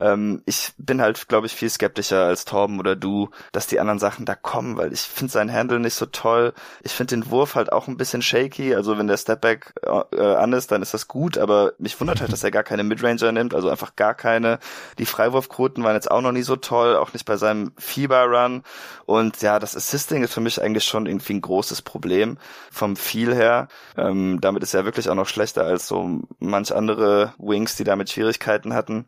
Ähm, 0.00 0.42
ich 0.46 0.72
bin 0.78 1.00
halt, 1.00 1.28
glaube 1.28 1.46
ich, 1.46 1.54
viel 1.54 1.70
skeptischer 1.70 2.26
als 2.26 2.44
Torben 2.44 2.78
oder 2.78 2.96
du, 2.96 3.30
dass 3.52 3.66
die 3.66 3.80
anderen 3.80 3.98
Sachen 3.98 4.26
da 4.26 4.34
kommen, 4.34 4.76
weil 4.76 4.92
ich 4.92 5.00
finde 5.00 5.32
sein 5.32 5.52
Handle 5.52 5.78
nicht 5.86 5.94
so 5.94 6.06
toll. 6.06 6.52
Ich 6.82 6.92
finde 6.92 7.16
den 7.16 7.30
Wurf 7.30 7.54
halt 7.54 7.72
auch 7.72 7.88
ein 7.88 7.96
bisschen 7.96 8.22
shaky. 8.22 8.74
Also 8.74 8.98
wenn 8.98 9.06
der 9.06 9.16
Stepback 9.16 9.72
äh, 9.82 10.20
an 10.20 10.52
ist, 10.52 10.70
dann 10.70 10.82
ist 10.82 10.92
das 10.92 11.08
gut, 11.08 11.38
aber 11.38 11.72
mich 11.78 11.98
wundert 12.00 12.20
halt, 12.20 12.32
dass 12.32 12.44
er 12.44 12.50
gar 12.50 12.62
keine 12.62 12.84
Midranger 12.84 13.32
nimmt, 13.32 13.54
also 13.54 13.70
einfach 13.70 13.96
gar 13.96 14.14
keine. 14.14 14.58
Die 14.98 15.06
Freiwurfquoten 15.06 15.82
waren 15.84 15.94
jetzt 15.94 16.10
auch 16.10 16.20
noch 16.20 16.32
nie 16.32 16.42
so 16.42 16.56
toll, 16.56 16.96
auch 16.96 17.12
nicht 17.12 17.24
bei 17.24 17.36
seinem 17.36 17.72
Fieber-Run. 17.78 18.62
Und 19.06 19.40
ja, 19.42 19.58
das 19.58 19.76
Assisting 19.76 20.22
ist 20.22 20.34
für 20.34 20.40
mich 20.40 20.60
eigentlich 20.60 20.84
schon 20.84 21.06
irgendwie 21.06 21.34
ein 21.34 21.40
großes 21.40 21.82
Problem 21.82 22.38
vom 22.70 22.96
Feel 22.96 23.34
her. 23.34 23.68
Ähm, 23.96 24.40
damit 24.40 24.62
ist 24.62 24.74
er 24.74 24.84
wirklich 24.84 25.08
auch 25.08 25.14
noch 25.14 25.28
schlechter 25.28 25.64
als 25.64 25.88
so 25.88 26.20
manch 26.38 26.74
andere 26.74 27.32
Wings, 27.38 27.76
die 27.76 27.84
damit 27.84 28.10
Schwierigkeiten 28.10 28.74
hatten. 28.74 29.06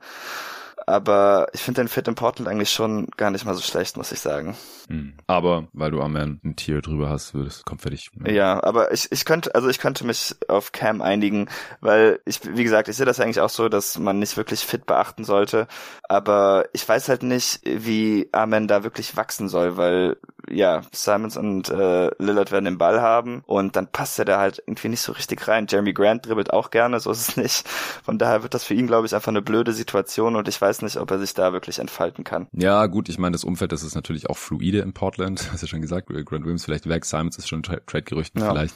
Aber 0.89 1.49
ich 1.53 1.61
finde 1.61 1.83
den 1.83 1.89
Fit 1.89 2.09
in 2.09 2.15
Portland 2.15 2.49
eigentlich 2.49 2.71
schon 2.71 3.09
gar 3.19 3.31
nicht 3.31 3.45
mal 3.45 3.55
so 3.55 3.61
schlecht, 3.61 3.99
muss 3.99 4.11
ich 4.11 4.21
sagen. 4.21 4.57
Mhm. 4.89 5.13
Aber 5.27 5.69
weil 5.75 5.91
du 5.91 6.01
Amen 6.01 6.41
ein 6.43 6.57
Tier 6.57 6.81
drüber 6.81 7.11
hast, 7.11 7.35
würdest, 7.35 7.67
kommt 7.67 7.83
fertig. 7.83 8.11
Ja. 8.25 8.33
ja, 8.33 8.65
aber 8.65 8.91
ich, 8.91 9.13
ich 9.13 9.27
könnte, 9.27 9.55
also 9.55 9.69
ich 9.69 9.81
könnte 9.81 10.07
mich 10.07 10.35
auf 10.49 10.73
Cam 10.73 11.03
einigen, 11.03 11.51
weil 11.83 12.21
ich, 12.25 12.41
wie 12.57 12.65
gesagt, 12.65 12.89
ich 12.89 12.97
sehe 12.97 13.05
das 13.05 13.21
eigentlich 13.21 13.41
auch 13.41 13.51
so, 13.51 13.69
dass 13.69 13.99
man 13.99 14.19
nicht 14.19 14.39
wirklich 14.39 14.61
fit 14.61 14.87
beachten 14.87 15.25
sollte. 15.25 15.69
Aber 16.09 16.65
ich 16.73 16.89
weiß 16.89 17.11
halt 17.11 17.23
nicht, 17.23 17.61
wie 17.65 18.31
Amen 18.33 18.67
da 18.67 18.83
wirklich 18.83 19.15
wachsen 19.15 19.51
soll, 19.51 19.77
weil 19.77 20.17
ja, 20.51 20.83
Simons 20.93 21.37
und 21.37 21.69
äh, 21.69 22.11
Lillard 22.19 22.53
werden 22.53 22.65
den 22.65 22.79
Ball 22.79 23.03
haben 23.03 23.43
und 23.47 23.77
dann 23.77 23.89
passt 23.89 24.19
er 24.19 24.25
da 24.25 24.39
halt 24.39 24.63
irgendwie 24.67 24.89
nicht 24.89 25.03
so 25.03 25.13
richtig 25.13 25.47
rein. 25.47 25.67
Jeremy 25.69 25.93
Grant 25.93 26.27
dribbelt 26.27 26.53
auch 26.53 26.71
gerne, 26.71 27.01
so 27.01 27.11
ist 27.11 27.29
es 27.29 27.37
nicht. 27.37 27.69
Von 27.69 28.19
daher 28.19 28.43
wird 28.43 28.55
das 28.55 28.65
für 28.65 28.75
ihn, 28.75 28.87
glaube 28.87 29.07
ich, 29.07 29.15
einfach 29.15 29.29
eine 29.29 29.43
blöde 29.43 29.73
Situation 29.73 30.37
und 30.37 30.49
ich 30.49 30.61
weiß 30.61 30.78
nicht, 30.83 30.97
ob 30.97 31.11
er 31.11 31.19
sich 31.19 31.35
da 31.35 31.53
wirklich 31.53 31.79
entfalten 31.79 32.25
kann. 32.25 32.49
Ja, 32.53 32.87
gut, 32.87 33.09
ich 33.09 33.19
meine, 33.19 33.33
das 33.33 33.45
Umfeld, 33.45 33.73
das 33.73 33.83
ist 33.83 33.95
natürlich 33.95 34.31
auch 34.31 34.37
fluide 34.37 34.81
in 34.81 34.93
Portland. 34.93 35.49
Hast 35.53 35.63
ja 35.63 35.69
schon 35.69 35.83
gesagt, 35.83 36.09
Grant 36.09 36.45
Williams 36.45 36.65
vielleicht 36.65 36.89
weg, 36.89 37.05
Simons 37.05 37.37
ist 37.37 37.49
schon 37.49 37.63
Trade-Gerüchten 37.63 38.41
ja. 38.41 38.51
vielleicht. 38.51 38.75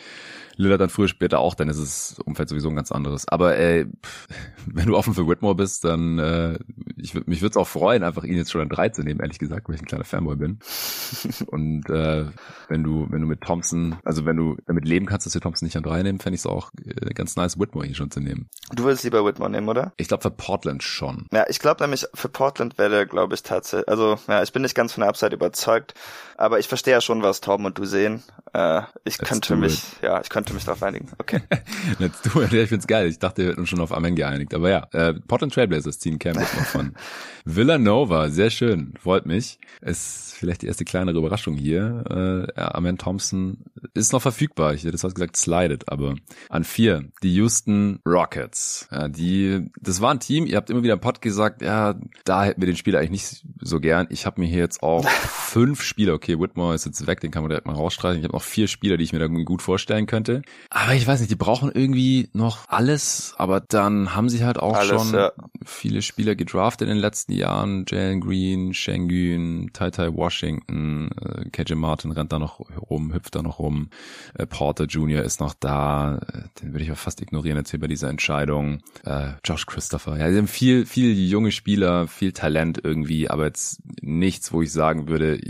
Lillard 0.56 0.80
dann 0.80 0.90
früher 0.90 1.08
später 1.08 1.38
auch, 1.38 1.54
dann 1.54 1.68
ist 1.68 1.80
das 1.80 2.18
Umfeld 2.24 2.48
sowieso 2.48 2.68
ein 2.68 2.76
ganz 2.76 2.92
anderes. 2.92 3.28
Aber 3.28 3.56
ey, 3.56 3.86
wenn 4.66 4.86
du 4.86 4.96
offen 4.96 5.14
für 5.14 5.26
Whitmore 5.26 5.54
bist, 5.54 5.84
dann 5.84 6.18
äh, 6.18 6.58
ich 6.96 7.14
mich 7.26 7.42
würde 7.42 7.50
es 7.50 7.56
auch 7.56 7.68
freuen, 7.68 8.02
einfach 8.02 8.24
ihn 8.24 8.36
jetzt 8.36 8.50
schon 8.50 8.60
an 8.60 8.68
drei 8.68 8.88
zu 8.88 9.02
nehmen, 9.02 9.20
ehrlich 9.20 9.38
gesagt, 9.38 9.68
weil 9.68 9.76
ich 9.76 9.82
ein 9.82 9.86
kleiner 9.86 10.04
Fanboy 10.04 10.36
bin. 10.36 10.58
Und 11.46 11.88
äh, 11.90 12.26
wenn 12.68 12.82
du 12.82 13.06
wenn 13.10 13.20
du 13.20 13.26
mit 13.26 13.40
Thompson, 13.40 13.96
also 14.04 14.24
wenn 14.24 14.36
du 14.36 14.56
damit 14.66 14.86
leben 14.86 15.06
kannst, 15.06 15.26
dass 15.26 15.34
wir 15.34 15.40
Thompson 15.40 15.66
nicht 15.66 15.76
an 15.76 15.82
drei 15.82 16.02
nehmen, 16.02 16.18
fände 16.18 16.34
ich 16.34 16.42
es 16.42 16.46
auch 16.46 16.70
äh, 16.84 17.12
ganz 17.14 17.36
nice, 17.36 17.58
Whitmore 17.58 17.86
hier 17.86 17.96
schon 17.96 18.10
zu 18.10 18.20
nehmen. 18.20 18.48
Du 18.72 18.84
würdest 18.84 19.04
lieber 19.04 19.24
Whitmore 19.24 19.50
nehmen, 19.50 19.68
oder? 19.68 19.92
Ich 19.96 20.08
glaube 20.08 20.22
für 20.22 20.30
Portland 20.30 20.82
schon. 20.82 21.26
Ja, 21.32 21.44
ich 21.48 21.58
glaube 21.58 21.80
nämlich 21.92 22.06
für 22.14 22.28
Portland 22.28 22.78
wäre 22.78 22.90
der, 22.90 23.06
glaube 23.06 23.34
ich, 23.34 23.42
tatsächlich. 23.42 23.88
Also 23.88 24.18
ja, 24.26 24.42
ich 24.42 24.52
bin 24.52 24.62
nicht 24.62 24.74
ganz 24.74 24.92
von 24.92 25.02
der 25.02 25.08
Upside 25.08 25.34
überzeugt, 25.34 25.94
aber 26.36 26.58
ich 26.58 26.68
verstehe 26.68 26.94
ja 26.94 27.00
schon, 27.00 27.22
was 27.22 27.40
Torben 27.40 27.66
und 27.66 27.78
du 27.78 27.84
sehen. 27.84 28.22
Äh, 28.54 28.82
ich 29.04 29.18
Let's 29.18 29.28
könnte 29.28 29.56
mich, 29.56 29.74
it. 29.74 30.02
ja, 30.02 30.20
ich 30.20 30.28
könnte 30.28 30.54
mich 30.54 30.64
darauf 30.64 30.82
einigen. 30.82 31.10
Okay. 31.18 31.40
Let's 31.98 32.22
do 32.22 32.42
it. 32.42 32.52
Ich 32.52 32.68
find's 32.68 32.86
geil. 32.86 33.06
Ich 33.06 33.18
dachte, 33.18 33.42
wir 33.42 33.50
hätten 33.50 33.60
uns 33.60 33.68
schon 33.68 33.80
auf 33.80 33.92
Amen 33.92 34.16
geeinigt. 34.16 34.54
Aber 34.54 34.70
ja, 34.70 34.86
äh, 34.92 35.14
Portland 35.14 35.54
Trailblazers 35.54 35.98
ziehen 35.98 36.18
Cam 36.18 36.36
noch 36.36 36.46
von 36.46 36.94
Villanova. 37.44 38.30
Sehr 38.30 38.50
schön. 38.50 38.94
Freut 39.00 39.26
mich. 39.26 39.58
Ist 39.80 40.34
vielleicht 40.34 40.62
die 40.62 40.66
erste 40.66 40.84
kleinere 40.84 41.18
Überraschung 41.18 41.54
hier. 41.54 42.48
Äh, 42.56 42.60
Amen 42.60 42.98
Thompson 42.98 43.64
ist 43.94 44.12
noch 44.12 44.22
verfügbar. 44.22 44.74
Ich 44.74 44.84
hätte 44.84 44.96
das 44.96 45.14
gesagt, 45.14 45.36
slidet, 45.36 45.88
aber 45.88 46.14
an 46.48 46.64
vier. 46.64 47.04
Die 47.22 47.34
Houston 47.34 48.00
Rockets. 48.06 48.88
Ja, 48.90 49.08
die, 49.08 49.70
das 49.80 50.00
war 50.00 50.12
ein 50.12 50.20
Team, 50.20 50.46
ihr 50.46 50.56
habt 50.56 50.70
immer 50.70 50.82
wieder 50.82 50.94
im 50.94 51.00
Pod 51.00 51.20
gesagt, 51.22 51.62
ja, 51.62 51.81
da 52.24 52.44
hätten 52.44 52.60
wir 52.60 52.66
den 52.66 52.76
Spieler 52.76 52.98
eigentlich 52.98 53.10
nicht 53.10 53.44
so 53.60 53.80
gern. 53.80 54.06
Ich 54.10 54.26
habe 54.26 54.40
mir 54.40 54.46
hier 54.46 54.58
jetzt 54.58 54.82
auch 54.82 55.06
fünf 55.08 55.82
Spieler, 55.82 56.14
okay, 56.14 56.38
Whitmore 56.38 56.74
ist 56.74 56.86
jetzt 56.86 57.06
weg, 57.06 57.20
den 57.20 57.30
kann 57.30 57.42
man 57.42 57.50
direkt 57.50 57.66
mal 57.66 57.74
rausstreichen. 57.74 58.18
Ich 58.18 58.24
habe 58.24 58.34
noch 58.34 58.42
vier 58.42 58.68
Spieler, 58.68 58.96
die 58.96 59.04
ich 59.04 59.12
mir 59.12 59.18
da 59.18 59.26
gut 59.26 59.62
vorstellen 59.62 60.06
könnte. 60.06 60.42
Aber 60.70 60.94
ich 60.94 61.06
weiß 61.06 61.20
nicht, 61.20 61.30
die 61.30 61.36
brauchen 61.36 61.70
irgendwie 61.72 62.28
noch 62.32 62.68
alles, 62.68 63.34
aber 63.36 63.60
dann 63.60 64.14
haben 64.14 64.28
sie 64.28 64.44
halt 64.44 64.58
auch 64.58 64.76
alles, 64.76 64.88
schon 64.88 65.14
ja. 65.14 65.32
viele 65.64 66.02
Spieler 66.02 66.34
gedraftet 66.34 66.88
in 66.88 66.94
den 66.94 67.00
letzten 67.00 67.32
Jahren. 67.32 67.84
Jalen 67.88 68.20
Green, 68.20 68.74
Shengun, 68.74 69.70
Tai 69.72 69.90
Tai 69.90 70.14
Washington, 70.14 71.10
äh, 71.20 71.48
KJ 71.50 71.74
Martin 71.74 72.12
rennt 72.12 72.32
da 72.32 72.38
noch 72.38 72.60
rum, 72.60 73.12
hüpft 73.12 73.34
da 73.34 73.42
noch 73.42 73.58
rum. 73.58 73.90
Äh, 74.34 74.46
Porter 74.46 74.84
Jr. 74.84 75.22
ist 75.22 75.40
noch 75.40 75.54
da. 75.54 76.18
Äh, 76.18 76.42
den 76.60 76.72
würde 76.72 76.84
ich 76.84 76.92
auch 76.92 76.96
fast 76.96 77.20
ignorieren 77.20 77.56
jetzt 77.56 77.70
hier 77.70 77.80
bei 77.80 77.86
dieser 77.86 78.08
Entscheidung. 78.08 78.80
Äh, 79.04 79.32
Josh 79.44 79.66
Christopher. 79.66 80.18
Ja, 80.18 80.30
sie 80.30 80.38
haben 80.38 80.48
viel, 80.48 80.86
viel 80.86 81.18
junge 81.18 81.52
Spieler, 81.52 81.71
viel 82.06 82.32
Talent 82.32 82.80
irgendwie, 82.82 83.28
aber 83.28 83.46
jetzt 83.46 83.80
nichts, 84.00 84.52
wo 84.52 84.62
ich 84.62 84.72
sagen 84.72 85.08
würde, 85.08 85.40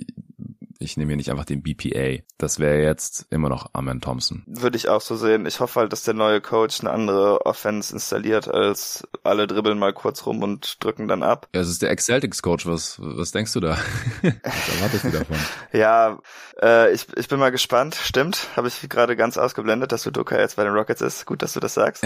ich 0.83 0.97
nehme 0.97 1.11
hier 1.11 1.17
nicht 1.17 1.31
einfach 1.31 1.45
den 1.45 1.63
BPA. 1.63 2.23
Das 2.39 2.59
wäre 2.59 2.83
jetzt 2.83 3.27
immer 3.31 3.49
noch 3.49 3.71
Amen 3.73 4.01
Thompson. 4.01 4.43
Würde 4.47 4.77
ich 4.77 4.89
auch 4.89 5.01
so 5.01 5.17
sehen. 5.17 5.47
Ich 5.47 5.61
hoffe 5.61 5.81
halt, 5.81 5.93
dass 5.93 6.03
der 6.03 6.15
neue 6.15 6.41
Coach 6.41 6.81
eine 6.81 6.91
andere 6.91 7.47
Offense 7.47 7.93
installiert, 7.93 8.49
als 8.49 9.07
alle 9.23 9.47
dribbeln 9.47 9.79
mal 9.79 9.93
kurz 9.93 10.27
rum 10.27 10.43
und 10.43 10.83
drücken 10.83 11.09
dann 11.09 11.23
ab. 11.23 11.49
Ja, 11.55 11.61
es 11.61 11.69
ist 11.69 11.83
der 11.83 11.91
Ex-Celtics-Coach. 11.91 12.67
Was, 12.67 12.99
was 13.01 13.33
denkst 13.33 13.53
du 13.53 13.61
da? 13.61 13.79
was 14.23 14.75
erwartest 14.75 15.05
du 15.05 15.11
davon? 15.11 15.37
ja, 15.73 16.19
äh, 16.61 16.93
ich, 16.93 17.07
ich 17.17 17.29
bin 17.29 17.39
mal 17.39 17.51
gespannt. 17.51 17.95
Stimmt, 17.95 18.49
habe 18.57 18.69
ich 18.69 18.89
gerade 18.89 19.17
ganz 19.17 19.39
ausgeblendet, 19.39 19.93
dass 19.93 20.07
Udoka 20.07 20.39
jetzt 20.39 20.57
bei 20.57 20.65
den 20.65 20.73
Rockets 20.73 21.01
ist. 21.01 21.27
Gut, 21.27 21.43
dass 21.43 21.53
du 21.53 21.61
das 21.61 21.75
sagst. 21.75 22.05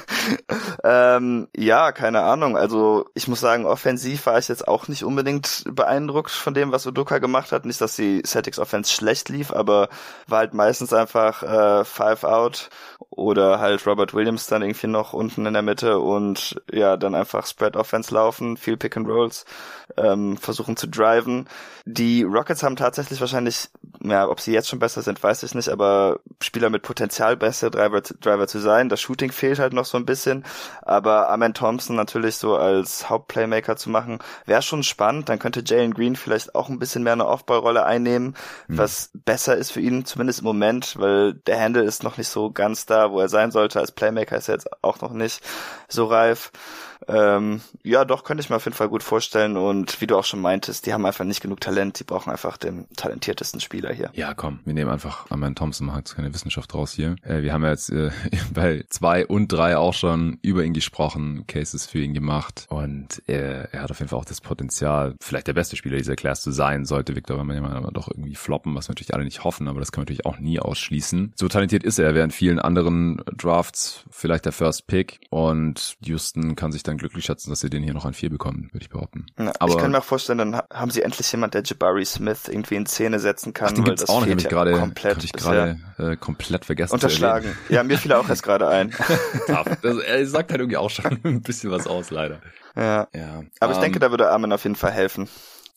ähm, 0.84 1.48
ja, 1.56 1.92
keine 1.92 2.22
Ahnung. 2.22 2.56
Also 2.56 3.06
ich 3.14 3.28
muss 3.28 3.40
sagen, 3.40 3.66
offensiv 3.66 4.26
war 4.26 4.38
ich 4.38 4.48
jetzt 4.48 4.66
auch 4.68 4.88
nicht 4.88 5.04
unbedingt 5.04 5.64
beeindruckt 5.70 6.30
von 6.30 6.54
dem, 6.54 6.72
was 6.72 6.86
Udoka 6.86 7.18
gemacht 7.18 7.52
hat. 7.52 7.64
Nicht 7.64 7.79
dass 7.80 7.96
die 7.96 8.22
Celtics 8.24 8.58
Offense 8.58 8.92
schlecht 8.92 9.28
lief, 9.28 9.52
aber 9.52 9.88
war 10.26 10.38
halt 10.38 10.54
meistens 10.54 10.92
einfach 10.92 11.42
äh, 11.42 11.84
Five 11.84 12.24
Out 12.24 12.70
oder 13.10 13.58
halt 13.60 13.86
Robert 13.86 14.14
Williams 14.14 14.46
dann 14.46 14.62
irgendwie 14.62 14.86
noch 14.86 15.12
unten 15.12 15.46
in 15.46 15.52
der 15.52 15.62
Mitte 15.62 15.98
und 15.98 16.60
ja, 16.72 16.96
dann 16.96 17.14
einfach 17.14 17.46
Spread 17.46 17.76
Offense 17.76 18.14
laufen, 18.14 18.56
viel 18.56 18.76
Pick 18.76 18.96
and 18.96 19.08
Rolls, 19.08 19.44
ähm, 19.96 20.36
versuchen 20.36 20.76
zu 20.76 20.86
driven. 20.86 21.48
Die 21.84 22.22
Rockets 22.22 22.62
haben 22.62 22.76
tatsächlich 22.76 23.20
wahrscheinlich, 23.20 23.68
ja, 24.02 24.28
ob 24.28 24.40
sie 24.40 24.52
jetzt 24.52 24.68
schon 24.68 24.78
besser 24.78 25.02
sind, 25.02 25.22
weiß 25.22 25.42
ich 25.42 25.54
nicht, 25.54 25.68
aber 25.68 26.20
Spieler 26.42 26.70
mit 26.70 26.82
Potenzial, 26.82 27.36
bessere 27.36 27.70
Driver, 27.70 28.00
Driver 28.00 28.46
zu 28.46 28.58
sein. 28.58 28.88
Das 28.88 29.00
Shooting 29.00 29.32
fehlt 29.32 29.58
halt 29.58 29.72
noch 29.72 29.84
so 29.84 29.98
ein 29.98 30.06
bisschen, 30.06 30.44
aber 30.82 31.30
Amen 31.30 31.54
Thompson 31.54 31.96
natürlich 31.96 32.36
so 32.36 32.56
als 32.56 33.10
Hauptplaymaker 33.10 33.76
zu 33.76 33.90
machen, 33.90 34.18
wäre 34.46 34.62
schon 34.62 34.82
spannend. 34.82 35.28
Dann 35.28 35.38
könnte 35.38 35.62
Jalen 35.64 35.94
Green 35.94 36.16
vielleicht 36.16 36.54
auch 36.54 36.68
ein 36.68 36.78
bisschen 36.78 37.02
mehr 37.02 37.14
eine 37.14 37.26
Aufbaurolle 37.70 37.86
einnehmen, 37.86 38.34
mhm. 38.68 38.78
was 38.78 39.10
besser 39.14 39.56
ist 39.56 39.72
für 39.72 39.80
ihn, 39.80 40.04
zumindest 40.04 40.40
im 40.40 40.46
Moment, 40.46 40.98
weil 40.98 41.34
der 41.34 41.60
Handle 41.60 41.82
ist 41.82 42.02
noch 42.02 42.18
nicht 42.18 42.28
so 42.28 42.50
ganz 42.50 42.86
da, 42.86 43.12
wo 43.12 43.20
er 43.20 43.28
sein 43.28 43.50
sollte. 43.50 43.80
Als 43.80 43.92
Playmaker 43.92 44.36
ist 44.36 44.48
er 44.48 44.54
jetzt 44.54 44.68
auch 44.82 45.00
noch 45.00 45.12
nicht 45.12 45.42
so 45.88 46.06
reif. 46.06 46.50
Ähm, 47.08 47.60
ja, 47.82 48.04
doch, 48.04 48.24
könnte 48.24 48.42
ich 48.42 48.50
mir 48.50 48.56
auf 48.56 48.64
jeden 48.64 48.76
Fall 48.76 48.88
gut 48.88 49.02
vorstellen. 49.02 49.56
Und 49.56 50.00
wie 50.00 50.06
du 50.06 50.16
auch 50.16 50.24
schon 50.24 50.40
meintest, 50.40 50.86
die 50.86 50.92
haben 50.92 51.06
einfach 51.06 51.24
nicht 51.24 51.40
genug 51.40 51.60
Talent. 51.60 51.98
Die 52.00 52.04
brauchen 52.04 52.30
einfach 52.30 52.56
den 52.56 52.86
talentiertesten 52.96 53.60
Spieler 53.60 53.92
hier. 53.92 54.10
Ja, 54.14 54.34
komm, 54.34 54.60
wir 54.64 54.74
nehmen 54.74 54.90
einfach 54.90 55.30
Amen 55.30 55.54
Thompson, 55.54 55.86
machen 55.86 55.98
jetzt 55.98 56.16
keine 56.16 56.32
Wissenschaft 56.32 56.72
draus 56.72 56.92
hier. 56.92 57.16
Äh, 57.22 57.42
wir 57.42 57.52
haben 57.52 57.62
ja 57.62 57.70
jetzt 57.70 57.90
äh, 57.90 58.10
bei 58.54 58.84
zwei 58.88 59.26
und 59.26 59.48
drei 59.48 59.76
auch 59.76 59.94
schon 59.94 60.38
über 60.42 60.64
ihn 60.64 60.74
gesprochen, 60.74 61.46
Cases 61.46 61.86
für 61.86 62.00
ihn 62.00 62.14
gemacht. 62.14 62.66
Und 62.68 63.22
er, 63.26 63.72
er 63.72 63.82
hat 63.82 63.90
auf 63.90 63.98
jeden 63.98 64.08
Fall 64.08 64.18
auch 64.18 64.24
das 64.24 64.40
Potenzial, 64.40 65.14
vielleicht 65.20 65.46
der 65.46 65.54
beste 65.54 65.76
Spieler 65.76 65.96
dieser 65.96 66.16
Class 66.16 66.42
zu 66.42 66.50
sein, 66.50 66.84
sollte 66.84 67.16
Victor 67.16 67.38
Wembanyama 67.38 67.70
aber 67.70 67.92
doch 67.92 68.08
irgendwie 68.08 68.34
floppen, 68.34 68.74
was 68.74 68.88
wir 68.88 68.92
natürlich 68.92 69.14
alle 69.14 69.24
nicht 69.24 69.44
hoffen, 69.44 69.68
aber 69.68 69.80
das 69.80 69.92
kann 69.92 70.00
man 70.00 70.04
natürlich 70.04 70.26
auch 70.26 70.38
nie 70.38 70.60
ausschließen. 70.60 71.32
So 71.36 71.48
talentiert 71.48 71.84
ist 71.84 71.98
er, 71.98 72.14
während 72.14 72.32
vielen 72.32 72.58
anderen 72.58 73.22
Drafts 73.36 74.04
vielleicht 74.10 74.44
der 74.44 74.52
First 74.52 74.86
Pick 74.86 75.20
und 75.30 75.96
Houston 76.04 76.56
kann 76.56 76.72
sich 76.72 76.82
dann 76.90 76.98
glücklich 76.98 77.24
schätzen, 77.24 77.50
dass 77.50 77.60
sie 77.60 77.70
den 77.70 77.82
hier 77.82 77.94
noch 77.94 78.04
an 78.04 78.14
vier 78.14 78.30
bekommen, 78.30 78.68
würde 78.72 78.84
ich 78.84 78.90
behaupten. 78.90 79.26
Ja, 79.38 79.52
aber 79.58 79.72
ich 79.72 79.78
kann 79.78 79.90
mir 79.90 79.98
auch 79.98 80.04
vorstellen, 80.04 80.38
dann 80.38 80.60
haben 80.72 80.90
sie 80.90 81.02
endlich 81.02 81.30
jemand, 81.32 81.54
der 81.54 81.62
Jabari 81.62 82.04
Smith 82.04 82.48
irgendwie 82.48 82.76
in 82.76 82.86
Szene 82.86 83.18
setzen 83.18 83.54
kann. 83.54 83.68
Ach, 83.70 83.74
den 83.74 83.84
gibt's 83.84 84.08
auch 84.08 84.20
noch, 84.20 84.26
ich 84.26 84.48
gerade 84.48 84.72
komplett, 84.72 85.24
ich 85.24 85.32
gerade 85.32 85.78
äh, 85.98 86.16
komplett 86.16 86.64
vergessen. 86.64 86.94
Unterschlagen. 86.94 87.56
Ja, 87.68 87.82
mir 87.82 87.98
fiel 87.98 88.12
auch 88.12 88.28
erst 88.28 88.42
gerade 88.42 88.68
ein. 88.68 88.92
das, 89.82 89.98
er 89.98 90.26
sagt 90.26 90.50
halt 90.50 90.60
irgendwie 90.60 90.76
auch 90.76 90.90
schon 90.90 91.18
ein 91.24 91.42
bisschen 91.42 91.70
was 91.70 91.86
aus, 91.86 92.10
leider. 92.10 92.40
Ja. 92.76 93.08
ja. 93.14 93.42
Aber 93.60 93.72
um, 93.72 93.78
ich 93.78 93.78
denke, 93.78 93.96
ähm, 93.96 94.00
da 94.00 94.10
würde 94.10 94.30
Armin 94.30 94.52
auf 94.52 94.64
jeden 94.64 94.76
Fall 94.76 94.92
helfen. 94.92 95.28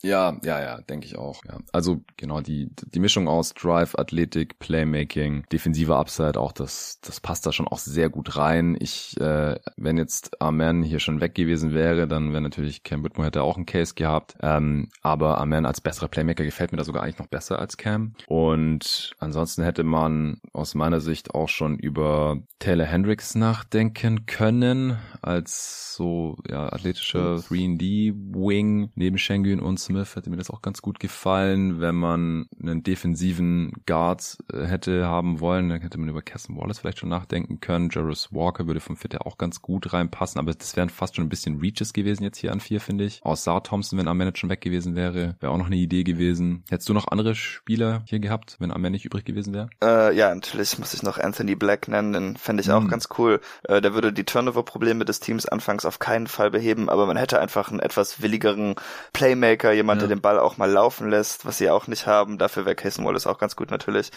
Ja, 0.04 0.36
ja, 0.44 0.60
ja, 0.60 0.80
denke 0.82 1.06
ich 1.06 1.16
auch. 1.16 1.42
Ja. 1.46 1.58
Also 1.72 2.02
genau 2.18 2.42
die 2.42 2.68
die 2.92 3.00
Mischung 3.00 3.26
aus 3.26 3.54
Drive, 3.54 3.94
Athletik, 3.96 4.58
Playmaking, 4.58 5.46
defensive 5.50 5.96
Upside, 5.96 6.38
auch 6.38 6.52
das 6.52 7.00
das 7.00 7.20
passt 7.20 7.46
da 7.46 7.52
schon 7.52 7.66
auch 7.66 7.78
sehr 7.78 8.10
gut 8.10 8.36
rein. 8.36 8.76
Ich, 8.78 9.18
äh, 9.18 9.58
wenn 9.76 9.96
jetzt 9.96 10.42
Amen 10.42 10.82
hier 10.82 11.00
schon 11.00 11.22
weg 11.22 11.34
gewesen 11.34 11.72
wäre, 11.72 12.06
dann 12.06 12.32
wäre 12.32 12.42
natürlich 12.42 12.82
Cam 12.82 13.02
Whitmore 13.02 13.26
hätte 13.26 13.42
auch 13.42 13.56
einen 13.56 13.64
Case 13.64 13.94
gehabt. 13.94 14.36
Ähm, 14.42 14.90
aber 15.00 15.38
Amen 15.38 15.64
als 15.64 15.80
besserer 15.80 16.08
Playmaker 16.08 16.44
gefällt 16.44 16.72
mir 16.72 16.78
da 16.78 16.84
sogar 16.84 17.02
eigentlich 17.02 17.18
noch 17.18 17.28
besser 17.28 17.58
als 17.58 17.78
Cam. 17.78 18.14
Und 18.26 19.12
ansonsten 19.18 19.62
hätte 19.62 19.84
man 19.84 20.38
aus 20.52 20.74
meiner 20.74 21.00
Sicht 21.00 21.34
auch 21.34 21.48
schon 21.48 21.78
über 21.78 22.42
Taylor 22.58 22.86
Hendricks 22.86 23.34
nachdenken 23.34 24.26
können 24.26 24.98
als 25.22 25.94
so 25.94 26.36
ja 26.48 26.70
athletischer 26.70 27.36
3D 27.36 28.12
Wing 28.14 28.90
neben 28.94 29.16
Schengen 29.16 29.60
und 29.60 29.78
Smith 29.78 29.93
hätte 29.94 30.30
mir 30.30 30.36
das 30.36 30.50
auch 30.50 30.62
ganz 30.62 30.82
gut 30.82 31.00
gefallen. 31.00 31.80
Wenn 31.80 31.94
man 31.94 32.46
einen 32.60 32.82
defensiven 32.82 33.72
Guard 33.86 34.38
äh, 34.52 34.64
hätte 34.64 35.06
haben 35.06 35.40
wollen, 35.40 35.68
dann 35.68 35.80
hätte 35.80 35.98
man 35.98 36.08
über 36.08 36.22
Casson 36.22 36.56
Wallace 36.56 36.78
vielleicht 36.78 36.98
schon 36.98 37.08
nachdenken 37.08 37.60
können. 37.60 37.88
Jarvis 37.92 38.32
Walker 38.32 38.66
würde 38.66 38.80
vom 38.80 38.96
Fit 38.96 39.14
her 39.14 39.26
auch 39.26 39.38
ganz 39.38 39.62
gut 39.62 39.92
reinpassen, 39.92 40.38
aber 40.38 40.52
das 40.52 40.76
wären 40.76 40.88
fast 40.88 41.16
schon 41.16 41.24
ein 41.24 41.28
bisschen 41.28 41.60
Reaches 41.60 41.92
gewesen 41.92 42.24
jetzt 42.24 42.38
hier 42.38 42.52
an 42.52 42.60
vier, 42.60 42.80
finde 42.80 43.04
ich. 43.04 43.20
Aus 43.22 43.44
Saar 43.44 43.62
Thompson, 43.62 43.98
wenn 43.98 44.08
Ahmed 44.08 44.38
schon 44.38 44.50
weg 44.50 44.60
gewesen 44.60 44.96
wäre, 44.96 45.36
wäre 45.40 45.52
auch 45.52 45.58
noch 45.58 45.66
eine 45.66 45.76
Idee 45.76 46.04
gewesen. 46.04 46.64
Hättest 46.68 46.88
du 46.88 46.94
noch 46.94 47.08
andere 47.08 47.34
Spieler 47.34 48.02
hier 48.06 48.18
gehabt, 48.18 48.56
wenn 48.58 48.70
Ahmed 48.70 48.92
nicht 48.92 49.04
übrig 49.04 49.24
gewesen 49.24 49.54
wäre? 49.54 49.68
Äh, 49.82 50.16
ja, 50.16 50.34
natürlich 50.34 50.78
muss 50.78 50.94
ich 50.94 51.02
noch 51.02 51.18
Anthony 51.18 51.54
Black 51.54 51.88
nennen, 51.88 52.12
den 52.12 52.36
fände 52.36 52.62
ich 52.62 52.70
auch 52.70 52.82
hm. 52.82 52.88
ganz 52.88 53.08
cool. 53.18 53.40
Äh, 53.64 53.80
der 53.80 53.94
würde 53.94 54.12
die 54.12 54.24
Turnover-Probleme 54.24 55.04
des 55.04 55.20
Teams 55.20 55.46
anfangs 55.46 55.84
auf 55.84 55.98
keinen 55.98 56.26
Fall 56.26 56.50
beheben, 56.50 56.88
aber 56.88 57.06
man 57.06 57.16
hätte 57.16 57.40
einfach 57.40 57.70
einen 57.70 57.80
etwas 57.80 58.22
willigeren 58.22 58.74
Playmaker, 59.12 59.72
jemand, 59.84 60.00
ja. 60.00 60.08
der 60.08 60.16
den 60.16 60.22
Ball 60.22 60.38
auch 60.38 60.56
mal 60.56 60.70
laufen 60.70 61.10
lässt, 61.10 61.44
was 61.44 61.58
sie 61.58 61.70
auch 61.70 61.86
nicht 61.86 62.06
haben. 62.06 62.38
Dafür 62.38 62.64
wäre 62.64 62.74
Casey 62.74 63.04
Wallace 63.04 63.26
auch 63.26 63.38
ganz 63.38 63.54
gut 63.54 63.70
natürlich. 63.70 64.10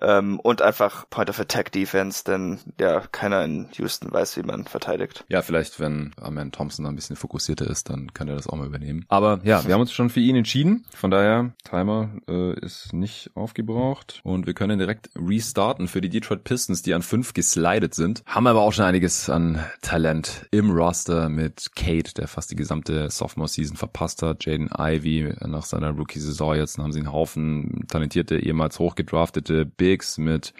Ja. 0.00 0.18
Ähm, 0.18 0.40
und 0.40 0.62
einfach 0.62 1.08
Point 1.10 1.30
of 1.30 1.38
Attack 1.38 1.72
Defense, 1.72 2.24
denn 2.24 2.58
ja, 2.80 3.02
keiner 3.12 3.44
in 3.44 3.68
Houston 3.74 4.10
weiß, 4.10 4.36
wie 4.36 4.42
man 4.42 4.64
verteidigt. 4.64 5.24
Ja, 5.28 5.42
vielleicht, 5.42 5.78
wenn 5.80 6.12
Amen 6.20 6.52
Thompson 6.52 6.86
ein 6.86 6.96
bisschen 6.96 7.16
fokussierter 7.16 7.68
ist, 7.68 7.90
dann 7.90 8.12
kann 8.14 8.28
er 8.28 8.36
das 8.36 8.48
auch 8.48 8.56
mal 8.56 8.66
übernehmen. 8.66 9.04
Aber 9.08 9.40
ja, 9.44 9.66
wir 9.66 9.74
haben 9.74 9.82
uns 9.82 9.92
schon 9.92 10.10
für 10.10 10.20
ihn 10.20 10.36
entschieden. 10.36 10.86
Von 10.94 11.10
daher, 11.10 11.52
Timer 11.64 12.10
äh, 12.28 12.58
ist 12.60 12.92
nicht 12.92 13.30
aufgebraucht 13.34 14.20
und 14.24 14.46
wir 14.46 14.54
können 14.54 14.78
direkt 14.78 15.10
restarten 15.16 15.88
für 15.88 16.00
die 16.00 16.08
Detroit 16.08 16.44
Pistons, 16.44 16.82
die 16.82 16.94
an 16.94 17.02
fünf 17.02 17.34
geslidet 17.34 17.94
sind. 17.94 18.22
Haben 18.26 18.46
aber 18.46 18.62
auch 18.62 18.72
schon 18.72 18.84
einiges 18.84 19.28
an 19.28 19.64
Talent 19.82 20.46
im 20.50 20.70
Roster 20.70 21.28
mit 21.28 21.72
Kate, 21.74 22.14
der 22.14 22.28
fast 22.28 22.50
die 22.50 22.56
gesamte 22.56 23.10
Sophomore-Season 23.10 23.76
verpasst 23.76 24.22
hat, 24.22 24.44
Jaden 24.44 24.72
Ivy, 24.94 25.34
nach 25.46 25.64
seiner 25.64 25.90
Rookie-Saison. 25.90 26.56
Jetzt 26.56 26.78
haben 26.78 26.92
sie 26.92 27.00
einen 27.00 27.12
Haufen 27.12 27.84
talentierte, 27.88 28.38
ehemals 28.38 28.78
hochgedraftete 28.78 29.64
Bigs 29.64 30.18
mit 30.18 30.54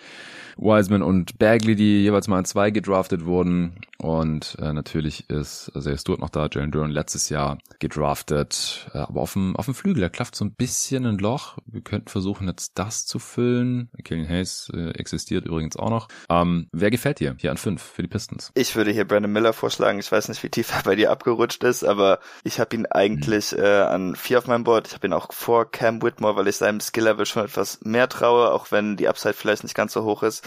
Wiseman 0.57 1.02
und 1.02 1.38
Bagley, 1.38 1.76
die 1.76 2.02
jeweils 2.02 2.28
mal 2.28 2.38
in 2.38 2.44
zwei 2.44 2.70
gedraftet 2.70 3.24
wurden. 3.24 3.80
Und 3.98 4.57
äh, 4.61 4.72
natürlich 4.72 5.30
ist 5.30 5.72
Isaiah 5.74 5.96
Stewart 5.96 6.20
noch 6.20 6.28
da, 6.28 6.48
Jalen 6.52 6.70
Duran 6.70 6.90
letztes 6.90 7.30
Jahr 7.30 7.59
gedraftet, 7.78 8.90
äh, 8.92 8.98
aber 8.98 9.22
auf 9.22 9.32
dem, 9.32 9.57
auf 9.57 9.64
dem 9.64 9.74
Flügel, 9.74 10.02
da 10.02 10.09
klafft 10.11 10.36
so 10.36 10.44
ein 10.44 10.52
bisschen 10.52 11.07
ein 11.07 11.16
Loch. 11.16 11.57
Wir 11.64 11.80
könnten 11.80 12.09
versuchen, 12.09 12.46
jetzt 12.46 12.72
das 12.74 13.07
zu 13.07 13.18
füllen. 13.18 13.88
Killian 14.02 14.28
Hayes 14.28 14.70
äh, 14.74 14.90
existiert 14.90 15.46
übrigens 15.46 15.76
auch 15.76 15.88
noch. 15.88 16.09
Ähm, 16.28 16.68
wer 16.72 16.90
gefällt 16.90 17.20
dir 17.20 17.34
hier 17.38 17.50
an 17.50 17.57
fünf 17.57 17.82
für 17.82 18.02
die 18.02 18.09
Pistons? 18.09 18.52
Ich 18.55 18.76
würde 18.76 18.90
hier 18.90 19.07
Brandon 19.07 19.32
Miller 19.32 19.55
vorschlagen. 19.55 19.98
Ich 19.98 20.12
weiß 20.12 20.28
nicht, 20.28 20.42
wie 20.42 20.50
tief 20.50 20.74
er 20.74 20.82
bei 20.82 20.96
dir 20.96 21.11
abgerutscht 21.11 21.64
ist, 21.64 21.82
aber 21.82 22.18
ich 22.42 22.61
habe 22.61 22.76
ihn 22.76 22.86
eigentlich 22.86 23.52
mhm. 23.52 23.62
äh, 23.62 23.80
an 23.82 24.16
vier 24.16 24.38
auf 24.38 24.46
meinem 24.46 24.64
Board. 24.64 24.88
Ich 24.88 24.94
habe 24.94 25.07
ihn 25.07 25.12
auch 25.14 25.32
vor 25.32 25.70
Cam 25.70 26.02
Whitmore, 26.02 26.36
weil 26.36 26.48
ich 26.48 26.57
seinem 26.57 26.80
Skill-Level 26.80 27.24
schon 27.24 27.44
etwas 27.44 27.80
mehr 27.84 28.09
traue, 28.09 28.52
auch 28.52 28.70
wenn 28.70 28.96
die 28.96 29.09
Upside 29.09 29.34
vielleicht 29.34 29.62
nicht 29.62 29.74
ganz 29.74 29.94
so 29.94 30.05
hoch 30.05 30.22
ist. 30.22 30.43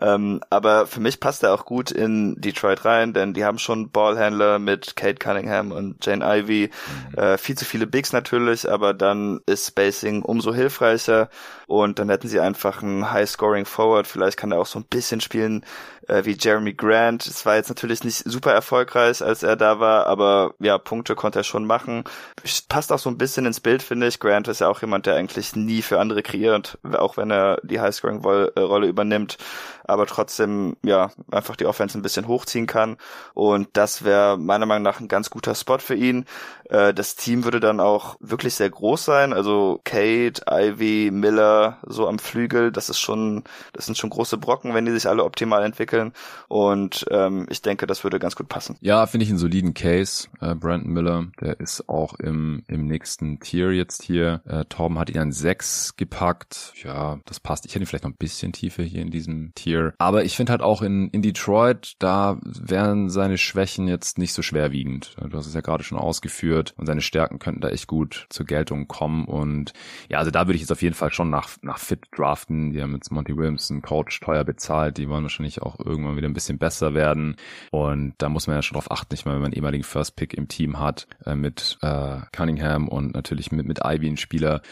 Ähm, 0.00 0.40
aber 0.50 0.86
für 0.86 1.00
mich 1.00 1.18
passt 1.18 1.42
er 1.42 1.52
auch 1.52 1.64
gut 1.64 1.90
in 1.90 2.40
Detroit 2.40 2.84
rein, 2.84 3.12
denn 3.12 3.34
die 3.34 3.44
haben 3.44 3.58
schon 3.58 3.90
Ballhändler 3.90 4.58
mit 4.58 4.94
Kate 4.96 5.16
Cunningham 5.18 5.72
und 5.72 6.04
Jane 6.04 6.24
Ivy. 6.24 6.70
Mhm. 7.10 7.18
Äh, 7.18 7.38
viel 7.38 7.56
zu 7.56 7.64
viele 7.64 7.86
Bigs 7.86 8.12
natürlich, 8.12 8.70
aber 8.70 8.94
dann 8.94 9.40
ist 9.46 9.66
Spacing 9.66 10.22
umso 10.22 10.54
hilfreicher 10.54 11.28
und 11.66 11.98
dann 11.98 12.10
hätten 12.10 12.28
sie 12.28 12.40
einfach 12.40 12.82
einen 12.82 13.10
High-Scoring 13.10 13.64
Forward. 13.64 14.06
Vielleicht 14.06 14.36
kann 14.36 14.52
er 14.52 14.60
auch 14.60 14.66
so 14.66 14.78
ein 14.78 14.84
bisschen 14.84 15.20
spielen 15.20 15.64
äh, 16.08 16.24
wie 16.24 16.36
Jeremy 16.38 16.74
Grant. 16.74 17.26
Es 17.26 17.46
war 17.46 17.56
jetzt 17.56 17.68
natürlich 17.68 18.04
nicht 18.04 18.22
super 18.24 18.52
erfolgreich, 18.52 19.22
als 19.22 19.42
er 19.42 19.56
da 19.56 19.78
war, 19.80 20.06
aber 20.06 20.54
ja, 20.58 20.78
Punkte 20.78 21.14
konnte 21.14 21.40
er 21.40 21.44
schon 21.44 21.64
machen. 21.64 22.04
Passt 22.68 22.92
auch 22.92 22.98
so 22.98 23.10
ein 23.10 23.18
bisschen 23.18 23.46
ins 23.46 23.60
Bild, 23.60 23.82
finde 23.82 24.08
ich. 24.08 24.18
Grant 24.18 24.48
ist 24.48 24.60
ja 24.60 24.68
auch 24.68 24.80
jemand, 24.80 25.06
der 25.06 25.16
eigentlich 25.16 25.54
nie 25.54 25.82
für 25.82 26.00
andere 26.00 26.22
kreiert, 26.22 26.78
auch 26.92 27.16
wenn 27.16 27.30
er 27.30 27.60
die 27.62 27.80
High-Scoring-Rolle 27.80 28.86
übernimmt 28.86 29.38
aber 29.88 30.06
trotzdem 30.06 30.76
ja 30.84 31.10
einfach 31.32 31.56
die 31.56 31.64
Offense 31.64 31.98
ein 31.98 32.02
bisschen 32.02 32.28
hochziehen 32.28 32.66
kann. 32.66 32.98
Und 33.32 33.68
das 33.72 34.04
wäre 34.04 34.36
meiner 34.36 34.66
Meinung 34.66 34.82
nach 34.82 35.00
ein 35.00 35.08
ganz 35.08 35.30
guter 35.30 35.54
Spot 35.54 35.78
für 35.78 35.94
ihn. 35.94 36.26
Äh, 36.68 36.94
das 36.94 37.16
Team 37.16 37.44
würde 37.44 37.60
dann 37.60 37.80
auch 37.80 38.16
wirklich 38.20 38.54
sehr 38.54 38.70
groß 38.70 39.04
sein. 39.04 39.32
Also 39.32 39.80
Kate, 39.84 40.42
Ivy, 40.50 41.10
Miller 41.12 41.78
so 41.86 42.06
am 42.06 42.18
Flügel, 42.18 42.72
das 42.72 42.90
ist 42.90 43.00
schon, 43.00 43.44
das 43.72 43.86
sind 43.86 43.96
schon 43.96 44.10
große 44.10 44.38
Brocken, 44.38 44.74
wenn 44.74 44.84
die 44.84 44.92
sich 44.92 45.08
alle 45.08 45.24
optimal 45.24 45.64
entwickeln. 45.64 46.12
Und 46.48 47.06
ähm, 47.10 47.46
ich 47.50 47.62
denke, 47.62 47.86
das 47.86 48.04
würde 48.04 48.18
ganz 48.18 48.36
gut 48.36 48.48
passen. 48.48 48.76
Ja, 48.80 49.06
finde 49.06 49.24
ich 49.24 49.30
einen 49.30 49.38
soliden 49.38 49.74
Case. 49.74 50.28
Äh, 50.40 50.54
Brandon 50.54 50.92
Miller, 50.92 51.26
der 51.40 51.58
ist 51.60 51.88
auch 51.88 52.14
im, 52.14 52.62
im 52.68 52.86
nächsten 52.86 53.40
Tier 53.40 53.72
jetzt 53.72 54.02
hier. 54.02 54.42
Äh, 54.46 54.64
Torben 54.66 54.98
hat 54.98 55.10
ihn 55.10 55.18
an 55.18 55.32
sechs 55.32 55.96
gepackt. 55.96 56.72
Ja, 56.82 57.18
das 57.24 57.40
passt. 57.40 57.66
Ich 57.66 57.74
hätte 57.74 57.84
ihn 57.84 57.86
vielleicht 57.86 58.04
noch 58.04 58.10
ein 58.10 58.16
bisschen 58.18 58.52
tiefer 58.52 58.82
hier 58.82 59.02
in 59.02 59.10
diesem 59.10 59.52
Tier. 59.54 59.94
Aber 59.98 60.24
ich 60.24 60.36
finde 60.36 60.52
halt 60.52 60.62
auch 60.62 60.82
in, 60.82 61.08
in 61.10 61.22
Detroit, 61.22 61.94
da 61.98 62.38
wären 62.42 63.08
seine 63.08 63.38
Schwächen 63.38 63.88
jetzt 63.88 64.18
nicht 64.18 64.32
so 64.32 64.42
schwerwiegend. 64.42 65.16
Du 65.18 65.36
hast 65.36 65.46
es 65.46 65.54
ja 65.54 65.60
gerade 65.60 65.84
schon 65.84 65.98
ausgeführt 65.98 66.57
und 66.76 66.86
seine 66.86 67.00
Stärken 67.00 67.38
könnten 67.38 67.60
da 67.60 67.68
echt 67.68 67.86
gut 67.86 68.26
zur 68.30 68.46
Geltung 68.46 68.88
kommen. 68.88 69.24
Und 69.24 69.72
ja, 70.08 70.18
also 70.18 70.30
da 70.30 70.46
würde 70.46 70.54
ich 70.54 70.62
jetzt 70.62 70.72
auf 70.72 70.82
jeden 70.82 70.94
Fall 70.94 71.12
schon 71.12 71.30
nach, 71.30 71.50
nach 71.62 71.78
Fit 71.78 72.06
draften. 72.14 72.72
Die 72.72 72.82
haben 72.82 72.94
jetzt 72.94 73.10
Monty 73.10 73.36
Williamson 73.36 73.82
Coach 73.82 74.20
teuer 74.20 74.44
bezahlt. 74.44 74.98
Die 74.98 75.08
wollen 75.08 75.22
wahrscheinlich 75.22 75.62
auch 75.62 75.78
irgendwann 75.78 76.16
wieder 76.16 76.28
ein 76.28 76.34
bisschen 76.34 76.58
besser 76.58 76.94
werden. 76.94 77.36
Und 77.70 78.14
da 78.18 78.28
muss 78.28 78.46
man 78.46 78.56
ja 78.56 78.62
schon 78.62 78.74
drauf 78.74 78.90
achten, 78.90 79.12
nicht 79.12 79.24
mal, 79.24 79.32
wenn 79.32 79.40
man 79.40 79.46
einen 79.46 79.56
ehemaligen 79.56 79.84
First 79.84 80.16
Pick 80.16 80.34
im 80.34 80.48
Team 80.48 80.78
hat, 80.78 81.06
äh, 81.24 81.34
mit 81.34 81.78
äh, 81.82 82.18
Cunningham 82.32 82.88
und 82.88 83.14
natürlich 83.14 83.52
mit, 83.52 83.66
mit 83.66 83.80
Ivy 83.84 84.08
ein 84.08 84.16
Spieler, 84.16 84.62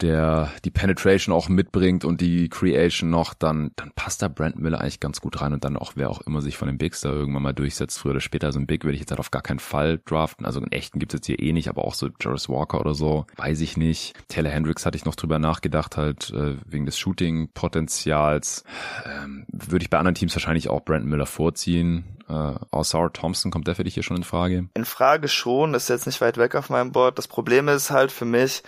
der 0.00 0.50
die 0.64 0.70
Penetration 0.70 1.34
auch 1.34 1.48
mitbringt 1.48 2.04
und 2.04 2.20
die 2.20 2.48
Creation 2.48 3.10
noch, 3.10 3.34
dann, 3.34 3.72
dann 3.76 3.92
passt 3.94 4.22
da 4.22 4.28
Brand 4.28 4.58
Miller 4.58 4.80
eigentlich 4.80 5.00
ganz 5.00 5.20
gut 5.20 5.40
rein 5.40 5.52
und 5.52 5.64
dann 5.64 5.76
auch, 5.76 5.92
wer 5.96 6.10
auch 6.10 6.20
immer 6.22 6.40
sich 6.40 6.56
von 6.56 6.68
den 6.68 6.78
Bigs 6.78 7.00
da 7.00 7.10
irgendwann 7.10 7.42
mal 7.42 7.52
durchsetzt, 7.52 7.98
früher 7.98 8.12
oder 8.12 8.20
später, 8.20 8.52
so 8.52 8.58
ein 8.58 8.66
Big 8.66 8.84
würde 8.84 8.94
ich 8.94 9.00
jetzt 9.00 9.10
halt 9.10 9.20
auf 9.20 9.30
gar 9.30 9.42
keinen 9.42 9.58
Fall 9.58 10.00
draften. 10.04 10.46
Also 10.46 10.60
einen 10.60 10.72
echten 10.72 10.98
gibt 10.98 11.12
es 11.12 11.18
jetzt 11.18 11.26
hier 11.26 11.31
eh 11.34 11.52
nicht, 11.52 11.68
aber 11.68 11.84
auch 11.84 11.94
so 11.94 12.08
Jarvis 12.20 12.48
Walker 12.48 12.80
oder 12.80 12.94
so, 12.94 13.26
weiß 13.36 13.60
ich 13.60 13.76
nicht. 13.76 14.14
Taylor 14.28 14.50
Hendricks 14.50 14.86
hatte 14.86 14.96
ich 14.96 15.04
noch 15.04 15.14
drüber 15.14 15.38
nachgedacht, 15.38 15.96
halt 15.96 16.30
äh, 16.30 16.56
wegen 16.66 16.86
des 16.86 16.98
Shooting-Potenzials. 16.98 18.64
Ähm, 19.04 19.46
Würde 19.48 19.84
ich 19.84 19.90
bei 19.90 19.98
anderen 19.98 20.14
Teams 20.14 20.34
wahrscheinlich 20.34 20.68
auch 20.68 20.84
Brandon 20.84 21.08
Miller 21.08 21.26
vorziehen. 21.26 22.04
Äh, 22.28 22.54
Osar 22.70 23.12
Thompson 23.12 23.50
kommt 23.50 23.66
der 23.66 23.74
für 23.74 23.84
dich 23.84 23.94
hier 23.94 24.02
schon 24.02 24.16
in 24.16 24.24
Frage? 24.24 24.68
In 24.74 24.84
Frage 24.84 25.28
schon, 25.28 25.74
ist 25.74 25.88
jetzt 25.88 26.06
nicht 26.06 26.20
weit 26.20 26.38
weg 26.38 26.54
auf 26.54 26.70
meinem 26.70 26.92
Board. 26.92 27.18
Das 27.18 27.28
Problem 27.28 27.68
ist 27.68 27.90
halt 27.90 28.10
für 28.12 28.24
mich, 28.24 28.62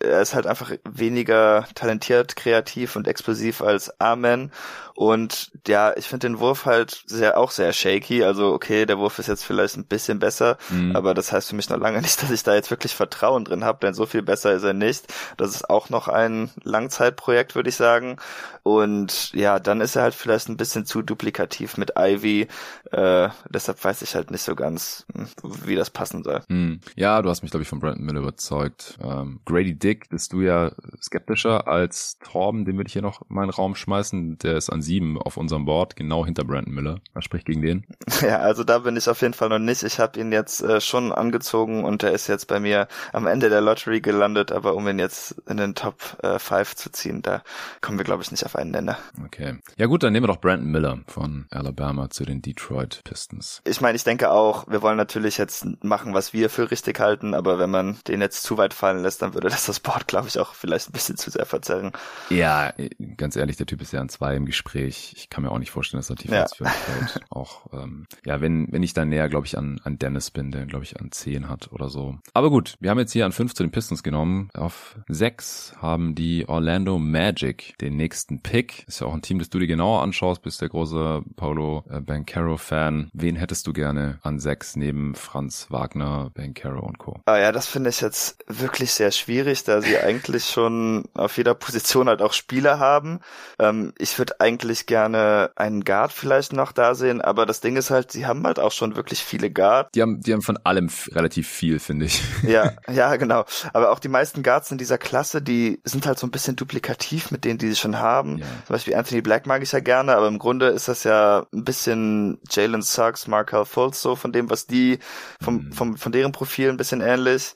er 0.00 0.20
ist 0.20 0.34
halt 0.34 0.46
einfach 0.46 0.72
weniger 0.84 1.66
talentiert, 1.74 2.36
kreativ 2.36 2.96
und 2.96 3.08
explosiv 3.08 3.62
als 3.62 4.00
Amen. 4.00 4.52
Und 4.96 5.52
ja, 5.68 5.94
ich 5.94 6.08
finde 6.08 6.26
den 6.26 6.38
Wurf 6.38 6.64
halt 6.64 7.02
sehr, 7.04 7.38
auch 7.38 7.50
sehr 7.50 7.74
shaky. 7.74 8.24
Also 8.24 8.54
okay, 8.54 8.86
der 8.86 8.98
Wurf 8.98 9.18
ist 9.18 9.26
jetzt 9.26 9.44
vielleicht 9.44 9.76
ein 9.76 9.84
bisschen 9.84 10.18
besser, 10.18 10.56
mhm. 10.70 10.96
aber 10.96 11.12
das 11.12 11.32
heißt 11.32 11.50
für 11.50 11.54
mich 11.54 11.68
noch 11.68 11.78
lange 11.78 12.00
nicht, 12.02 12.22
dass 12.22 12.30
ich 12.30 12.42
da 12.42 12.54
jetzt 12.54 12.70
wirklich 12.70 12.94
Vertrauen 12.94 13.44
drin 13.44 13.62
habe, 13.62 13.78
denn 13.82 13.92
so 13.92 14.06
viel 14.06 14.22
besser 14.22 14.52
ist 14.52 14.62
er 14.62 14.72
nicht. 14.72 15.12
Das 15.36 15.50
ist 15.50 15.68
auch 15.68 15.90
noch 15.90 16.08
ein 16.08 16.50
Langzeitprojekt, 16.64 17.54
würde 17.54 17.68
ich 17.68 17.76
sagen. 17.76 18.16
Und 18.62 19.32
ja, 19.32 19.60
dann 19.60 19.80
ist 19.80 19.94
er 19.94 20.02
halt 20.02 20.14
vielleicht 20.14 20.48
ein 20.48 20.56
bisschen 20.56 20.86
zu 20.86 21.02
duplikativ 21.02 21.76
mit 21.76 21.92
Ivy. 21.96 22.48
Äh, 22.90 23.28
deshalb 23.48 23.84
weiß 23.84 24.02
ich 24.02 24.14
halt 24.14 24.30
nicht 24.30 24.42
so 24.42 24.56
ganz, 24.56 25.06
hm, 25.14 25.28
wie 25.64 25.76
das 25.76 25.90
passen 25.90 26.24
soll. 26.24 26.40
Mhm. 26.48 26.80
Ja, 26.96 27.22
du 27.22 27.28
hast 27.28 27.42
mich, 27.42 27.52
glaube 27.52 27.62
ich, 27.62 27.68
von 27.68 27.78
Brandon 27.78 28.04
Miller 28.04 28.20
überzeugt. 28.20 28.98
Ähm, 29.00 29.40
Grady 29.44 29.78
Dick 29.78 30.08
bist 30.08 30.32
du 30.32 30.40
ja 30.40 30.72
skeptischer 31.00 31.68
als 31.68 32.18
Torben, 32.18 32.64
den 32.64 32.76
würde 32.76 32.88
ich 32.88 32.94
hier 32.94 33.02
noch 33.02 33.20
in 33.28 33.36
meinen 33.36 33.50
Raum 33.50 33.76
schmeißen. 33.76 34.38
Der 34.38 34.56
ist 34.56 34.70
an 34.70 34.82
sieben 34.86 35.20
auf 35.20 35.36
unserem 35.36 35.64
Board, 35.66 35.96
genau 35.96 36.24
hinter 36.24 36.44
Brandon 36.44 36.74
Miller. 36.74 37.00
Was 37.12 37.24
spricht 37.24 37.46
gegen 37.46 37.62
den? 37.62 37.86
Ja, 38.22 38.38
also 38.38 38.64
da 38.64 38.78
bin 38.78 38.96
ich 38.96 39.08
auf 39.08 39.20
jeden 39.20 39.34
Fall 39.34 39.50
noch 39.50 39.58
nicht. 39.58 39.82
Ich 39.82 40.00
habe 40.00 40.18
ihn 40.18 40.32
jetzt 40.32 40.62
äh, 40.62 40.80
schon 40.80 41.12
angezogen 41.12 41.84
und 41.84 42.02
er 42.02 42.12
ist 42.12 42.28
jetzt 42.28 42.46
bei 42.46 42.58
mir 42.58 42.88
am 43.12 43.26
Ende 43.26 43.50
der 43.50 43.60
Lottery 43.60 44.00
gelandet, 44.00 44.52
aber 44.52 44.74
um 44.74 44.88
ihn 44.88 44.98
jetzt 44.98 45.32
in 45.46 45.58
den 45.58 45.74
Top 45.74 46.00
5 46.22 46.50
äh, 46.50 46.76
zu 46.76 46.90
ziehen, 46.90 47.20
da 47.20 47.42
kommen 47.82 47.98
wir, 47.98 48.04
glaube 48.04 48.22
ich, 48.22 48.30
nicht 48.30 48.46
auf 48.46 48.56
einen 48.56 48.70
Nenner. 48.70 48.96
Okay. 49.24 49.58
Ja 49.76 49.86
gut, 49.86 50.02
dann 50.02 50.12
nehmen 50.12 50.24
wir 50.24 50.32
doch 50.32 50.40
Brandon 50.40 50.70
Miller 50.70 50.98
von 51.06 51.46
Alabama 51.50 52.08
zu 52.08 52.24
den 52.24 52.40
Detroit 52.40 53.02
Pistons. 53.04 53.60
Ich 53.64 53.80
meine, 53.80 53.96
ich 53.96 54.04
denke 54.04 54.30
auch, 54.30 54.66
wir 54.68 54.80
wollen 54.82 54.96
natürlich 54.96 55.36
jetzt 55.36 55.66
machen, 55.84 56.14
was 56.14 56.32
wir 56.32 56.48
für 56.48 56.70
richtig 56.70 56.98
halten, 56.98 57.34
aber 57.34 57.58
wenn 57.58 57.70
man 57.70 57.98
den 58.08 58.20
jetzt 58.20 58.42
zu 58.42 58.56
weit 58.56 58.72
fallen 58.72 59.02
lässt, 59.02 59.20
dann 59.22 59.34
würde 59.34 59.48
das 59.48 59.66
das 59.66 59.80
Board, 59.80 60.06
glaube 60.06 60.28
ich, 60.28 60.38
auch 60.38 60.54
vielleicht 60.54 60.88
ein 60.88 60.92
bisschen 60.92 61.16
zu 61.16 61.30
sehr 61.30 61.46
verzerren. 61.46 61.92
Ja, 62.30 62.72
ganz 63.16 63.36
ehrlich, 63.36 63.56
der 63.56 63.66
Typ 63.66 63.82
ist 63.82 63.92
ja 63.92 64.00
an 64.00 64.08
zwei 64.08 64.36
im 64.36 64.46
Gespräch. 64.46 64.75
Ich 64.84 65.28
kann 65.30 65.42
mir 65.42 65.50
auch 65.50 65.58
nicht 65.58 65.70
vorstellen, 65.70 65.98
dass 65.98 66.10
er 66.10 66.16
tiefer 66.16 66.36
ja. 66.36 66.42
als 66.42 66.54
fünf 66.54 66.70
fällt. 66.70 67.24
Auch, 67.30 67.66
ähm, 67.72 68.06
ja, 68.24 68.40
wenn, 68.40 68.70
wenn 68.72 68.82
ich 68.82 68.94
dann 68.94 69.08
näher, 69.08 69.28
glaube 69.28 69.46
ich, 69.46 69.56
an, 69.56 69.80
an 69.84 69.98
Dennis 69.98 70.30
bin, 70.30 70.50
der, 70.50 70.66
glaube 70.66 70.84
ich, 70.84 71.00
an 71.00 71.12
zehn 71.12 71.48
hat 71.48 71.72
oder 71.72 71.88
so. 71.88 72.18
Aber 72.34 72.50
gut, 72.50 72.76
wir 72.80 72.90
haben 72.90 72.98
jetzt 72.98 73.12
hier 73.12 73.26
an 73.26 73.32
fünf 73.32 73.54
zu 73.54 73.62
den 73.62 73.70
Pistons 73.70 74.02
genommen. 74.02 74.50
Auf 74.54 74.96
sechs 75.08 75.74
haben 75.80 76.14
die 76.14 76.48
Orlando 76.48 76.98
Magic 76.98 77.76
den 77.80 77.96
nächsten 77.96 78.40
Pick. 78.42 78.84
Ist 78.86 79.00
ja 79.00 79.06
auch 79.06 79.14
ein 79.14 79.22
Team, 79.22 79.38
das 79.38 79.50
du 79.50 79.58
dir 79.58 79.66
genauer 79.66 80.02
anschaust, 80.02 80.42
bist 80.42 80.60
der 80.60 80.68
große 80.68 81.22
Paulo 81.36 81.84
äh, 81.90 82.00
Bancaro-Fan. 82.00 83.10
Wen 83.12 83.36
hättest 83.36 83.66
du 83.66 83.72
gerne 83.72 84.18
an 84.22 84.38
sechs 84.38 84.76
neben 84.76 85.14
Franz 85.14 85.66
Wagner, 85.70 86.30
Bancaro 86.34 86.84
und 86.86 86.98
Co.? 86.98 87.20
Ah 87.26 87.38
ja, 87.38 87.52
das 87.52 87.66
finde 87.66 87.90
ich 87.90 88.00
jetzt 88.00 88.38
wirklich 88.46 88.92
sehr 88.92 89.10
schwierig, 89.10 89.64
da 89.64 89.80
sie 89.80 89.98
eigentlich 89.98 90.46
schon 90.46 91.04
auf 91.14 91.36
jeder 91.36 91.54
Position 91.54 92.08
halt 92.08 92.22
auch 92.22 92.32
Spieler 92.32 92.78
haben. 92.78 93.20
Ähm, 93.58 93.92
ich 93.98 94.18
würde 94.18 94.40
eigentlich 94.40 94.65
gerne 94.86 95.50
einen 95.56 95.84
Guard 95.84 96.12
vielleicht 96.12 96.52
noch 96.52 96.72
da 96.72 96.94
sehen, 96.94 97.20
aber 97.20 97.46
das 97.46 97.60
Ding 97.60 97.76
ist 97.76 97.90
halt, 97.90 98.10
sie 98.10 98.26
haben 98.26 98.44
halt 98.46 98.58
auch 98.58 98.72
schon 98.72 98.96
wirklich 98.96 99.20
viele 99.20 99.50
Guard. 99.50 99.94
Die 99.94 100.02
haben, 100.02 100.20
die 100.20 100.32
haben 100.32 100.42
von 100.42 100.58
allem 100.64 100.90
relativ 101.12 101.48
viel, 101.48 101.78
finde 101.78 102.06
ich. 102.06 102.22
Ja, 102.42 102.72
ja, 102.92 103.16
genau. 103.16 103.44
Aber 103.72 103.90
auch 103.90 103.98
die 103.98 104.08
meisten 104.08 104.42
Guards 104.42 104.70
in 104.70 104.78
dieser 104.78 104.98
Klasse, 104.98 105.42
die 105.42 105.80
sind 105.84 106.06
halt 106.06 106.18
so 106.18 106.26
ein 106.26 106.30
bisschen 106.30 106.56
duplikativ 106.56 107.30
mit 107.30 107.44
denen, 107.44 107.58
die 107.58 107.68
sie 107.68 107.76
schon 107.76 107.98
haben. 107.98 108.38
Ja. 108.38 108.46
Zum 108.66 108.74
Beispiel 108.74 108.94
Anthony 108.94 109.20
Black 109.20 109.46
mag 109.46 109.62
ich 109.62 109.72
ja 109.72 109.80
gerne, 109.80 110.16
aber 110.16 110.28
im 110.28 110.38
Grunde 110.38 110.68
ist 110.68 110.88
das 110.88 111.04
ja 111.04 111.46
ein 111.52 111.64
bisschen 111.64 112.38
Jalen 112.50 112.82
Suggs, 112.82 113.26
Markel 113.26 113.64
Fultz 113.64 114.00
so 114.02 114.16
von 114.16 114.32
dem, 114.32 114.50
was 114.50 114.66
die 114.66 114.98
vom, 115.40 115.56
mhm. 115.56 115.72
vom, 115.72 115.96
von 115.96 116.12
deren 116.12 116.32
Profil 116.32 116.68
ein 116.68 116.76
bisschen 116.76 117.00
ähnlich. 117.00 117.54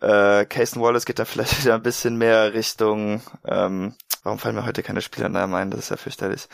Mhm. 0.00 0.08
Äh, 0.08 0.44
Casey 0.46 0.80
Wallace 0.80 1.06
geht 1.06 1.18
da 1.18 1.24
vielleicht 1.24 1.60
wieder 1.62 1.74
ein 1.74 1.82
bisschen 1.82 2.16
mehr 2.16 2.54
Richtung, 2.54 3.22
ähm, 3.44 3.94
warum 4.26 4.40
fallen 4.40 4.56
mir 4.56 4.66
heute 4.66 4.82
keine 4.82 5.02
Spielernamen 5.02 5.54
ein? 5.54 5.70
Das 5.70 5.80
ist 5.80 5.90
ja 5.90 5.96
fürchterlich. 5.96 6.48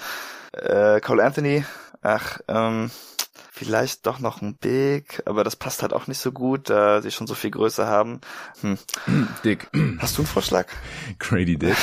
Äh, 0.53 1.01
Cole 1.01 1.25
Anthony, 1.25 1.65
ach, 2.03 2.39
ähm, 2.47 2.91
vielleicht 3.51 4.07
doch 4.07 4.19
noch 4.19 4.43
ein 4.43 4.57
Big, 4.57 5.23
aber 5.25 5.43
das 5.43 5.57
passt 5.57 5.81
halt 5.81 5.95
auch 5.95 6.07
nicht 6.07 6.19
so 6.19 6.33
gut, 6.33 6.69
da 6.69 7.01
sie 7.01 7.11
schon 7.11 7.27
so 7.27 7.35
viel 7.35 7.51
Größe 7.51 7.87
haben. 7.87 8.21
Hm. 8.61 8.79
Dick. 9.45 9.71
Hast 9.99 10.19
du 10.19 10.23
einen 10.23 10.27
Vorschlag? 10.27 10.67
Grady 11.19 11.57
Dick. 11.57 11.77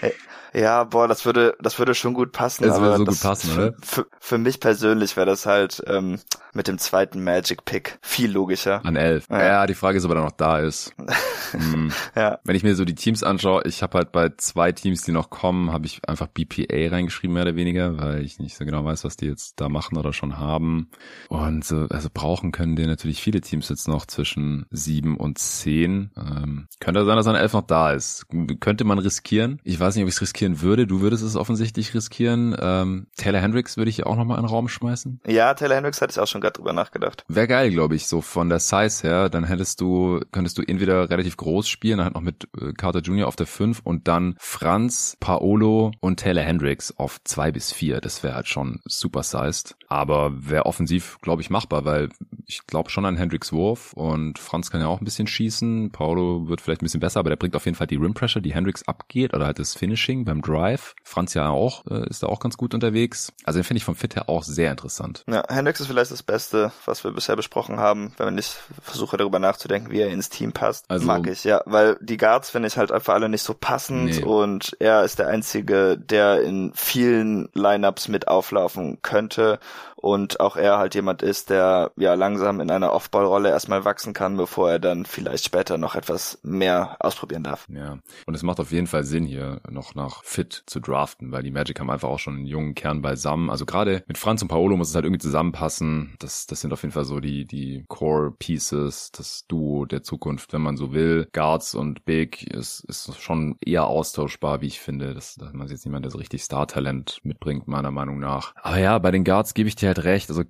Ja, 0.54 0.84
boah, 0.84 1.08
das 1.08 1.24
würde, 1.24 1.56
das 1.60 1.78
würde 1.78 1.94
schon 1.94 2.14
gut 2.14 2.32
passen. 2.32 2.64
Das 2.64 2.80
würde 2.80 2.96
so 2.96 3.04
gut 3.04 3.20
passen, 3.20 3.52
oder? 3.56 3.74
Für, 3.82 4.06
für 4.20 4.38
mich 4.38 4.60
persönlich 4.60 5.16
wäre 5.16 5.26
das 5.26 5.46
halt 5.46 5.82
ähm, 5.86 6.18
mit 6.54 6.68
dem 6.68 6.78
zweiten 6.78 7.22
Magic 7.22 7.64
Pick 7.64 7.98
viel 8.02 8.30
logischer. 8.30 8.84
An 8.84 8.96
elf. 8.96 9.26
Ja, 9.30 9.44
ja 9.44 9.66
die 9.66 9.74
Frage 9.74 9.98
ist, 9.98 10.04
ob 10.04 10.12
er 10.12 10.22
noch 10.22 10.32
da 10.32 10.58
ist. 10.58 10.92
hm. 11.52 11.92
ja. 12.14 12.38
Wenn 12.44 12.56
ich 12.56 12.62
mir 12.62 12.74
so 12.74 12.84
die 12.84 12.94
Teams 12.94 13.22
anschaue, 13.22 13.62
ich 13.64 13.82
habe 13.82 13.98
halt 13.98 14.12
bei 14.12 14.30
zwei 14.36 14.72
Teams, 14.72 15.02
die 15.02 15.12
noch 15.12 15.30
kommen, 15.30 15.72
habe 15.72 15.86
ich 15.86 16.00
einfach 16.08 16.28
BPA 16.28 16.90
reingeschrieben, 16.90 17.34
mehr 17.34 17.42
oder 17.42 17.56
weniger, 17.56 17.98
weil 17.98 18.24
ich 18.24 18.38
nicht 18.38 18.56
so 18.56 18.64
genau 18.64 18.84
weiß, 18.84 19.04
was 19.04 19.16
die 19.16 19.26
jetzt 19.26 19.60
da 19.60 19.68
machen 19.68 19.96
oder 19.96 20.12
schon 20.12 20.38
haben. 20.38 20.90
Und 21.28 21.64
so, 21.64 21.86
also 21.90 22.08
brauchen 22.12 22.52
können 22.52 22.76
die 22.76 22.86
natürlich 22.86 23.22
viele 23.22 23.40
Teams 23.40 23.68
jetzt 23.68 23.88
noch 23.88 24.06
zwischen 24.06 24.66
sieben 24.70 25.16
und 25.16 25.38
zehn. 25.38 26.10
Ähm, 26.16 26.68
könnte 26.80 27.04
sein, 27.04 27.16
dass 27.16 27.26
ein 27.26 27.34
elf 27.34 27.52
noch 27.52 27.66
da 27.66 27.92
ist. 27.92 28.26
Könnte 28.60 28.84
man 28.84 28.98
riskieren. 28.98 29.60
Ich 29.64 29.78
weiß 29.78 29.94
nicht, 29.94 30.04
ob 30.04 30.08
ich 30.08 30.14
es 30.14 30.22
riskiere 30.22 30.37
riskieren 30.38 30.60
würde. 30.60 30.86
Du 30.86 31.00
würdest 31.00 31.24
es 31.24 31.36
offensichtlich 31.36 31.94
riskieren. 31.94 32.56
Ähm, 32.60 33.08
Taylor 33.16 33.40
Hendricks 33.40 33.76
würde 33.76 33.90
ich 33.90 34.06
auch 34.06 34.16
nochmal 34.16 34.38
in 34.38 34.44
den 34.44 34.50
Raum 34.50 34.68
schmeißen. 34.68 35.20
Ja, 35.26 35.54
Taylor 35.54 35.76
Hendricks 35.76 36.00
hatte 36.00 36.12
ich 36.12 36.20
auch 36.20 36.26
schon 36.26 36.40
gerade 36.40 36.54
drüber 36.54 36.72
nachgedacht. 36.72 37.24
Wäre 37.28 37.48
geil, 37.48 37.70
glaube 37.70 37.96
ich, 37.96 38.06
so 38.06 38.20
von 38.20 38.48
der 38.48 38.60
Size 38.60 39.02
her. 39.02 39.28
Dann 39.28 39.44
hättest 39.44 39.80
du, 39.80 40.20
könntest 40.30 40.58
du 40.58 40.62
entweder 40.62 41.10
relativ 41.10 41.36
groß 41.36 41.68
spielen, 41.68 41.98
dann 41.98 42.04
halt 42.06 42.14
noch 42.14 42.20
mit 42.20 42.48
äh, 42.60 42.72
Carter 42.72 43.00
Jr. 43.00 43.26
auf 43.26 43.36
der 43.36 43.46
5 43.46 43.80
und 43.82 44.06
dann 44.06 44.36
Franz, 44.38 45.16
Paolo 45.18 45.90
und 46.00 46.20
Taylor 46.20 46.44
Hendricks 46.44 46.92
auf 46.96 47.18
2 47.24 47.50
bis 47.52 47.72
4. 47.72 48.00
Das 48.00 48.22
wäre 48.22 48.34
halt 48.34 48.48
schon 48.48 48.80
super 48.84 49.22
sized. 49.22 49.76
Aber 49.88 50.32
wäre 50.48 50.66
offensiv, 50.66 51.18
glaube 51.22 51.42
ich, 51.42 51.50
machbar, 51.50 51.84
weil 51.84 52.10
ich 52.46 52.66
glaube 52.66 52.90
schon 52.90 53.04
an 53.04 53.16
Hendricks 53.16 53.52
Wurf 53.52 53.92
und 53.94 54.38
Franz 54.38 54.70
kann 54.70 54.80
ja 54.80 54.86
auch 54.86 55.00
ein 55.00 55.04
bisschen 55.04 55.26
schießen. 55.26 55.90
Paolo 55.90 56.48
wird 56.48 56.60
vielleicht 56.60 56.82
ein 56.82 56.84
bisschen 56.84 57.00
besser, 57.00 57.20
aber 57.20 57.30
der 57.30 57.36
bringt 57.36 57.56
auf 57.56 57.64
jeden 57.64 57.76
Fall 57.76 57.86
die 57.86 57.96
Rim 57.96 58.14
Pressure, 58.14 58.42
die 58.42 58.54
Hendricks 58.54 58.86
abgeht 58.86 59.34
oder 59.34 59.46
halt 59.46 59.58
das 59.58 59.74
Finishing 59.74 60.24
beim 60.28 60.42
Drive. 60.42 60.94
Franz 61.02 61.34
ja 61.34 61.48
auch, 61.48 61.86
äh, 61.86 62.08
ist 62.08 62.22
da 62.22 62.28
auch 62.28 62.40
ganz 62.40 62.56
gut 62.56 62.74
unterwegs. 62.74 63.32
Also 63.44 63.58
den 63.58 63.64
finde 63.64 63.78
ich 63.78 63.84
vom 63.84 63.96
Fit 63.96 64.14
her 64.16 64.28
auch 64.28 64.42
sehr 64.42 64.70
interessant. 64.70 65.24
Ja, 65.26 65.42
Hendricks 65.48 65.80
ist 65.80 65.86
vielleicht 65.86 66.10
das 66.10 66.22
Beste, 66.22 66.72
was 66.84 67.02
wir 67.04 67.12
bisher 67.12 67.36
besprochen 67.36 67.80
haben, 67.80 68.12
wenn 68.18 68.38
ich 68.38 68.54
versuche 68.82 69.16
darüber 69.16 69.38
nachzudenken, 69.38 69.90
wie 69.90 70.00
er 70.00 70.08
ins 70.08 70.28
Team 70.28 70.52
passt. 70.52 70.84
Also, 70.88 71.06
mag 71.06 71.26
ich, 71.26 71.44
ja, 71.44 71.62
weil 71.66 71.96
die 72.00 72.16
Guards 72.16 72.50
finde 72.50 72.68
ich 72.68 72.76
halt 72.76 72.92
einfach 72.92 73.14
alle 73.14 73.28
nicht 73.28 73.42
so 73.42 73.54
passend 73.54 74.16
nee. 74.16 74.22
und 74.22 74.76
er 74.78 75.04
ist 75.04 75.18
der 75.18 75.28
Einzige, 75.28 75.98
der 75.98 76.42
in 76.42 76.72
vielen 76.74 77.48
Lineups 77.54 78.08
mit 78.08 78.28
auflaufen 78.28 78.98
könnte 79.02 79.58
und 80.00 80.40
auch 80.40 80.56
er 80.56 80.78
halt 80.78 80.94
jemand 80.94 81.22
ist, 81.22 81.50
der 81.50 81.90
ja 81.96 82.14
langsam 82.14 82.60
in 82.60 82.70
einer 82.70 82.92
Off-Ball-Rolle 82.92 83.50
erstmal 83.50 83.84
wachsen 83.84 84.12
kann, 84.12 84.36
bevor 84.36 84.70
er 84.70 84.78
dann 84.78 85.04
vielleicht 85.04 85.44
später 85.44 85.76
noch 85.76 85.94
etwas 85.94 86.38
mehr 86.42 86.96
ausprobieren 87.00 87.42
darf. 87.42 87.66
Ja, 87.68 87.98
und 88.26 88.34
es 88.34 88.42
macht 88.42 88.60
auf 88.60 88.70
jeden 88.70 88.86
Fall 88.86 89.04
Sinn 89.04 89.24
hier 89.24 89.60
noch 89.68 89.94
nach 89.94 90.22
Fit 90.24 90.62
zu 90.66 90.80
draften, 90.80 91.32
weil 91.32 91.42
die 91.42 91.50
Magic 91.50 91.80
haben 91.80 91.90
einfach 91.90 92.08
auch 92.08 92.18
schon 92.18 92.36
einen 92.36 92.46
jungen 92.46 92.74
Kern 92.74 93.02
beisammen. 93.02 93.50
Also 93.50 93.66
gerade 93.66 94.04
mit 94.06 94.18
Franz 94.18 94.40
und 94.42 94.48
Paolo 94.48 94.76
muss 94.76 94.90
es 94.90 94.94
halt 94.94 95.04
irgendwie 95.04 95.20
zusammenpassen. 95.22 96.14
Das, 96.18 96.46
das 96.46 96.60
sind 96.60 96.72
auf 96.72 96.82
jeden 96.82 96.92
Fall 96.92 97.04
so 97.04 97.20
die, 97.20 97.44
die 97.44 97.84
Core 97.88 98.32
Pieces, 98.38 99.10
das 99.12 99.46
Duo 99.48 99.84
der 99.84 100.02
Zukunft, 100.02 100.52
wenn 100.52 100.62
man 100.62 100.76
so 100.76 100.92
will. 100.92 101.28
Guards 101.32 101.74
und 101.74 102.04
Big 102.04 102.46
ist, 102.46 102.84
ist 102.84 103.20
schon 103.20 103.56
eher 103.60 103.86
austauschbar, 103.86 104.60
wie 104.60 104.66
ich 104.66 104.80
finde. 104.80 105.14
Das, 105.14 105.34
da 105.34 105.50
man 105.52 105.68
jetzt 105.68 105.84
niemand, 105.84 106.04
der 106.04 106.12
so 106.12 106.18
richtig 106.18 106.42
Star-Talent 106.44 107.20
mitbringt, 107.24 107.66
meiner 107.66 107.90
Meinung 107.90 108.18
nach. 108.18 108.54
Aber 108.62 108.78
ja, 108.78 108.98
bei 108.98 109.10
den 109.10 109.24
Guards 109.24 109.54
gebe 109.54 109.68
ich 109.68 109.74
dir 109.74 109.87
halt 109.88 110.04
recht. 110.04 110.30
Also 110.30 110.44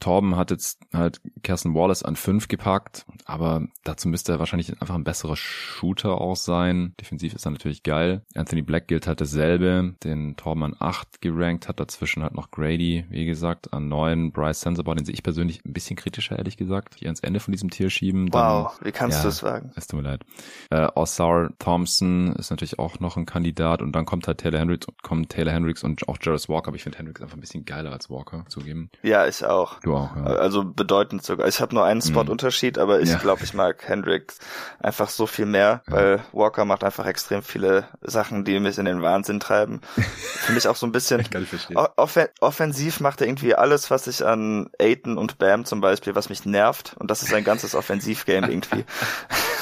Torben 0.00 0.36
hat 0.36 0.50
jetzt 0.50 0.80
halt 0.92 1.20
Kirsten 1.42 1.74
Wallace 1.74 2.02
an 2.02 2.16
fünf 2.16 2.48
gepackt, 2.48 3.04
aber 3.26 3.66
dazu 3.84 4.08
müsste 4.08 4.32
er 4.32 4.38
wahrscheinlich 4.38 4.80
einfach 4.80 4.94
ein 4.94 5.04
besserer 5.04 5.36
Shooter 5.36 6.20
auch 6.20 6.36
sein. 6.36 6.94
Defensiv 6.98 7.34
ist 7.34 7.46
er 7.46 7.50
natürlich 7.50 7.82
geil. 7.82 8.22
Anthony 8.34 8.62
Black 8.62 8.88
gilt 8.88 9.06
halt 9.06 9.20
dasselbe, 9.20 9.94
den 10.02 10.36
Torben 10.36 10.64
an 10.64 10.76
acht 10.78 11.20
gerankt 11.20 11.68
hat, 11.68 11.80
dazwischen 11.80 12.22
halt 12.22 12.34
noch 12.34 12.50
Grady, 12.50 13.04
wie 13.10 13.26
gesagt, 13.26 13.72
an 13.72 13.88
neun. 13.88 14.32
Bryce 14.32 14.62
Sensabaugh, 14.62 14.94
den 14.94 15.04
sehe 15.04 15.14
ich 15.14 15.22
persönlich 15.22 15.64
ein 15.64 15.72
bisschen 15.74 15.96
kritischer, 15.96 16.38
ehrlich 16.38 16.56
gesagt, 16.56 16.94
hier 16.98 17.08
ans 17.08 17.20
Ende 17.20 17.40
von 17.40 17.52
diesem 17.52 17.70
Tier 17.70 17.90
schieben. 17.90 18.30
Dann, 18.30 18.64
wow, 18.64 18.80
wie 18.82 18.92
kannst 18.92 19.18
ja, 19.18 19.22
du 19.24 19.28
es 19.28 19.42
wagen? 19.42 19.70
Es 19.76 19.86
tut 19.86 20.00
mir 20.00 20.08
leid. 20.08 20.24
Äh, 20.70 20.88
Osar 20.94 21.50
Thompson 21.58 22.34
ist 22.36 22.50
natürlich 22.50 22.78
auch 22.78 23.00
noch 23.00 23.18
ein 23.18 23.26
Kandidat 23.26 23.82
und 23.82 23.92
dann 23.92 24.06
kommt 24.06 24.26
halt 24.26 24.38
Taylor 24.38 24.60
Hendricks, 24.60 24.86
kommt 25.02 25.28
Taylor 25.28 25.52
Hendricks 25.52 25.84
und 25.84 26.08
auch 26.08 26.16
Jarvis 26.22 26.48
Walker, 26.48 26.68
aber 26.68 26.76
ich 26.76 26.82
finde 26.82 26.96
Hendricks 26.96 27.20
einfach 27.20 27.36
ein 27.36 27.40
bisschen 27.40 27.66
geiler 27.66 27.92
als 27.92 28.08
Walker, 28.08 28.46
zugeben. 28.48 28.79
Ihm. 28.80 28.90
Ja, 29.02 29.26
ich 29.26 29.44
auch. 29.44 29.80
Du 29.80 29.94
auch, 29.94 30.14
ja. 30.16 30.22
Also 30.24 30.64
bedeutend 30.64 31.22
sogar. 31.24 31.48
Ich 31.48 31.60
habe 31.60 31.74
nur 31.74 31.84
einen 31.84 32.02
Spot-Unterschied, 32.02 32.78
aber 32.78 33.00
ich 33.00 33.10
Ja. 33.10 33.18
glaube, 33.18 33.44
ich 33.44 33.54
mag 33.54 33.86
Hendricks 33.88 34.38
einfach 34.80 35.08
so 35.08 35.26
viel 35.26 35.46
mehr, 35.46 35.82
weil 35.86 36.20
Walker 36.32 36.64
macht 36.64 36.84
einfach 36.84 37.06
extrem 37.06 37.42
viele 37.42 37.84
Sachen, 38.02 38.44
die 38.44 38.58
mich 38.60 38.78
in 38.78 38.84
den 38.84 39.02
Wahnsinn 39.02 39.40
treiben. 39.40 39.80
Für 39.96 40.52
mich 40.52 40.66
auch 40.68 40.76
so 40.76 40.86
ein 40.86 40.92
bisschen 40.92 41.22
Kann 41.30 41.42
ich 41.42 41.48
verstehen. 41.48 41.76
O- 41.76 41.88
Offen 41.96 42.26
offensiv 42.40 43.00
macht 43.00 43.20
er 43.20 43.26
irgendwie 43.26 43.54
alles, 43.54 43.90
was 43.90 44.06
ich 44.06 44.24
an 44.24 44.70
Aiton 44.80 45.18
und 45.18 45.38
Bam 45.38 45.64
zum 45.64 45.80
Beispiel, 45.80 46.14
was 46.14 46.28
mich 46.28 46.44
nervt. 46.46 46.94
Und 46.98 47.10
das 47.10 47.22
ist 47.22 47.32
ein 47.34 47.44
ganzes 47.44 47.74
Offensivgame 47.74 48.50
irgendwie. 48.50 48.84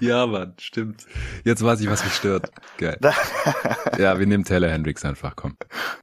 Ja, 0.00 0.26
Mann, 0.26 0.54
stimmt. 0.58 1.06
Jetzt 1.44 1.62
weiß 1.64 1.80
ich, 1.80 1.90
was 1.90 2.04
mich 2.04 2.14
stört. 2.14 2.50
Geil. 2.78 2.98
Ja, 3.98 4.18
wir 4.18 4.26
nehmen 4.26 4.44
Taylor 4.44 4.68
Hendricks 4.68 5.04
einfach, 5.06 5.36
komm. 5.36 5.56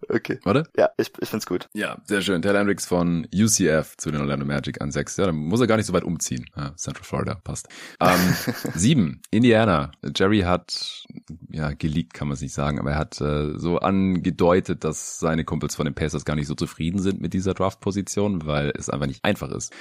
okay. 0.10 0.40
Oder? 0.46 0.66
Ja, 0.76 0.90
ich, 0.98 1.12
ich 1.20 1.30
find's 1.30 1.46
gut. 1.46 1.70
Ja, 1.74 1.98
sehr 2.06 2.22
schön. 2.22 2.42
Taylor 2.42 2.60
Hendricks 2.60 2.86
von 2.88 3.28
UCF 3.34 3.96
zu 3.98 4.10
den 4.10 4.22
Orlando 4.22 4.46
Magic 4.46 4.82
an 4.82 4.92
sechs. 4.92 5.18
Ja, 5.18 5.28
dann 5.28 5.36
muss 5.36 5.60
er 5.60 5.68
gar 5.68 5.78
nicht 5.78 5.86
so 5.86 5.94
weit 5.94 6.04
umziehen. 6.04 6.46
Ja, 6.56 6.76
Central 6.76 7.04
Florida, 7.04 7.36
passt. 7.36 7.68
Ähm, 8.00 8.36
sieben, 8.74 9.22
Indiana. 9.30 9.92
Jerry 10.16 10.40
hat, 10.42 11.06
ja, 11.52 11.74
geleakt 11.74 12.14
kann 12.14 12.28
man 12.28 12.34
es 12.34 12.42
nicht 12.42 12.54
sagen, 12.54 12.80
aber 12.80 12.92
er 12.92 12.98
hat 12.98 13.22
äh, 13.22 13.60
so 13.60 13.78
angedeutet, 13.78 14.84
dass 14.84 15.20
seine 15.20 15.44
Kumpels 15.44 15.76
von 15.76 15.86
den 15.86 15.94
Pacers 15.94 16.26
gar 16.26 16.36
nicht 16.36 16.48
so 16.48 16.56
zufrieden 16.56 17.00
sind 17.00 17.22
mit 17.22 17.34
dieser 17.34 17.54
Draft-Position, 17.54 18.48
weil 18.48 18.74
es 18.76 18.90
einfach 18.90 19.08
nicht 19.08 19.24
einfach 19.24 19.52
ist. 19.52 19.72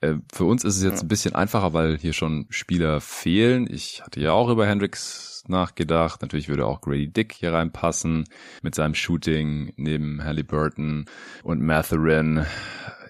Äh, 0.00 0.14
für 0.32 0.44
uns 0.44 0.64
ist 0.64 0.76
es 0.76 0.82
jetzt 0.82 1.02
ein 1.02 1.08
bisschen 1.08 1.34
einfacher, 1.34 1.72
weil 1.74 1.98
hier 1.98 2.12
schon 2.14 2.46
Spieler 2.48 2.97
fehlen. 3.00 3.68
Ich 3.70 4.02
hatte 4.02 4.20
ja 4.20 4.32
auch 4.32 4.48
über 4.48 4.66
Hendricks 4.66 5.44
nachgedacht. 5.48 6.22
Natürlich 6.22 6.48
würde 6.48 6.66
auch 6.66 6.80
Grady 6.80 7.08
Dick 7.08 7.32
hier 7.32 7.52
reinpassen 7.52 8.24
mit 8.62 8.74
seinem 8.74 8.94
Shooting 8.94 9.72
neben 9.76 10.22
Halliburton 10.24 11.06
und 11.42 11.62
Matherin. 11.62 12.44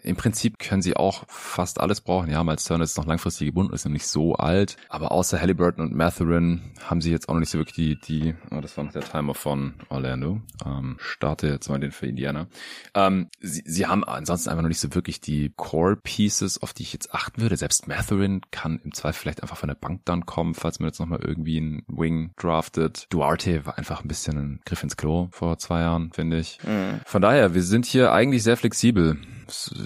Im 0.03 0.17
Prinzip 0.17 0.59
können 0.59 0.83
sie 0.83 0.97
auch 0.97 1.25
fast 1.29 1.81
alles 1.81 2.01
brauchen. 2.01 2.31
Ja, 2.31 2.43
Miles 2.45 2.65
Turner 2.65 2.85
ist 2.85 2.97
noch 2.97 3.07
langfristig 3.07 3.47
gebunden, 3.47 3.73
ist 3.75 3.85
noch 3.85 3.93
nicht 3.93 4.07
so 4.07 4.35
alt. 4.35 4.77
Aber 4.89 5.13
außer 5.13 5.41
Halliburton 5.41 5.85
und 5.85 5.95
Matherin 5.95 6.73
haben 6.85 7.01
sie 7.01 7.11
jetzt 7.11 7.29
auch 7.29 7.35
noch 7.35 7.41
nicht 7.41 7.51
so 7.51 7.59
wirklich 7.59 7.75
die, 7.75 8.01
die 8.01 8.35
oh, 8.51 8.61
das 8.61 8.77
war 8.77 8.85
noch 8.85 8.93
der 8.93 9.03
Timer 9.03 9.35
von 9.35 9.75
Orlando. 9.89 10.41
Ähm, 10.65 10.97
starte 10.99 11.49
jetzt 11.49 11.69
mal 11.69 11.79
den 11.79 11.93
für 11.93 12.07
Indiana. 12.07 12.47
Ähm, 12.95 13.29
sie, 13.41 13.63
sie 13.65 13.87
haben 13.87 14.05
ansonsten 14.05 14.51
einfach 14.51 14.63
noch 14.63 14.69
nicht 14.69 14.81
so 14.81 14.95
wirklich 14.95 15.21
die 15.21 15.53
Core 15.57 15.97
Pieces, 15.97 16.63
auf 16.63 16.73
die 16.73 16.83
ich 16.83 16.93
jetzt 16.93 17.15
achten 17.15 17.41
würde. 17.41 17.57
Selbst 17.57 17.89
Matherin 17.89 18.41
kann 18.51 18.81
im 18.85 18.93
Zweifel 18.93 19.21
vielleicht 19.21 19.43
einfach 19.43 19.57
von 19.57 19.69
der 19.69 19.77
Bank 19.77 20.03
dann 20.05 20.27
kommen, 20.27 20.55
falls 20.55 20.81
man 20.81 20.89
jetzt 20.89 21.01
nochmal 21.01 21.21
irgendwie 21.23 21.59
einen 21.59 21.83
Wing 21.89 22.33
draftet. 22.37 23.07
Duarte 23.11 23.67
war 23.67 23.79
einfach 23.79 24.03
ein 24.03 24.09
bisschen 24.09 24.39
ein 24.39 24.61
Griff 24.65 24.83
ins 24.83 24.97
Klo 24.97 25.29
vor 25.31 25.59
zwei 25.59 25.81
Jahren, 25.81 26.13
finde 26.13 26.39
ich. 26.39 26.59
Mhm. 26.65 27.01
Von 27.05 27.23
daher, 27.23 27.55
wir 27.55 27.63
sind 27.63 27.87
hier 27.87 28.13
eigentlich 28.13 28.43
sehr 28.43 28.57
flexibel. 28.57 29.19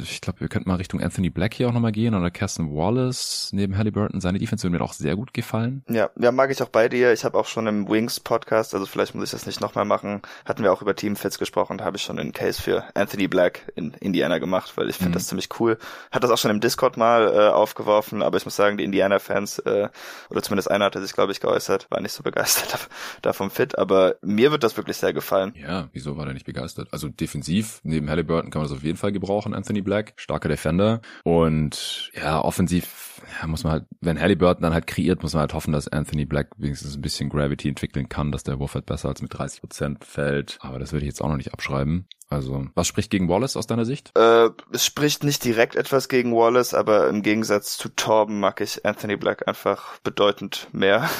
Ich 0.02 0.20
glaube, 0.20 0.40
wir 0.40 0.48
könnten 0.48 0.68
mal 0.68 0.76
Richtung 0.76 1.00
Anthony 1.00 1.30
Black 1.30 1.54
hier 1.54 1.68
auch 1.68 1.72
nochmal 1.72 1.92
gehen 1.92 2.14
oder 2.14 2.30
Kirsten 2.30 2.74
Wallace 2.74 3.50
neben 3.52 3.76
Halliburton. 3.78 4.20
Seine 4.20 4.38
Defense 4.38 4.64
würde 4.64 4.76
mir 4.78 4.84
auch 4.84 4.92
sehr 4.92 5.14
gut 5.16 5.32
gefallen. 5.32 5.84
Ja, 5.88 6.10
ja, 6.18 6.32
mag 6.32 6.50
ich 6.50 6.62
auch 6.62 6.68
bei 6.68 6.88
dir. 6.88 7.12
Ich 7.12 7.24
habe 7.24 7.38
auch 7.38 7.46
schon 7.46 7.66
im 7.66 7.88
Wings 7.88 8.20
Podcast, 8.20 8.74
also 8.74 8.86
vielleicht 8.86 9.14
muss 9.14 9.24
ich 9.26 9.30
das 9.30 9.46
nicht 9.46 9.60
nochmal 9.60 9.84
machen, 9.84 10.22
hatten 10.44 10.62
wir 10.62 10.72
auch 10.72 10.82
über 10.82 10.96
Teamfits 10.96 11.38
gesprochen, 11.38 11.78
da 11.78 11.84
habe 11.84 11.96
ich 11.96 12.02
schon 12.02 12.18
einen 12.18 12.32
Case 12.32 12.60
für 12.60 12.84
Anthony 12.94 13.28
Black 13.28 13.70
in 13.76 13.94
Indiana 14.00 14.38
gemacht, 14.38 14.72
weil 14.76 14.88
ich 14.90 14.96
finde 14.96 15.10
Mhm. 15.10 15.14
das 15.14 15.26
ziemlich 15.28 15.48
cool. 15.60 15.78
Hat 16.10 16.24
das 16.24 16.30
auch 16.30 16.38
schon 16.38 16.50
im 16.50 16.60
Discord 16.60 16.96
mal 16.96 17.28
äh, 17.32 17.48
aufgeworfen, 17.52 18.22
aber 18.22 18.36
ich 18.38 18.44
muss 18.44 18.56
sagen, 18.56 18.76
die 18.78 18.84
Indiana-Fans, 18.84 19.60
äh, 19.60 19.88
oder 20.30 20.42
zumindest 20.42 20.70
einer 20.70 20.86
hatte 20.86 21.00
sich, 21.02 21.12
glaube 21.12 21.32
ich, 21.32 21.40
geäußert, 21.40 21.86
war 21.90 22.00
nicht 22.00 22.12
so 22.12 22.22
begeistert 22.22 22.72
dav- 22.74 22.88
davon 23.22 23.50
fit, 23.50 23.78
aber 23.78 24.16
mir 24.22 24.50
wird 24.50 24.64
das 24.64 24.76
wirklich 24.76 24.96
sehr 24.96 25.12
gefallen. 25.12 25.54
Ja, 25.60 25.88
wieso 25.92 26.16
war 26.16 26.24
der 26.24 26.34
nicht 26.34 26.46
begeistert? 26.46 26.88
Also 26.90 27.08
defensiv, 27.08 27.80
neben 27.84 28.08
Halliburton 28.10 28.50
kann 28.50 28.60
man 28.62 28.68
das 28.68 28.76
auf 28.76 28.82
jeden 28.84 28.98
Fall 28.98 29.12
gebrauchen, 29.12 29.51
Anthony 29.54 29.82
Black. 29.82 30.14
Starker 30.16 30.48
Defender. 30.48 31.00
Und 31.24 32.10
ja, 32.14 32.40
offensiv 32.40 33.12
ja, 33.40 33.46
muss 33.46 33.64
man 33.64 33.72
halt, 33.72 33.84
wenn 34.00 34.20
Halliburton 34.20 34.62
dann 34.62 34.74
halt 34.74 34.86
kreiert, 34.86 35.22
muss 35.22 35.32
man 35.34 35.40
halt 35.40 35.54
hoffen, 35.54 35.72
dass 35.72 35.88
Anthony 35.88 36.24
Black 36.24 36.48
wenigstens 36.56 36.96
ein 36.96 37.02
bisschen 37.02 37.28
Gravity 37.28 37.68
entwickeln 37.68 38.08
kann, 38.08 38.32
dass 38.32 38.42
der 38.42 38.58
Wurf 38.58 38.74
halt 38.74 38.86
besser 38.86 39.08
als 39.08 39.22
mit 39.22 39.36
30 39.36 39.60
Prozent 39.60 40.04
fällt. 40.04 40.58
Aber 40.60 40.78
das 40.78 40.92
würde 40.92 41.04
ich 41.04 41.10
jetzt 41.10 41.22
auch 41.22 41.28
noch 41.28 41.36
nicht 41.36 41.52
abschreiben. 41.52 42.06
Also, 42.28 42.66
was 42.74 42.86
spricht 42.86 43.10
gegen 43.10 43.28
Wallace 43.28 43.58
aus 43.58 43.66
deiner 43.66 43.84
Sicht? 43.84 44.10
Äh, 44.16 44.48
es 44.72 44.86
spricht 44.86 45.22
nicht 45.22 45.44
direkt 45.44 45.76
etwas 45.76 46.08
gegen 46.08 46.34
Wallace, 46.34 46.72
aber 46.72 47.08
im 47.08 47.22
Gegensatz 47.22 47.76
zu 47.76 47.90
Torben 47.90 48.40
mag 48.40 48.62
ich 48.62 48.86
Anthony 48.86 49.16
Black 49.16 49.46
einfach 49.46 49.98
bedeutend 49.98 50.68
mehr. 50.72 51.10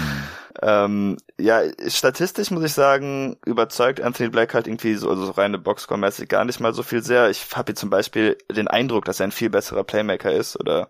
ähm, 0.60 1.16
ja, 1.40 1.62
statistisch 1.86 2.50
muss 2.50 2.64
ich 2.64 2.72
sagen, 2.72 3.36
überzeugt 3.44 4.00
Anthony 4.00 4.28
Black 4.28 4.54
halt 4.54 4.66
irgendwie 4.66 4.94
so, 4.94 5.08
also 5.08 5.26
so 5.26 5.30
reine 5.32 5.58
Boxscore-mäßig 5.58 6.28
gar 6.28 6.44
nicht 6.44 6.58
mal 6.58 6.74
so 6.74 6.82
viel 6.82 7.02
sehr. 7.02 7.30
Ich 7.30 7.46
habe 7.54 7.70
hier 7.70 7.76
zum 7.76 7.90
Beispiel 7.90 8.36
den 8.50 8.66
Eindruck, 8.66 9.04
dass 9.04 9.20
er 9.20 9.28
ein 9.28 9.32
viel 9.32 9.50
besserer 9.50 9.84
Playmaker 9.84 10.32
ist 10.32 10.58
oder 10.58 10.88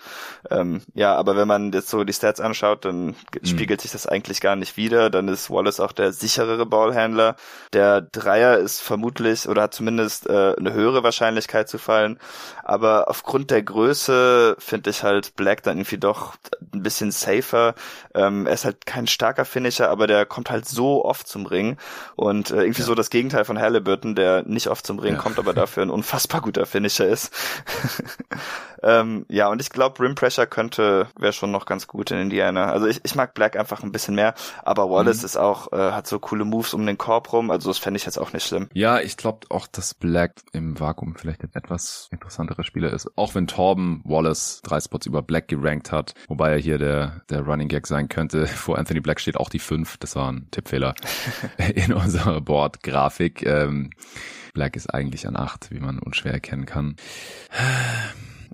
ähm, 0.50 0.80
ja, 0.94 1.14
aber 1.14 1.36
wenn 1.36 1.48
man 1.48 1.72
jetzt 1.72 1.90
so 1.90 2.04
die 2.04 2.14
Stats 2.14 2.40
anschaut, 2.40 2.86
dann 2.86 3.14
spiegelt 3.44 3.82
sich 3.82 3.92
das 3.92 4.06
eigentlich 4.06 4.40
gar 4.40 4.56
nicht 4.56 4.78
wieder. 4.78 5.10
Dann 5.10 5.28
ist 5.28 5.50
Wallace 5.50 5.80
auch 5.80 5.92
der 5.92 6.12
sicherere 6.12 6.64
Ballhandler. 6.64 7.36
Der 7.74 8.00
Dreier 8.00 8.56
ist 8.56 8.80
vermutlich 8.80 9.48
oder 9.48 9.62
hat 9.62 9.74
zumindest 9.74 10.28
äh, 10.28 10.54
eine 10.56 10.72
höhere 10.72 11.02
Wahrscheinlichkeit 11.02 11.68
zu 11.68 11.78
fallen. 11.78 12.18
Aber 12.64 13.08
aufgrund 13.08 13.50
der 13.50 13.62
Größe 13.62 14.56
finde 14.58 14.90
ich 14.90 15.02
halt 15.02 15.36
Black 15.36 15.62
dann 15.62 15.76
irgendwie 15.76 15.98
doch 15.98 16.36
ein 16.72 16.82
bisschen 16.82 17.10
safer. 17.10 17.74
Ähm, 18.14 18.46
er 18.46 18.54
ist 18.54 18.64
halt 18.64 18.86
kein 18.86 19.06
starker 19.06 19.44
Finisher, 19.58 19.90
aber 19.90 20.06
der 20.06 20.24
kommt 20.24 20.50
halt 20.50 20.66
so 20.68 21.04
oft 21.04 21.26
zum 21.26 21.44
Ring. 21.46 21.76
Und 22.14 22.50
äh, 22.52 22.62
irgendwie 22.62 22.82
so 22.82 22.94
das 22.94 23.10
Gegenteil 23.10 23.44
von 23.44 23.58
Halliburton, 23.58 24.14
der 24.14 24.44
nicht 24.44 24.68
oft 24.68 24.86
zum 24.86 24.98
Ring 25.00 25.14
Ja. 25.14 25.20
kommt, 25.20 25.38
aber 25.40 25.52
dafür 25.52 25.82
ein 25.82 25.90
unfassbar 25.90 26.40
guter 26.40 26.64
Finisher 26.64 27.08
ist. 27.08 27.32
ähm, 28.82 29.26
ja, 29.28 29.48
und 29.48 29.60
ich 29.60 29.70
glaube, 29.70 30.00
Rim 30.02 30.14
Pressure 30.14 30.46
könnte, 30.46 31.08
wäre 31.18 31.32
schon 31.32 31.50
noch 31.50 31.66
ganz 31.66 31.86
gut 31.86 32.10
in 32.10 32.18
Indiana. 32.18 32.70
Also 32.70 32.86
ich, 32.86 33.00
ich 33.02 33.14
mag 33.14 33.34
Black 33.34 33.56
einfach 33.56 33.82
ein 33.82 33.90
bisschen 33.92 34.14
mehr, 34.14 34.34
aber 34.64 34.88
Wallace 34.90 35.18
Mhm. 35.20 35.24
ist 35.24 35.36
auch, 35.36 35.72
äh, 35.72 35.90
hat 35.92 36.06
so 36.06 36.18
coole 36.20 36.44
Moves 36.44 36.74
um 36.74 36.86
den 36.86 36.96
Korb 36.98 37.32
rum, 37.32 37.50
also 37.50 37.70
das 37.70 37.78
fände 37.78 37.98
ich 37.98 38.06
jetzt 38.06 38.18
auch 38.18 38.32
nicht 38.32 38.46
schlimm. 38.46 38.68
Ja, 38.74 39.00
ich 39.00 39.16
glaube 39.16 39.46
auch, 39.50 39.66
dass 39.66 39.94
Black 39.94 40.34
im 40.52 40.78
Vakuum 40.78 41.16
vielleicht 41.16 41.42
ein 41.42 41.50
etwas 41.54 42.08
interessanterer 42.12 42.62
Spieler 42.62 42.92
ist. 42.92 43.10
Auch 43.16 43.34
wenn 43.34 43.46
Torben 43.48 44.00
Wallace 44.04 44.60
drei 44.62 44.80
Spots 44.80 45.06
über 45.06 45.22
Black 45.22 45.48
gerankt 45.48 45.90
hat, 45.90 46.14
wobei 46.28 46.52
er 46.52 46.58
hier 46.58 46.78
der, 46.78 47.22
der 47.30 47.40
Running 47.40 47.68
Gag 47.68 47.86
sein 47.86 48.08
könnte. 48.08 48.46
Vor 48.68 48.78
Anthony 48.78 49.00
Black 49.00 49.18
steht 49.20 49.36
auch 49.38 49.48
die 49.50 49.58
5. 49.58 49.96
Das 49.98 50.16
war 50.16 50.30
ein 50.32 50.46
Tippfehler 50.50 50.94
in 51.74 51.92
unserer 51.92 52.40
Board-Grafik. 52.40 53.44
Ähm, 53.46 53.90
Black 54.54 54.76
ist 54.76 54.92
eigentlich 54.92 55.26
an 55.28 55.36
8, 55.36 55.70
wie 55.70 55.80
man 55.80 55.98
unschwer 55.98 56.32
erkennen 56.32 56.66
kann. 56.66 56.96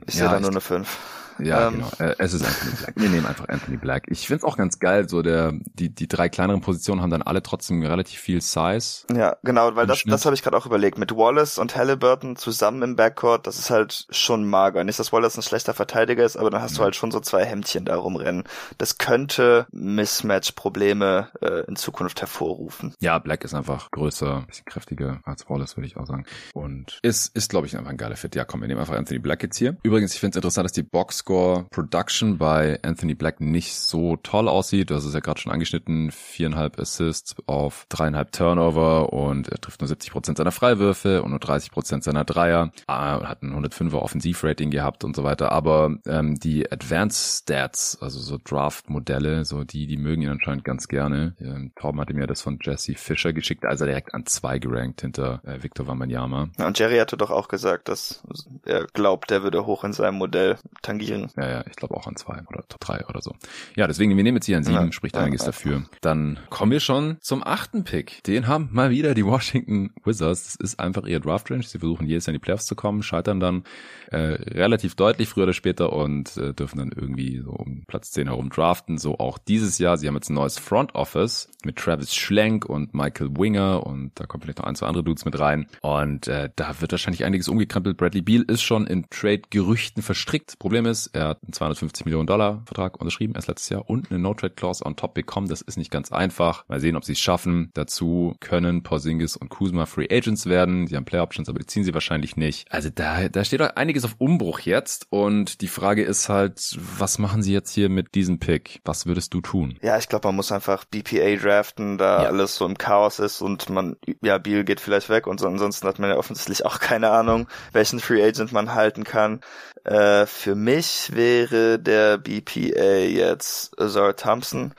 Ich 0.06 0.14
Ja, 0.14 0.20
sehe 0.20 0.28
da 0.28 0.34
ich- 0.36 0.42
nur 0.42 0.50
eine 0.50 0.60
5. 0.60 0.98
Ja, 1.38 1.68
Ähm. 1.68 1.74
genau. 1.74 1.90
Äh, 1.98 2.14
Es 2.18 2.32
ist 2.32 2.44
Anthony 2.44 2.72
Black. 2.76 2.92
Wir 2.96 3.08
nehmen 3.08 3.26
einfach 3.26 3.48
Anthony 3.48 3.76
Black. 3.76 4.04
Ich 4.08 4.26
find's 4.26 4.44
auch 4.44 4.56
ganz 4.56 4.78
geil, 4.78 5.08
so 5.08 5.22
der, 5.22 5.52
die, 5.74 5.88
die 5.94 6.08
drei 6.08 6.28
kleineren 6.28 6.60
Positionen 6.60 7.00
haben 7.02 7.10
dann 7.10 7.22
alle 7.22 7.42
trotzdem 7.42 7.82
relativ 7.82 8.20
viel 8.20 8.40
Size. 8.40 9.04
Ja, 9.14 9.36
genau, 9.42 9.74
weil 9.76 9.86
das, 9.86 9.98
Schnitt. 10.00 10.12
das 10.14 10.24
habe 10.24 10.34
ich 10.34 10.42
gerade 10.42 10.56
auch 10.56 10.66
überlegt. 10.66 10.98
Mit 10.98 11.16
Wallace 11.16 11.58
und 11.58 11.76
Halliburton 11.76 12.36
zusammen 12.36 12.82
im 12.82 12.96
Backcourt, 12.96 13.46
das 13.46 13.58
ist 13.58 13.70
halt 13.70 14.06
schon 14.10 14.44
mager. 14.48 14.84
Nicht, 14.84 14.98
dass 14.98 15.12
Wallace 15.12 15.36
ein 15.36 15.42
schlechter 15.42 15.74
Verteidiger 15.74 16.24
ist, 16.24 16.36
aber 16.36 16.50
dann 16.50 16.62
hast 16.62 16.78
du 16.78 16.82
halt 16.82 16.96
schon 16.96 17.10
so 17.10 17.20
zwei 17.20 17.44
Hemdchen 17.44 17.84
da 17.84 17.96
rumrennen. 17.96 18.44
Das 18.78 18.98
könnte 18.98 19.66
Mismatch-Probleme 19.72 21.28
äh, 21.40 21.64
in 21.66 21.76
Zukunft 21.76 22.20
hervorrufen. 22.20 22.94
Ja, 23.00 23.18
Black 23.18 23.44
ist 23.44 23.54
einfach 23.54 23.90
größer, 23.90 24.38
ein 24.38 24.46
bisschen 24.46 24.64
kräftiger 24.66 25.20
als 25.24 25.48
Wallace, 25.48 25.76
würde 25.76 25.86
ich 25.86 25.96
auch 25.96 26.06
sagen. 26.06 26.24
Und 26.52 26.98
ist, 27.02 27.34
ist 27.36 27.50
glaube 27.50 27.66
ich, 27.66 27.76
einfach 27.76 27.90
ein 27.90 27.96
geiler 27.96 28.16
Fit. 28.16 28.34
Ja, 28.34 28.44
komm, 28.44 28.60
wir 28.60 28.68
nehmen 28.68 28.80
einfach 28.80 28.94
Anthony 28.96 29.18
Black 29.18 29.42
jetzt 29.42 29.56
hier. 29.58 29.76
Übrigens, 29.82 30.14
ich 30.14 30.20
finde 30.20 30.32
es 30.32 30.36
interessant, 30.36 30.64
dass 30.64 30.72
die 30.72 30.82
Boxscore 31.24 31.66
Production 31.70 32.38
bei 32.38 32.78
Anthony 32.82 33.14
Black 33.14 33.40
nicht 33.40 33.74
so 33.74 34.16
toll 34.16 34.48
aussieht. 34.48 34.90
Hast 34.90 35.04
es 35.04 35.14
ja 35.14 35.20
gerade 35.20 35.40
schon 35.40 35.52
angeschnitten. 35.52 36.10
Viereinhalb 36.10 36.78
Assists 36.78 37.34
auf 37.46 37.86
dreieinhalb 37.88 38.32
Turnover 38.32 39.12
und 39.12 39.48
er 39.48 39.60
trifft 39.60 39.80
nur 39.80 39.88
70 39.88 40.12
Prozent 40.12 40.38
seiner 40.38 40.52
Freiwürfe 40.52 41.22
und 41.22 41.30
nur 41.30 41.38
30 41.38 41.70
Prozent 41.70 42.04
seiner 42.04 42.24
Dreier. 42.24 42.72
Ah, 42.86 43.26
hat 43.26 43.42
ein 43.42 43.54
105er 43.54 43.96
Offensivrating 43.96 44.70
gehabt 44.70 45.04
und 45.04 45.16
so 45.16 45.24
weiter. 45.24 45.52
Aber 45.52 45.96
ähm, 46.06 46.34
die 46.34 46.70
Advanced 46.70 47.42
Stats, 47.42 47.98
also 48.00 48.20
so 48.20 48.38
Draft-Modelle, 48.42 49.44
so 49.44 49.64
die, 49.64 49.86
die 49.86 49.96
mögen 49.96 50.22
ihn 50.22 50.30
anscheinend 50.30 50.64
ganz 50.64 50.88
gerne. 50.88 51.34
Ähm, 51.40 51.72
Torben 51.76 52.00
hatte 52.00 52.14
mir 52.14 52.26
das 52.26 52.42
von 52.42 52.58
Jesse 52.60 52.94
Fischer 52.94 53.32
geschickt, 53.32 53.64
also 53.64 53.86
direkt 53.86 54.14
an 54.14 54.26
zwei 54.26 54.58
gerankt 54.58 55.00
hinter 55.00 55.40
äh, 55.44 55.62
Victor 55.62 55.86
Wembanyama. 55.88 56.50
Ja, 56.58 56.66
und 56.66 56.78
Jerry 56.78 56.98
hatte 56.98 57.16
doch 57.16 57.30
auch 57.30 57.48
gesagt, 57.48 57.88
dass 57.88 58.22
er 58.64 58.86
glaubt, 58.92 59.30
der 59.30 59.42
würde 59.42 59.66
hoch 59.66 59.84
in 59.84 59.92
seinem 59.92 60.16
Modell 60.16 60.58
tangieren 60.82 61.13
spielen. 61.14 61.30
Ja, 61.36 61.50
ja, 61.50 61.64
ich 61.68 61.76
glaube 61.76 61.94
auch 61.96 62.06
an 62.06 62.16
zwei 62.16 62.40
oder 62.48 62.64
drei 62.80 63.04
oder 63.06 63.20
so. 63.20 63.34
Ja, 63.76 63.86
deswegen, 63.86 64.16
wir 64.16 64.22
nehmen 64.22 64.36
jetzt 64.36 64.46
hier 64.46 64.56
an 64.56 64.64
sieben, 64.64 64.86
ja, 64.86 64.92
spricht 64.92 65.16
ja, 65.16 65.22
einiges 65.22 65.42
ja. 65.42 65.46
dafür. 65.46 65.84
Dann 66.00 66.38
kommen 66.50 66.72
wir 66.72 66.80
schon 66.80 67.16
zum 67.20 67.42
achten 67.44 67.84
Pick. 67.84 68.22
Den 68.24 68.46
haben 68.46 68.68
mal 68.72 68.90
wieder 68.90 69.14
die 69.14 69.24
Washington 69.24 69.92
Wizards. 70.04 70.44
Das 70.44 70.56
ist 70.56 70.80
einfach 70.80 71.04
ihr 71.04 71.20
Draft 71.20 71.50
Range. 71.50 71.62
Sie 71.62 71.78
versuchen 71.78 72.06
jedes 72.06 72.26
Jahr 72.26 72.34
in 72.34 72.40
die 72.40 72.44
Playoffs 72.44 72.66
zu 72.66 72.74
kommen, 72.74 73.02
scheitern 73.02 73.40
dann 73.40 73.64
äh, 74.10 74.16
relativ 74.18 74.94
deutlich 74.94 75.28
früher 75.28 75.44
oder 75.44 75.52
später 75.52 75.92
und 75.92 76.36
äh, 76.36 76.54
dürfen 76.54 76.78
dann 76.78 76.92
irgendwie 76.94 77.40
so 77.40 77.50
um 77.50 77.84
Platz 77.86 78.10
10 78.12 78.28
herum 78.28 78.50
draften. 78.50 78.98
So 78.98 79.18
auch 79.18 79.38
dieses 79.38 79.78
Jahr. 79.78 79.96
Sie 79.96 80.06
haben 80.06 80.14
jetzt 80.14 80.30
ein 80.30 80.34
neues 80.34 80.58
Front 80.58 80.94
Office 80.94 81.48
mit 81.64 81.76
Travis 81.76 82.14
Schlenk 82.14 82.66
und 82.66 82.94
Michael 82.94 83.30
Winger 83.36 83.86
und 83.86 84.12
da 84.14 84.26
kommen 84.26 84.42
vielleicht 84.42 84.58
noch 84.58 84.66
ein, 84.66 84.76
zwei 84.76 84.86
andere 84.86 85.04
Dudes 85.04 85.24
mit 85.24 85.38
rein. 85.38 85.66
Und 85.80 86.28
äh, 86.28 86.50
da 86.56 86.80
wird 86.80 86.92
wahrscheinlich 86.92 87.24
einiges 87.24 87.48
umgekrempelt. 87.48 87.96
Bradley 87.96 88.22
Beal 88.22 88.42
ist 88.42 88.62
schon 88.62 88.86
in 88.86 89.08
Trade-Gerüchten 89.10 90.02
verstrickt. 90.02 90.58
Problem 90.58 90.86
ist, 90.86 91.03
er 91.12 91.28
hat 91.28 91.42
einen 91.42 91.52
250 91.52 92.04
Millionen 92.04 92.26
Dollar 92.26 92.62
Vertrag 92.66 93.00
unterschrieben 93.00 93.34
erst 93.34 93.48
letztes 93.48 93.68
Jahr 93.68 93.88
und 93.88 94.10
eine 94.10 94.18
No-Trade-Clause 94.18 94.84
on 94.84 94.96
top 94.96 95.14
bekommen. 95.14 95.48
Das 95.48 95.60
ist 95.60 95.76
nicht 95.76 95.90
ganz 95.90 96.12
einfach. 96.12 96.64
Mal 96.68 96.80
sehen, 96.80 96.96
ob 96.96 97.04
sie 97.04 97.12
es 97.12 97.20
schaffen. 97.20 97.70
Dazu 97.74 98.34
können 98.40 98.82
Porzingis 98.82 99.36
und 99.36 99.48
Kuzma 99.48 99.86
Free 99.86 100.08
Agents 100.10 100.46
werden. 100.46 100.86
Sie 100.86 100.96
haben 100.96 101.04
Play 101.04 101.20
Options, 101.20 101.48
aber 101.48 101.58
die 101.58 101.66
ziehen 101.66 101.84
sie 101.84 101.94
wahrscheinlich 101.94 102.36
nicht. 102.36 102.70
Also 102.70 102.90
da, 102.94 103.28
da 103.28 103.44
steht 103.44 103.60
einiges 103.60 104.04
auf 104.04 104.16
Umbruch 104.18 104.60
jetzt 104.60 105.06
und 105.10 105.60
die 105.60 105.68
Frage 105.68 106.02
ist 106.02 106.28
halt, 106.28 106.78
was 106.98 107.18
machen 107.18 107.42
sie 107.42 107.52
jetzt 107.52 107.72
hier 107.72 107.88
mit 107.88 108.14
diesem 108.14 108.38
Pick? 108.38 108.80
Was 108.84 109.06
würdest 109.06 109.34
du 109.34 109.40
tun? 109.40 109.78
Ja, 109.82 109.98
ich 109.98 110.08
glaube, 110.08 110.28
man 110.28 110.36
muss 110.36 110.52
einfach 110.52 110.84
BPA 110.84 111.36
draften, 111.36 111.98
da 111.98 112.22
ja. 112.22 112.28
alles 112.28 112.56
so 112.56 112.66
im 112.66 112.78
Chaos 112.78 113.18
ist 113.18 113.40
und 113.40 113.68
man, 113.70 113.96
ja, 114.22 114.38
Beal 114.38 114.64
geht 114.64 114.80
vielleicht 114.80 115.08
weg 115.08 115.26
und 115.26 115.40
so, 115.40 115.46
ansonsten 115.46 115.86
hat 115.86 115.98
man 115.98 116.10
ja 116.10 116.16
offensichtlich 116.16 116.64
auch 116.64 116.78
keine 116.80 117.10
Ahnung, 117.10 117.48
welchen 117.72 118.00
Free 118.00 118.22
Agent 118.22 118.52
man 118.52 118.74
halten 118.74 119.04
kann. 119.04 119.40
Äh, 119.84 120.26
für 120.26 120.54
mich 120.54 121.14
wäre 121.14 121.78
der 121.78 122.18
BPA 122.18 123.04
jetzt 123.06 123.78
Azar 123.78 124.16
Thompson. 124.16 124.72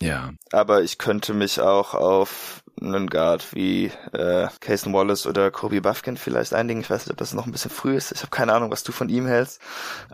Ja. 0.00 0.32
Aber 0.52 0.82
ich 0.82 0.98
könnte 0.98 1.34
mich 1.34 1.60
auch 1.60 1.94
auf 1.94 2.62
einen 2.80 3.08
Guard 3.08 3.54
wie 3.54 3.90
äh, 4.12 4.48
Cason 4.60 4.92
Wallace 4.92 5.26
oder 5.26 5.50
Kobe 5.50 5.80
Buffkin 5.80 6.16
vielleicht 6.16 6.54
einigen. 6.54 6.80
Ich 6.80 6.90
weiß 6.90 7.06
nicht, 7.06 7.12
ob 7.12 7.16
das 7.18 7.34
noch 7.34 7.46
ein 7.46 7.52
bisschen 7.52 7.70
früh 7.70 7.96
ist. 7.96 8.12
Ich 8.12 8.20
habe 8.20 8.30
keine 8.30 8.52
Ahnung, 8.52 8.70
was 8.70 8.82
du 8.82 8.92
von 8.92 9.08
ihm 9.08 9.26
hältst, 9.26 9.60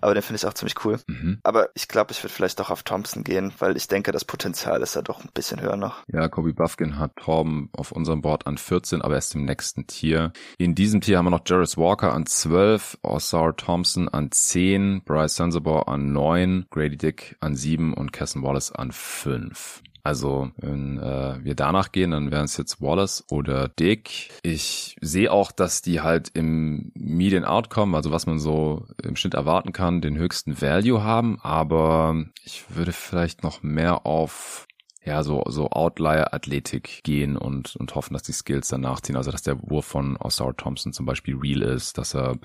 aber 0.01 0.15
den 0.15 0.23
finde 0.23 0.37
ich 0.37 0.47
auch 0.47 0.55
ziemlich 0.55 0.85
cool. 0.85 0.99
Mhm. 1.07 1.39
Aber 1.43 1.71
ich 1.75 1.89
glaube, 1.89 2.13
ich 2.13 2.23
würde 2.23 2.33
vielleicht 2.33 2.61
doch 2.61 2.71
auf 2.71 2.83
Thompson 2.83 3.25
gehen, 3.25 3.53
weil 3.59 3.77
ich 3.77 3.89
denke, 3.89 4.13
das 4.13 4.25
Potenzial 4.25 4.83
ist 4.83 4.97
da 4.97 5.03
doch 5.03 5.23
ein 5.25 5.31
bisschen 5.33 5.61
höher 5.61 5.77
noch. 5.77 6.03
Ja, 6.13 6.29
Kobe 6.29 6.53
Buffkin 6.53 6.99
hat 6.99 7.17
Torben 7.17 7.71
auf 7.73 7.93
unserem 7.93 8.23
Board 8.23 8.47
an 8.47 8.59
14, 8.59 9.03
aber 9.03 9.15
erst 9.15 9.35
im 9.35 9.45
nächsten 9.45 9.87
Tier. 9.87 10.33
In 10.59 10.75
diesem 10.75 11.01
Tier 11.01 11.19
haben 11.19 11.27
wir 11.27 11.31
noch 11.31 11.45
Jarvis 11.47 11.77
Walker 11.77 12.13
an 12.13 12.27
12, 12.27 12.99
Osar 13.03 13.57
Thompson 13.57 14.09
an 14.09 14.31
10, 14.31 15.03
Bryce 15.05 15.37
Sensabaugh 15.37 15.83
an 15.83 16.13
9, 16.13 16.67
Grady 16.71 16.97
Dick 16.97 17.37
an 17.41 17.55
7 17.55 17.95
und 17.95 18.13
Cason 18.13 18.43
Wallace 18.43 18.73
an 18.73 18.93
5. 18.93 19.83
Also 20.03 20.51
wenn 20.57 20.99
äh, 20.99 21.43
wir 21.43 21.55
danach 21.55 21.93
gehen, 21.93 22.13
dann 22.13 22.31
wären 22.31 22.45
es 22.45 22.57
jetzt 22.57 22.81
Wallace 22.81 23.25
oder 23.31 23.69
Dick. 23.69 24.31
Ich 24.43 24.97
sehe 25.01 25.31
auch, 25.31 25.53
dass 25.53 25.83
die 25.83 26.01
halt 26.01 26.31
im 26.35 26.91
Median 26.95 27.45
Outcome, 27.45 27.97
also 27.97 28.11
was 28.11 28.27
man 28.27 28.39
so 28.39 28.87
im 29.03 29.17
Schnitt 29.17 29.35
erwarten 29.35 29.73
kann, 29.73 30.01
den 30.01 30.17
höchsten 30.17 30.61
Value 30.61 31.03
haben. 31.03 31.39
Aber 31.43 32.25
ich 32.45 32.65
würde 32.69 32.93
vielleicht 32.93 33.43
noch 33.43 33.63
mehr 33.63 34.07
auf 34.07 34.67
ja, 35.03 35.23
so, 35.23 35.43
so 35.49 35.71
Outlier-Athletik 35.71 37.03
gehen 37.05 37.37
und, 37.37 37.77
und 37.77 37.95
hoffen, 37.95 38.13
dass 38.13 38.23
die 38.23 38.33
Skills 38.33 38.69
dann 38.69 38.83
nachziehen. 38.83 39.17
Also, 39.17 39.31
dass 39.31 39.43
der 39.43 39.59
Wurf 39.63 39.87
von 39.87 40.17
Osar 40.17 40.57
Thompson 40.57 40.93
zum 40.93 41.07
Beispiel 41.07 41.37
real 41.37 41.63
ist, 41.63 41.97
dass 41.97 42.15
er 42.15 42.37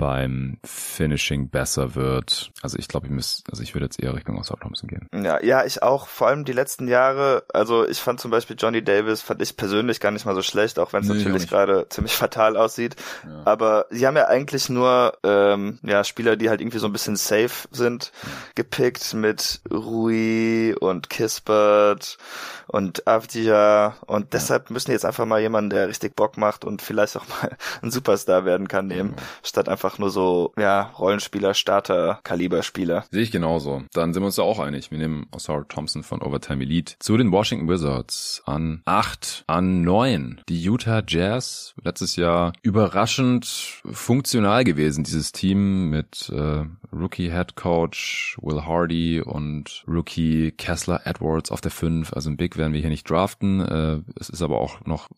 beim 0.00 0.56
Finishing 0.64 1.50
besser 1.50 1.94
wird. 1.94 2.52
Also 2.62 2.78
ich 2.78 2.88
glaube, 2.88 3.06
ich 3.06 3.12
muss, 3.12 3.44
also 3.50 3.62
ich 3.62 3.74
würde 3.74 3.84
jetzt 3.84 4.02
eher 4.02 4.14
Richtung 4.14 4.38
Oscar 4.38 4.58
Thompson 4.58 4.88
gehen. 4.88 5.06
Ja, 5.12 5.44
ja, 5.44 5.66
ich 5.66 5.82
auch. 5.82 6.06
Vor 6.06 6.26
allem 6.28 6.46
die 6.46 6.54
letzten 6.54 6.88
Jahre. 6.88 7.44
Also 7.52 7.86
ich 7.86 7.98
fand 7.98 8.18
zum 8.18 8.30
Beispiel 8.30 8.56
Johnny 8.58 8.82
Davis 8.82 9.20
fand 9.20 9.42
ich 9.42 9.58
persönlich 9.58 10.00
gar 10.00 10.10
nicht 10.10 10.24
mal 10.24 10.34
so 10.34 10.40
schlecht, 10.40 10.78
auch 10.78 10.94
wenn 10.94 11.02
es 11.02 11.08
nee, 11.10 11.16
natürlich 11.16 11.48
gerade 11.48 11.86
ziemlich 11.90 12.14
fatal 12.16 12.56
aussieht. 12.56 12.96
Ja. 13.26 13.42
Aber 13.44 13.86
sie 13.90 14.06
haben 14.06 14.16
ja 14.16 14.26
eigentlich 14.26 14.70
nur 14.70 15.18
ähm, 15.22 15.78
ja 15.82 16.02
Spieler, 16.02 16.36
die 16.36 16.48
halt 16.48 16.62
irgendwie 16.62 16.78
so 16.78 16.86
ein 16.86 16.92
bisschen 16.94 17.16
safe 17.16 17.68
sind, 17.70 18.10
gepickt 18.54 19.12
mit 19.12 19.60
Rui 19.70 20.74
und 20.80 21.10
Kispert 21.90 22.18
und 22.66 23.06
Avdia 23.06 23.96
und 24.06 24.32
deshalb 24.32 24.70
müssen 24.70 24.90
die 24.90 24.92
jetzt 24.92 25.04
einfach 25.04 25.26
mal 25.26 25.40
jemanden, 25.40 25.70
der 25.70 25.88
richtig 25.88 26.14
Bock 26.14 26.36
macht 26.36 26.64
und 26.64 26.82
vielleicht 26.82 27.16
auch 27.16 27.26
mal 27.28 27.56
ein 27.82 27.90
Superstar 27.90 28.44
werden 28.44 28.68
kann, 28.68 28.86
nehmen, 28.86 29.14
ja. 29.16 29.22
statt 29.42 29.68
einfach 29.68 29.98
nur 29.98 30.10
so, 30.10 30.52
ja, 30.56 30.82
Rollenspieler, 30.98 31.54
Starter, 31.54 32.20
Kaliberspieler. 32.22 33.04
Sehe 33.10 33.22
ich 33.22 33.32
genauso. 33.32 33.82
Dann 33.92 34.12
sind 34.12 34.22
wir 34.22 34.26
uns 34.26 34.36
da 34.36 34.42
auch 34.42 34.58
einig. 34.60 34.90
Wir 34.90 34.98
nehmen 34.98 35.26
Osar 35.32 35.66
Thompson 35.68 36.02
von 36.02 36.22
Overtime 36.22 36.62
Elite 36.62 36.94
zu 36.98 37.16
den 37.16 37.32
Washington 37.32 37.68
Wizards 37.68 38.42
an 38.46 38.82
acht, 38.84 39.44
an 39.46 39.82
neun. 39.82 40.40
Die 40.48 40.62
Utah 40.62 41.02
Jazz, 41.06 41.74
letztes 41.82 42.16
Jahr 42.16 42.52
überraschend 42.62 43.82
funktional 43.90 44.64
gewesen, 44.64 45.04
dieses 45.04 45.32
Team 45.32 45.90
mit 45.90 46.30
äh, 46.30 46.64
Rookie 46.92 47.30
Head 47.30 47.56
Coach 47.56 48.36
Will 48.40 48.64
Hardy 48.64 49.20
und 49.20 49.84
Rookie 49.86 50.52
Kessler 50.52 51.00
Edwards 51.04 51.50
auf 51.50 51.60
der 51.60 51.70
5. 51.80 52.12
Also 52.12 52.30
ein 52.30 52.36
Big 52.36 52.56
werden 52.56 52.72
wir 52.74 52.80
hier 52.80 52.90
nicht 52.90 53.08
draften. 53.08 53.60
Äh, 53.60 54.02
es 54.20 54.28
ist 54.28 54.42
aber 54.42 54.60
auch 54.60 54.84
noch 54.84 55.08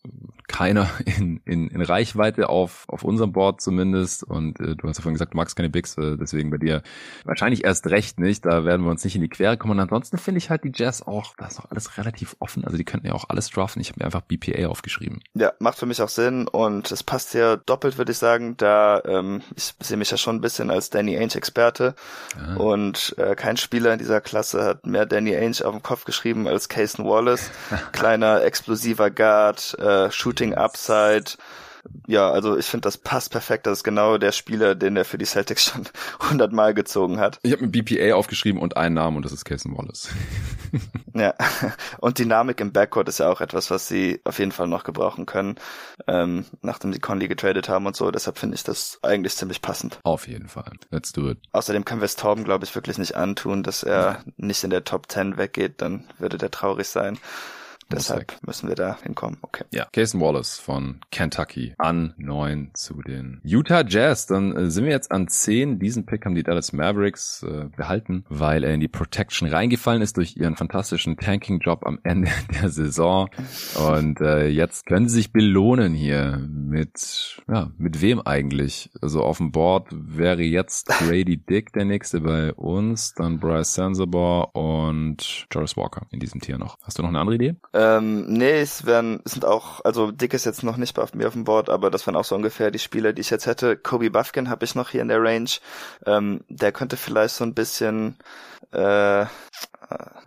keiner 0.47 0.89
in, 1.05 1.41
in, 1.45 1.67
in 1.67 1.81
Reichweite 1.81 2.49
auf, 2.49 2.85
auf 2.87 3.03
unserem 3.03 3.33
Board 3.33 3.61
zumindest. 3.61 4.23
Und 4.23 4.59
äh, 4.59 4.75
du 4.75 4.87
hast 4.87 4.97
ja 4.97 5.03
vorhin 5.03 5.15
gesagt, 5.15 5.33
du 5.33 5.37
magst 5.37 5.55
keine 5.55 5.69
Bigs, 5.69 5.97
äh, 5.97 6.17
deswegen 6.17 6.49
bei 6.49 6.57
dir 6.57 6.81
wahrscheinlich 7.25 7.65
erst 7.65 7.87
recht 7.87 8.19
nicht. 8.19 8.45
Da 8.45 8.63
werden 8.63 8.83
wir 8.85 8.91
uns 8.91 9.03
nicht 9.03 9.15
in 9.15 9.21
die 9.21 9.29
Quere 9.29 9.57
kommen. 9.57 9.73
Und 9.73 9.81
ansonsten 9.81 10.17
finde 10.17 10.37
ich 10.37 10.49
halt 10.49 10.63
die 10.63 10.71
Jazz 10.73 11.01
auch, 11.01 11.35
da 11.37 11.47
ist 11.47 11.59
noch 11.59 11.69
alles 11.69 11.97
relativ 11.97 12.35
offen. 12.39 12.63
Also 12.63 12.77
die 12.77 12.85
könnten 12.85 13.07
ja 13.07 13.13
auch 13.13 13.25
alles 13.27 13.49
draften. 13.49 13.81
Ich 13.81 13.89
habe 13.89 13.99
mir 13.99 14.05
einfach 14.05 14.21
BPA 14.21 14.67
aufgeschrieben. 14.67 15.21
Ja, 15.33 15.51
macht 15.59 15.77
für 15.77 15.85
mich 15.85 16.01
auch 16.01 16.09
Sinn 16.09 16.47
und 16.47 16.91
es 16.91 17.03
passt 17.03 17.33
ja 17.33 17.57
doppelt, 17.57 17.97
würde 17.97 18.13
ich 18.13 18.17
sagen, 18.17 18.55
da 18.57 19.01
ähm, 19.05 19.41
ich 19.55 19.73
sehe 19.81 19.97
mich 19.97 20.11
ja 20.11 20.17
schon 20.17 20.37
ein 20.37 20.41
bisschen 20.41 20.69
als 20.69 20.89
Danny 20.89 21.17
Ainge-Experte 21.17 21.95
ah. 22.37 22.55
und 22.55 23.15
äh, 23.17 23.35
kein 23.35 23.57
Spieler 23.57 23.91
in 23.91 23.99
dieser 23.99 24.21
Klasse 24.21 24.63
hat 24.63 24.85
mehr 24.85 25.05
Danny 25.05 25.35
Ainge 25.35 25.65
auf 25.65 25.71
dem 25.71 25.83
Kopf 25.83 26.05
geschrieben 26.05 26.47
als 26.53 26.69
Cason 26.69 27.05
Wallace. 27.05 27.51
Kleiner, 27.91 28.43
explosiver 28.43 29.09
Guard, 29.11 29.77
äh, 29.79 30.09
Shooting 30.11 30.53
Upside, 30.53 31.31
ja, 32.07 32.29
also 32.31 32.57
ich 32.57 32.65
finde, 32.65 32.85
das 32.87 32.97
passt 32.97 33.31
perfekt. 33.31 33.67
Das 33.67 33.79
ist 33.79 33.83
genau 33.83 34.17
der 34.17 34.31
Spieler, 34.31 34.75
den 34.75 34.95
er 34.95 35.05
für 35.05 35.17
die 35.17 35.25
Celtics 35.25 35.63
schon 35.71 35.87
hundertmal 36.29 36.73
gezogen 36.73 37.19
hat. 37.19 37.39
Ich 37.43 37.51
habe 37.51 37.63
mir 37.63 37.69
BPA 37.69 38.15
aufgeschrieben 38.15 38.61
und 38.61 38.77
einen 38.77 38.95
Namen 38.95 39.17
und 39.17 39.25
das 39.25 39.31
ist 39.31 39.45
Cason 39.45 39.75
Wallace. 39.77 40.09
ja, 41.13 41.33
und 41.99 42.19
Dynamik 42.19 42.59
im 42.61 42.71
Backcourt 42.71 43.09
ist 43.09 43.19
ja 43.19 43.29
auch 43.29 43.41
etwas, 43.41 43.69
was 43.71 43.87
sie 43.87 44.21
auf 44.23 44.39
jeden 44.39 44.51
Fall 44.51 44.67
noch 44.67 44.83
gebrauchen 44.83 45.25
können, 45.25 45.55
ähm, 46.07 46.45
nachdem 46.61 46.93
sie 46.93 46.99
Conley 46.99 47.27
getradet 47.27 47.69
haben 47.69 47.85
und 47.85 47.95
so. 47.95 48.11
Deshalb 48.11 48.37
finde 48.37 48.55
ich 48.55 48.63
das 48.63 48.99
eigentlich 49.01 49.35
ziemlich 49.35 49.61
passend. 49.61 49.99
Auf 50.03 50.27
jeden 50.27 50.47
Fall. 50.47 50.71
Let's 50.91 51.11
do 51.11 51.29
it. 51.29 51.37
Außerdem 51.51 51.85
können 51.85 52.01
wir 52.01 52.05
es 52.05 52.15
Torben, 52.15 52.43
glaube 52.43 52.65
ich, 52.65 52.75
wirklich 52.75 52.97
nicht 52.97 53.15
antun, 53.15 53.63
dass 53.63 53.83
er 53.83 54.01
ja. 54.01 54.23
nicht 54.37 54.63
in 54.63 54.69
der 54.69 54.83
Top 54.83 55.11
10 55.11 55.37
weggeht. 55.37 55.81
Dann 55.81 56.05
würde 56.17 56.37
der 56.37 56.51
traurig 56.51 56.87
sein. 56.87 57.17
Deshalb 57.91 58.37
müssen 58.45 58.67
wir 58.67 58.75
da 58.75 58.97
hinkommen. 59.01 59.37
Okay. 59.41 59.63
Ja. 59.71 59.85
Cason 59.91 60.21
Wallace 60.21 60.59
von 60.59 61.01
Kentucky 61.11 61.73
an 61.77 62.13
neun 62.17 62.71
zu 62.73 63.01
den 63.01 63.41
Utah 63.43 63.83
Jazz. 63.85 64.25
Dann 64.25 64.55
äh, 64.55 64.69
sind 64.69 64.85
wir 64.85 64.91
jetzt 64.91 65.11
an 65.11 65.27
zehn. 65.27 65.79
Diesen 65.79 66.05
Pick 66.05 66.25
haben 66.25 66.35
die 66.35 66.43
Dallas 66.43 66.73
Mavericks 66.73 67.43
äh, 67.43 67.65
behalten, 67.75 68.25
weil 68.29 68.63
er 68.63 68.73
in 68.73 68.79
die 68.79 68.87
Protection 68.87 69.47
reingefallen 69.47 70.01
ist 70.01 70.17
durch 70.17 70.37
ihren 70.37 70.55
fantastischen 70.55 71.17
Tanking-Job 71.17 71.85
am 71.85 71.99
Ende 72.03 72.31
der 72.61 72.69
Saison. 72.69 73.29
Und 73.77 74.21
äh, 74.21 74.47
jetzt 74.47 74.85
können 74.85 75.07
sie 75.07 75.15
sich 75.15 75.31
belohnen 75.31 75.93
hier 75.93 76.37
mit, 76.37 77.41
ja, 77.47 77.71
mit 77.77 78.01
wem 78.01 78.21
eigentlich? 78.21 78.89
Also 79.01 79.21
auf 79.23 79.37
dem 79.37 79.51
Board 79.51 79.87
wäre 79.91 80.41
jetzt 80.41 80.87
Grady 80.87 81.37
Dick 81.49 81.73
der 81.73 81.85
nächste 81.85 82.21
bei 82.21 82.53
uns, 82.53 83.13
dann 83.13 83.39
Bryce 83.39 83.73
Sensabaugh 83.73 84.49
und 84.53 85.47
Joris 85.51 85.77
Walker 85.77 86.07
in 86.11 86.19
diesem 86.19 86.41
Tier 86.41 86.57
noch. 86.57 86.77
Hast 86.83 86.97
du 86.97 87.01
noch 87.01 87.09
eine 87.09 87.19
andere 87.19 87.35
Idee? 87.35 87.55
Ähm, 87.75 88.25
nee, 88.27 88.61
es 88.61 88.85
werden, 88.85 89.21
es 89.25 89.31
sind 89.33 89.45
auch, 89.45 89.83
also 89.83 90.11
Dick 90.11 90.33
ist 90.35 90.45
jetzt 90.45 90.63
noch 90.63 90.77
nicht 90.77 90.93
bei 90.93 91.05
mir 91.13 91.27
auf 91.27 91.33
dem 91.33 91.43
Board, 91.43 91.69
aber 91.69 91.89
das 91.89 92.05
wären 92.05 92.15
auch 92.15 92.23
so 92.23 92.35
ungefähr 92.35 92.69
die 92.69 92.77
Spieler, 92.79 93.13
die 93.13 93.21
ich 93.21 93.31
jetzt 93.31 93.47
hätte. 93.47 93.75
Kobe 93.77 94.11
Buffkin 94.11 94.49
habe 94.49 94.63
ich 94.65 94.75
noch 94.75 94.89
hier 94.89 95.01
in 95.01 95.07
der 95.07 95.21
Range. 95.23 95.49
Ähm, 96.05 96.43
der 96.49 96.71
könnte 96.71 96.97
vielleicht 96.97 97.35
so 97.35 97.43
ein 97.43 97.55
bisschen 97.55 98.17
äh, 98.71 99.25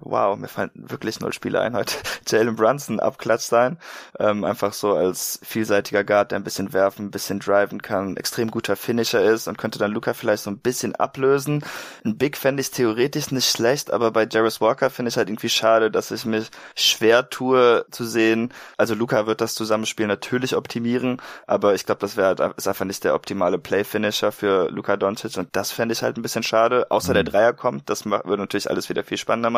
wow, 0.01 0.37
mir 0.37 0.49
fallen 0.49 0.71
wirklich 0.75 1.21
null 1.21 1.33
Spieler 1.33 1.63
ein 1.63 1.75
heute. 1.75 1.97
Jalen 2.27 2.57
Brunson 2.57 3.01
abklatsch 3.01 3.43
sein. 3.43 3.79
Ähm, 4.19 4.45
einfach 4.45 4.73
so 4.73 4.95
als 4.95 5.41
vielseitiger 5.43 6.05
Guard, 6.05 6.31
der 6.31 6.39
ein 6.39 6.45
bisschen 6.45 6.73
werfen, 6.73 7.07
ein 7.07 7.11
bisschen 7.11 7.41
driven 7.41 7.83
kann, 7.83 8.17
extrem 8.17 8.51
guter 8.51 8.77
Finisher 8.77 9.23
ist 9.23 9.49
und 9.49 9.59
könnte 9.59 9.79
dann 9.79 9.93
Luca 9.93 10.15
vielleicht 10.15 10.45
so 10.45 10.51
ein 10.51 10.59
bisschen 10.59 10.95
ablösen. 10.95 11.65
Ein 12.05 12.17
Big 12.19 12.37
fände 12.37 12.61
ich 12.61 12.71
theoretisch 12.71 13.31
nicht 13.31 13.51
schlecht, 13.51 13.91
aber 13.91 14.11
bei 14.11 14.27
Jarvis 14.31 14.61
Walker 14.61 14.91
finde 14.91 15.09
ich 15.11 15.17
halt 15.17 15.29
irgendwie 15.29 15.49
schade, 15.49 15.91
dass 15.91 16.11
ich 16.11 16.25
mich 16.25 16.51
schwer 16.75 17.29
tue 17.29 17.87
zu 17.91 18.05
sehen. 18.05 18.53
Also 18.77 18.95
Luca 18.95 19.27
wird 19.27 19.41
das 19.41 19.55
Zusammenspiel 19.55 20.07
natürlich 20.07 20.55
optimieren, 20.57 21.21
aber 21.47 21.75
ich 21.75 21.87
glaube, 21.87 22.01
das 22.01 22.17
wäre 22.17 22.29
halt, 22.29 22.57
ist 22.57 22.69
einfach 22.69 22.85
nicht 22.85 23.05
der 23.05 23.15
optimale 23.15 23.59
Play-Finisher 23.59 24.33
für 24.33 24.71
Luca 24.71 24.97
Doncic 24.97 25.37
und 25.37 25.49
das 25.53 25.73
fände 25.73 25.93
ich 25.93 26.03
halt 26.03 26.17
ein 26.17 26.23
bisschen 26.23 26.43
schade. 26.43 26.91
Außer 26.91 27.11
mhm. 27.11 27.15
der 27.15 27.25
Dreier 27.25 27.53
kommt, 27.53 27.91
das 27.91 28.05
würde 28.05 28.39
natürlich 28.39 28.71
alles 28.71 28.89
wieder 28.89 29.03
viel 29.03 29.19
spannender 29.19 29.51
machen. 29.51 29.56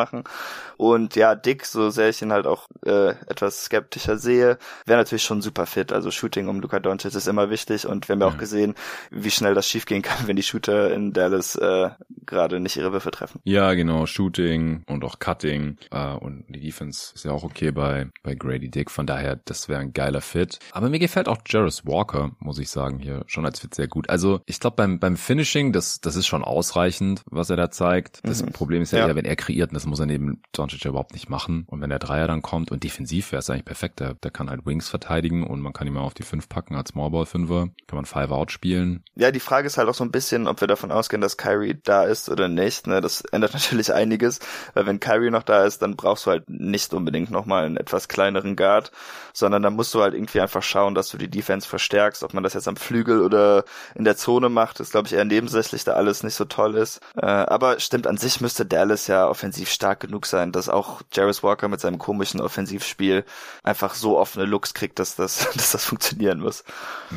Und 0.77 1.15
ja, 1.15 1.35
Dick, 1.35 1.65
so 1.65 1.89
sehr 1.89 2.09
ich 2.09 2.21
ihn 2.21 2.31
halt 2.31 2.47
auch 2.47 2.67
äh, 2.85 3.09
etwas 3.27 3.65
skeptischer 3.65 4.17
sehe, 4.17 4.57
wäre 4.85 4.99
natürlich 4.99 5.23
schon 5.23 5.41
super 5.41 5.65
fit. 5.65 5.91
Also 5.91 6.09
Shooting 6.11 6.47
um 6.47 6.61
Luca 6.61 6.79
Doncic 6.79 7.13
ist 7.13 7.27
immer 7.27 7.49
wichtig 7.49 7.85
und 7.85 8.07
wir 8.07 8.13
haben 8.13 8.21
ja 8.21 8.27
auch 8.27 8.37
gesehen, 8.37 8.75
wie 9.11 9.31
schnell 9.31 9.53
das 9.53 9.67
schiefgehen 9.67 10.01
kann, 10.01 10.19
wenn 10.27 10.35
die 10.35 10.43
Shooter 10.43 10.93
in 10.93 11.11
Dallas 11.11 11.55
äh, 11.55 11.89
gerade 12.25 12.59
nicht 12.59 12.77
ihre 12.77 12.91
Würfe 12.91 13.11
treffen. 13.11 13.41
Ja, 13.43 13.73
genau, 13.73 14.05
Shooting 14.05 14.83
und 14.87 15.03
auch 15.03 15.19
Cutting 15.19 15.77
äh, 15.91 16.13
und 16.13 16.45
die 16.47 16.61
Defense 16.61 17.11
ist 17.15 17.25
ja 17.25 17.31
auch 17.31 17.43
okay 17.43 17.71
bei 17.71 18.07
bei 18.23 18.35
Grady 18.35 18.69
Dick. 18.69 18.91
Von 18.91 19.05
daher, 19.05 19.35
das 19.35 19.67
wäre 19.67 19.81
ein 19.81 19.93
geiler 19.93 20.21
Fit. 20.21 20.59
Aber 20.71 20.89
mir 20.89 20.99
gefällt 20.99 21.27
auch 21.27 21.39
Jarvis 21.45 21.85
Walker, 21.85 22.31
muss 22.39 22.59
ich 22.59 22.69
sagen, 22.69 22.99
hier 22.99 23.23
schon 23.27 23.45
als 23.45 23.59
Fit 23.59 23.75
sehr 23.75 23.87
gut. 23.87 24.09
Also 24.09 24.41
ich 24.45 24.59
glaube 24.59 24.77
beim 24.77 24.99
beim 24.99 25.17
Finishing, 25.17 25.73
das 25.73 25.99
das 26.01 26.15
ist 26.15 26.27
schon 26.27 26.43
ausreichend, 26.43 27.23
was 27.25 27.49
er 27.49 27.57
da 27.57 27.69
zeigt. 27.69 28.21
Das 28.23 28.43
mhm. 28.43 28.51
Problem 28.51 28.81
ist 28.81 28.91
ja, 28.91 29.07
ja, 29.07 29.15
wenn 29.15 29.25
er 29.25 29.35
kreiert, 29.35 29.71
und 29.71 29.75
das 29.79 29.85
muss 29.85 29.99
er 29.99 30.05
neben 30.05 30.41
Doncic 30.51 30.83
überhaupt 30.83 31.13
nicht 31.13 31.29
machen. 31.29 31.63
Und 31.67 31.81
wenn 31.81 31.89
der 31.89 31.99
Dreier 31.99 32.27
dann 32.27 32.41
kommt 32.41 32.69
und 32.71 32.83
defensiv 32.83 33.31
wäre 33.31 33.39
es 33.39 33.49
eigentlich 33.49 33.65
perfekt. 33.65 33.99
Der, 33.99 34.13
der 34.13 34.31
kann 34.31 34.49
halt 34.49 34.65
Wings 34.65 34.89
verteidigen 34.89 35.47
und 35.47 35.61
man 35.61 35.73
kann 35.73 35.87
ihn 35.87 35.93
mal 35.93 36.01
auf 36.01 36.13
die 36.13 36.23
5 36.23 36.49
packen 36.49 36.75
als 36.75 36.89
Smallball-Fünfer. 36.89 37.69
Kann 37.87 37.95
man 37.95 38.05
Five-Out 38.05 38.51
spielen. 38.51 39.03
Ja, 39.15 39.31
die 39.31 39.39
Frage 39.39 39.67
ist 39.67 39.77
halt 39.77 39.87
auch 39.87 39.93
so 39.93 40.03
ein 40.03 40.11
bisschen, 40.11 40.47
ob 40.47 40.59
wir 40.59 40.67
davon 40.67 40.91
ausgehen, 40.91 41.21
dass 41.21 41.37
Kyrie 41.37 41.79
da 41.83 42.03
ist 42.03 42.29
oder 42.29 42.49
nicht. 42.49 42.87
Ne? 42.87 42.99
Das 42.99 43.21
ändert 43.21 43.53
natürlich 43.53 43.93
einiges, 43.93 44.39
weil 44.73 44.85
wenn 44.85 44.99
Kyrie 44.99 45.31
noch 45.31 45.43
da 45.43 45.63
ist, 45.63 45.81
dann 45.81 45.95
brauchst 45.95 46.25
du 46.25 46.31
halt 46.31 46.49
nicht 46.49 46.93
unbedingt 46.93 47.31
nochmal 47.31 47.65
einen 47.65 47.77
etwas 47.77 48.09
kleineren 48.09 48.55
Guard, 48.57 48.91
sondern 49.33 49.63
dann 49.63 49.75
musst 49.75 49.93
du 49.93 50.01
halt 50.01 50.13
irgendwie 50.13 50.41
einfach 50.41 50.63
schauen, 50.63 50.93
dass 50.93 51.09
du 51.09 51.17
die 51.17 51.29
Defense 51.29 51.67
verstärkst. 51.67 52.23
Ob 52.23 52.33
man 52.33 52.43
das 52.43 52.53
jetzt 52.53 52.67
am 52.67 52.75
Flügel 52.75 53.21
oder 53.21 53.63
in 53.95 54.03
der 54.03 54.17
Zone 54.17 54.49
macht, 54.49 54.79
ist 54.81 54.91
glaube 54.91 55.07
ich 55.07 55.13
eher 55.13 55.25
nebensächlich, 55.25 55.83
da 55.85 55.93
alles 55.93 56.23
nicht 56.23 56.35
so 56.35 56.45
toll 56.45 56.75
ist. 56.75 56.99
Äh, 57.15 57.25
aber 57.25 57.79
stimmt, 57.79 58.07
an 58.07 58.17
sich 58.17 58.41
müsste 58.41 58.65
Dallas 58.65 59.07
ja 59.07 59.27
offensiv 59.27 59.68
stark 59.73 60.01
genug 60.01 60.25
sein, 60.25 60.51
dass 60.51 60.69
auch 60.69 61.01
Jarvis 61.13 61.43
Walker 61.43 61.67
mit 61.67 61.79
seinem 61.79 61.97
komischen 61.97 62.41
Offensivspiel 62.41 63.23
einfach 63.63 63.93
so 63.95 64.17
offene 64.17 64.45
Looks 64.45 64.73
kriegt, 64.73 64.99
dass 64.99 65.15
das, 65.15 65.49
dass 65.53 65.71
das 65.71 65.85
funktionieren 65.85 66.39
muss. 66.39 66.63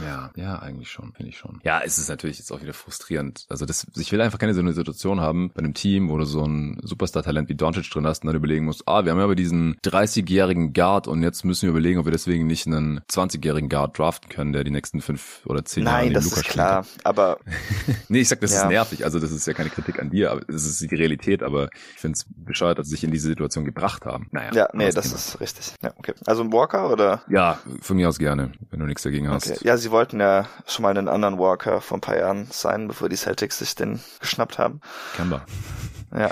Ja, 0.05 0.31
ja, 0.37 0.59
eigentlich 0.59 0.91
schon, 0.91 1.13
finde 1.13 1.31
ich 1.31 1.39
schon. 1.39 1.61
Ja, 1.65 1.81
es 1.85 1.99
ist 1.99 2.09
natürlich 2.09 2.39
jetzt 2.39 2.53
auch 2.53 2.63
wieder 2.63 2.75
frustrierend. 2.75 3.47
Also 3.49 3.67
das, 3.67 3.87
ich 3.97 4.13
will 4.13 4.21
einfach 4.21 4.39
keine 4.39 4.55
so 4.55 4.61
eine 4.61 4.73
Situation 4.73 5.21
haben 5.21 5.51
bei 5.55 5.59
einem 5.59 5.75
Team, 5.75 6.09
wo 6.09 6.17
du 6.19 6.25
so 6.25 6.45
ein 6.45 6.79
Superstar-Talent 6.83 7.49
wie 7.49 7.55
Doncic 7.55 7.91
drin 7.91 8.07
hast 8.07 8.23
und 8.23 8.29
dann 8.29 8.37
überlegen 8.37 8.65
musst, 8.65 8.87
ah, 8.87 9.05
wir 9.05 9.13
haben 9.13 9.19
ja 9.19 9.25
aber 9.25 9.35
diesen 9.35 9.77
30-jährigen 9.85 10.73
Guard 10.73 11.09
und 11.09 11.23
jetzt 11.23 11.45
müssen 11.45 11.63
wir 11.63 11.71
überlegen, 11.71 11.99
ob 11.99 12.07
wir 12.07 12.13
deswegen 12.13 12.47
nicht 12.47 12.67
einen 12.67 13.01
20-jährigen 13.11 13.69
Guard 13.69 13.99
draften 13.99 14.29
können, 14.29 14.53
der 14.53 14.65
die 14.65 14.71
nächsten 14.71 15.01
fünf 15.01 15.41
oder 15.47 15.65
zehn 15.65 15.85
Jahre 15.85 16.05
den 16.05 16.15
das 16.15 16.25
Luca 16.25 16.41
ist 16.41 16.49
klar, 16.49 16.87
aber 17.05 17.39
nee, 18.09 18.21
ich 18.21 18.29
sag, 18.29 18.41
das 18.41 18.53
ja. 18.53 18.63
ist 18.63 18.69
nervig. 18.69 19.05
Also 19.05 19.19
das 19.19 19.33
ist 19.33 19.47
ja 19.47 19.53
keine 19.53 19.71
Kritik 19.71 20.01
an 20.01 20.11
dir, 20.11 20.31
aber 20.31 20.43
es 20.49 20.67
ist 20.67 20.81
die 20.81 20.95
Realität. 20.95 21.43
Aber 21.43 21.69
ich 21.95 22.01
finde 22.01 22.17
es 22.17 22.27
bescheuert, 22.45 22.79
dass 22.79 22.87
sie 22.87 22.93
sich 22.93 23.05
in 23.05 23.11
diese 23.11 23.29
Situation 23.29 23.65
gebracht 23.65 24.05
haben. 24.05 24.29
Naja. 24.31 24.51
Ja, 24.53 24.69
nee, 24.73 24.91
das 24.91 25.07
Thema. 25.07 25.17
ist 25.17 25.41
richtig. 25.41 25.75
Ja, 25.83 25.93
okay. 25.97 26.15
Also 26.27 26.43
ein 26.43 26.53
Walker 26.53 26.91
oder? 26.91 27.23
Ja, 27.29 27.59
von 27.81 27.97
mir 27.97 28.09
aus 28.09 28.19
gerne, 28.19 28.53
wenn 28.71 28.81
du 28.81 28.87
nichts 28.87 29.03
dagegen 29.03 29.29
hast. 29.29 29.51
Okay. 29.51 29.61
Ja, 29.63 29.77
sie 29.77 29.91
wollten 29.91 30.21
ja 30.21 30.47
schon 30.67 30.83
mal 30.83 30.91
einen 30.91 31.09
anderen 31.09 31.39
Walker 31.39 31.81
vor 31.81 31.99
ein 31.99 32.01
paar 32.01 32.17
Jahren 32.17 32.47
sein, 32.51 32.89
bevor 32.89 33.09
die 33.09 33.17
Celtics 33.17 33.59
sich 33.59 33.75
den 33.75 34.01
geschnappt 34.21 34.59
haben. 34.59 34.81
Kemba. 35.17 35.45
Ja. 36.15 36.31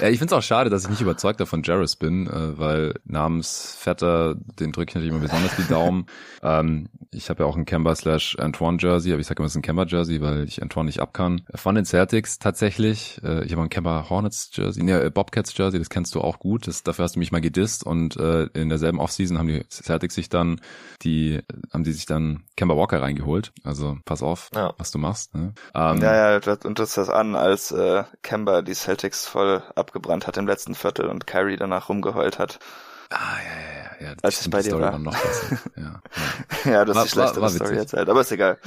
ja. 0.00 0.08
ich 0.08 0.18
finde 0.18 0.26
es 0.26 0.32
auch 0.32 0.42
schade, 0.42 0.70
dass 0.70 0.84
ich 0.84 0.90
nicht 0.90 1.00
überzeugt 1.00 1.40
davon 1.40 1.62
Jarvis 1.62 1.96
bin, 1.96 2.26
äh, 2.26 2.58
weil 2.58 2.94
namens 3.04 3.76
Vetter, 3.78 4.34
den 4.34 4.72
drücke 4.72 4.90
ich 4.90 4.94
natürlich 4.94 5.12
immer 5.12 5.22
besonders 5.22 5.56
die 5.56 5.68
Daumen. 5.68 6.06
ähm, 6.42 6.88
ich 7.12 7.30
habe 7.30 7.44
ja 7.44 7.48
auch 7.48 7.56
ein 7.56 7.64
Kemba 7.64 7.94
slash 7.94 8.36
Antoine 8.38 8.78
Jersey, 8.80 9.12
aber 9.12 9.20
ich 9.20 9.26
sage 9.26 9.40
immer, 9.40 9.46
es 9.46 9.52
ist 9.52 9.58
ein 9.58 9.62
Kemba 9.62 9.84
Jersey, 9.84 10.20
weil 10.20 10.44
ich 10.44 10.62
Antoine 10.62 10.86
nicht 10.86 11.00
ab 11.00 11.14
kann. 11.14 11.42
Von 11.54 11.76
den 11.76 11.84
Celtics 11.84 12.38
tatsächlich. 12.38 13.20
Äh, 13.22 13.44
ich 13.44 13.52
habe 13.52 13.62
ein 13.62 13.70
Kemba 13.70 14.06
Hornets 14.10 14.50
Jersey, 14.52 14.82
ne, 14.82 15.10
Bobcats 15.10 15.56
Jersey, 15.56 15.78
das 15.78 15.90
kennst 15.90 16.14
du 16.14 16.20
auch 16.20 16.38
gut. 16.38 16.66
Das, 16.66 16.82
dafür 16.82 17.04
hast 17.04 17.14
du 17.14 17.20
mich 17.20 17.30
mal 17.30 17.40
gedisst 17.40 17.84
und 17.84 18.16
äh, 18.16 18.44
in 18.54 18.68
derselben 18.68 18.98
Offseason 18.98 19.38
haben 19.38 19.48
die 19.48 19.64
Celtics 19.70 20.14
sich 20.14 20.28
dann 20.28 20.60
die, 21.02 21.40
haben 21.72 21.84
die 21.84 21.92
sich 21.92 22.06
dann 22.06 22.42
Kemba 22.56 22.76
Walker 22.76 23.00
reingeholt. 23.00 23.52
Also 23.62 23.98
pass 24.04 24.22
auf, 24.22 24.50
ja. 24.54 24.74
was 24.78 24.90
du 24.90 24.98
machst. 24.98 25.34
Ne? 25.34 25.54
Ähm, 25.74 26.00
ja, 26.02 26.32
ja, 26.32 26.40
das, 26.40 26.64
und 26.64 26.78
das 26.78 26.94
das 26.94 27.08
an, 27.08 27.36
als 27.36 27.70
äh, 27.70 28.04
Kemba 28.22 28.62
die 28.62 28.74
Celtics 28.74 29.03
voll 29.12 29.62
abgebrannt 29.74 30.26
hat 30.26 30.36
im 30.36 30.46
letzten 30.46 30.74
Viertel 30.74 31.08
und 31.08 31.26
Kyrie 31.26 31.56
danach 31.56 31.88
rumgeheult 31.88 32.38
hat. 32.38 32.58
Ah, 33.14 33.36
ja, 33.38 34.06
ja, 34.06 34.08
ja. 34.08 34.14
Als 34.22 34.40
es 34.40 34.50
bei 34.50 34.60
dir 34.60 34.70
Story 34.70 34.82
war. 34.82 34.98
noch 34.98 35.12
besser. 35.12 35.58
Ja, 35.76 36.02
ja. 36.64 36.70
ja 36.72 36.84
das 36.84 36.96
war, 36.96 37.04
ist 37.04 37.12
die 37.12 37.18
schlechtere 37.18 37.36
war, 37.36 37.42
war 37.42 37.50
Story 37.50 37.76
jetzt 37.76 37.92
halt, 37.92 38.08
aber 38.08 38.20
ist 38.22 38.32
egal. 38.32 38.58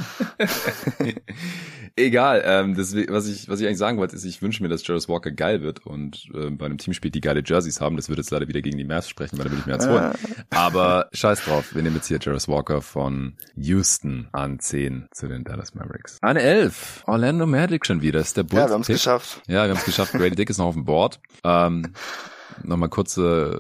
egal, 1.98 2.44
ähm, 2.46 2.76
das, 2.76 2.96
was 2.96 3.28
ich, 3.28 3.50
was 3.50 3.60
ich 3.60 3.68
eigentlich 3.68 3.78
sagen 3.78 3.98
wollte, 3.98 4.16
ist, 4.16 4.24
ich 4.24 4.42
wünsche 4.42 4.64
mir, 4.64 4.70
dass 4.70 4.88
Jarvis 4.88 5.10
Walker 5.10 5.32
geil 5.32 5.62
wird 5.62 5.86
und 5.86 6.30
äh, 6.34 6.50
bei 6.50 6.66
einem 6.66 6.78
Team 6.78 6.94
spielt, 6.94 7.14
die 7.14 7.20
geile 7.20 7.44
Jerseys 7.46 7.82
haben. 7.82 7.98
Das 7.98 8.08
wird 8.08 8.20
jetzt 8.20 8.32
leider 8.32 8.48
wieder 8.48 8.62
gegen 8.62 8.78
die 8.78 8.86
Mavs 8.86 9.10
sprechen, 9.10 9.38
weil 9.38 9.46
da 9.46 9.52
will 9.52 9.60
ich 9.60 9.66
mir 9.66 9.74
jetzt 9.74 9.90
holen. 9.90 10.14
Aber 10.50 11.10
scheiß 11.12 11.44
drauf, 11.44 11.76
wir 11.76 11.84
nehmen 11.84 11.98
jetzt 11.98 12.08
hier 12.08 12.20
Jarvis 12.22 12.48
Walker 12.48 12.82
von 12.82 13.36
Houston 13.56 14.30
an 14.32 14.60
10 14.60 15.10
zu 15.12 15.28
den 15.28 15.44
Dallas 15.44 15.76
Mavericks. 15.76 16.20
An 16.22 16.38
11, 16.38 17.04
Orlando 17.06 17.46
Magic 17.46 17.86
schon 17.86 18.02
wieder, 18.02 18.22
ist 18.22 18.38
der 18.38 18.44
Bulls 18.44 18.62
Ja, 18.62 18.68
wir 18.70 18.74
haben 18.76 18.82
es 18.82 18.88
geschafft. 18.88 19.42
Ja, 19.48 19.64
wir 19.66 19.72
haben 19.72 19.78
es 19.78 19.86
geschafft. 19.86 20.14
Grady 20.14 20.36
Dick 20.36 20.50
ist 20.50 20.58
noch 20.58 20.68
auf 20.68 20.76
dem 20.76 20.86
Board. 20.86 21.20
Ähm, 21.44 21.94
nochmal 22.64 22.90
kurze 22.90 23.60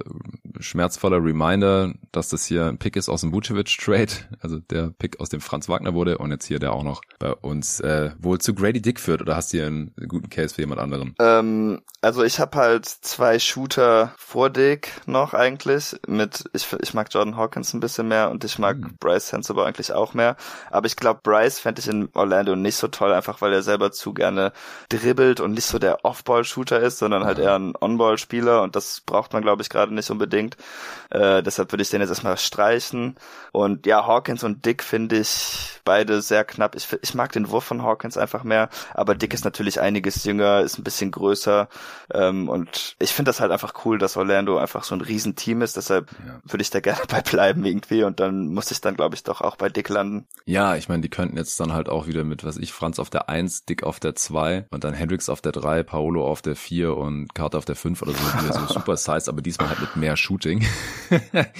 schmerzvoller 0.59 1.23
Reminder, 1.23 1.93
dass 2.11 2.29
das 2.29 2.45
hier 2.45 2.65
ein 2.65 2.77
Pick 2.77 2.95
ist 2.95 3.09
aus 3.09 3.21
dem 3.21 3.31
Vucevic-Trade, 3.31 4.11
also 4.41 4.59
der 4.59 4.91
Pick 4.97 5.19
aus 5.19 5.29
dem 5.29 5.41
Franz 5.41 5.69
Wagner 5.69 5.93
wurde 5.93 6.17
und 6.17 6.31
jetzt 6.31 6.45
hier 6.45 6.59
der 6.59 6.73
auch 6.73 6.83
noch 6.83 7.01
bei 7.19 7.33
uns 7.33 7.79
äh, 7.79 8.11
wohl 8.19 8.39
zu 8.39 8.53
Grady 8.53 8.81
Dick 8.81 8.99
führt. 8.99 9.21
Oder 9.21 9.35
hast 9.35 9.53
du 9.53 9.57
hier 9.57 9.67
einen 9.67 9.93
guten 10.07 10.29
Case 10.29 10.55
für 10.55 10.61
jemand 10.61 10.81
anderen? 10.81 11.15
Ähm, 11.19 11.81
also 12.01 12.23
ich 12.23 12.39
habe 12.39 12.57
halt 12.57 12.85
zwei 12.85 13.39
Shooter 13.39 14.13
vor 14.17 14.49
Dick 14.49 14.91
noch 15.05 15.33
eigentlich. 15.33 15.95
Mit, 16.07 16.45
ich, 16.53 16.67
ich 16.81 16.93
mag 16.93 17.09
Jordan 17.11 17.37
Hawkins 17.37 17.73
ein 17.73 17.79
bisschen 17.79 18.07
mehr 18.07 18.31
und 18.31 18.43
ich 18.43 18.59
mag 18.59 18.77
hm. 18.77 18.95
Bryce 18.99 19.29
Sensible 19.29 19.65
eigentlich 19.65 19.91
auch 19.91 20.13
mehr, 20.13 20.35
aber 20.71 20.87
ich 20.87 20.95
glaube 20.95 21.21
Bryce 21.23 21.59
fände 21.59 21.81
ich 21.81 21.87
in 21.87 22.09
Orlando 22.13 22.55
nicht 22.55 22.75
so 22.75 22.87
toll, 22.87 23.13
einfach 23.13 23.41
weil 23.41 23.53
er 23.53 23.61
selber 23.61 23.91
zu 23.91 24.13
gerne 24.13 24.53
dribbelt 24.89 25.39
und 25.39 25.51
nicht 25.51 25.65
so 25.65 25.79
der 25.79 26.05
Off-Ball-Shooter 26.05 26.79
ist, 26.79 26.99
sondern 26.99 27.25
halt 27.25 27.39
eher 27.39 27.55
ein 27.55 27.73
On-Ball-Spieler. 27.79 28.61
Und 28.61 28.75
das 28.75 28.86
braucht 29.05 29.33
man 29.33 29.43
glaube 29.43 29.61
ich 29.61 29.69
gerade 29.69 29.93
nicht 29.93 30.09
unbedingt. 30.09 30.57
Äh, 31.09 31.43
deshalb 31.43 31.71
würde 31.71 31.81
ich 31.81 31.89
den 31.89 32.01
jetzt 32.01 32.09
erstmal 32.09 32.37
streichen. 32.37 33.15
Und 33.51 33.85
ja, 33.85 34.05
Hawkins 34.05 34.43
und 34.43 34.65
Dick 34.65 34.83
finde 34.83 35.17
ich 35.17 35.79
beide 35.85 36.21
sehr 36.21 36.43
knapp. 36.43 36.75
Ich, 36.75 36.87
ich 37.01 37.13
mag 37.13 37.31
den 37.31 37.49
Wurf 37.49 37.63
von 37.63 37.81
Hawkins 37.81 38.17
einfach 38.17 38.43
mehr, 38.43 38.69
aber 38.93 39.15
Dick 39.15 39.33
ist 39.33 39.45
natürlich 39.45 39.79
einiges 39.79 40.23
jünger, 40.25 40.61
ist 40.61 40.77
ein 40.77 40.83
bisschen 40.83 41.11
größer. 41.11 41.69
Ähm, 42.13 42.49
und 42.49 42.95
ich 42.99 43.13
finde 43.13 43.29
das 43.29 43.39
halt 43.39 43.51
einfach 43.51 43.73
cool, 43.85 43.97
dass 43.97 44.17
Orlando 44.17 44.57
einfach 44.57 44.83
so 44.83 44.95
ein 44.95 45.01
Riesenteam 45.01 45.61
ist. 45.61 45.77
Deshalb 45.77 46.11
ja. 46.25 46.39
würde 46.43 46.61
ich 46.61 46.69
da 46.69 46.79
gerne 46.87 47.01
bei 47.07 47.21
bleiben 47.21 47.65
irgendwie. 47.65 48.03
Und 48.03 48.19
dann 48.19 48.47
muss 48.47 48.71
ich 48.71 48.81
dann, 48.81 48.95
glaube 48.95 49.15
ich, 49.15 49.23
doch 49.23 49.41
auch 49.41 49.55
bei 49.55 49.69
Dick 49.69 49.89
landen. 49.89 50.27
Ja, 50.45 50.75
ich 50.75 50.89
meine, 50.89 51.01
die 51.01 51.09
könnten 51.09 51.37
jetzt 51.37 51.59
dann 51.59 51.73
halt 51.73 51.89
auch 51.89 52.07
wieder 52.07 52.23
mit, 52.23 52.43
was 52.43 52.57
ich, 52.57 52.73
Franz 52.73 52.99
auf 52.99 53.09
der 53.09 53.29
1, 53.29 53.65
Dick 53.65 53.83
auf 53.83 53.99
der 53.99 54.15
2 54.15 54.67
und 54.71 54.83
dann 54.83 54.93
Hendricks 54.93 55.29
auf 55.29 55.41
der 55.41 55.51
3, 55.51 55.83
Paolo 55.83 56.27
auf 56.27 56.41
der 56.41 56.55
4 56.55 56.95
und 56.95 57.33
Carter 57.33 57.57
auf 57.57 57.65
der 57.65 57.75
5 57.75 58.01
oder 58.01 58.11
so, 58.11 58.19
wieder 58.19 58.53
so 58.53 58.76
super 58.79 58.97
Size, 58.97 59.29
aber 59.29 59.41
diesmal 59.41 59.69
halt 59.69 59.81
mit 59.81 59.95
mehr 59.95 60.15
Shooting. 60.15 60.63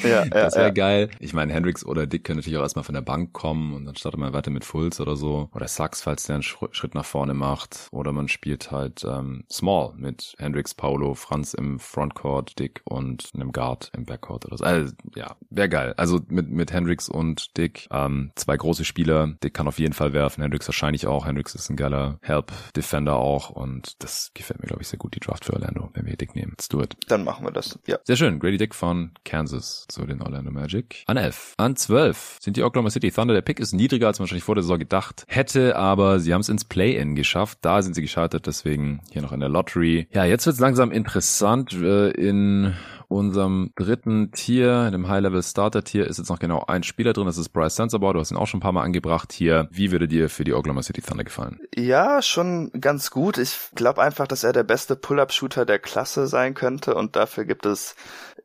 ja, 0.04 0.26
das 0.26 0.56
wäre 0.56 0.68
ja. 0.68 0.70
geil. 0.70 1.10
Ich 1.20 1.34
meine, 1.34 1.54
Hendricks 1.54 1.86
oder 1.86 2.08
Dick 2.08 2.24
können 2.24 2.38
natürlich 2.38 2.58
auch 2.58 2.64
erstmal 2.64 2.84
von 2.84 2.96
der 2.96 3.02
Bank 3.02 3.34
kommen 3.34 3.74
und 3.74 3.86
dann 3.86 3.96
startet 3.96 4.20
man 4.20 4.34
weiter 4.34 4.52
mit 4.52 4.66
Fulls 4.66 5.00
oder 5.00 5.16
so. 5.16 5.50
Oder 5.54 5.68
Sachs, 5.68 6.02
falls 6.02 6.24
der 6.24 6.36
einen 6.36 6.44
Schritt 6.44 6.96
nach 6.96 7.06
vorne 7.06 7.34
macht. 7.34 7.88
Oder 7.92 8.12
man 8.12 8.28
spielt 8.28 8.72
halt 8.72 9.04
ähm, 9.04 9.44
Small 9.52 9.94
mit 9.96 10.36
Hendricks, 10.38 10.74
Paulo, 10.74 11.14
Franz 11.16 11.54
im 11.54 11.80
Frontcourt, 11.80 12.58
Dick 12.60 12.82
und 12.86 13.30
einem 13.34 13.52
Guard 13.52 13.92
im 13.96 14.06
Backcourt 14.06 14.46
oder 14.46 14.58
so. 14.58 14.64
Also, 14.64 14.94
ja, 15.16 15.36
wäre 15.50 15.70
geil. 15.70 15.94
Also 15.98 16.20
mit, 16.28 16.50
mit 16.50 16.72
Hendricks 16.72 17.10
und 17.10 17.58
Dick, 17.58 17.88
ähm, 17.92 18.32
zwei 18.36 18.58
große 18.58 18.86
Spieler. 18.86 19.36
Dick 19.44 19.54
kann 19.54 19.68
auf 19.68 19.80
jeden 19.80 19.94
Fall 19.94 20.14
werfen, 20.14 20.42
Hendricks 20.42 20.68
wahrscheinlich 20.68 21.08
auch. 21.08 21.26
Hendricks 21.26 21.56
ist 21.56 21.70
ein 21.70 21.78
geiler 21.78 22.20
Help-Defender 22.22 23.16
auch 23.16 23.50
und 23.50 24.02
das 24.04 24.32
gefällt 24.34 24.62
mir, 24.62 24.68
glaube 24.68 24.82
ich, 24.82 24.88
sehr 24.88 25.00
gut, 25.00 25.16
die 25.16 25.20
Draft 25.20 25.46
für 25.46 25.54
Orlando, 25.54 25.90
wenn 25.94 26.06
wir 26.06 26.16
Dick 26.16 26.36
nehmen. 26.36 26.52
Let's 26.52 26.70
do 26.70 26.82
it. 26.82 26.96
Dann 27.08 27.24
machen 27.24 27.46
wir 27.46 27.52
das, 27.52 27.80
ja. 27.88 27.98
Sehr 28.04 28.18
schön. 28.18 28.40
Grady 28.40 28.58
Dick 28.58 28.76
von 28.76 29.12
Kansas 29.24 29.86
zu 29.88 30.06
den 30.06 30.22
Orlando 30.22 30.52
Magic. 30.52 31.04
An 31.08 31.18
11. 31.18 31.54
An 31.58 31.76
12 31.76 32.38
sind 32.42 32.58
die 32.58 32.64
Oklahoma 32.64 32.90
City 32.90 33.12
Thunder. 33.12 33.34
Der 33.34 33.42
Pick 33.42 33.60
ist 33.60 33.74
niedriger, 33.74 34.08
als 34.08 34.20
man 34.20 34.26
wahrscheinlich 34.26 34.44
vor 34.44 34.56
der 34.56 34.64
Saison 34.64 34.78
gedacht 34.78 35.24
hätte, 35.28 35.78
aber 35.78 36.20
sie 36.20 36.34
haben 36.34 36.42
es 36.42 36.50
ins 36.50 36.66
Play-In 36.66 37.16
geschafft. 37.16 37.60
Da 37.62 37.82
sind 37.82 37.94
sie 37.94 38.02
gescheitert, 38.02 38.46
deswegen 38.46 39.02
hier 39.10 39.22
noch 39.22 39.32
in 39.32 39.40
der 39.40 39.50
Lottery. 39.50 40.08
Ja, 40.12 40.26
jetzt 40.26 40.46
wird 40.46 40.56
es 40.56 40.60
langsam 40.60 40.92
interessant 40.92 41.74
äh, 41.74 42.10
in 42.12 42.76
unserem 43.08 43.72
dritten 43.76 44.32
Tier, 44.32 44.92
dem 44.92 45.08
High-Level-Starter-Tier, 45.08 46.08
ist 46.08 46.18
jetzt 46.18 46.30
noch 46.30 46.40
genau 46.40 46.64
ein 46.68 46.84
Spieler 46.84 47.14
drin. 47.14 47.26
Das 47.26 47.38
ist 47.38 47.50
Bryce 47.50 47.76
Sensabaugh. 47.76 48.14
Du 48.14 48.20
hast 48.20 48.32
ihn 48.32 48.38
auch 48.38 48.48
schon 48.48 48.60
ein 48.60 48.62
paar 48.62 48.72
Mal 48.74 48.84
angebracht 48.84 49.32
hier. 49.32 49.68
Wie 49.72 49.92
würde 49.92 50.08
dir 50.08 50.30
für 50.30 50.44
die 50.44 50.54
Oklahoma 50.54 50.84
City 50.84 51.02
Thunder 51.02 51.24
gefallen? 51.24 51.60
Ja, 51.76 52.22
schon 52.22 52.72
ganz 52.80 53.12
gut. 53.12 53.38
Ich 53.38 53.70
glaube 53.76 54.02
einfach, 54.02 54.28
dass 54.28 54.44
er 54.44 54.54
der 54.54 54.64
beste 54.64 54.96
Pull-Up-Shooter 54.96 55.66
der 55.66 55.80
Klasse 55.80 56.28
sein 56.28 56.54
könnte 56.54 56.96
und 56.96 57.16
dafür 57.16 57.46
gibt 57.46 57.66
es 57.66 57.96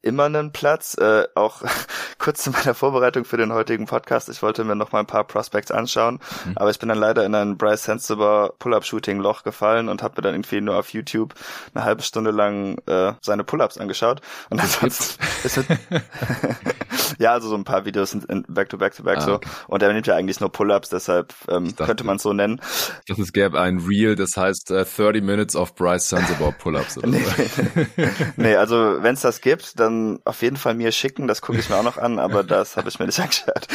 immer 0.02 0.24
einen 0.24 0.52
Platz. 0.52 0.96
Äh, 0.98 1.26
auch 1.34 1.62
kurz 2.18 2.42
zu 2.42 2.50
meiner 2.50 2.74
Vorbereitung 2.74 3.24
für 3.24 3.36
den 3.36 3.52
heutigen 3.52 3.86
Podcast. 3.86 4.28
Ich 4.28 4.42
wollte 4.42 4.64
mir 4.64 4.76
noch 4.76 4.92
mal 4.92 5.00
ein 5.00 5.06
paar 5.06 5.24
Prospects 5.24 5.70
anschauen, 5.70 6.18
mhm. 6.44 6.52
aber 6.56 6.70
ich 6.70 6.78
bin 6.78 6.88
dann 6.88 6.98
leider 6.98 7.24
in 7.24 7.34
ein 7.34 7.56
Bryce 7.56 7.84
Sensible 7.84 8.52
Pull-Up-Shooting-Loch 8.58 9.42
gefallen 9.44 9.88
und 9.88 10.02
habe 10.02 10.14
mir 10.16 10.22
dann 10.22 10.34
irgendwie 10.34 10.60
nur 10.60 10.76
auf 10.76 10.92
YouTube 10.92 11.34
eine 11.74 11.84
halbe 11.84 12.02
Stunde 12.02 12.32
lang 12.32 12.78
äh, 12.86 13.14
seine 13.20 13.44
Pull-Ups 13.44 13.78
angeschaut. 13.78 14.20
Und 14.50 14.60
ansonsten 14.60 15.22
ist 15.44 15.56
ja, 17.18 17.32
also 17.32 17.48
so 17.48 17.54
ein 17.54 17.64
paar 17.64 17.84
Videos 17.84 18.10
sind 18.10 18.24
in 18.26 18.44
back 18.48 18.68
to 18.68 18.78
back 18.78 18.94
to 18.94 19.02
back 19.02 19.18
ah, 19.18 19.20
so. 19.22 19.34
Okay. 19.34 19.48
Und 19.68 19.82
er 19.82 19.92
nimmt 19.92 20.06
ja 20.06 20.16
eigentlich 20.16 20.40
nur 20.40 20.50
Pull-ups, 20.50 20.88
deshalb 20.88 21.34
ähm, 21.48 21.68
dachte, 21.68 21.84
könnte 21.84 22.04
man 22.04 22.16
es 22.16 22.22
so 22.22 22.32
nennen. 22.32 22.60
Das 23.06 23.18
es 23.18 23.32
gäbe 23.32 23.60
ein 23.60 23.78
Reel, 23.78 24.16
das 24.16 24.36
heißt 24.36 24.70
uh, 24.70 24.76
äh, 24.76 24.84
30 24.84 25.22
Minutes 25.22 25.56
of 25.56 25.74
Bryce 25.74 26.08
Sensible 26.08 26.52
Pull-ups. 26.58 26.96
nee, 27.04 27.24
nee, 28.36 28.56
also 28.56 29.02
wenn 29.02 29.14
es 29.14 29.20
das 29.20 29.40
gibt, 29.40 29.78
dann 29.78 29.91
auf 30.24 30.42
jeden 30.42 30.56
Fall 30.56 30.74
mir 30.74 30.92
schicken, 30.92 31.26
das 31.26 31.42
gucke 31.42 31.58
ich 31.58 31.68
mir 31.68 31.76
auch 31.76 31.82
noch 31.82 31.98
an, 31.98 32.18
aber 32.18 32.44
das 32.44 32.76
habe 32.76 32.88
ich 32.88 32.98
mir 32.98 33.06
nicht 33.06 33.20
angeschaut. 33.20 33.66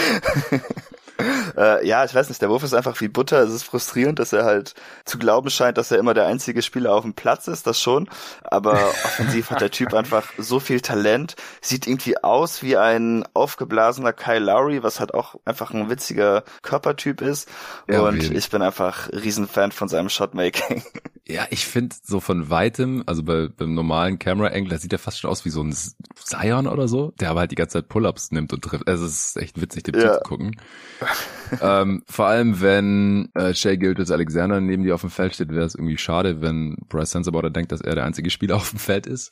Äh, 1.58 1.86
ja, 1.88 2.06
ich 2.06 2.14
weiß 2.14 2.30
nicht, 2.30 2.42
der 2.42 2.50
Wurf 2.50 2.64
ist 2.64 2.74
einfach 2.74 3.00
wie 3.02 3.08
Butter. 3.08 3.42
Es 3.42 3.52
ist 3.52 3.64
frustrierend, 3.64 4.20
dass 4.20 4.32
er 4.32 4.46
halt 4.46 4.76
zu 5.06 5.18
glauben 5.18 5.50
scheint, 5.50 5.78
dass 5.78 5.92
er 5.92 5.98
immer 5.98 6.14
der 6.14 6.28
einzige 6.28 6.62
Spieler 6.62 6.94
auf 6.94 7.04
dem 7.04 7.14
Platz 7.14 7.48
ist, 7.48 7.66
das 7.66 7.82
schon. 7.82 8.10
Aber 8.44 8.74
offensiv 9.06 9.50
hat 9.50 9.62
der 9.62 9.72
Typ 9.72 9.94
einfach 9.94 10.32
so 10.38 10.60
viel 10.60 10.82
Talent, 10.82 11.36
sieht 11.62 11.88
irgendwie 11.88 12.24
aus 12.24 12.62
wie 12.62 12.78
ein 12.78 13.26
aufgeblasener 13.34 14.14
Kyle 14.14 14.40
Lowry, 14.40 14.84
was 14.84 15.00
halt 15.00 15.14
auch 15.14 15.36
einfach 15.46 15.74
ein 15.74 15.90
witziger 15.90 16.44
Körpertyp 16.62 17.22
ist. 17.22 17.50
Ja, 17.90 18.02
und 18.02 18.16
really. 18.16 18.38
ich 18.38 18.50
bin 18.50 18.62
einfach 18.62 19.10
Riesenfan 19.12 19.72
von 19.72 19.88
seinem 19.88 20.10
Shotmaking. 20.10 20.84
Ja, 21.30 21.46
ich 21.50 21.66
finde 21.66 21.94
so 22.04 22.22
von 22.22 22.50
weitem, 22.50 23.04
also 23.06 23.22
bei, 23.22 23.50
beim 23.50 23.74
normalen 23.74 24.18
Camera-Angle, 24.18 24.70
da 24.70 24.78
sieht 24.78 24.94
er 24.94 25.00
fast 25.00 25.20
schon 25.20 25.30
aus 25.30 25.44
wie 25.44 25.50
so 25.50 25.62
ein 25.62 25.76
Zion 26.16 26.68
oder 26.68 26.88
so, 26.88 27.12
der 27.20 27.32
aber 27.32 27.42
halt 27.42 27.52
die 27.52 27.56
ganze 27.56 27.80
Zeit 27.80 27.90
Pull-Ups 27.90 28.32
nimmt 28.32 28.54
und 28.54 28.62
trifft. 28.62 28.88
Also 28.88 29.06
es 29.06 29.28
ist 29.28 29.38
echt 29.38 29.60
witzig, 29.60 29.84
dem 29.84 30.00
ja. 30.00 30.14
zuzugucken. 30.14 30.56
ähm, 31.62 32.04
vor 32.08 32.28
allem, 32.28 32.62
wenn 32.62 33.30
äh, 33.34 33.54
Shea 33.54 33.76
Gildas 33.76 34.12
Alexander 34.12 34.60
neben 34.60 34.84
dir 34.84 34.96
auf 34.96 35.02
dem 35.02 35.10
Feld 35.10 35.36
steht, 35.36 35.50
wäre 35.50 35.66
es 35.66 35.76
irgendwie 35.76 35.98
schade, 35.98 36.42
wenn 36.42 36.78
Bryce 36.90 37.12
Sensabaugh 37.12 37.50
denkt, 37.50 37.72
dass 37.72 37.82
er 37.82 37.96
der 37.96 38.06
einzige 38.06 38.30
Spieler 38.30 38.56
auf 38.58 38.70
dem 38.70 38.80
Feld 38.80 39.08
ist. 39.08 39.32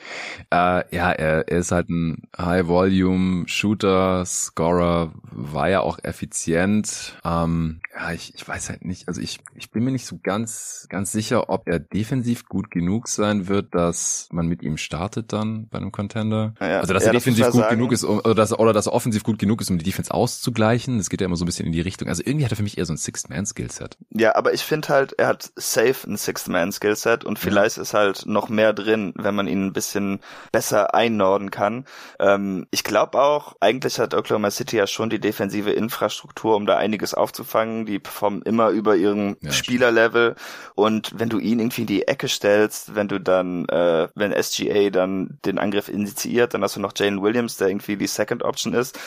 Äh, 0.50 0.84
ja, 0.94 1.10
er, 1.10 1.48
er 1.48 1.58
ist 1.58 1.72
halt 1.72 1.88
ein 1.88 2.28
High-Volume-Shooter, 2.38 4.24
Scorer, 4.24 5.12
war 5.22 5.68
ja 5.68 5.80
auch 5.80 5.98
effizient. 6.02 7.18
Ähm, 7.24 7.80
ja, 7.94 8.12
ich, 8.12 8.34
ich 8.34 8.46
weiß 8.46 8.70
halt 8.70 8.84
nicht, 8.84 9.08
also 9.08 9.20
ich, 9.20 9.40
ich 9.54 9.70
bin 9.70 9.84
mir 9.84 9.92
nicht 9.92 10.06
so 10.06 10.18
ganz, 10.22 10.86
ganz 10.88 11.12
sicher, 11.12 11.48
ob 11.48 11.66
er 11.66 11.78
defensiv 11.78 12.46
gut 12.46 12.70
genug 12.70 13.08
sein 13.08 13.48
wird, 13.48 13.74
dass 13.74 14.28
man 14.32 14.46
mit 14.46 14.62
ihm 14.62 14.76
startet 14.76 15.32
dann 15.32 15.68
bei 15.68 15.78
einem 15.78 15.92
Contender. 15.92 16.54
Ja, 16.60 16.80
also 16.80 16.92
dass 16.92 17.04
ja, 17.04 17.10
er 17.10 17.14
defensiv 17.14 17.46
gut 17.46 17.62
sagen. 17.62 17.76
genug 17.76 17.92
ist, 17.92 18.04
um, 18.04 18.18
oder, 18.18 18.34
dass, 18.34 18.58
oder 18.58 18.72
dass 18.72 18.86
er 18.86 18.92
offensiv 18.92 19.22
gut 19.22 19.38
genug 19.38 19.60
ist, 19.60 19.70
um 19.70 19.78
die 19.78 19.84
Defense 19.84 20.12
auszugleichen. 20.12 20.98
Das 20.98 21.10
geht 21.10 21.20
ja 21.20 21.26
immer 21.26 21.36
so 21.36 21.44
ein 21.44 21.46
bisschen 21.46 21.66
in 21.66 21.72
die 21.72 21.80
Richtung. 21.80 22.05
Also 22.08 22.22
irgendwie 22.24 22.44
hat 22.44 22.52
er 22.52 22.56
für 22.56 22.62
mich 22.62 22.78
eher 22.78 22.86
so 22.86 22.92
ein 22.92 22.98
Sixth-Man-Skillset. 22.98 23.96
Ja, 24.10 24.34
aber 24.34 24.52
ich 24.54 24.62
finde 24.62 24.88
halt, 24.88 25.14
er 25.18 25.28
hat 25.28 25.50
safe 25.56 26.08
ein 26.08 26.16
Sixth-Man-Skillset 26.16 27.24
und 27.24 27.38
vielleicht 27.38 27.76
ja. 27.76 27.82
ist 27.82 27.94
halt 27.94 28.26
noch 28.26 28.48
mehr 28.48 28.72
drin, 28.72 29.12
wenn 29.16 29.34
man 29.34 29.46
ihn 29.46 29.66
ein 29.66 29.72
bisschen 29.72 30.20
besser 30.52 30.94
einnorden 30.94 31.50
kann. 31.50 31.84
Ähm, 32.18 32.66
ich 32.70 32.84
glaube 32.84 33.20
auch, 33.20 33.56
eigentlich 33.60 33.98
hat 33.98 34.14
Oklahoma 34.14 34.50
City 34.50 34.76
ja 34.76 34.86
schon 34.86 35.10
die 35.10 35.20
defensive 35.20 35.70
Infrastruktur, 35.70 36.56
um 36.56 36.66
da 36.66 36.76
einiges 36.76 37.14
aufzufangen. 37.14 37.86
Die 37.86 37.98
performen 37.98 38.42
immer 38.42 38.70
über 38.70 38.96
ihrem 38.96 39.36
ja, 39.40 39.50
Spielerlevel 39.50 40.36
und 40.74 41.12
wenn 41.16 41.28
du 41.28 41.38
ihn 41.38 41.58
irgendwie 41.58 41.82
in 41.82 41.86
die 41.86 42.08
Ecke 42.08 42.28
stellst, 42.28 42.94
wenn 42.94 43.08
du 43.08 43.20
dann, 43.20 43.68
äh, 43.68 44.08
wenn 44.14 44.32
SGA 44.42 44.90
dann 44.90 45.38
den 45.44 45.58
Angriff 45.58 45.88
initiiert, 45.88 46.54
dann 46.54 46.62
hast 46.62 46.76
du 46.76 46.80
noch 46.80 46.92
Jalen 46.96 47.22
Williams, 47.22 47.56
der 47.56 47.68
irgendwie 47.68 47.96
die 47.96 48.06
Second 48.06 48.42
Option 48.42 48.74
ist 48.74 48.98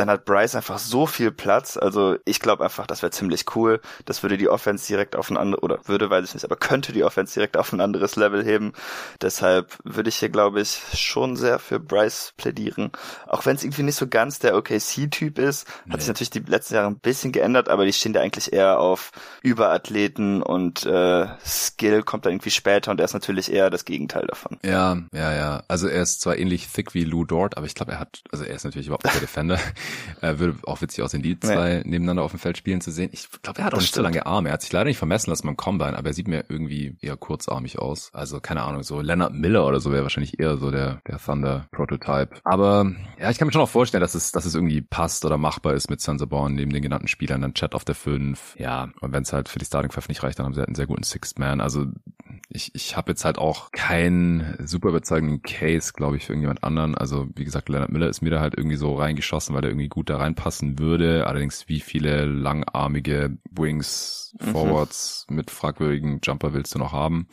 dann 0.00 0.10
hat 0.10 0.24
Bryce 0.24 0.54
einfach 0.54 0.78
so 0.78 1.06
viel 1.06 1.30
Platz. 1.30 1.76
Also 1.76 2.16
ich 2.24 2.40
glaube 2.40 2.64
einfach, 2.64 2.86
das 2.86 3.02
wäre 3.02 3.10
ziemlich 3.10 3.44
cool. 3.54 3.80
Das 4.06 4.22
würde 4.22 4.38
die 4.38 4.48
Offense 4.48 4.86
direkt 4.86 5.14
auf 5.14 5.30
ein 5.30 5.36
anderes, 5.36 5.62
oder 5.62 5.78
würde, 5.86 6.08
weiß 6.08 6.26
ich 6.26 6.34
nicht, 6.34 6.44
aber 6.44 6.56
könnte 6.56 6.92
die 6.92 7.04
Offense 7.04 7.34
direkt 7.34 7.56
auf 7.56 7.72
ein 7.72 7.80
anderes 7.80 8.16
Level 8.16 8.42
heben. 8.42 8.72
Deshalb 9.20 9.78
würde 9.84 10.08
ich 10.08 10.16
hier, 10.16 10.30
glaube 10.30 10.62
ich, 10.62 10.80
schon 10.94 11.36
sehr 11.36 11.58
für 11.58 11.78
Bryce 11.78 12.32
plädieren. 12.38 12.92
Auch 13.26 13.44
wenn 13.44 13.56
es 13.56 13.62
irgendwie 13.62 13.82
nicht 13.82 13.96
so 13.96 14.08
ganz 14.08 14.38
der 14.38 14.56
OKC-Typ 14.56 15.38
ist, 15.38 15.68
hat 15.68 15.86
nee. 15.86 15.98
sich 15.98 16.08
natürlich 16.08 16.30
die 16.30 16.40
letzten 16.40 16.74
Jahre 16.74 16.86
ein 16.86 16.98
bisschen 16.98 17.32
geändert, 17.32 17.68
aber 17.68 17.84
die 17.84 17.92
stehen 17.92 18.14
da 18.14 18.20
eigentlich 18.20 18.52
eher 18.52 18.78
auf 18.80 19.10
Überathleten 19.42 20.42
und 20.42 20.86
äh, 20.86 21.26
Skill 21.44 22.02
kommt 22.02 22.24
dann 22.24 22.32
irgendwie 22.32 22.50
später 22.50 22.90
und 22.90 23.00
er 23.00 23.04
ist 23.04 23.12
natürlich 23.12 23.52
eher 23.52 23.68
das 23.68 23.84
Gegenteil 23.84 24.26
davon. 24.26 24.58
Ja, 24.64 24.96
ja, 25.12 25.34
ja. 25.34 25.62
Also 25.68 25.88
er 25.88 26.02
ist 26.02 26.22
zwar 26.22 26.38
ähnlich 26.38 26.68
thick 26.68 26.94
wie 26.94 27.04
Lou 27.04 27.26
Dort, 27.26 27.58
aber 27.58 27.66
ich 27.66 27.74
glaube, 27.74 27.92
er 27.92 28.00
hat, 28.00 28.22
also 28.32 28.44
er 28.44 28.54
ist 28.54 28.64
natürlich 28.64 28.86
überhaupt 28.86 29.04
nicht 29.04 29.14
der 29.14 29.20
Defender. 29.20 29.58
Äh, 30.20 30.38
würde 30.38 30.58
auch 30.64 30.80
witzig 30.80 31.02
aussehen, 31.02 31.22
die 31.22 31.38
zwei 31.38 31.76
nee. 31.84 31.90
nebeneinander 31.90 32.22
auf 32.22 32.32
dem 32.32 32.40
Feld 32.40 32.56
spielen 32.58 32.80
zu 32.80 32.90
sehen. 32.90 33.10
Ich 33.12 33.28
glaube, 33.42 33.60
er 33.60 33.64
hat 33.66 33.72
auch 33.72 33.78
das 33.78 33.84
nicht 33.84 33.90
stimmt. 33.90 34.06
so 34.06 34.12
lange 34.12 34.26
Arme. 34.26 34.48
Er 34.50 34.54
hat 34.54 34.62
sich 34.62 34.72
leider 34.72 34.86
nicht 34.86 34.98
vermessen 34.98 35.30
lassen 35.30 35.46
beim 35.46 35.56
Combine, 35.56 35.96
aber 35.96 36.08
er 36.08 36.14
sieht 36.14 36.28
mir 36.28 36.44
irgendwie 36.48 36.96
eher 37.00 37.16
kurzarmig 37.16 37.78
aus. 37.78 38.10
Also 38.12 38.40
keine 38.40 38.62
Ahnung, 38.62 38.82
so 38.82 39.00
Leonard 39.00 39.34
Miller 39.34 39.66
oder 39.66 39.80
so 39.80 39.92
wäre 39.92 40.02
wahrscheinlich 40.02 40.38
eher 40.38 40.56
so 40.56 40.70
der, 40.70 41.00
der 41.06 41.18
Thunder-Prototype. 41.18 42.30
Aber 42.44 42.92
ja, 43.18 43.30
ich 43.30 43.38
kann 43.38 43.46
mir 43.46 43.52
schon 43.52 43.62
auch 43.62 43.68
vorstellen, 43.68 44.02
dass 44.02 44.14
es, 44.14 44.32
dass 44.32 44.44
es 44.44 44.54
irgendwie 44.54 44.82
passt 44.82 45.24
oder 45.24 45.38
machbar 45.38 45.74
ist 45.74 45.90
mit 45.90 46.00
Sansaborn 46.00 46.54
neben 46.54 46.72
den 46.72 46.82
genannten 46.82 47.08
Spielern, 47.08 47.40
dann 47.40 47.54
Chat 47.54 47.74
auf 47.74 47.84
der 47.84 47.94
5. 47.94 48.56
Ja, 48.58 48.90
und 49.00 49.12
wenn 49.12 49.22
es 49.22 49.32
halt 49.32 49.48
für 49.48 49.58
die 49.58 49.64
Starting 49.64 49.90
Five 49.90 50.08
nicht 50.08 50.22
reicht, 50.22 50.38
dann 50.38 50.46
haben 50.46 50.54
sie 50.54 50.60
halt 50.60 50.68
einen 50.68 50.76
sehr 50.76 50.86
guten 50.86 51.02
Sixth 51.02 51.38
Man. 51.38 51.60
Also 51.60 51.86
ich, 52.52 52.74
ich 52.74 52.96
habe 52.96 53.12
jetzt 53.12 53.24
halt 53.24 53.38
auch 53.38 53.70
keinen 53.70 54.56
super 54.66 54.88
überzeugenden 54.88 55.40
Case, 55.42 55.92
glaube 55.92 56.16
ich, 56.16 56.26
für 56.26 56.32
irgendjemand 56.32 56.64
anderen. 56.64 56.96
Also 56.96 57.28
wie 57.36 57.44
gesagt, 57.44 57.68
Leonard 57.68 57.92
Miller 57.92 58.08
ist 58.08 58.22
mir 58.22 58.30
da 58.30 58.40
halt 58.40 58.54
irgendwie 58.56 58.76
so 58.76 58.94
reingeschossen, 58.94 59.54
weil 59.54 59.62
er 59.62 59.70
irgendwie 59.70 59.88
gut 59.88 60.10
da 60.10 60.16
reinpassen 60.16 60.78
würde. 60.80 61.28
Allerdings 61.28 61.68
wie 61.68 61.78
viele 61.78 62.24
langarmige 62.24 63.38
Wings, 63.50 64.36
mhm. 64.40 64.46
Forwards 64.46 65.26
mhm. 65.28 65.36
mit 65.36 65.50
fragwürdigen 65.52 66.20
Jumper 66.24 66.52
willst 66.52 66.74
du 66.74 66.80
noch 66.80 66.92
haben? 66.92 67.28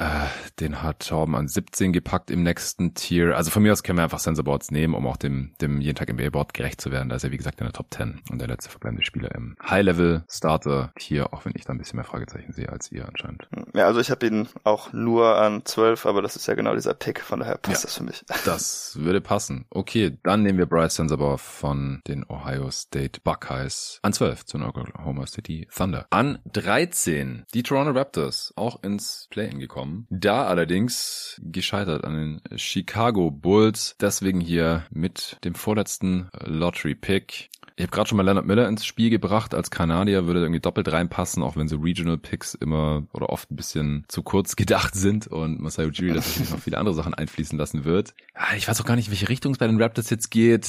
Äh, 0.00 0.28
den 0.60 0.82
hat 0.82 1.08
Torben 1.08 1.34
an 1.34 1.46
17 1.46 1.92
gepackt 1.92 2.30
im 2.30 2.42
nächsten 2.42 2.94
Tier. 2.94 3.36
Also 3.36 3.50
von 3.50 3.62
mir 3.62 3.72
aus 3.72 3.82
können 3.82 3.98
wir 3.98 4.02
einfach 4.02 4.18
Sensorboards 4.18 4.70
nehmen, 4.70 4.94
um 4.94 5.06
auch 5.06 5.18
dem, 5.18 5.52
dem 5.60 5.82
jeden 5.82 5.94
Tag 5.94 6.10
NBA 6.10 6.30
Board 6.30 6.54
gerecht 6.54 6.80
zu 6.80 6.90
werden. 6.90 7.10
Da 7.10 7.16
ist 7.16 7.24
er, 7.24 7.32
wie 7.32 7.36
gesagt, 7.36 7.60
in 7.60 7.66
der 7.66 7.74
Top 7.74 7.88
10 7.90 8.22
und 8.30 8.40
der 8.40 8.48
letzte 8.48 8.70
verbleibende 8.70 9.04
Spieler 9.04 9.34
im 9.34 9.56
High-Level-Starter-Tier, 9.62 11.34
auch 11.34 11.44
wenn 11.44 11.52
ich 11.54 11.66
da 11.66 11.74
ein 11.74 11.78
bisschen 11.78 11.96
mehr 11.96 12.06
Fragezeichen 12.06 12.52
sehe 12.52 12.70
als 12.70 12.90
ihr 12.90 13.06
anscheinend. 13.06 13.46
Ja, 13.74 13.84
also 13.86 14.00
ich 14.00 14.10
habe 14.10 14.26
ihn 14.26 14.48
auch 14.64 14.94
nur 14.94 15.36
an 15.36 15.66
12, 15.66 16.06
aber 16.06 16.22
das 16.22 16.34
ist 16.34 16.46
ja 16.46 16.54
genau 16.54 16.74
dieser 16.74 16.94
Pick, 16.94 17.20
von 17.20 17.40
daher 17.40 17.58
passt 17.58 17.82
ja, 17.82 17.88
das 17.88 17.96
für 17.96 18.04
mich. 18.04 18.24
Das 18.46 18.98
würde 18.98 19.20
passen. 19.20 19.66
Okay, 19.68 20.18
dann 20.22 20.42
nehmen 20.42 20.58
wir 20.58 20.64
Bryce 20.64 20.96
Sensabaugh 20.96 21.36
von 21.36 22.00
den 22.08 22.24
Ohio 22.28 22.70
State 22.70 23.20
Buckeyes 23.22 23.98
an 24.02 24.14
12 24.14 24.46
zu 24.46 24.58
Oklahoma 24.58 25.26
City 25.26 25.68
Thunder. 25.74 26.06
An 26.08 26.38
13 26.52 27.44
die 27.52 27.62
Toronto 27.62 27.92
Raptors, 27.92 28.54
auch 28.56 28.82
ins 28.82 29.28
Play-In 29.30 29.58
gekommen 29.58 29.89
bekommen. 29.90 30.06
Da 30.10 30.46
allerdings 30.46 31.40
gescheitert 31.42 32.04
an 32.04 32.14
den 32.14 32.58
Chicago 32.58 33.30
Bulls. 33.30 33.96
Deswegen 34.00 34.40
hier 34.40 34.84
mit 34.90 35.38
dem 35.44 35.54
vorletzten 35.54 36.28
Lottery-Pick. 36.44 37.50
Ich 37.76 37.84
habe 37.84 37.92
gerade 37.92 38.08
schon 38.08 38.16
mal 38.16 38.24
Leonard 38.24 38.44
Miller 38.44 38.68
ins 38.68 38.84
Spiel 38.84 39.08
gebracht. 39.08 39.54
Als 39.54 39.70
Kanadier 39.70 40.26
würde 40.26 40.40
er 40.40 40.44
irgendwie 40.44 40.60
doppelt 40.60 40.92
reinpassen, 40.92 41.42
auch 41.42 41.56
wenn 41.56 41.66
so 41.66 41.78
Regional 41.78 42.18
Picks 42.18 42.54
immer 42.54 43.04
oder 43.12 43.30
oft 43.30 43.50
ein 43.50 43.56
bisschen 43.56 44.04
zu 44.08 44.22
kurz 44.22 44.56
gedacht 44.56 44.94
sind 44.94 45.26
und 45.26 45.60
Masai 45.60 45.86
Ujiri 45.86 46.12
natürlich 46.12 46.50
noch 46.50 46.58
viele 46.58 46.78
andere 46.78 46.94
Sachen 46.94 47.14
einfließen 47.14 47.58
lassen 47.58 47.84
wird. 47.84 48.14
Ich 48.56 48.68
weiß 48.68 48.80
auch 48.80 48.84
gar 48.84 48.96
nicht, 48.96 49.10
welche 49.10 49.28
Richtung 49.28 49.52
es 49.52 49.58
bei 49.58 49.66
den 49.66 49.80
Raptors 49.80 50.10
jetzt 50.10 50.30
geht. 50.30 50.68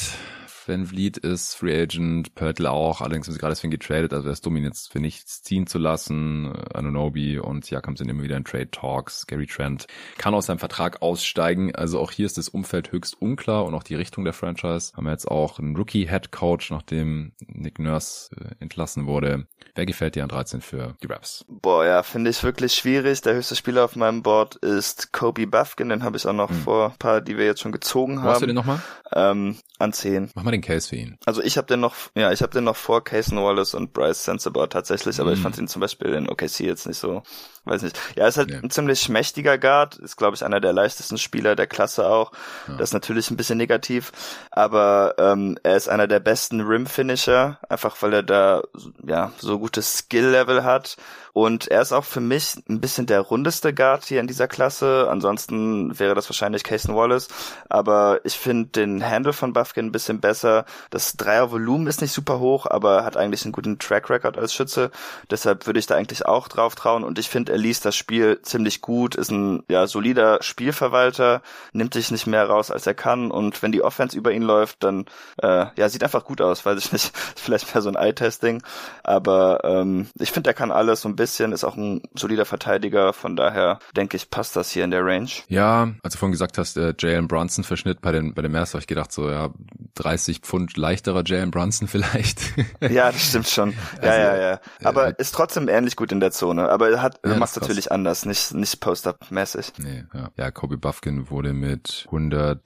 Van 0.71 0.85
Vliet 0.85 1.17
ist 1.17 1.55
Free 1.55 1.81
Agent, 1.81 2.33
Pörtl 2.33 2.65
auch, 2.65 3.01
allerdings 3.01 3.27
haben 3.27 3.33
sie 3.33 3.39
gerade 3.39 3.51
deswegen 3.51 3.71
getradet, 3.71 4.13
also 4.13 4.29
er 4.29 4.31
ist 4.31 4.45
dumm, 4.45 4.55
ihn 4.55 4.63
jetzt 4.63 4.89
für 4.89 5.01
nichts 5.01 5.43
ziehen 5.43 5.67
zu 5.67 5.77
lassen. 5.77 6.53
Anunobi 6.73 7.39
und 7.39 7.65
Siakam 7.65 7.97
sind 7.97 8.07
immer 8.07 8.23
wieder 8.23 8.37
in 8.37 8.45
Trade 8.45 8.71
Talks. 8.71 9.27
Gary 9.27 9.47
Trent 9.47 9.87
kann 10.17 10.33
aus 10.33 10.45
seinem 10.45 10.59
Vertrag 10.59 11.01
aussteigen. 11.01 11.75
Also 11.75 11.99
auch 11.99 12.11
hier 12.11 12.25
ist 12.25 12.37
das 12.37 12.47
Umfeld 12.47 12.93
höchst 12.93 13.21
unklar 13.21 13.65
und 13.65 13.73
auch 13.73 13.83
die 13.83 13.95
Richtung 13.95 14.23
der 14.23 14.31
Franchise. 14.31 14.93
Haben 14.95 15.07
wir 15.07 15.11
jetzt 15.11 15.27
auch 15.27 15.59
einen 15.59 15.75
Rookie 15.75 16.07
Head 16.07 16.31
Coach, 16.31 16.71
nachdem 16.71 17.33
Nick 17.47 17.77
Nurse 17.77 18.33
äh, 18.37 18.55
entlassen 18.61 19.07
wurde. 19.07 19.47
Wer 19.75 19.85
gefällt 19.85 20.15
dir 20.15 20.23
an 20.23 20.29
13 20.29 20.61
für 20.61 20.95
die 21.03 21.07
Raps? 21.07 21.45
Boah, 21.49 21.85
ja, 21.85 22.03
finde 22.03 22.29
ich 22.29 22.43
wirklich 22.43 22.73
schwierig. 22.73 23.21
Der 23.21 23.33
höchste 23.33 23.57
Spieler 23.57 23.83
auf 23.83 23.97
meinem 23.97 24.23
Board 24.23 24.55
ist 24.55 25.11
Kobe 25.11 25.47
Buffkin. 25.47 25.89
Den 25.89 26.03
habe 26.03 26.15
ich 26.15 26.25
auch 26.25 26.33
noch 26.33 26.49
hm. 26.49 26.61
vor 26.61 26.91
ein 26.91 26.97
paar, 26.97 27.19
die 27.19 27.37
wir 27.37 27.45
jetzt 27.45 27.59
schon 27.59 27.73
gezogen 27.73 28.19
haben. 28.19 28.27
Wo 28.27 28.31
hast 28.31 28.41
du 28.41 28.47
den 28.47 28.55
nochmal? 28.55 28.81
Ähm, 29.13 29.57
an 29.81 29.93
10. 29.93 30.31
Mach 30.35 30.43
mal 30.43 30.51
den 30.51 30.60
Case 30.61 30.89
für 30.89 30.95
ihn. 30.95 31.17
Also 31.25 31.41
ich 31.41 31.57
habe 31.57 31.67
den 31.67 31.79
noch, 31.79 31.95
ja, 32.15 32.31
ich 32.31 32.41
habe 32.41 32.53
den 32.53 32.63
noch 32.63 32.75
vor 32.75 33.03
Cason 33.03 33.37
Wallace 33.37 33.73
und 33.73 33.93
Bryce 33.93 34.23
Sensabaugh 34.23 34.67
tatsächlich, 34.67 35.19
aber 35.19 35.31
hm. 35.31 35.37
ich 35.37 35.43
fand 35.43 35.57
ihn 35.57 35.67
zum 35.67 35.79
Beispiel 35.79 36.13
in 36.13 36.29
OKC 36.29 36.61
jetzt 36.61 36.87
nicht 36.87 36.97
so 36.97 37.23
weiß 37.65 37.83
nicht. 37.83 37.99
Ja, 38.15 38.27
ist 38.27 38.37
halt 38.37 38.49
ja. 38.49 38.59
ein 38.59 38.71
ziemlich 38.71 39.07
mächtiger 39.09 39.57
Guard, 39.57 39.97
ist 39.97 40.17
glaube 40.17 40.35
ich 40.35 40.43
einer 40.43 40.59
der 40.59 40.73
leichtesten 40.73 41.17
Spieler 41.17 41.55
der 41.55 41.67
Klasse 41.67 42.07
auch. 42.07 42.31
Ja. 42.67 42.75
Das 42.75 42.89
ist 42.89 42.93
natürlich 42.93 43.29
ein 43.29 43.37
bisschen 43.37 43.57
negativ, 43.57 44.11
aber 44.49 45.15
ähm, 45.17 45.57
er 45.63 45.75
ist 45.77 45.87
einer 45.87 46.07
der 46.07 46.19
besten 46.19 46.61
Rim 46.61 46.87
Finisher, 46.87 47.59
einfach 47.69 47.95
weil 48.01 48.13
er 48.13 48.23
da 48.23 48.63
ja 49.05 49.31
so 49.37 49.59
gutes 49.59 49.99
Skill 49.99 50.27
Level 50.27 50.63
hat 50.63 50.97
und 51.33 51.67
er 51.69 51.81
ist 51.81 51.93
auch 51.93 52.03
für 52.03 52.19
mich 52.19 52.55
ein 52.69 52.81
bisschen 52.81 53.05
der 53.05 53.21
rundeste 53.21 53.73
Guard 53.73 54.05
hier 54.05 54.19
in 54.19 54.27
dieser 54.27 54.47
Klasse. 54.47 55.07
Ansonsten 55.09 55.97
wäre 55.97 56.13
das 56.15 56.29
wahrscheinlich 56.29 56.63
Cason 56.63 56.95
Wallace. 56.95 57.29
Aber 57.69 58.19
ich 58.23 58.37
finde 58.37 58.69
den 58.69 59.07
Handle 59.07 59.33
von 59.33 59.53
Buffkin 59.53 59.87
ein 59.87 59.91
bisschen 59.91 60.19
besser. 60.19 60.65
Das 60.89 61.15
Dreiervolumen 61.15 61.87
ist 61.87 62.01
nicht 62.01 62.11
super 62.11 62.39
hoch, 62.39 62.65
aber 62.65 63.05
hat 63.05 63.15
eigentlich 63.15 63.43
einen 63.45 63.53
guten 63.53 63.79
Track 63.79 64.09
Record 64.09 64.37
als 64.37 64.53
Schütze. 64.53 64.91
Deshalb 65.29 65.67
würde 65.67 65.79
ich 65.79 65.87
da 65.87 65.95
eigentlich 65.95 66.25
auch 66.25 66.47
drauf 66.47 66.75
trauen. 66.75 67.03
Und 67.03 67.17
ich 67.17 67.29
finde, 67.29 67.53
er 67.53 67.57
liest 67.57 67.85
das 67.85 67.95
Spiel 67.95 68.41
ziemlich 68.41 68.81
gut, 68.81 69.15
ist 69.15 69.31
ein 69.31 69.63
ja, 69.69 69.87
solider 69.87 70.39
Spielverwalter, 70.41 71.41
nimmt 71.71 71.93
sich 71.93 72.11
nicht 72.11 72.27
mehr 72.27 72.47
raus, 72.47 72.71
als 72.71 72.85
er 72.87 72.93
kann. 72.93 73.31
Und 73.31 73.61
wenn 73.63 73.71
die 73.71 73.83
Offense 73.83 74.17
über 74.17 74.33
ihn 74.33 74.43
läuft, 74.43 74.83
dann 74.83 75.05
äh, 75.41 75.67
ja, 75.75 75.87
sieht 75.87 76.03
einfach 76.03 76.25
gut 76.25 76.41
aus. 76.41 76.65
Weiß 76.65 76.77
ich 76.77 76.91
nicht, 76.91 77.15
vielleicht 77.35 77.73
mehr 77.73 77.81
so 77.81 77.89
ein 77.89 77.95
Eye-Testing. 77.95 78.61
Aber 79.03 79.63
ähm, 79.63 80.09
ich 80.19 80.31
finde, 80.31 80.49
er 80.49 80.53
kann 80.53 80.71
alles 80.71 81.01
so 81.01 81.09
bisschen, 81.21 81.51
ist 81.51 81.63
auch 81.63 81.77
ein 81.77 82.01
solider 82.15 82.45
Verteidiger, 82.45 83.13
von 83.13 83.35
daher 83.35 83.77
denke 83.95 84.17
ich, 84.17 84.31
passt 84.31 84.55
das 84.55 84.71
hier 84.71 84.83
in 84.83 84.89
der 84.89 85.05
Range. 85.05 85.29
Ja, 85.49 85.91
als 86.01 86.13
du 86.13 86.19
vorhin 86.19 86.31
gesagt 86.31 86.57
hast, 86.57 86.77
äh, 86.77 86.95
Jalen 86.97 87.27
Brunson 87.27 87.63
Verschnitt 87.63 88.01
bei 88.01 88.11
den 88.11 88.33
bei 88.33 88.41
den 88.41 88.51
Mavs, 88.51 88.73
habe 88.73 88.81
ich 88.81 88.87
gedacht 88.87 89.11
so, 89.11 89.29
ja, 89.29 89.51
30 89.95 90.39
Pfund 90.39 90.77
leichterer 90.77 91.21
Jalen 91.23 91.51
Brunson 91.51 91.87
vielleicht. 91.87 92.39
ja, 92.81 93.11
das 93.11 93.29
stimmt 93.29 93.47
schon. 93.47 93.73
Ja, 94.01 94.09
also, 94.09 94.19
ja, 94.19 94.37
ja. 94.37 94.59
Aber 94.83 95.09
äh, 95.09 95.13
ist 95.19 95.35
trotzdem 95.35 95.67
ähnlich 95.67 95.95
gut 95.95 96.11
in 96.11 96.19
der 96.19 96.31
Zone. 96.31 96.69
Aber 96.69 96.89
er 96.89 97.03
hat, 97.03 97.19
ja, 97.23 97.35
macht 97.35 97.59
natürlich 97.59 97.91
anders, 97.91 98.25
nicht 98.25 98.55
nicht 98.55 98.79
Post-up-mäßig. 98.79 99.73
Nee, 99.77 100.05
ja. 100.13 100.31
ja, 100.35 100.49
Kobe 100.49 100.77
Buffkin 100.77 101.29
wurde 101.29 101.53
mit 101.53 102.05
100 102.07 102.61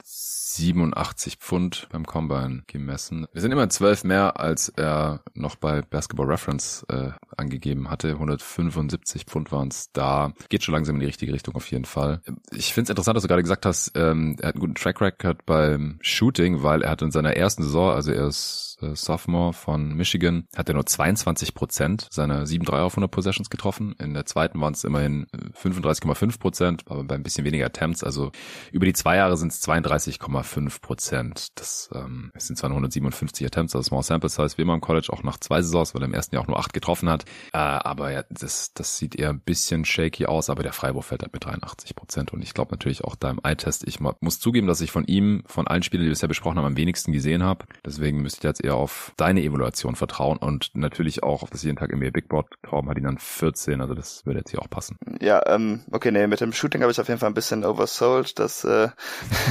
87 0.55 1.35
Pfund 1.37 1.87
beim 1.91 2.05
Combine 2.05 2.63
gemessen. 2.67 3.27
Wir 3.33 3.41
sind 3.41 3.51
immer 3.51 3.69
zwölf 3.69 4.03
mehr, 4.03 4.39
als 4.39 4.69
er 4.69 5.21
noch 5.33 5.55
bei 5.57 5.81
Basketball 5.81 6.27
Reference 6.27 6.85
äh, 6.87 7.11
angegeben 7.35 7.89
hatte. 7.89 8.17
175 8.51 9.25
Pfund 9.25 9.51
waren 9.51 9.69
es 9.69 9.91
da. 9.91 10.33
Geht 10.49 10.63
schon 10.63 10.73
langsam 10.73 10.95
in 10.95 11.01
die 11.01 11.05
richtige 11.05 11.33
Richtung 11.33 11.55
auf 11.55 11.69
jeden 11.71 11.85
Fall. 11.85 12.21
Ich 12.51 12.73
finde 12.73 12.85
es 12.85 12.89
interessant, 12.89 13.15
dass 13.15 13.23
du 13.23 13.27
gerade 13.27 13.43
gesagt 13.43 13.65
hast, 13.65 13.91
ähm, 13.95 14.35
er 14.39 14.49
hat 14.49 14.55
einen 14.55 14.61
guten 14.61 14.75
Track 14.75 15.01
Record 15.01 15.45
beim 15.45 15.97
Shooting, 16.01 16.63
weil 16.63 16.81
er 16.81 16.91
hat 16.91 17.01
in 17.01 17.11
seiner 17.11 17.35
ersten 17.35 17.63
Saison, 17.63 17.91
also 17.91 18.11
er 18.11 18.27
ist 18.27 18.64
äh, 18.81 18.95
Sophomore 18.95 19.53
von 19.53 19.95
Michigan, 19.95 20.47
hat 20.55 20.69
er 20.69 20.75
nur 20.75 20.85
22 20.85 21.53
Prozent 21.53 22.07
seiner 22.11 22.45
7 22.45 22.65
3 22.65 22.79
auf 22.79 22.93
100 22.93 23.11
Possessions 23.11 23.49
getroffen. 23.49 23.93
In 23.99 24.13
der 24.13 24.25
zweiten 24.25 24.59
waren 24.61 24.73
es 24.73 24.83
immerhin 24.83 25.27
35,5 25.61 26.39
Prozent, 26.39 26.83
aber 26.87 27.03
bei 27.03 27.15
ein 27.15 27.23
bisschen 27.23 27.45
weniger 27.45 27.65
Attempts. 27.65 28.03
Also 28.03 28.31
über 28.71 28.85
die 28.85 28.93
zwei 28.93 29.17
Jahre 29.17 29.37
sind 29.37 29.51
es 29.51 29.61
32,5 29.67 30.65
5 30.65 30.81
Prozent. 30.81 31.59
Das 31.59 31.89
ähm, 31.93 32.31
sind 32.35 32.57
zwar 32.57 32.69
157 32.69 33.45
Attempts, 33.45 33.75
also 33.75 33.87
Small 33.87 34.03
Sample 34.03 34.29
Size, 34.29 34.57
wie 34.57 34.61
immer 34.61 34.73
im 34.73 34.81
College, 34.81 35.09
auch 35.11 35.23
nach 35.23 35.37
zwei 35.37 35.61
Saisons, 35.61 35.93
weil 35.93 36.01
er 36.01 36.07
im 36.07 36.13
ersten 36.13 36.35
Jahr 36.35 36.43
auch 36.43 36.47
nur 36.47 36.59
acht 36.59 36.73
getroffen 36.73 37.09
hat. 37.09 37.25
Äh, 37.53 37.57
aber 37.57 38.11
ja, 38.11 38.23
das, 38.29 38.73
das 38.73 38.97
sieht 38.97 39.15
eher 39.15 39.29
ein 39.29 39.41
bisschen 39.41 39.85
shaky 39.85 40.25
aus, 40.25 40.49
aber 40.49 40.63
der 40.63 40.73
Freiwurf 40.73 41.07
fällt 41.07 41.21
halt 41.21 41.33
mit 41.33 41.45
83 41.45 41.95
Prozent. 41.95 42.33
Und 42.33 42.41
ich 42.41 42.53
glaube 42.53 42.71
natürlich 42.71 43.03
auch 43.03 43.15
da 43.15 43.29
im 43.29 43.39
Eye-Test, 43.43 43.87
ich 43.87 43.99
muss 43.99 44.39
zugeben, 44.39 44.67
dass 44.67 44.81
ich 44.81 44.91
von 44.91 45.05
ihm, 45.05 45.43
von 45.45 45.67
allen 45.67 45.83
Spielern, 45.83 46.03
die 46.03 46.07
wir 46.07 46.13
bisher 46.13 46.29
besprochen 46.29 46.57
haben, 46.57 46.65
am 46.65 46.77
wenigsten 46.77 47.11
gesehen 47.11 47.43
habe. 47.43 47.65
Deswegen 47.85 48.21
müsste 48.21 48.39
ich 48.39 48.43
jetzt 48.43 48.63
eher 48.63 48.74
auf 48.75 49.11
deine 49.17 49.41
Evaluation 49.41 49.95
vertrauen 49.95 50.37
und 50.37 50.71
natürlich 50.73 51.23
auch 51.23 51.43
auf 51.43 51.49
das 51.49 51.63
jeden 51.63 51.77
Tag 51.77 51.93
NBA 51.93 52.11
Big 52.11 52.27
Board. 52.27 52.47
Torben 52.63 52.89
hat 52.89 52.97
ihn 52.97 53.03
dann 53.03 53.17
14, 53.17 53.81
also 53.81 53.93
das 53.93 54.25
würde 54.25 54.39
jetzt 54.39 54.51
hier 54.51 54.61
auch 54.61 54.69
passen. 54.69 54.97
Ja, 55.21 55.41
ähm, 55.47 55.81
okay, 55.91 56.11
nee, 56.11 56.27
mit 56.27 56.41
dem 56.41 56.53
Shooting 56.53 56.81
habe 56.81 56.91
ich 56.91 56.99
auf 56.99 57.07
jeden 57.07 57.19
Fall 57.19 57.29
ein 57.29 57.35
bisschen 57.35 57.65
oversold. 57.65 58.39
Das 58.39 58.63
äh, 58.63 58.89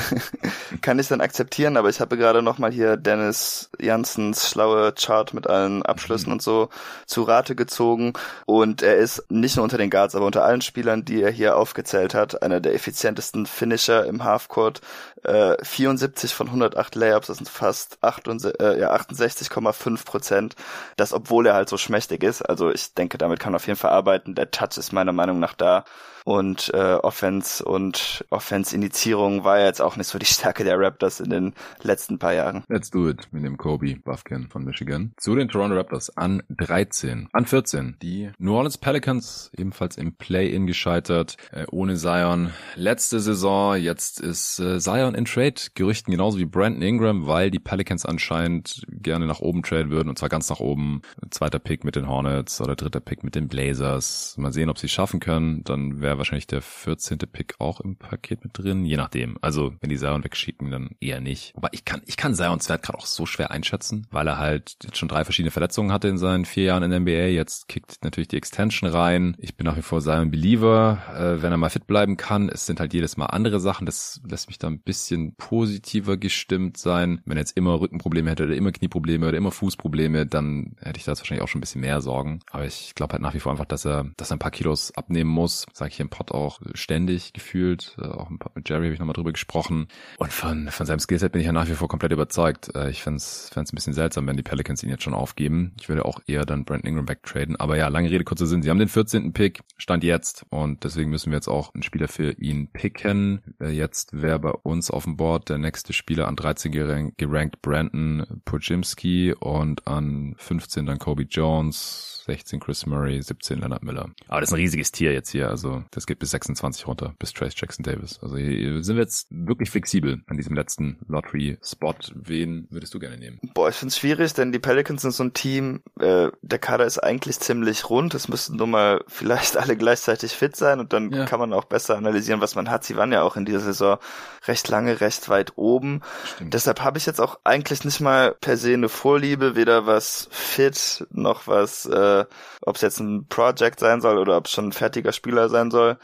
kann 0.83 0.99
ich 0.99 1.09
dann 1.09 1.20
akzeptieren, 1.20 1.77
aber 1.77 1.89
ich 1.89 2.01
habe 2.01 2.16
gerade 2.16 2.43
noch 2.43 2.59
mal 2.59 2.72
hier 2.72 2.97
Dennis 2.97 3.70
Janssens 3.81 4.49
schlaue 4.49 4.93
Chart 4.93 5.33
mit 5.35 5.47
allen 5.47 5.83
Abschlüssen 5.83 6.29
mhm. 6.29 6.35
und 6.35 6.43
so 6.43 6.68
zu 7.07 7.22
Rate 7.22 7.55
gezogen 7.55 8.12
und 8.47 8.83
er 8.83 8.97
ist 8.97 9.31
nicht 9.31 9.57
nur 9.57 9.64
unter 9.64 9.79
den 9.79 9.91
Guards, 9.91 10.14
aber 10.14 10.27
unter 10.27 10.45
allen 10.45 10.61
Spielern, 10.61 11.05
die 11.05 11.22
er 11.22 11.31
hier 11.31 11.57
aufgezählt 11.57 12.14
hat, 12.14 12.43
einer 12.43 12.61
der 12.61 12.75
effizientesten 12.75 13.47
Finisher 13.47 14.05
im 14.07 14.25
Halfcourt. 14.25 14.81
Äh, 15.25 15.57
74 15.64 16.35
von 16.35 16.49
108 16.49 16.95
Layups, 16.95 17.29
das 17.29 17.39
sind 17.39 17.49
fast 17.49 17.99
68,5 18.03 18.61
äh, 18.61 18.81
ja, 18.81 18.95
68,5 18.95 20.05
Prozent. 20.05 20.57
Das, 20.97 21.12
obwohl 21.12 21.47
er 21.47 21.55
halt 21.55 21.68
so 21.68 21.77
schmächtig 21.77 22.22
ist. 22.22 22.43
Also 22.43 22.70
ich 22.70 22.95
denke, 22.95 23.18
damit 23.18 23.41
kann 23.41 23.53
man 23.53 23.57
auf 23.57 23.66
jeden 23.66 23.79
Fall 23.79 23.91
arbeiten. 23.93 24.35
Der 24.35 24.51
Touch 24.51 24.77
ist 24.77 24.93
meiner 24.93 25.12
Meinung 25.12 25.41
nach 25.41 25.55
da 25.55 25.85
und 26.25 26.72
äh, 26.72 26.95
Offense 26.95 27.64
und 27.64 28.25
Offense-Initiierung 28.31 29.45
war 29.45 29.61
jetzt 29.61 29.81
auch 29.81 29.97
nicht 29.97 30.09
so 30.09 30.18
die 30.18 30.27
Stärke 30.35 30.64
der 30.64 30.79
Raptors 30.79 31.20
in 31.20 31.31
den 31.31 31.55
letzten 31.83 32.18
paar 32.18 32.33
Jahren. 32.33 32.64
Let's 32.68 32.91
do 32.91 33.09
it 33.09 33.29
mit 33.31 33.45
dem 33.45 33.57
Kobe 33.59 33.97
Buffkin 33.97 34.49
von 34.49 34.64
Michigan. 34.64 35.12
Zu 35.18 35.37
den 35.37 35.49
Toronto 35.49 35.77
Raptors 35.77 36.16
an 36.16 36.43
13. 36.49 37.29
An 37.33 37.47
14. 37.47 37.97
Die 38.03 38.31
New 38.39 38.55
Orleans 38.55 38.79
Pelicans 38.79 39.51
ebenfalls 39.57 39.97
im 39.97 40.16
Play-In 40.16 40.66
gescheitert, 40.66 41.37
äh, 41.53 41.66
ohne 41.70 41.97
Zion. 41.97 42.51
Letzte 42.75 43.20
Saison, 43.20 43.77
jetzt 43.77 44.20
ist 44.20 44.59
äh, 44.59 44.81
Zion 44.81 45.14
in 45.14 45.27
Trade. 45.27 45.55
Gerüchten 45.75 46.11
genauso 46.11 46.39
wie 46.39 46.47
Brandon 46.47 46.83
Ingram, 46.83 47.27
weil 47.27 47.51
die 47.51 47.59
Pelicans 47.59 48.07
anscheinend 48.07 48.83
gerne 48.89 49.27
nach 49.27 49.41
oben 49.41 49.62
traden 49.62 49.91
würden 49.91 50.09
und 50.09 50.18
zwar 50.18 50.31
ganz 50.31 50.49
nach 50.49 50.61
oben. 50.61 51.03
Zweiter 51.31 51.59
Pick 51.59 51.85
mit 51.85 51.97
den 51.97 52.09
Hornets 52.09 52.61
oder 52.61 52.77
dritter 52.77 53.01
Pick 53.01 53.25
mit 53.25 53.35
den 53.35 53.49
Blazers. 53.49 54.35
Mal 54.39 54.53
sehen, 54.53 54.70
ob 54.70 54.79
sie 54.79 54.87
es 54.87 54.93
schaffen 54.93 55.20
können. 55.20 55.62
Dann 55.64 56.01
wäre 56.01 56.14
wäre 56.15 56.19
wahrscheinlich 56.19 56.47
der 56.47 56.62
14. 56.62 57.19
Pick 57.19 57.57
auch 57.59 57.81
im 57.81 57.97
Paket 57.97 58.45
mit 58.45 58.57
drin, 58.57 58.85
je 58.85 58.97
nachdem. 58.97 59.37
Also 59.41 59.75
wenn 59.81 59.91
die 59.91 59.97
Zion 59.97 60.23
wegschicken, 60.23 60.71
dann 60.71 60.91
eher 61.01 61.21
nicht. 61.21 61.53
Aber 61.57 61.71
ich 61.73 61.85
kann, 61.85 62.03
ich 62.07 62.17
kann 62.17 62.35
Zions 62.35 62.69
Wert 62.69 62.83
gerade 62.83 62.99
auch 62.99 63.07
so 63.07 63.27
schwer 63.27 63.51
einschätzen, 63.51 64.07
weil 64.11 64.29
er 64.29 64.39
halt 64.39 64.77
jetzt 64.83 64.97
schon 64.97 65.09
drei 65.09 65.25
verschiedene 65.25 65.51
Verletzungen 65.51 65.93
hatte 65.93 66.09
in 66.09 66.19
seinen 66.19 66.45
vier 66.45 66.65
Jahren 66.65 66.85
in 66.85 66.91
der 66.91 67.01
NBA. 67.01 67.33
Jetzt 67.35 67.69
kickt 67.69 67.99
natürlich 68.03 68.29
die 68.29 68.37
Extension 68.37 68.89
rein. 68.89 69.37
Ich 69.39 69.57
bin 69.57 69.67
nach 69.67 69.77
wie 69.77 69.83
vor 69.83 70.01
Zion 70.01 70.31
Believer, 70.31 71.03
äh, 71.12 71.43
wenn 71.43 71.53
er 71.53 71.59
mal 71.59 71.71
fit 71.71 71.87
bleiben 71.87 72.17
kann. 72.17 72.49
Es 72.49 72.67
sind 72.67 72.79
halt 72.79 72.95
jedes 72.95 73.17
Mal 73.17 73.27
andere 73.27 73.59
Sachen. 73.59 73.87
Das 73.87 74.21
lässt 74.29 74.49
mich 74.49 74.59
da 74.59 74.69
ein 74.69 74.81
bisschen 74.81 75.35
positiver 75.35 76.17
gestimmt 76.17 76.77
sein. 76.77 77.21
Wenn 77.25 77.37
er 77.37 77.43
jetzt 77.43 77.57
immer 77.57 77.81
Rückenprobleme 77.81 78.31
hätte 78.31 78.45
oder 78.45 78.55
immer 78.55 78.71
Knieprobleme 78.71 79.29
oder 79.29 79.37
immer 79.37 79.51
Fußprobleme, 79.51 80.27
dann 80.27 80.77
hätte 80.81 80.99
ich 80.99 81.05
da 81.05 81.17
wahrscheinlich 81.17 81.43
auch 81.43 81.49
schon 81.49 81.59
ein 81.59 81.62
bisschen 81.62 81.81
mehr 81.81 82.01
Sorgen. 82.01 82.41
Aber 82.51 82.65
ich 82.65 82.95
glaube 82.95 83.15
halt 83.15 83.23
nach 83.23 83.35
wie 83.35 83.41
vor 83.41 83.51
einfach, 83.51 83.65
dass 83.65 83.85
er, 83.85 84.11
dass 84.17 84.31
er 84.31 84.37
ein 84.37 84.41
paar 84.41 84.51
Kilos 84.51 84.93
abnehmen 84.95 85.31
muss. 85.31 85.67
Sage 85.73 85.91
ich 85.91 85.97
im 86.05 86.11
Pod 86.11 86.32
auch 86.32 86.61
ständig 86.74 87.32
gefühlt. 87.32 87.96
Äh, 87.98 88.07
auch 88.07 88.30
mit 88.30 88.68
Jerry 88.68 88.84
habe 88.84 88.94
ich 88.94 89.00
nochmal 89.00 89.14
drüber 89.14 89.32
gesprochen. 89.32 89.88
Und 90.18 90.32
von, 90.32 90.68
von 90.68 90.86
seinem 90.86 91.00
Skillset 91.00 91.32
bin 91.32 91.40
ich 91.40 91.46
ja 91.46 91.52
nach 91.52 91.68
wie 91.68 91.74
vor 91.74 91.88
komplett 91.88 92.12
überzeugt. 92.12 92.74
Äh, 92.74 92.90
ich 92.90 93.02
fände 93.02 93.16
es 93.16 93.50
ein 93.55 93.64
bisschen 93.72 93.92
seltsam, 93.92 94.26
wenn 94.26 94.36
die 94.36 94.42
Pelicans 94.42 94.82
ihn 94.82 94.90
jetzt 94.90 95.02
schon 95.02 95.14
aufgeben. 95.14 95.72
Ich 95.80 95.88
würde 95.88 96.05
auch 96.05 96.20
eher 96.26 96.44
dann 96.44 96.64
Brandon 96.64 96.88
Ingram 96.88 97.09
wegtraden. 97.09 97.57
Aber 97.57 97.76
ja, 97.76 97.88
lange 97.88 98.11
Rede, 98.11 98.24
kurzer 98.24 98.46
Sinn. 98.46 98.62
Sie 98.62 98.70
haben 98.70 98.78
den 98.78 98.88
14. 98.88 99.32
Pick, 99.32 99.61
Stand 99.76 100.05
jetzt. 100.05 100.46
Und 100.50 100.84
deswegen 100.84 101.11
müssen 101.11 101.30
wir 101.30 101.36
jetzt 101.36 101.48
auch 101.48 101.74
einen 101.74 101.82
Spieler 101.82 102.09
für 102.09 102.32
ihn 102.32 102.68
picken. 102.68 103.42
Äh, 103.61 103.70
jetzt 103.70 104.20
wäre 104.20 104.38
bei 104.38 104.50
uns 104.50 104.90
auf 104.90 105.05
dem 105.05 105.16
Board 105.16 105.48
der 105.48 105.59
nächste 105.59 105.92
Spieler 105.92 106.28
an 106.28 106.36
13 106.36 106.72
gerankt 107.16 107.62
Brandon 107.62 108.40
Pujimski 108.44 109.32
und 109.32 109.86
an 109.86 110.34
15 110.38 110.86
dann 110.86 110.98
Kobe 110.98 111.24
Jones 111.24 112.14
16 112.25 112.61
Chris 112.61 112.87
Murray, 112.87 113.20
17 113.20 113.61
Leonard 113.61 113.83
Miller. 113.83 114.09
Aber 114.29 114.41
das 114.41 114.49
ist 114.49 114.55
ein 114.55 114.61
riesiges 114.61 114.93
Tier 114.93 115.12
jetzt 115.12 115.31
hier. 115.31 115.49
Also 115.51 115.85
das 115.91 116.07
geht 116.07 116.18
bis 116.18 116.31
26 116.31 116.87
runter, 116.87 117.14
bis 117.18 117.33
Trace 117.33 117.55
Jackson 117.55 117.83
Davis. 117.83 118.18
Also 118.22 118.37
hier 118.37 118.83
sind 118.83 118.97
wir 118.97 119.03
jetzt 119.03 119.27
wirklich 119.31 119.70
flexibel 119.70 120.22
an 120.27 120.37
diesem 120.37 120.55
letzten 120.55 120.99
Lottery-Spot. 121.07 121.95
Wen 122.14 122.66
würdest 122.70 122.95
du 122.95 122.99
gerne 122.99 123.18
nehmen? 123.18 123.39
Boah, 123.55 123.68
ich 123.68 123.77
finde 123.77 123.91
es 123.91 123.99
schwierig, 123.99 124.33
denn 124.33 124.53
die 124.53 124.59
Pelicans 124.59 125.03
sind 125.03 125.12
so 125.12 125.22
ein 125.22 125.35
Team, 125.35 125.83
äh, 126.01 126.31
der 126.41 126.59
Kader 126.59 126.87
ist 126.87 126.99
eigentlich 126.99 127.41
ziemlich 127.41 127.91
rund. 127.91 128.14
Es 128.14 128.29
müssten 128.29 128.57
nur 128.57 128.68
mal 128.68 129.05
vielleicht 129.07 129.57
alle 129.59 129.77
gleichzeitig 129.77 130.33
fit 130.33 130.57
sein 130.57 130.81
und 130.81 130.93
dann 130.93 131.12
ja. 131.12 131.27
kann 131.27 131.41
man 131.41 131.53
auch 131.53 131.64
besser 131.64 131.97
analysieren, 131.97 132.41
was 132.41 132.55
man 132.55 132.70
hat. 132.70 132.85
Sie 132.85 132.97
waren 132.97 133.12
ja 133.12 133.22
auch 133.22 133.37
in 133.37 133.45
dieser 133.45 133.61
Saison 133.61 133.99
recht 134.47 134.68
lange, 134.68 135.01
recht 135.01 135.29
weit 135.29 135.53
oben. 135.57 136.01
Stimmt. 136.35 136.55
Deshalb 136.55 136.81
habe 136.81 136.97
ich 136.97 137.07
jetzt 137.07 137.20
auch 137.20 137.41
eigentlich 137.45 137.85
nicht 137.85 138.01
mal 138.01 138.35
per 138.41 138.57
se 138.57 138.72
eine 138.72 138.89
Vorliebe, 138.89 139.57
weder 139.57 139.87
was 139.87 140.29
fit 140.31 141.07
noch 141.11 141.47
was 141.47 141.87
äh, 141.87 142.14
äh, 142.21 142.27
ob 142.62 142.77
es 142.77 142.83
jetzt 142.83 143.01
ein 143.01 143.27
Project 143.29 143.81
sein 143.81 144.01
soll 144.01 144.19
oder 144.19 144.37
ob 144.37 144.47
es 144.47 144.53
schon 144.53 144.69
ein 144.69 144.73
fertiger 144.73 145.12
Spieler 145.12 145.49
sein 145.49 145.71
soll. 145.71 145.99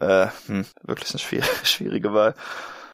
Äh, 0.00 0.26
hm, 0.46 0.66
wirklich 0.82 1.10
eine 1.10 1.18
schwierige, 1.18 1.48
schwierige 1.64 2.12
Wahl. 2.12 2.34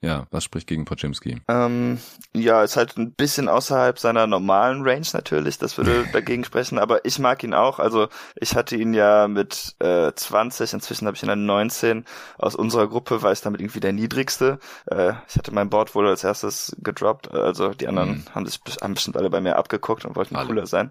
Ja, 0.04 0.26
was 0.32 0.42
spricht 0.42 0.66
gegen 0.66 0.84
Pochimski? 0.84 1.40
Ähm, 1.46 2.00
ja, 2.34 2.64
ist 2.64 2.76
halt 2.76 2.96
ein 2.96 3.12
bisschen 3.12 3.48
außerhalb 3.48 4.00
seiner 4.00 4.26
normalen 4.26 4.82
Range 4.82 5.06
natürlich, 5.12 5.58
das 5.58 5.78
würde 5.78 6.04
dagegen 6.12 6.42
sprechen, 6.42 6.80
aber 6.80 7.04
ich 7.04 7.20
mag 7.20 7.44
ihn 7.44 7.54
auch. 7.54 7.78
Also 7.78 8.08
ich 8.34 8.56
hatte 8.56 8.74
ihn 8.74 8.94
ja 8.94 9.28
mit 9.28 9.76
äh, 9.78 10.10
20, 10.12 10.72
inzwischen 10.72 11.06
habe 11.06 11.16
ich 11.16 11.22
ihn 11.22 11.30
an 11.30 11.46
19. 11.46 12.04
Aus 12.36 12.56
unserer 12.56 12.88
Gruppe 12.88 13.22
war 13.22 13.30
ich 13.30 13.42
damit 13.42 13.60
irgendwie 13.60 13.78
der 13.78 13.92
niedrigste. 13.92 14.58
Äh, 14.86 15.12
ich 15.28 15.36
hatte 15.36 15.54
mein 15.54 15.70
Board 15.70 15.94
wohl 15.94 16.08
als 16.08 16.24
erstes 16.24 16.76
gedroppt, 16.82 17.32
also 17.32 17.68
die 17.68 17.86
anderen 17.86 18.10
mhm. 18.10 18.24
haben 18.34 18.46
sich 18.46 18.60
haben 18.80 18.94
bestimmt 18.94 19.16
alle 19.16 19.30
bei 19.30 19.40
mir 19.40 19.54
abgeguckt 19.54 20.04
und 20.04 20.16
wollten 20.16 20.34
alle. 20.34 20.48
cooler 20.48 20.66
sein. 20.66 20.90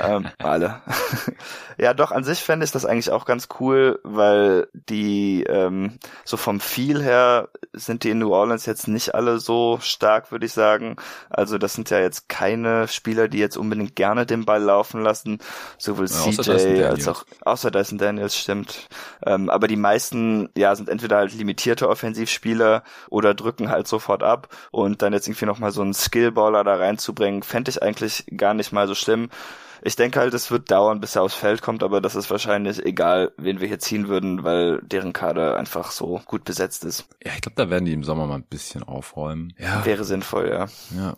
Ähm, 0.00 0.28
alle. 0.38 0.80
ja, 1.78 1.94
doch, 1.94 2.12
an 2.12 2.24
sich 2.24 2.40
fände 2.40 2.64
ich 2.64 2.72
das 2.72 2.84
eigentlich 2.84 3.10
auch 3.10 3.24
ganz 3.24 3.48
cool, 3.60 4.00
weil 4.02 4.68
die 4.72 5.44
ähm, 5.44 5.98
so 6.24 6.36
vom 6.36 6.60
Feel 6.60 7.02
her 7.02 7.48
sind 7.72 8.04
die 8.04 8.10
in 8.10 8.18
New 8.18 8.32
Orleans 8.32 8.66
jetzt 8.66 8.88
nicht 8.88 9.14
alle 9.14 9.38
so 9.38 9.78
stark, 9.80 10.30
würde 10.32 10.46
ich 10.46 10.52
sagen. 10.52 10.96
Also 11.30 11.58
das 11.58 11.74
sind 11.74 11.90
ja 11.90 12.00
jetzt 12.00 12.28
keine 12.28 12.88
Spieler, 12.88 13.28
die 13.28 13.38
jetzt 13.38 13.56
unbedingt 13.56 13.96
gerne 13.96 14.26
den 14.26 14.44
Ball 14.44 14.62
laufen 14.62 15.02
lassen, 15.02 15.38
sowohl 15.78 16.06
ja, 16.06 16.32
CJ 16.32 16.84
als 16.84 17.08
auch 17.08 17.24
außer 17.42 17.70
Dyson 17.70 17.98
Daniels 17.98 18.36
stimmt. 18.36 18.88
Ähm, 19.24 19.50
aber 19.50 19.68
die 19.68 19.76
meisten 19.76 20.50
ja 20.56 20.74
sind 20.74 20.88
entweder 20.88 21.16
halt 21.16 21.34
limitierte 21.34 21.88
Offensivspieler 21.88 22.82
oder 23.10 23.34
drücken 23.34 23.70
halt 23.70 23.88
sofort 23.88 24.22
ab 24.22 24.48
und 24.70 25.02
dann 25.02 25.12
jetzt 25.12 25.28
irgendwie 25.28 25.46
noch 25.46 25.58
mal 25.58 25.72
so 25.72 25.82
einen 25.82 25.94
Skillballer 25.94 26.64
da 26.64 26.76
reinzubringen, 26.76 27.42
fände 27.42 27.70
ich 27.70 27.82
eigentlich 27.82 28.24
gar 28.36 28.54
nicht 28.54 28.72
mal 28.72 28.86
so 28.86 28.94
schlimm. 28.94 29.28
Ich 29.82 29.96
denke 29.96 30.20
halt, 30.20 30.34
es 30.34 30.50
wird 30.50 30.70
dauern, 30.70 31.00
bis 31.00 31.16
er 31.16 31.22
aufs 31.22 31.34
Feld 31.34 31.62
kommt, 31.62 31.82
aber 31.82 32.00
das 32.00 32.14
ist 32.14 32.30
wahrscheinlich 32.30 32.84
egal, 32.84 33.32
wen 33.36 33.60
wir 33.60 33.68
hier 33.68 33.78
ziehen 33.78 34.08
würden, 34.08 34.44
weil 34.44 34.80
deren 34.82 35.12
Kader 35.12 35.56
einfach 35.56 35.90
so 35.90 36.20
gut 36.26 36.44
besetzt 36.44 36.84
ist. 36.84 37.06
Ja, 37.24 37.32
ich 37.34 37.40
glaube, 37.40 37.56
da 37.56 37.70
werden 37.70 37.84
die 37.84 37.92
im 37.92 38.04
Sommer 38.04 38.26
mal 38.26 38.36
ein 38.36 38.42
bisschen 38.42 38.82
aufräumen. 38.82 39.52
Ja. 39.58 39.84
Wäre 39.84 40.04
sinnvoll, 40.04 40.48
ja. 40.48 40.66
Ja. 40.96 41.16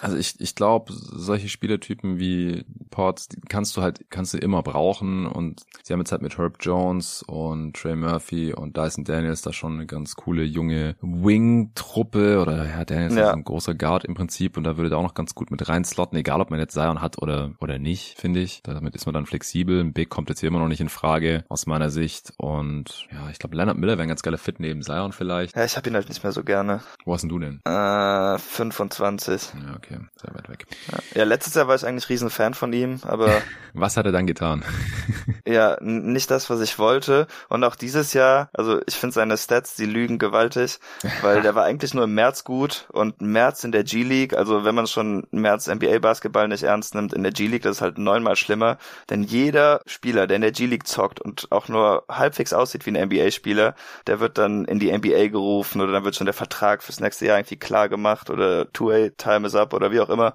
Also 0.00 0.18
ich, 0.18 0.38
ich 0.38 0.54
glaube, 0.54 0.92
solche 0.92 1.48
Spielertypen 1.48 2.18
wie 2.18 2.64
Ports 2.90 3.28
die 3.28 3.40
kannst 3.40 3.76
du 3.76 3.80
halt, 3.80 4.04
kannst 4.10 4.34
du 4.34 4.38
immer 4.38 4.62
brauchen 4.62 5.26
und 5.26 5.62
sie 5.82 5.92
haben 5.92 6.00
jetzt 6.00 6.12
halt 6.12 6.20
mit 6.20 6.36
Herb 6.36 6.58
Jones 6.60 7.22
und 7.22 7.74
Trey 7.74 7.96
Murphy 7.96 8.52
und 8.52 8.76
Dyson 8.76 9.04
Daniels 9.04 9.40
da 9.40 9.52
schon 9.52 9.74
eine 9.74 9.86
ganz 9.86 10.14
coole 10.14 10.44
junge 10.44 10.96
Wing-Truppe 11.00 12.40
oder 12.42 12.66
ja, 12.66 12.84
Daniels 12.84 13.14
ja. 13.14 13.28
ist 13.28 13.34
ein 13.34 13.44
großer 13.44 13.74
Guard 13.74 14.04
im 14.04 14.14
Prinzip 14.14 14.58
und 14.58 14.64
da 14.64 14.76
würde 14.76 14.90
da 14.90 14.96
auch 14.96 15.02
noch 15.02 15.14
ganz 15.14 15.34
gut 15.34 15.50
mit 15.50 15.66
rein 15.68 15.84
slotten, 15.84 16.16
egal 16.16 16.42
ob 16.42 16.50
man 16.50 16.60
jetzt 16.60 16.74
Zion 16.74 17.00
hat 17.00 17.22
oder, 17.22 17.52
oder 17.60 17.78
nicht, 17.78 17.93
finde 18.00 18.40
ich. 18.40 18.62
Damit 18.62 18.94
ist 18.94 19.06
man 19.06 19.14
dann 19.14 19.26
flexibel. 19.26 19.80
Ein 19.80 19.92
Big 19.92 20.10
kommt 20.10 20.28
jetzt 20.28 20.40
hier 20.40 20.48
immer 20.48 20.58
noch 20.58 20.68
nicht 20.68 20.80
in 20.80 20.88
Frage 20.88 21.44
aus 21.48 21.66
meiner 21.66 21.90
Sicht 21.90 22.32
und 22.36 23.06
ja, 23.10 23.30
ich 23.30 23.38
glaube, 23.38 23.56
Leonard 23.56 23.78
Miller 23.78 23.92
wäre 23.92 24.02
ein 24.02 24.08
ganz 24.08 24.22
geiler 24.22 24.38
Fit 24.38 24.60
neben 24.60 24.82
Zion 24.82 25.12
vielleicht. 25.12 25.56
Ja, 25.56 25.64
ich 25.64 25.76
habe 25.76 25.88
ihn 25.88 25.94
halt 25.94 26.08
nicht 26.08 26.22
mehr 26.22 26.32
so 26.32 26.42
gerne. 26.44 26.82
Wo 27.04 27.14
hast 27.14 27.22
denn 27.22 27.30
du 27.30 27.38
denn? 27.38 27.60
Äh, 27.64 28.38
25. 28.38 29.52
Ja, 29.54 29.76
okay 29.76 29.94
okay, 29.94 30.04
sehr 30.20 30.34
weit 30.34 30.48
weg. 30.48 30.66
Ja, 31.14 31.24
letztes 31.24 31.54
Jahr 31.54 31.68
war 31.68 31.74
ich 31.74 31.86
eigentlich 31.86 32.08
riesen 32.08 32.30
Fan 32.30 32.54
von 32.54 32.72
ihm, 32.72 33.00
aber. 33.02 33.42
was 33.74 33.96
hat 33.96 34.06
er 34.06 34.12
dann 34.12 34.26
getan? 34.26 34.64
ja, 35.46 35.76
nicht 35.80 36.30
das, 36.30 36.50
was 36.50 36.60
ich 36.60 36.78
wollte. 36.78 37.26
Und 37.48 37.64
auch 37.64 37.76
dieses 37.76 38.12
Jahr, 38.12 38.48
also 38.52 38.80
ich 38.86 38.94
finde 38.94 39.14
seine 39.14 39.36
Stats, 39.36 39.74
die 39.74 39.86
lügen 39.86 40.18
gewaltig, 40.18 40.78
weil 41.22 41.42
der 41.42 41.54
war 41.54 41.64
eigentlich 41.64 41.94
nur 41.94 42.04
im 42.04 42.14
März 42.14 42.44
gut 42.44 42.86
und 42.92 43.20
März 43.20 43.64
in 43.64 43.72
der 43.72 43.84
G-League, 43.84 44.34
also 44.34 44.64
wenn 44.64 44.74
man 44.74 44.86
schon 44.86 45.26
März 45.30 45.68
NBA-Basketball 45.68 46.48
nicht 46.48 46.62
ernst 46.62 46.94
nimmt, 46.94 47.12
in 47.12 47.22
der 47.22 47.32
G-League, 47.32 47.62
das 47.62 47.76
ist 47.76 47.82
halt 47.84 47.98
neunmal 47.98 48.36
schlimmer. 48.36 48.78
Denn 49.10 49.22
jeder 49.22 49.80
Spieler, 49.86 50.26
der 50.26 50.36
in 50.36 50.42
der 50.42 50.52
G-League 50.52 50.86
zockt 50.86 51.20
und 51.20 51.50
auch 51.52 51.68
nur 51.68 52.04
halbwegs 52.08 52.52
aussieht 52.52 52.86
wie 52.86 52.90
ein 52.90 53.08
NBA-Spieler, 53.08 53.74
der 54.06 54.20
wird 54.20 54.38
dann 54.38 54.64
in 54.64 54.78
die 54.80 54.90
NBA 54.90 55.28
gerufen 55.28 55.80
oder 55.80 55.92
dann 55.92 56.04
wird 56.04 56.16
schon 56.16 56.26
der 56.26 56.34
Vertrag 56.34 56.82
fürs 56.82 57.00
nächste 57.00 57.26
Jahr 57.26 57.38
irgendwie 57.38 57.56
klar 57.56 57.88
gemacht 57.88 58.30
oder 58.30 58.72
Two-A-Time 58.72 59.46
is 59.46 59.54
up 59.54 59.72
oder 59.72 59.92
wie 59.92 60.00
auch 60.00 60.10
immer. 60.10 60.34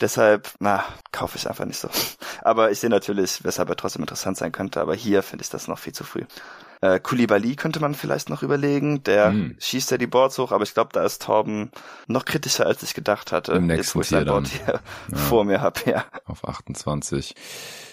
Deshalb, 0.00 0.48
na, 0.60 0.84
kaufe 1.10 1.36
ich 1.36 1.48
einfach 1.48 1.64
nicht 1.64 1.78
so. 1.78 1.88
Aber 2.42 2.70
ich 2.70 2.78
sehe 2.78 2.90
natürlich, 2.90 3.44
weshalb 3.44 3.68
er 3.68 3.76
trotzdem 3.76 4.02
interessant 4.02 4.36
sein 4.36 4.52
könnte, 4.52 4.80
aber 4.80 4.94
hier 4.94 5.22
finde 5.24 5.42
ich 5.42 5.50
das 5.50 5.66
noch 5.66 5.78
viel 5.78 5.92
zu 5.92 6.04
früh. 6.04 6.24
Äh, 6.80 7.00
Kulibali 7.00 7.56
könnte 7.56 7.80
man 7.80 7.94
vielleicht 7.94 8.30
noch 8.30 8.42
überlegen. 8.42 9.02
Der 9.04 9.30
hm. 9.30 9.56
schießt 9.58 9.90
ja 9.90 9.98
die 9.98 10.06
Boards 10.06 10.38
hoch, 10.38 10.52
aber 10.52 10.62
ich 10.62 10.74
glaube, 10.74 10.90
da 10.92 11.04
ist 11.04 11.22
Torben 11.22 11.70
noch 12.06 12.24
kritischer, 12.24 12.66
als 12.66 12.82
ich 12.82 12.94
gedacht 12.94 13.32
hatte. 13.32 13.52
Im 13.52 13.66
nächsten 13.66 13.98
jetzt, 13.98 14.12
wo 14.12 14.18
ich 14.18 14.26
Board 14.26 14.48
hier 14.48 14.80
ja. 15.10 15.16
vor 15.16 15.44
mir 15.44 15.60
habe, 15.60 15.80
ja. 15.86 16.04
Auf 16.26 16.46
28. 16.46 17.34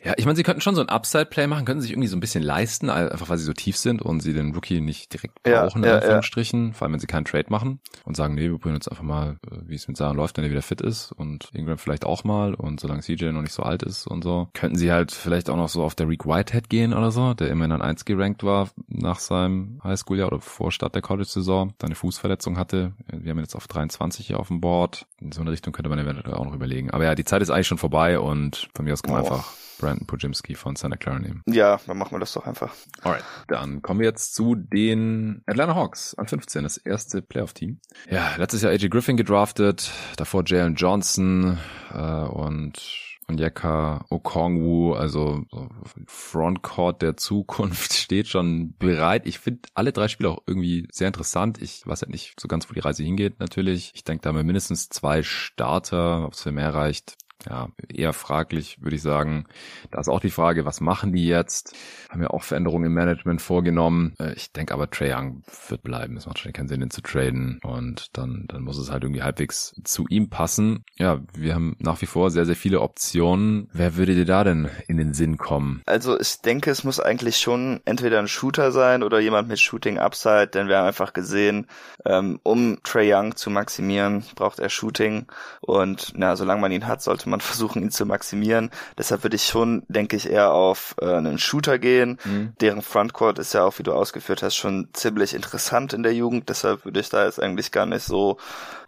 Ja, 0.03 0.13
ich 0.17 0.25
meine, 0.25 0.35
sie 0.35 0.43
könnten 0.43 0.61
schon 0.61 0.75
so 0.75 0.81
ein 0.81 0.89
Upside-Play 0.89 1.47
machen, 1.47 1.65
könnten 1.65 1.81
sich 1.81 1.91
irgendwie 1.91 2.07
so 2.07 2.15
ein 2.15 2.19
bisschen 2.19 2.43
leisten, 2.43 2.91
einfach 2.91 3.27
weil 3.27 3.39
sie 3.39 3.43
so 3.43 3.53
tief 3.53 3.75
sind 3.75 4.03
und 4.03 4.19
sie 4.19 4.33
den 4.33 4.53
Rookie 4.53 4.79
nicht 4.79 5.11
direkt 5.11 5.41
brauchen, 5.41 5.83
ja, 5.83 5.89
in 5.89 5.95
Anführungsstrichen, 5.95 6.67
ja. 6.67 6.73
vor 6.73 6.85
allem 6.85 6.93
wenn 6.93 6.99
sie 6.99 7.07
keinen 7.07 7.25
Trade 7.25 7.47
machen 7.49 7.79
und 8.03 8.15
sagen, 8.15 8.35
nee, 8.35 8.43
wir 8.43 8.51
probieren 8.51 8.75
jetzt 8.75 8.89
einfach 8.89 9.03
mal, 9.03 9.37
äh, 9.49 9.55
wie 9.65 9.73
es 9.73 9.87
mit 9.87 9.97
Saran 9.97 10.15
läuft, 10.15 10.37
wenn 10.37 10.43
er 10.43 10.51
wieder 10.51 10.61
fit 10.61 10.81
ist 10.81 11.11
und 11.11 11.49
Ingram 11.53 11.79
vielleicht 11.79 12.05
auch 12.05 12.23
mal 12.23 12.53
und 12.53 12.79
solange 12.79 13.01
CJ 13.01 13.31
noch 13.31 13.41
nicht 13.41 13.53
so 13.53 13.63
alt 13.63 13.81
ist 13.81 14.05
und 14.05 14.23
so, 14.23 14.47
könnten 14.53 14.77
sie 14.77 14.91
halt 14.91 15.11
vielleicht 15.11 15.49
auch 15.49 15.57
noch 15.57 15.69
so 15.69 15.83
auf 15.83 15.95
der 15.95 16.07
Reek 16.07 16.27
Whitehead 16.27 16.69
gehen 16.69 16.93
oder 16.93 17.09
so, 17.09 17.33
der 17.33 17.49
immerhin 17.49 17.71
an 17.71 17.81
1 17.81 18.05
gerankt 18.05 18.43
war 18.43 18.69
nach 18.87 19.19
seinem 19.19 19.79
Highschool-Jahr 19.83 20.27
oder 20.27 20.41
vor 20.41 20.71
Start 20.71 20.95
der 20.95 21.01
College-Saison, 21.01 21.73
dann 21.77 21.89
eine 21.89 21.95
Fußverletzung 21.95 22.57
hatte. 22.57 22.93
Wir 23.07 23.31
haben 23.31 23.39
jetzt 23.39 23.55
auf 23.55 23.67
23 23.67 24.27
hier 24.27 24.39
auf 24.39 24.47
dem 24.47 24.61
Board. 24.61 25.07
In 25.19 25.31
so 25.31 25.41
eine 25.41 25.51
Richtung 25.51 25.73
könnte 25.73 25.89
man 25.89 25.99
eventuell 25.99 26.33
auch 26.33 26.45
noch 26.45 26.53
überlegen. 26.53 26.91
Aber 26.91 27.05
ja, 27.05 27.15
die 27.15 27.25
Zeit 27.25 27.41
ist 27.41 27.49
eigentlich 27.49 27.67
schon 27.67 27.77
vorbei 27.77 28.19
und 28.19 28.69
von 28.75 28.85
mir 28.85 28.93
aus 28.93 29.03
kann 29.03 29.13
man 29.13 29.23
oh. 29.23 29.27
einfach 29.27 29.53
Brandon 29.79 30.07
Pojimski 30.07 30.55
von 30.55 30.75
Santa 30.75 30.97
Clara 30.97 31.19
nehmen. 31.19 31.41
Ja, 31.47 31.79
dann 31.87 31.97
machen 31.97 32.11
wir 32.11 32.19
das 32.19 32.33
doch 32.33 32.45
einfach. 32.45 32.73
Alright, 33.01 33.23
dann 33.47 33.81
kommen 33.81 33.99
wir 33.99 34.07
jetzt 34.07 34.33
zu 34.35 34.55
den 34.55 35.41
Atlanta 35.45 35.75
Hawks 35.75 36.15
an 36.15 36.27
15, 36.27 36.63
das 36.63 36.77
erste 36.77 37.21
Playoff-Team. 37.21 37.79
Ja, 38.09 38.35
letztes 38.37 38.61
Jahr 38.61 38.71
AJ 38.71 38.89
Griffin 38.89 39.17
gedraftet, 39.17 39.91
davor 40.17 40.43
Jalen 40.45 40.75
Johnson 40.75 41.57
äh, 41.93 41.97
und 41.97 42.81
Onyeka 43.27 44.05
Okongwu, 44.09 44.93
also 44.93 45.43
so 45.51 45.69
Frontcourt 46.07 47.01
der 47.01 47.17
Zukunft 47.17 47.93
steht 48.05 48.27
schon 48.27 48.75
bereit. 48.77 49.25
Ich 49.25 49.39
finde 49.39 49.61
alle 49.73 49.91
drei 49.91 50.07
Spiele 50.07 50.29
auch 50.29 50.43
irgendwie 50.45 50.87
sehr 50.91 51.07
interessant. 51.07 51.61
Ich 51.61 51.85
weiß 51.85 52.03
halt 52.03 52.11
nicht 52.11 52.39
so 52.39 52.47
ganz, 52.47 52.69
wo 52.69 52.73
die 52.73 52.81
Reise 52.81 53.03
hingeht 53.03 53.39
natürlich. 53.39 53.91
Ich 53.95 54.03
denke, 54.03 54.21
da 54.21 54.29
haben 54.29 54.37
wir 54.37 54.43
mindestens 54.43 54.89
zwei 54.89 55.23
Starter, 55.23 56.25
ob 56.25 56.33
es 56.33 56.41
für 56.43 56.51
mehr 56.51 56.73
reicht 56.73 57.15
ja, 57.49 57.69
eher 57.93 58.13
fraglich, 58.13 58.81
würde 58.81 58.95
ich 58.95 59.01
sagen. 59.01 59.45
Da 59.91 59.99
ist 59.99 60.09
auch 60.09 60.19
die 60.19 60.29
Frage, 60.29 60.65
was 60.65 60.81
machen 60.81 61.13
die 61.13 61.27
jetzt? 61.27 61.75
Haben 62.09 62.21
ja 62.21 62.29
auch 62.29 62.43
Veränderungen 62.43 62.85
im 62.85 62.93
Management 62.93 63.41
vorgenommen. 63.41 64.15
Äh, 64.19 64.33
ich 64.33 64.51
denke 64.51 64.73
aber, 64.73 64.89
Trae 64.89 65.13
Young 65.13 65.43
wird 65.67 65.83
bleiben. 65.83 66.17
Es 66.17 66.25
macht 66.25 66.39
schon 66.39 66.53
keinen 66.53 66.67
Sinn, 66.67 66.81
ihn 66.81 66.89
zu 66.89 67.01
traden. 67.01 67.59
Und 67.63 68.17
dann, 68.17 68.45
dann 68.47 68.63
muss 68.63 68.77
es 68.77 68.91
halt 68.91 69.03
irgendwie 69.03 69.23
halbwegs 69.23 69.75
zu 69.83 70.05
ihm 70.09 70.29
passen. 70.29 70.83
Ja, 70.97 71.21
wir 71.33 71.53
haben 71.53 71.75
nach 71.79 72.01
wie 72.01 72.07
vor 72.07 72.31
sehr, 72.31 72.45
sehr 72.45 72.55
viele 72.55 72.81
Optionen. 72.81 73.69
Wer 73.73 73.95
würde 73.95 74.15
dir 74.15 74.25
da 74.25 74.43
denn 74.43 74.69
in 74.87 74.97
den 74.97 75.13
Sinn 75.13 75.37
kommen? 75.37 75.81
Also 75.85 76.19
ich 76.19 76.41
denke, 76.41 76.71
es 76.71 76.83
muss 76.83 76.99
eigentlich 76.99 77.37
schon 77.37 77.81
entweder 77.85 78.19
ein 78.19 78.27
Shooter 78.27 78.71
sein 78.71 79.03
oder 79.03 79.19
jemand 79.19 79.47
mit 79.47 79.59
Shooting 79.59 79.99
Upside, 79.99 80.47
denn 80.47 80.67
wir 80.67 80.77
haben 80.77 80.87
einfach 80.87 81.13
gesehen, 81.13 81.67
ähm, 82.05 82.39
um 82.43 82.79
Trae 82.83 83.13
Young 83.13 83.35
zu 83.35 83.49
maximieren, 83.49 84.23
braucht 84.35 84.59
er 84.59 84.69
Shooting. 84.69 85.27
Und 85.61 86.13
na, 86.15 86.35
solange 86.35 86.61
man 86.61 86.71
ihn 86.71 86.87
hat, 86.87 87.01
sollte 87.01 87.24
man 87.27 87.35
man 87.35 87.41
versuchen, 87.41 87.81
ihn 87.81 87.91
zu 87.91 88.05
maximieren. 88.05 88.71
Deshalb 88.97 89.23
würde 89.23 89.35
ich 89.35 89.45
schon, 89.45 89.83
denke 89.87 90.15
ich, 90.15 90.29
eher 90.29 90.51
auf 90.51 90.95
äh, 91.01 91.05
einen 91.05 91.37
Shooter 91.37 91.79
gehen. 91.79 92.17
Mhm. 92.23 92.53
Deren 92.61 92.81
Frontcourt 92.81 93.39
ist 93.39 93.53
ja 93.53 93.63
auch, 93.63 93.77
wie 93.79 93.83
du 93.83 93.93
ausgeführt 93.93 94.41
hast, 94.41 94.55
schon 94.55 94.89
ziemlich 94.93 95.33
interessant 95.33 95.93
in 95.93 96.03
der 96.03 96.13
Jugend. 96.13 96.49
Deshalb 96.49 96.85
würde 96.85 96.99
ich 96.99 97.09
da 97.09 97.25
jetzt 97.25 97.41
eigentlich 97.41 97.71
gar 97.71 97.85
nicht 97.85 98.03
so 98.03 98.37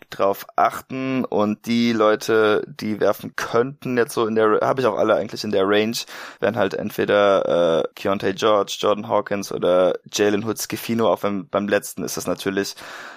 drauf 0.10 0.46
achten 0.56 1.26
und 1.26 1.66
die 1.66 1.92
Leute, 1.92 2.64
die 2.68 3.00
werfen 3.00 3.36
könnten 3.36 3.98
jetzt 3.98 4.14
so 4.14 4.26
in 4.26 4.36
der, 4.36 4.60
habe 4.62 4.82
ich 4.82 4.88
auch 4.88 4.98
alle 4.98 5.16
eigentlich 5.16 5.44
in 5.44 5.52
der 5.52 5.68
Range, 5.68 5.98
wären 6.40 6.56
halt 6.56 6.74
entweder 6.74 7.84
äh, 7.84 7.88
Keontae 7.96 8.34
George, 8.34 8.78
Jordan 8.80 9.08
Hawkins 9.08 9.52
oder 9.52 9.96
Jalen 10.12 10.46
Hood 10.46 10.60
Schifino, 10.60 11.12
auch 11.12 11.24
wenn 11.24 11.48
beim 11.48 11.68
letzten 11.68 12.04
ist 12.04 12.18
das 12.18 12.28
natürlich 12.28 12.76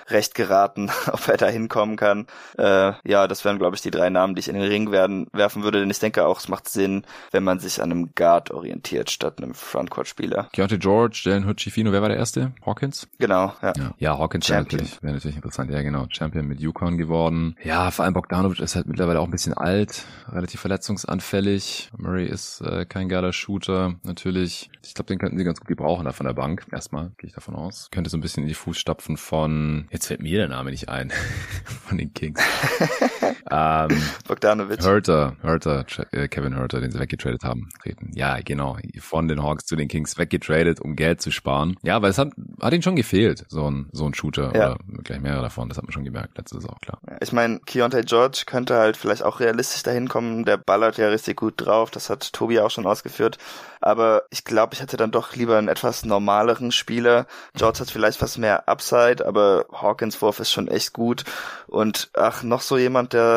recht 0.09 0.35
geraten, 0.35 0.91
ob 1.13 1.29
er 1.29 1.37
da 1.37 1.47
hinkommen 1.47 1.97
kann. 1.97 2.27
Äh, 2.59 2.93
ja, 3.05 3.29
das 3.29 3.45
wären, 3.45 3.59
glaube 3.59 3.77
ich, 3.77 3.83
die 3.83 3.91
drei 3.91 4.11
Namen, 4.11 4.35
die 4.35 4.41
ich 4.41 4.49
in 4.49 4.55
den 4.55 4.65
Ring 4.65 4.91
werden, 4.91 5.29
werfen 5.33 5.63
würde, 5.63 5.81
denn 5.81 5.91
ich 5.91 6.01
denke 6.01 6.27
auch, 6.27 6.41
es 6.41 6.49
macht 6.49 6.69
Sinn, 6.69 7.05
wenn 7.31 7.45
man 7.45 7.61
sich 7.61 7.81
an 7.81 7.91
einem 7.91 8.15
Guard 8.15 8.51
orientiert, 8.51 9.11
statt 9.11 9.39
einem 9.39 9.55
Frontcourt-Spieler. 9.55 10.49
Keontae 10.53 10.79
George, 10.79 11.23
Jalen 11.25 11.47
Hood 11.47 11.61
Schifino, 11.61 11.93
wer 11.93 12.03
war 12.03 12.09
der 12.09 12.19
erste? 12.19 12.53
Hawkins? 12.67 13.09
Genau, 13.19 13.55
ja. 13.63 13.73
Ja, 13.77 13.95
ja 13.99 14.19
Hawkins 14.19 14.49
wäre 14.51 14.63
natürlich, 14.63 15.03
wär 15.03 15.13
natürlich 15.13 15.37
interessant. 15.37 15.71
Ja, 15.71 15.83
genau. 15.83 16.07
Champion 16.11 16.47
mit 16.47 16.61
Yuko 16.61 16.80
Yukon 16.81 16.99
geworden. 16.99 17.57
Ja, 17.63 17.91
vor 17.91 18.05
allem 18.05 18.15
Bogdanovic 18.15 18.61
ist 18.61 18.75
halt 18.75 18.87
mittlerweile 18.87 19.21
auch 19.21 19.25
ein 19.25 19.31
bisschen 19.31 19.55
alt, 19.55 20.05
relativ 20.29 20.61
verletzungsanfällig. 20.61 21.91
Murray 21.97 22.27
ist 22.27 22.61
äh, 22.63 22.87
kein 22.87 23.09
geiler 23.09 23.33
Shooter, 23.33 23.97
natürlich. 24.03 24.71
Ich 24.83 24.95
glaube, 24.95 25.09
den 25.09 25.19
könnten 25.19 25.39
sie 25.39 25.45
ganz 25.45 25.61
gut 25.61 25.69
gebrauchen 25.69 26.07
da 26.07 26.13
von 26.13 26.27
der 26.27 26.33
Bank. 26.33 26.67
Erstmal 26.73 27.13
gehe 27.19 27.29
ich 27.29 27.35
davon 27.35 27.55
aus. 27.55 27.89
Könnte 27.91 28.11
so 28.11 28.17
ein 28.17 28.21
bisschen 28.21 28.45
in 28.45 28.49
die 28.49 28.55
Fußstapfen 28.55 29.17
von, 29.17 29.89
jetzt 29.91 30.07
fällt 30.07 30.23
mir 30.23 30.39
der 30.39 30.49
Name 30.49 30.71
nicht 30.71 30.89
ein, 30.89 31.13
von 31.65 31.99
den 31.99 32.15
Kings. 32.15 32.41
ähm, 33.51 34.03
Bogdanovic. 34.29 34.83
Hurter, 34.85 35.37
Hurter, 35.43 35.85
äh, 36.13 36.29
Kevin 36.29 36.59
Hurter, 36.59 36.81
den 36.81 36.91
sie 36.91 36.99
weggetradet 36.99 37.45
haben, 37.45 37.69
treten. 37.83 38.11
Ja, 38.15 38.39
genau. 38.45 38.79
Von 39.01 39.29
den 39.29 39.43
Hawks 39.43 39.67
zu 39.67 39.77
den 39.77 39.89
Kings 39.89 40.19
weggetradet, 40.19 40.81
um 40.81 40.97
Geld 40.97 41.21
zu 41.21 41.31
sparen. 41.31 41.77
Ja, 41.83 42.03
weil 42.03 42.11
es 42.11 42.19
hat, 42.19 42.33
hat 42.61 42.73
ihnen 42.73 42.83
schon 42.83 42.97
gefehlt, 42.97 43.45
so 43.49 43.71
ein, 43.71 43.89
so 43.93 44.07
ein 44.07 44.15
Shooter 44.15 44.55
ja. 44.55 44.73
oder 44.73 44.79
gleich 45.03 45.21
mehrere 45.21 45.43
davon. 45.43 45.69
Das 45.69 45.79
hat 45.79 45.85
man 45.85 45.93
schon 45.93 46.05
gemerkt, 46.05 46.37
letzte 46.37 46.57
Saison, 46.57 46.77
klar. 46.81 46.99
Ich 47.21 47.33
meine, 47.33 47.61
Keontae 47.61 48.03
George 48.03 48.43
könnte 48.47 48.77
halt 48.77 48.97
vielleicht 48.97 49.23
auch 49.23 49.41
realistisch 49.41 49.83
dahin 49.83 50.09
kommen. 50.09 50.45
Der 50.45 50.57
ballert 50.57 50.99
ja 50.99 51.09
richtig 51.09 51.37
gut 51.37 51.55
drauf. 51.57 51.91
Das 51.91 52.11
hat 52.11 52.33
Tobi 52.33 52.61
auch 52.61 52.71
schon 52.71 52.87
ausgeführt. 52.87 53.39
Aber 53.81 54.25
ich 54.31 54.45
glaube, 54.45 54.75
ich 54.75 54.81
hätte 54.81 54.97
dann 54.97 55.11
doch 55.11 55.35
lieber 55.35 55.57
einen 55.57 55.69
etwas 55.69 56.05
normaleren 56.05 56.71
Spieler. 56.71 57.27
George 57.55 57.81
hat 57.81 57.91
vielleicht 57.91 58.21
was 58.21 58.37
mehr 58.37 58.69
Upside, 58.69 59.27
aber 59.27 59.67
Hawkins 59.73 60.21
Wurf 60.21 60.41
ist 60.41 60.53
schon 60.53 60.69
echt 60.69 60.93
gut. 60.93 61.25
Und 61.67 62.11
ach, 62.15 62.43
noch 62.43 62.61
so 62.61 62.77
jemand, 62.77 63.13
der 63.15 63.30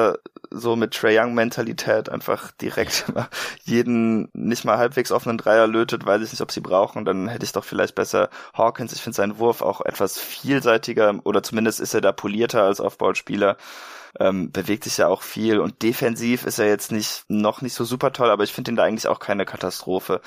so 0.51 0.75
mit 0.75 0.93
Trey 0.93 1.19
Young 1.19 1.33
Mentalität 1.33 2.09
einfach 2.09 2.51
direkt 2.51 3.05
jeden 3.63 4.29
nicht 4.33 4.65
mal 4.65 4.77
halbwegs 4.77 5.11
offenen 5.11 5.37
Dreier 5.37 5.67
lötet, 5.67 6.05
weiß 6.05 6.21
ich 6.21 6.31
nicht, 6.31 6.41
ob 6.41 6.51
sie 6.51 6.61
brauchen, 6.61 7.05
dann 7.05 7.27
hätte 7.27 7.45
ich 7.45 7.51
doch 7.51 7.63
vielleicht 7.63 7.95
besser 7.95 8.29
Hawkins. 8.53 8.93
Ich 8.93 9.01
finde 9.01 9.15
seinen 9.15 9.39
Wurf 9.39 9.61
auch 9.61 9.81
etwas 9.81 10.19
vielseitiger 10.19 11.15
oder 11.23 11.41
zumindest 11.41 11.79
ist 11.79 11.93
er 11.93 12.01
da 12.01 12.11
polierter 12.11 12.63
als 12.63 12.79
Aufbauspieler 12.79 13.57
ähm, 14.19 14.51
bewegt 14.51 14.83
sich 14.83 14.97
ja 14.97 15.07
auch 15.07 15.21
viel 15.21 15.59
und 15.59 15.81
defensiv 15.81 16.45
ist 16.45 16.59
er 16.59 16.67
jetzt 16.67 16.91
nicht 16.91 17.25
noch 17.27 17.61
nicht 17.61 17.73
so 17.73 17.83
super 17.83 18.11
toll, 18.11 18.29
aber 18.29 18.43
ich 18.43 18.53
finde 18.53 18.71
ihn 18.71 18.75
da 18.75 18.83
eigentlich 18.83 19.07
auch 19.07 19.19
keine 19.19 19.45
Katastrophe. 19.45 20.21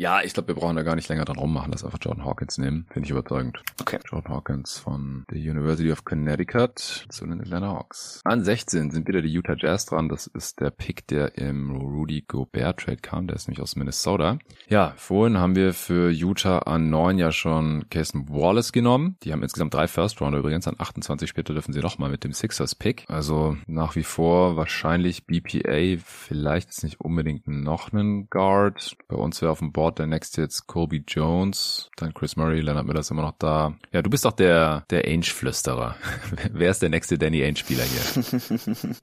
Ja, 0.00 0.22
ich 0.22 0.32
glaube, 0.32 0.48
wir 0.48 0.54
brauchen 0.54 0.76
da 0.76 0.82
gar 0.82 0.94
nicht 0.94 1.10
länger 1.10 1.26
dran 1.26 1.36
rummachen, 1.36 1.72
dass 1.72 1.84
einfach 1.84 1.98
Jordan 2.00 2.24
Hawkins 2.24 2.56
nehmen. 2.56 2.86
Finde 2.90 3.04
ich 3.04 3.10
überzeugend. 3.10 3.62
Okay. 3.82 3.98
Jordan 4.10 4.32
Hawkins 4.32 4.78
von 4.78 5.26
der 5.30 5.36
University 5.36 5.92
of 5.92 6.06
Connecticut 6.06 6.78
zu 7.10 7.26
den 7.26 7.38
Atlanta 7.38 7.66
Hawks. 7.66 8.22
An 8.24 8.42
16 8.42 8.92
sind 8.92 9.06
wieder 9.08 9.20
die 9.20 9.28
Utah 9.28 9.56
Jazz 9.58 9.84
dran. 9.84 10.08
Das 10.08 10.26
ist 10.26 10.58
der 10.60 10.70
Pick, 10.70 11.06
der 11.08 11.36
im 11.36 11.76
Rudy 11.76 12.24
Gobert 12.26 12.80
Trade 12.80 12.96
kam. 12.96 13.26
Der 13.26 13.36
ist 13.36 13.46
nämlich 13.46 13.60
aus 13.60 13.76
Minnesota. 13.76 14.38
Ja, 14.68 14.94
vorhin 14.96 15.36
haben 15.36 15.54
wir 15.54 15.74
für 15.74 16.10
Utah 16.10 16.60
an 16.60 16.88
9 16.88 17.18
ja 17.18 17.30
schon 17.30 17.84
Casey 17.90 18.22
Wallace 18.26 18.72
genommen. 18.72 19.18
Die 19.22 19.32
haben 19.32 19.42
insgesamt 19.42 19.74
drei 19.74 19.86
First 19.86 20.22
Rounder 20.22 20.38
übrigens. 20.38 20.66
An 20.66 20.76
28 20.78 21.28
später 21.28 21.52
dürfen 21.52 21.74
sie 21.74 21.80
nochmal 21.80 22.08
mit 22.08 22.24
dem 22.24 22.32
Sixers 22.32 22.74
Pick. 22.74 23.04
Also 23.08 23.29
nach 23.66 23.96
wie 23.96 24.02
vor 24.02 24.56
wahrscheinlich 24.56 25.26
BPA. 25.26 26.00
Vielleicht 26.04 26.70
ist 26.70 26.84
nicht 26.84 27.00
unbedingt 27.00 27.46
noch 27.48 27.92
einen 27.92 28.28
Guard. 28.30 28.96
Bei 29.08 29.16
uns 29.16 29.40
wäre 29.42 29.52
auf 29.52 29.58
dem 29.58 29.72
Board. 29.72 29.98
Der 29.98 30.06
nächste 30.06 30.42
jetzt 30.42 30.66
Colby 30.66 31.04
Jones, 31.06 31.90
dann 31.96 32.14
Chris 32.14 32.36
Murray, 32.36 32.60
Leonard 32.60 32.86
Miller 32.86 33.00
ist 33.00 33.10
immer 33.10 33.22
noch 33.22 33.36
da. 33.38 33.74
Ja, 33.92 34.02
du 34.02 34.10
bist 34.10 34.24
doch 34.24 34.32
der, 34.32 34.84
der 34.90 35.04
Ainge-Flüsterer. 35.06 35.96
Wer 36.52 36.70
ist 36.70 36.82
der 36.82 36.88
nächste 36.88 37.18
Danny 37.18 37.42
Ainge-Spieler 37.42 37.84
hier? 37.84 38.94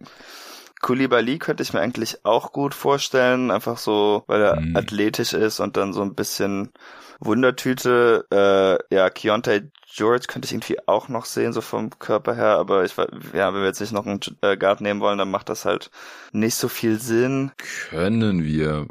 Koulibaly 0.82 1.40
könnte 1.40 1.64
ich 1.64 1.74
mir 1.74 1.80
eigentlich 1.80 2.24
auch 2.24 2.52
gut 2.52 2.76
vorstellen, 2.76 3.50
einfach 3.50 3.78
so, 3.78 4.24
weil 4.28 4.42
er 4.42 4.60
mm. 4.60 4.76
athletisch 4.76 5.34
ist 5.34 5.60
und 5.60 5.76
dann 5.76 5.92
so 5.92 6.02
ein 6.02 6.14
bisschen 6.14 6.72
Wundertüte. 7.20 8.26
Äh, 8.32 8.96
ja, 8.96 9.10
Keontae 9.10 9.72
George 9.98 10.26
könnte 10.28 10.46
ich 10.46 10.52
irgendwie 10.52 10.78
auch 10.86 11.08
noch 11.08 11.26
sehen, 11.26 11.54
so 11.54 11.62
vom 11.62 11.90
Körper 11.98 12.36
her, 12.36 12.58
aber 12.58 12.84
ich 12.84 12.96
ja, 13.34 13.54
wenn 13.54 13.62
wir 13.62 13.68
jetzt 13.68 13.80
nicht 13.80 13.94
noch 13.94 14.06
einen 14.06 14.20
äh, 14.42 14.58
Guard 14.58 14.82
nehmen 14.82 15.00
wollen, 15.00 15.18
dann 15.18 15.32
macht 15.32 15.50
das 15.50 15.66
halt 15.66 15.90
nicht 16.34 16.56
so 16.56 16.68
viel 16.68 17.00
Sinn. 17.00 17.52
Können 17.90 18.44
wir. 18.44 18.86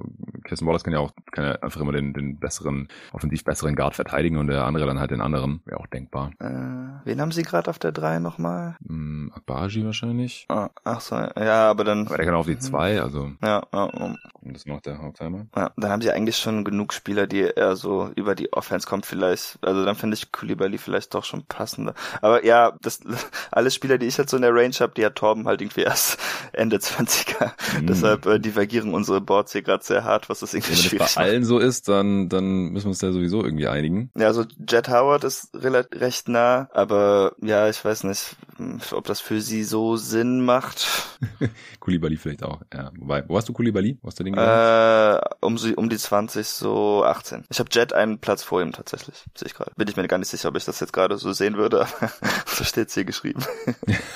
Kirsten 0.44 0.66
Wallace 0.66 0.84
kann 0.84 0.94
ja 0.94 1.00
auch 1.00 1.12
kann 1.32 1.44
ja 1.44 1.52
einfach 1.60 1.80
immer 1.80 1.92
den, 1.92 2.14
den 2.14 2.38
besseren, 2.38 2.88
offensiv 3.12 3.44
besseren 3.44 3.76
Guard 3.76 3.94
verteidigen 3.94 4.38
und 4.38 4.46
der 4.46 4.64
andere 4.64 4.86
dann 4.86 4.98
halt 4.98 5.10
den 5.10 5.20
anderen. 5.20 5.60
Wäre 5.66 5.78
auch 5.78 5.86
denkbar. 5.86 6.30
Äh, 6.40 7.04
wen 7.04 7.20
haben 7.20 7.30
sie 7.30 7.42
gerade 7.42 7.68
auf 7.68 7.78
der 7.78 7.92
3 7.92 8.18
nochmal? 8.20 8.76
Hm, 8.86 9.32
Akbaji 9.34 9.84
wahrscheinlich. 9.84 10.46
Ah, 10.48 10.70
ach 10.82 11.00
so, 11.00 11.14
ja, 11.14 11.70
aber 11.70 11.84
dann. 11.84 12.06
Aber 12.06 12.16
der 12.16 12.26
kann 12.26 12.34
auch 12.34 12.40
auf 12.40 12.46
die 12.46 12.58
2, 12.58 13.02
also. 13.02 13.32
Ja, 13.42 13.62
ja. 13.72 13.82
Um. 13.84 14.16
Und 14.40 14.54
das 14.54 14.66
macht 14.66 14.86
der 14.86 14.98
Hauptheimer. 14.98 15.46
Ja, 15.54 15.72
dann 15.76 15.90
haben 15.90 16.02
sie 16.02 16.10
eigentlich 16.10 16.38
schon 16.38 16.64
genug 16.64 16.92
Spieler, 16.92 17.26
die 17.26 17.40
eher 17.40 17.76
so 17.76 18.10
über 18.16 18.34
die 18.34 18.52
Offense 18.52 18.86
kommt 18.86 19.06
vielleicht. 19.06 19.58
Also 19.60 19.84
dann 19.84 19.94
finde 19.94 20.14
ich 20.14 20.32
Koulibaly 20.32 20.78
vielleicht 20.78 21.14
doch 21.14 21.24
schon 21.24 21.44
passender. 21.44 21.94
Aber 22.22 22.44
ja, 22.44 22.76
das 22.80 23.00
alle 23.50 23.70
Spieler, 23.70 23.98
die 23.98 24.06
ich 24.06 24.16
jetzt 24.16 24.30
so 24.30 24.36
in 24.36 24.42
der 24.42 24.54
Range 24.54 24.74
habe, 24.80 24.92
die 24.96 25.04
hat 25.04 25.16
Torben 25.16 25.46
halt 25.46 25.60
irgendwie 25.60 25.82
erst 25.82 26.18
Ende 26.52 26.78
20er. 26.78 27.52
Mhm. 27.80 27.86
Deshalb 27.86 28.26
äh, 28.26 28.38
divergieren 28.38 28.94
unsere 28.94 29.20
Boards 29.20 29.52
hier 29.52 29.62
gerade 29.62 29.84
sehr 29.84 30.04
hart, 30.04 30.28
was 30.28 30.40
das 30.40 30.54
irgendwie 30.54 30.74
ja, 30.74 30.92
Wenn 30.92 31.00
es 31.00 31.14
bei 31.14 31.20
allen 31.20 31.44
so 31.44 31.58
ist, 31.58 31.88
dann, 31.88 32.28
dann 32.28 32.70
müssen 32.70 32.86
wir 32.86 32.90
uns 32.90 33.02
ja 33.02 33.12
sowieso 33.12 33.44
irgendwie 33.44 33.68
einigen. 33.68 34.10
Ja, 34.16 34.26
also 34.28 34.44
Jet 34.68 34.88
Howard 34.88 35.24
ist 35.24 35.50
relativ 35.54 36.00
recht 36.00 36.28
nah, 36.28 36.68
aber 36.72 37.34
ja, 37.42 37.68
ich 37.68 37.84
weiß 37.84 38.04
nicht, 38.04 38.36
ob 38.92 39.04
das 39.04 39.20
für 39.20 39.40
sie 39.40 39.64
so 39.64 39.96
Sinn 39.96 40.44
macht. 40.44 40.86
Kulibali 41.80 42.16
vielleicht 42.16 42.42
auch, 42.42 42.60
ja. 42.72 42.90
Wobei, 42.98 43.24
wo 43.28 43.36
hast 43.36 43.48
du 43.48 43.52
Kulibali? 43.52 43.98
Wo 44.02 44.08
hast 44.08 44.18
du 44.18 44.24
den 44.24 44.34
äh, 44.34 45.20
um, 45.40 45.58
sie, 45.58 45.74
um 45.74 45.88
die 45.88 45.98
20, 45.98 46.46
so 46.46 47.04
18. 47.04 47.44
Ich 47.50 47.58
habe 47.58 47.68
Jet 47.72 47.92
einen 48.06 48.18
Platz 48.18 48.42
vor 48.42 48.62
ihm 48.62 48.72
tatsächlich, 48.72 49.24
sehe 49.34 49.46
ich 49.46 49.54
gerade. 49.54 49.72
Bin 49.76 49.88
ich 49.88 49.96
mir 49.96 50.06
gar 50.08 50.18
nicht 50.18 50.28
sicher, 50.28 50.48
ob 50.48 50.56
ich 50.56 50.64
das 50.64 50.80
jetzt 50.80 50.92
gerade 50.92 51.18
so 51.18 51.32
sehen 51.32 51.56
würde, 51.56 51.86
aber 51.86 52.12
so 52.46 52.64
steht's 52.64 52.94
hier 52.94 53.04
geschrieben. 53.04 53.44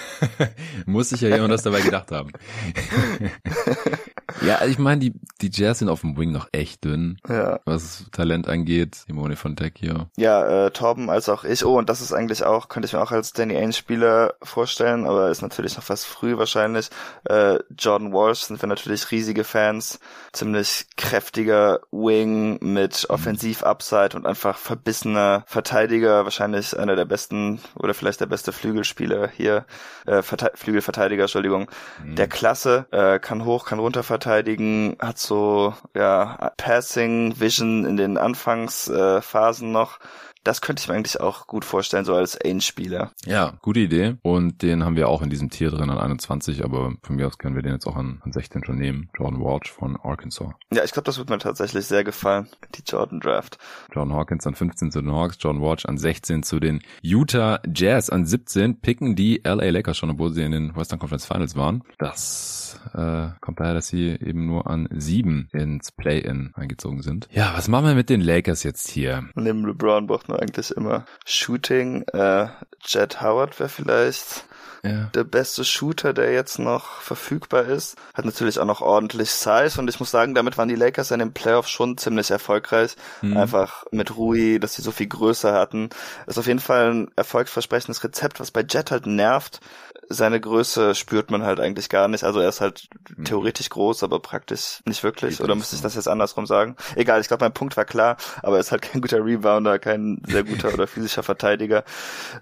Muss 0.86 1.10
sich 1.10 1.20
ja 1.20 1.28
jemand 1.28 1.52
das 1.52 1.62
dabei 1.62 1.80
gedacht 1.80 2.10
haben. 2.10 2.32
ja, 4.42 4.56
also 4.56 4.70
ich 4.70 4.78
meine, 4.78 5.00
die, 5.00 5.12
die 5.40 5.50
Jazz 5.52 5.78
sind 5.78 5.88
auf 5.88 6.00
dem 6.02 6.16
Wing 6.16 6.32
noch 6.32 6.48
echt 6.52 6.84
dünn, 6.84 7.18
ja. 7.28 7.60
was 7.64 8.06
Talent 8.12 8.48
angeht. 8.48 8.96
Simone 9.06 9.36
von 9.36 9.56
Tech 9.56 9.72
hier. 9.76 10.08
Ja, 10.16 10.66
äh, 10.66 10.70
Torben 10.70 11.10
als 11.10 11.28
auch 11.28 11.44
ich. 11.44 11.64
Oh, 11.64 11.78
und 11.78 11.88
das 11.88 12.00
ist 12.00 12.12
eigentlich 12.12 12.44
auch, 12.44 12.68
könnte 12.68 12.86
ich 12.86 12.92
mir 12.92 13.00
auch 13.00 13.12
als 13.12 13.32
Danny 13.32 13.56
Ainge-Spieler 13.56 14.34
vorstellen, 14.42 15.06
aber 15.06 15.30
ist 15.30 15.42
natürlich 15.42 15.76
noch 15.76 15.84
fast 15.84 16.06
früh 16.06 16.36
wahrscheinlich. 16.36 16.90
Äh, 17.24 17.58
Jordan 17.78 18.12
Walsh 18.12 18.40
sind 18.40 18.62
wir 18.62 18.68
natürlich 18.68 19.10
riesige 19.10 19.44
Fans. 19.44 20.00
Ziemlich 20.32 20.86
kräftiger 20.96 21.80
Wing 21.90 22.58
mit 22.60 23.08
Offensiv-Upside 23.08 24.16
und 24.16 24.26
einfach 24.26 24.58
verbissener 24.58 25.44
Verteidiger. 25.46 26.24
Wahrscheinlich 26.24 26.78
einer 26.78 26.96
der 26.96 27.04
besten 27.04 27.60
oder 27.74 27.94
vielleicht 27.94 28.20
der 28.20 28.26
beste 28.26 28.52
Flügelspieler 28.52 29.28
hier. 29.28 29.64
Äh, 30.06 30.22
Flügelverteidiger, 30.22 31.22
Entschuldigung. 31.22 31.70
Mhm. 32.04 32.16
Der 32.16 32.28
Klasse, 32.28 32.86
äh, 32.90 33.18
kann 33.18 33.44
hoch, 33.44 33.66
kann 33.66 33.78
runter 33.78 34.02
verteidigen, 34.02 34.19
hat 35.00 35.18
so, 35.18 35.74
ja, 35.94 36.52
Passing, 36.56 37.38
Vision 37.38 37.84
in 37.84 37.96
den 37.96 38.16
Anfangsphasen 38.18 39.72
noch 39.72 39.98
das 40.44 40.60
könnte 40.60 40.80
ich 40.80 40.88
mir 40.88 40.94
eigentlich 40.94 41.20
auch 41.20 41.46
gut 41.46 41.64
vorstellen, 41.64 42.04
so 42.04 42.14
als 42.14 42.38
Ainge-Spieler. 42.42 43.12
Ja, 43.26 43.58
gute 43.62 43.80
Idee. 43.80 44.16
Und 44.22 44.62
den 44.62 44.84
haben 44.84 44.96
wir 44.96 45.08
auch 45.08 45.22
in 45.22 45.30
diesem 45.30 45.50
Tier 45.50 45.70
drin 45.70 45.90
an 45.90 45.98
21, 45.98 46.64
aber 46.64 46.94
von 47.02 47.16
mir 47.16 47.26
aus 47.26 47.38
können 47.38 47.54
wir 47.54 47.62
den 47.62 47.72
jetzt 47.72 47.86
auch 47.86 47.96
an, 47.96 48.20
an 48.24 48.32
16 48.32 48.64
schon 48.64 48.78
nehmen. 48.78 49.10
Jordan 49.16 49.40
Walsh 49.40 49.70
von 49.70 49.96
Arkansas. 49.96 50.52
Ja, 50.72 50.84
ich 50.84 50.92
glaube, 50.92 51.06
das 51.06 51.18
wird 51.18 51.28
mir 51.28 51.38
tatsächlich 51.38 51.86
sehr 51.86 52.04
gefallen, 52.04 52.48
die 52.74 52.82
Jordan 52.86 53.20
Draft. 53.20 53.58
Jordan 53.92 54.14
Hawkins 54.14 54.46
an 54.46 54.54
15 54.54 54.92
zu 54.92 55.02
den 55.02 55.12
Hawks, 55.12 55.36
Jordan 55.40 55.62
Walsh 55.62 55.84
an 55.86 55.98
16 55.98 56.42
zu 56.42 56.60
den 56.60 56.80
Utah 57.02 57.60
Jazz 57.66 58.10
an 58.10 58.24
17 58.26 58.80
picken 58.80 59.16
die 59.16 59.42
LA 59.44 59.70
Lakers 59.70 59.98
schon, 59.98 60.10
obwohl 60.10 60.32
sie 60.32 60.42
in 60.42 60.52
den 60.52 60.76
Western 60.76 60.98
Conference 60.98 61.26
Finals 61.26 61.56
waren. 61.56 61.82
Das 61.98 62.80
äh, 62.94 63.28
kommt 63.40 63.60
daher, 63.60 63.74
dass 63.74 63.88
sie 63.88 64.08
eben 64.08 64.46
nur 64.46 64.66
an 64.66 64.88
7 64.90 65.48
ins 65.52 65.92
Play-In 65.92 66.52
eingezogen 66.54 67.02
sind. 67.02 67.28
Ja, 67.30 67.52
was 67.54 67.68
machen 67.68 67.86
wir 67.86 67.94
mit 67.94 68.08
den 68.08 68.20
Lakers 68.20 68.62
jetzt 68.62 68.88
hier? 68.88 69.28
Neben 69.34 69.66
LeBron 69.66 70.06
braucht 70.06 70.29
man 70.30 70.40
eigentlich 70.40 70.70
immer 70.70 71.04
Shooting. 71.24 72.02
Äh, 72.12 72.48
Jet 72.82 73.20
Howard 73.20 73.58
wäre 73.60 73.68
vielleicht 73.68 74.44
ja. 74.82 75.10
der 75.14 75.24
beste 75.24 75.64
Shooter, 75.64 76.12
der 76.12 76.32
jetzt 76.32 76.58
noch 76.58 77.00
verfügbar 77.00 77.64
ist. 77.64 77.96
Hat 78.14 78.24
natürlich 78.24 78.58
auch 78.58 78.64
noch 78.64 78.80
ordentlich 78.80 79.30
Size 79.30 79.78
und 79.78 79.88
ich 79.88 80.00
muss 80.00 80.10
sagen, 80.10 80.34
damit 80.34 80.56
waren 80.58 80.68
die 80.68 80.74
Lakers 80.74 81.10
in 81.10 81.18
den 81.18 81.32
Playoffs 81.32 81.70
schon 81.70 81.98
ziemlich 81.98 82.30
erfolgreich. 82.30 82.96
Mhm. 83.22 83.36
Einfach 83.36 83.84
mit 83.90 84.16
Rui, 84.16 84.58
dass 84.58 84.74
sie 84.74 84.82
so 84.82 84.90
viel 84.90 85.08
Größe 85.08 85.52
hatten. 85.52 85.90
Ist 86.26 86.38
auf 86.38 86.46
jeden 86.46 86.60
Fall 86.60 86.92
ein 86.92 87.10
erfolgsversprechendes 87.16 88.02
Rezept, 88.04 88.40
was 88.40 88.50
bei 88.50 88.62
Jet 88.62 88.90
halt 88.90 89.06
nervt 89.06 89.60
seine 90.12 90.40
Größe 90.40 90.96
spürt 90.96 91.30
man 91.30 91.44
halt 91.44 91.60
eigentlich 91.60 91.88
gar 91.88 92.08
nicht. 92.08 92.24
Also 92.24 92.40
er 92.40 92.48
ist 92.48 92.60
halt 92.60 92.88
mhm. 93.16 93.24
theoretisch 93.24 93.70
groß, 93.70 94.02
aber 94.02 94.18
praktisch 94.18 94.80
nicht 94.84 95.04
wirklich. 95.04 95.38
Geht 95.38 95.44
Oder 95.44 95.54
müsste 95.54 95.76
ich 95.76 95.82
das 95.82 95.94
jetzt 95.94 96.08
andersrum 96.08 96.46
sagen? 96.46 96.74
Egal, 96.96 97.20
ich 97.20 97.28
glaube, 97.28 97.44
mein 97.44 97.54
Punkt 97.54 97.76
war 97.76 97.84
klar, 97.84 98.16
aber 98.42 98.56
er 98.56 98.60
ist 98.60 98.72
halt 98.72 98.82
kein 98.90 99.00
guter 99.00 99.24
Rebounder, 99.24 99.78
kein 99.78 100.20
sehr 100.26 100.42
guter 100.42 100.74
oder 100.74 100.88
physischer 100.88 101.22
Verteidiger. 101.22 101.84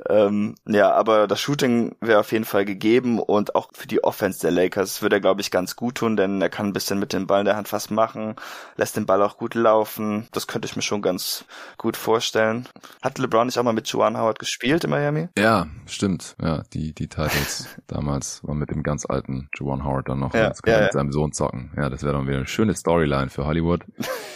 Ähm, 0.08 0.54
ja, 0.66 0.92
aber 0.92 1.28
das 1.28 1.40
Shooting 1.40 1.94
wäre 2.00 2.20
auf 2.20 2.32
jeden 2.32 2.46
Fall 2.46 2.64
gegeben 2.64 3.20
und 3.20 3.54
auch 3.54 3.68
für 3.74 3.86
die 3.86 4.02
Offense 4.02 4.40
der 4.40 4.50
Lakers 4.50 5.02
würde 5.02 5.16
er, 5.16 5.20
glaube 5.20 5.42
ich, 5.42 5.50
ganz 5.50 5.76
gut 5.76 5.96
tun, 5.96 6.16
denn 6.16 6.40
er 6.40 6.48
kann 6.48 6.66
ein 6.66 6.72
bisschen 6.72 6.98
mit 6.98 7.12
dem 7.12 7.26
Ball 7.26 7.40
in 7.40 7.46
der 7.46 7.56
Hand 7.56 7.70
was 7.70 7.90
machen, 7.90 8.34
lässt 8.76 8.96
den 8.96 9.04
Ball 9.04 9.22
auch 9.22 9.36
gut 9.36 9.54
laufen. 9.54 10.26
Das 10.32 10.46
könnte 10.46 10.66
ich 10.66 10.74
mir 10.74 10.82
schon 10.82 11.02
ganz 11.02 11.44
gut 11.76 11.98
vorstellen. 11.98 12.66
Hat 13.02 13.18
LeBron 13.18 13.46
nicht 13.46 13.58
auch 13.58 13.62
mal 13.62 13.74
mit 13.74 13.88
Juan 13.88 14.16
Howard 14.16 14.38
gespielt 14.38 14.84
in 14.84 14.90
Miami? 14.90 15.28
Ja, 15.36 15.66
stimmt. 15.86 16.34
Ja, 16.40 16.62
die, 16.72 16.94
die 16.94 17.08
Titles 17.08 17.57
damals 17.86 18.42
war 18.44 18.54
mit 18.54 18.70
dem 18.70 18.82
ganz 18.82 19.06
alten 19.06 19.48
Juwan 19.56 19.84
Howard 19.84 20.08
dann 20.08 20.20
noch 20.20 20.34
ja, 20.34 20.48
jetzt 20.48 20.62
kann 20.62 20.74
ja, 20.74 20.80
mit 20.82 20.92
seinem 20.92 21.12
Sohn 21.12 21.32
zocken. 21.32 21.70
Ja, 21.76 21.88
das 21.88 22.02
wäre 22.02 22.14
dann 22.14 22.26
wieder 22.26 22.38
eine 22.38 22.46
schöne 22.46 22.74
Storyline 22.74 23.30
für 23.30 23.44
Hollywood. 23.44 23.84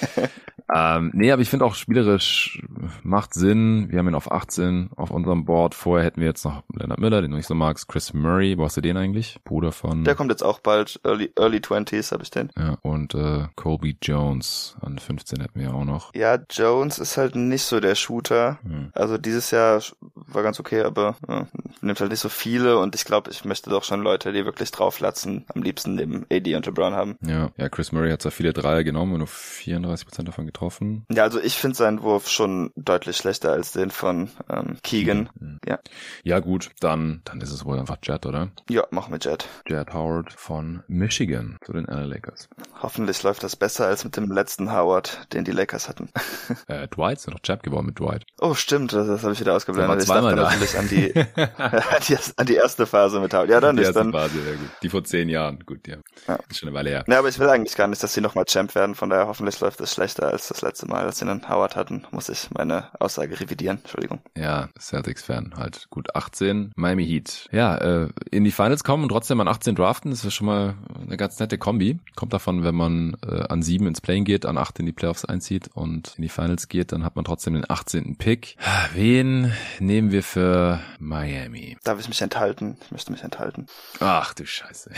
Ähm, 0.74 1.10
nee, 1.14 1.30
aber 1.32 1.42
ich 1.42 1.50
finde 1.50 1.64
auch 1.64 1.74
spielerisch 1.74 2.62
macht 3.02 3.34
Sinn. 3.34 3.90
Wir 3.90 3.98
haben 3.98 4.08
ihn 4.08 4.14
auf 4.14 4.30
18 4.30 4.90
auf 4.96 5.10
unserem 5.10 5.44
Board. 5.44 5.74
Vorher 5.74 6.06
hätten 6.06 6.20
wir 6.20 6.28
jetzt 6.28 6.44
noch 6.44 6.62
Leonard 6.74 6.98
Miller, 6.98 7.22
den 7.22 7.30
du 7.30 7.36
nicht 7.36 7.46
so 7.46 7.54
magst, 7.54 7.88
Chris 7.88 8.12
Murray. 8.14 8.56
Wo 8.56 8.64
hast 8.64 8.76
du 8.76 8.80
den 8.80 8.96
eigentlich? 8.96 9.38
Bruder 9.44 9.72
von. 9.72 10.04
Der 10.04 10.14
kommt 10.14 10.30
jetzt 10.30 10.42
auch 10.42 10.60
bald. 10.60 11.00
Early, 11.04 11.32
Early 11.36 11.58
20s 11.58 12.12
habe 12.12 12.22
ich 12.22 12.30
den. 12.30 12.50
Ja, 12.56 12.78
und 12.82 13.14
äh, 13.14 13.46
Colby 13.56 13.96
Jones 14.02 14.76
an 14.80 14.98
15 14.98 15.40
hätten 15.40 15.60
wir 15.60 15.74
auch 15.74 15.84
noch. 15.84 16.14
Ja, 16.14 16.38
Jones 16.50 16.98
ist 16.98 17.16
halt 17.16 17.36
nicht 17.36 17.64
so 17.64 17.80
der 17.80 17.94
Shooter. 17.94 18.58
Hm. 18.62 18.90
Also 18.94 19.18
dieses 19.18 19.50
Jahr 19.50 19.82
war 20.14 20.42
ganz 20.42 20.58
okay, 20.60 20.82
aber 20.82 21.16
ja, 21.28 21.46
nimmt 21.80 22.00
halt 22.00 22.10
nicht 22.10 22.20
so 22.20 22.28
viele 22.28 22.78
und 22.78 22.94
ich 22.94 23.04
glaube, 23.04 23.30
ich 23.30 23.44
möchte 23.44 23.70
doch 23.70 23.84
schon 23.84 24.02
Leute, 24.02 24.32
die 24.32 24.44
wirklich 24.44 24.70
drauflatzen, 24.70 25.44
am 25.54 25.62
liebsten 25.62 25.94
neben 25.94 26.24
AD 26.30 26.54
und 26.54 26.66
LeBron 26.66 26.94
haben. 26.94 27.18
Ja, 27.22 27.50
ja, 27.56 27.68
Chris 27.68 27.92
Murray 27.92 28.10
hat 28.10 28.22
zwar 28.22 28.32
viele 28.32 28.52
Dreier 28.52 28.84
genommen 28.84 29.12
und 29.12 29.18
nur 29.18 29.28
34% 29.28 30.22
davon 30.24 30.46
getroffen. 30.46 30.61
Ja, 31.10 31.24
also 31.24 31.40
ich 31.40 31.56
finde 31.56 31.76
seinen 31.76 32.02
Wurf 32.02 32.28
schon 32.28 32.70
deutlich 32.76 33.16
schlechter 33.16 33.52
als 33.52 33.72
den 33.72 33.90
von 33.90 34.30
ähm, 34.48 34.76
Keegan. 34.82 35.28
Mhm. 35.38 35.58
Ja. 35.66 35.78
Ja, 36.24 36.40
gut, 36.40 36.70
dann, 36.80 37.22
dann 37.24 37.40
ist 37.40 37.50
es 37.50 37.64
wohl 37.64 37.78
einfach 37.78 37.98
Jet, 38.02 38.26
oder? 38.26 38.50
Ja, 38.68 38.86
machen 38.90 39.12
wir 39.12 39.18
Jet. 39.18 39.48
Jet 39.66 39.92
Howard 39.92 40.32
von 40.32 40.82
Michigan 40.88 41.56
zu 41.64 41.72
den 41.72 41.84
LA 41.84 42.04
Lakers. 42.04 42.48
Hoffentlich 42.80 43.22
läuft 43.22 43.42
das 43.42 43.56
besser 43.56 43.86
als 43.86 44.04
mit 44.04 44.16
dem 44.16 44.30
letzten 44.30 44.72
Howard, 44.72 45.32
den 45.32 45.44
die 45.44 45.52
Lakers 45.52 45.88
hatten. 45.88 46.10
äh, 46.68 46.88
Dwight 46.88 47.18
ist 47.18 47.26
ja 47.26 47.32
noch 47.32 47.40
Champ 47.40 47.62
geworden 47.62 47.86
mit 47.86 47.98
Dwight. 47.98 48.24
Oh, 48.40 48.54
stimmt, 48.54 48.92
das, 48.92 49.06
das 49.06 49.22
habe 49.22 49.32
ich 49.32 49.40
wieder 49.40 49.54
ausgeblendet. 49.54 50.02
Ich 50.02 50.08
dachte 50.08 50.36
da. 50.36 50.42
natürlich 50.42 50.78
an 50.78 50.88
die, 50.88 51.14
an 51.36 52.02
die, 52.08 52.16
an 52.36 52.46
die 52.46 52.54
erste 52.54 52.86
Phase 52.86 53.20
mit 53.20 53.32
Howard. 53.34 53.50
Ja, 53.50 53.60
dann 53.60 53.76
die 53.76 53.82
ist 53.82 53.94
dann. 53.94 54.12
Phase, 54.12 54.38
ja, 54.38 54.52
gut. 54.52 54.70
Die 54.82 54.88
vor 54.88 55.04
zehn 55.04 55.28
Jahren, 55.28 55.60
gut, 55.64 55.86
ja. 55.86 55.96
ja. 56.28 56.38
Ist 56.48 56.58
schon 56.58 56.68
eine 56.68 56.76
Weile 56.76 56.90
her. 56.90 57.04
Ja, 57.08 57.18
aber 57.18 57.28
ich 57.28 57.38
will 57.38 57.48
eigentlich 57.48 57.76
gar 57.76 57.88
nicht, 57.88 58.02
dass 58.02 58.14
sie 58.14 58.20
nochmal 58.20 58.44
Champ 58.44 58.74
werden, 58.74 58.94
von 58.94 59.10
daher 59.10 59.26
hoffentlich 59.26 59.58
läuft 59.60 59.80
es 59.80 59.92
schlechter 59.92 60.28
als 60.28 60.51
das 60.52 60.62
letzte 60.62 60.86
Mal, 60.86 61.04
als 61.04 61.18
sie 61.18 61.28
einen 61.28 61.48
Howard 61.48 61.76
hatten, 61.76 62.04
muss 62.10 62.28
ich 62.28 62.50
meine 62.50 62.88
Aussage 63.00 63.40
revidieren. 63.40 63.78
Entschuldigung. 63.78 64.20
Ja, 64.36 64.68
Celtics-Fan, 64.78 65.54
halt 65.56 65.86
gut 65.90 66.14
18. 66.14 66.72
Miami 66.76 67.06
Heat. 67.06 67.48
Ja, 67.52 67.76
äh, 67.76 68.08
in 68.30 68.44
die 68.44 68.50
Finals 68.50 68.84
kommen 68.84 69.04
und 69.04 69.08
trotzdem 69.08 69.40
an 69.40 69.48
18 69.48 69.74
draften, 69.74 70.10
das 70.10 70.24
ist 70.24 70.34
schon 70.34 70.46
mal 70.46 70.74
eine 71.00 71.16
ganz 71.16 71.38
nette 71.38 71.56
Kombi. 71.56 71.98
Kommt 72.16 72.32
davon, 72.32 72.64
wenn 72.64 72.74
man 72.74 73.16
äh, 73.26 73.44
an 73.48 73.62
7 73.62 73.86
ins 73.86 74.00
Playing 74.00 74.24
geht, 74.24 74.44
an 74.44 74.58
8 74.58 74.80
in 74.80 74.86
die 74.86 74.92
Playoffs 74.92 75.24
einzieht 75.24 75.70
und 75.72 76.14
in 76.16 76.22
die 76.22 76.28
Finals 76.28 76.68
geht, 76.68 76.92
dann 76.92 77.04
hat 77.04 77.16
man 77.16 77.24
trotzdem 77.24 77.54
den 77.54 77.68
18. 77.68 78.16
Pick. 78.16 78.56
Wen 78.92 79.52
nehmen 79.78 80.12
wir 80.12 80.22
für 80.22 80.80
Miami? 80.98 81.78
Darf 81.84 81.98
ich 81.98 82.08
mich 82.08 82.20
enthalten? 82.20 82.76
Ich 82.84 82.90
möchte 82.90 83.10
mich 83.10 83.22
enthalten. 83.22 83.66
Ach 84.00 84.34
du 84.34 84.44
Scheiße. 84.44 84.90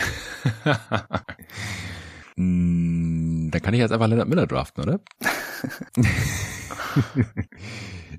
Hm, 2.37 3.49
dann 3.51 3.61
kann 3.61 3.73
ich 3.73 3.79
jetzt 3.79 3.91
einfach 3.91 4.07
Leonard 4.07 4.27
Miller 4.27 4.47
draften, 4.47 4.83
oder? 4.83 4.99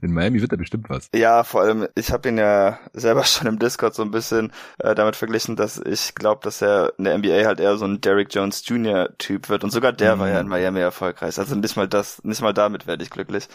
In 0.02 0.12
Miami 0.12 0.40
wird 0.40 0.52
er 0.52 0.58
bestimmt 0.58 0.88
was. 0.90 1.08
Ja, 1.14 1.44
vor 1.44 1.62
allem, 1.62 1.88
ich 1.94 2.12
habe 2.12 2.28
ihn 2.28 2.38
ja 2.38 2.78
selber 2.92 3.24
schon 3.26 3.46
im 3.46 3.58
Discord 3.58 3.94
so 3.94 4.02
ein 4.02 4.10
bisschen 4.10 4.52
äh, 4.78 4.94
damit 4.94 5.16
verglichen, 5.16 5.56
dass 5.56 5.78
ich 5.78 6.14
glaube, 6.14 6.42
dass 6.44 6.62
er 6.62 6.92
in 6.98 7.04
der 7.04 7.18
NBA 7.18 7.46
halt 7.46 7.60
eher 7.60 7.76
so 7.76 7.86
ein 7.86 8.00
Derrick 8.00 8.34
Jones 8.34 8.62
Jr. 8.66 9.16
Typ 9.18 9.48
wird. 9.48 9.64
Und 9.64 9.70
sogar 9.70 9.92
der 9.92 10.16
mhm. 10.16 10.20
war 10.20 10.28
ja 10.28 10.40
in 10.40 10.48
Miami 10.48 10.80
erfolgreich. 10.80 11.38
Also 11.38 11.54
nicht 11.54 11.76
mal 11.76 11.88
das, 11.88 12.22
nicht 12.24 12.42
mal 12.42 12.52
damit 12.54 12.86
werde 12.86 13.02
ich 13.02 13.10
glücklich. 13.10 13.48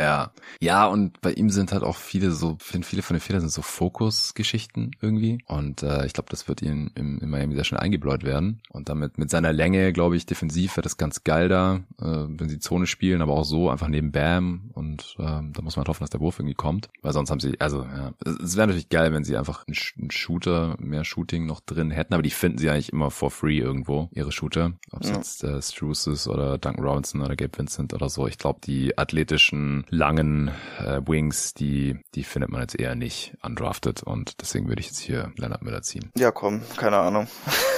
Ja. 0.00 0.32
Ja, 0.60 0.86
und 0.86 1.20
bei 1.20 1.32
ihm 1.32 1.50
sind 1.50 1.72
halt 1.72 1.82
auch 1.82 1.96
viele 1.96 2.30
so, 2.32 2.56
viele 2.60 3.02
von 3.02 3.14
den 3.14 3.20
Fehlern 3.20 3.40
sind 3.40 3.50
so 3.52 3.62
Fokusgeschichten 3.62 4.96
irgendwie. 5.00 5.38
Und 5.46 5.82
äh, 5.82 6.06
ich 6.06 6.12
glaube, 6.12 6.28
das 6.30 6.48
wird 6.48 6.62
ihm 6.62 6.90
im, 6.94 7.18
in 7.18 7.30
Miami 7.30 7.54
sehr 7.54 7.64
schnell 7.64 7.80
eingebläut 7.80 8.24
werden. 8.24 8.62
Und 8.70 8.88
damit 8.88 9.18
mit 9.18 9.30
seiner 9.30 9.52
Länge, 9.52 9.92
glaube 9.92 10.16
ich, 10.16 10.26
defensiv 10.26 10.76
wird 10.76 10.86
das 10.86 10.96
ganz 10.96 11.24
geil 11.24 11.48
da, 11.48 11.80
äh, 12.00 12.04
wenn 12.28 12.48
sie 12.48 12.58
Zone 12.58 12.86
spielen, 12.86 13.22
aber 13.22 13.34
auch 13.34 13.44
so 13.44 13.70
einfach 13.70 13.88
neben 13.88 14.12
Bam. 14.12 14.70
Und 14.74 15.16
äh, 15.18 15.22
da 15.22 15.62
muss 15.62 15.76
man 15.76 15.84
halt 15.84 15.88
hoffen, 15.88 16.02
dass 16.02 16.10
der 16.10 16.20
Wurf 16.20 16.38
irgendwie 16.38 16.54
kommt. 16.54 16.88
Weil 17.02 17.12
sonst 17.12 17.30
haben 17.30 17.40
sie, 17.40 17.60
also 17.60 17.82
ja, 17.82 18.12
es 18.42 18.56
wäre 18.56 18.66
natürlich 18.66 18.88
geil, 18.88 19.12
wenn 19.12 19.24
sie 19.24 19.36
einfach 19.36 19.66
einen, 19.66 19.76
einen, 19.98 20.10
Shooter, 20.10 20.76
mehr 20.78 21.04
Shooting 21.04 21.46
noch 21.46 21.60
drin 21.60 21.90
hätten, 21.90 22.14
aber 22.14 22.22
die 22.22 22.30
finden 22.30 22.58
sie 22.58 22.70
eigentlich 22.70 22.92
immer 22.92 23.10
for 23.10 23.30
free 23.30 23.58
irgendwo, 23.58 24.08
ihre 24.12 24.32
Shooter. 24.32 24.72
Ob 24.92 25.02
es 25.02 25.10
ja. 25.10 25.16
jetzt 25.16 25.44
äh, 25.44 25.60
Struce 25.60 26.06
ist 26.08 26.28
oder 26.28 26.58
Duncan 26.58 26.84
Robinson 26.84 27.20
oder 27.22 27.36
Gabe 27.36 27.56
Vincent 27.56 27.94
oder 27.94 28.08
so. 28.08 28.26
Ich 28.26 28.38
glaube, 28.38 28.60
die 28.64 28.96
athletischen 28.96 29.84
langen 29.90 30.50
äh, 30.78 31.00
Wings, 31.06 31.52
die, 31.54 31.98
die 32.14 32.24
findet 32.24 32.50
man 32.50 32.60
jetzt 32.60 32.78
eher 32.78 32.94
nicht 32.94 33.36
undrafted 33.42 34.02
und 34.02 34.40
deswegen 34.40 34.68
würde 34.68 34.80
ich 34.80 34.86
jetzt 34.86 35.00
hier 35.00 35.32
Leonard 35.36 35.62
Miller 35.62 35.82
ziehen. 35.82 36.10
Ja, 36.16 36.30
komm, 36.30 36.62
keine 36.76 36.98
Ahnung. 36.98 37.28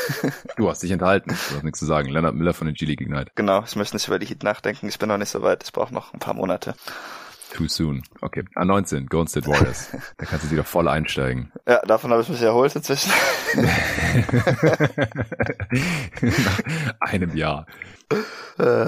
du 0.56 0.68
hast 0.68 0.82
dich 0.82 0.90
enthalten, 0.90 1.30
du 1.30 1.56
hast 1.56 1.64
nichts 1.64 1.80
zu 1.80 1.86
sagen. 1.86 2.08
Leonard 2.10 2.34
Miller 2.34 2.54
von 2.54 2.66
den 2.66 2.74
G-League 2.74 3.00
Ignite. 3.00 3.32
Genau, 3.34 3.64
ich 3.64 3.76
möchte 3.76 3.96
nicht 3.96 4.06
über 4.06 4.18
die 4.18 4.26
Heat 4.26 4.42
nachdenken, 4.42 4.88
ich 4.88 4.98
bin 4.98 5.08
noch 5.08 5.18
nicht 5.18 5.30
so 5.30 5.42
weit, 5.42 5.64
ich 5.64 5.72
brauche 5.72 5.94
noch 5.94 6.12
ein 6.12 6.20
paar 6.20 6.34
Monate. 6.34 6.74
Too 7.52 7.68
soon. 7.68 8.02
Okay. 8.22 8.44
A19, 8.56 9.08
Golden 9.08 9.28
State 9.28 9.46
Warriors. 9.46 9.90
da 10.16 10.24
kannst 10.24 10.46
du 10.46 10.50
wieder 10.50 10.64
voll 10.64 10.88
einsteigen. 10.88 11.52
Ja, 11.68 11.82
davon 11.82 12.10
habe 12.10 12.22
ich 12.22 12.28
mich 12.30 12.40
erholt 12.40 12.74
inzwischen. 12.74 13.12
Nach 16.22 16.60
einem 17.00 17.36
Jahr. 17.36 17.66
Äh, 18.58 18.86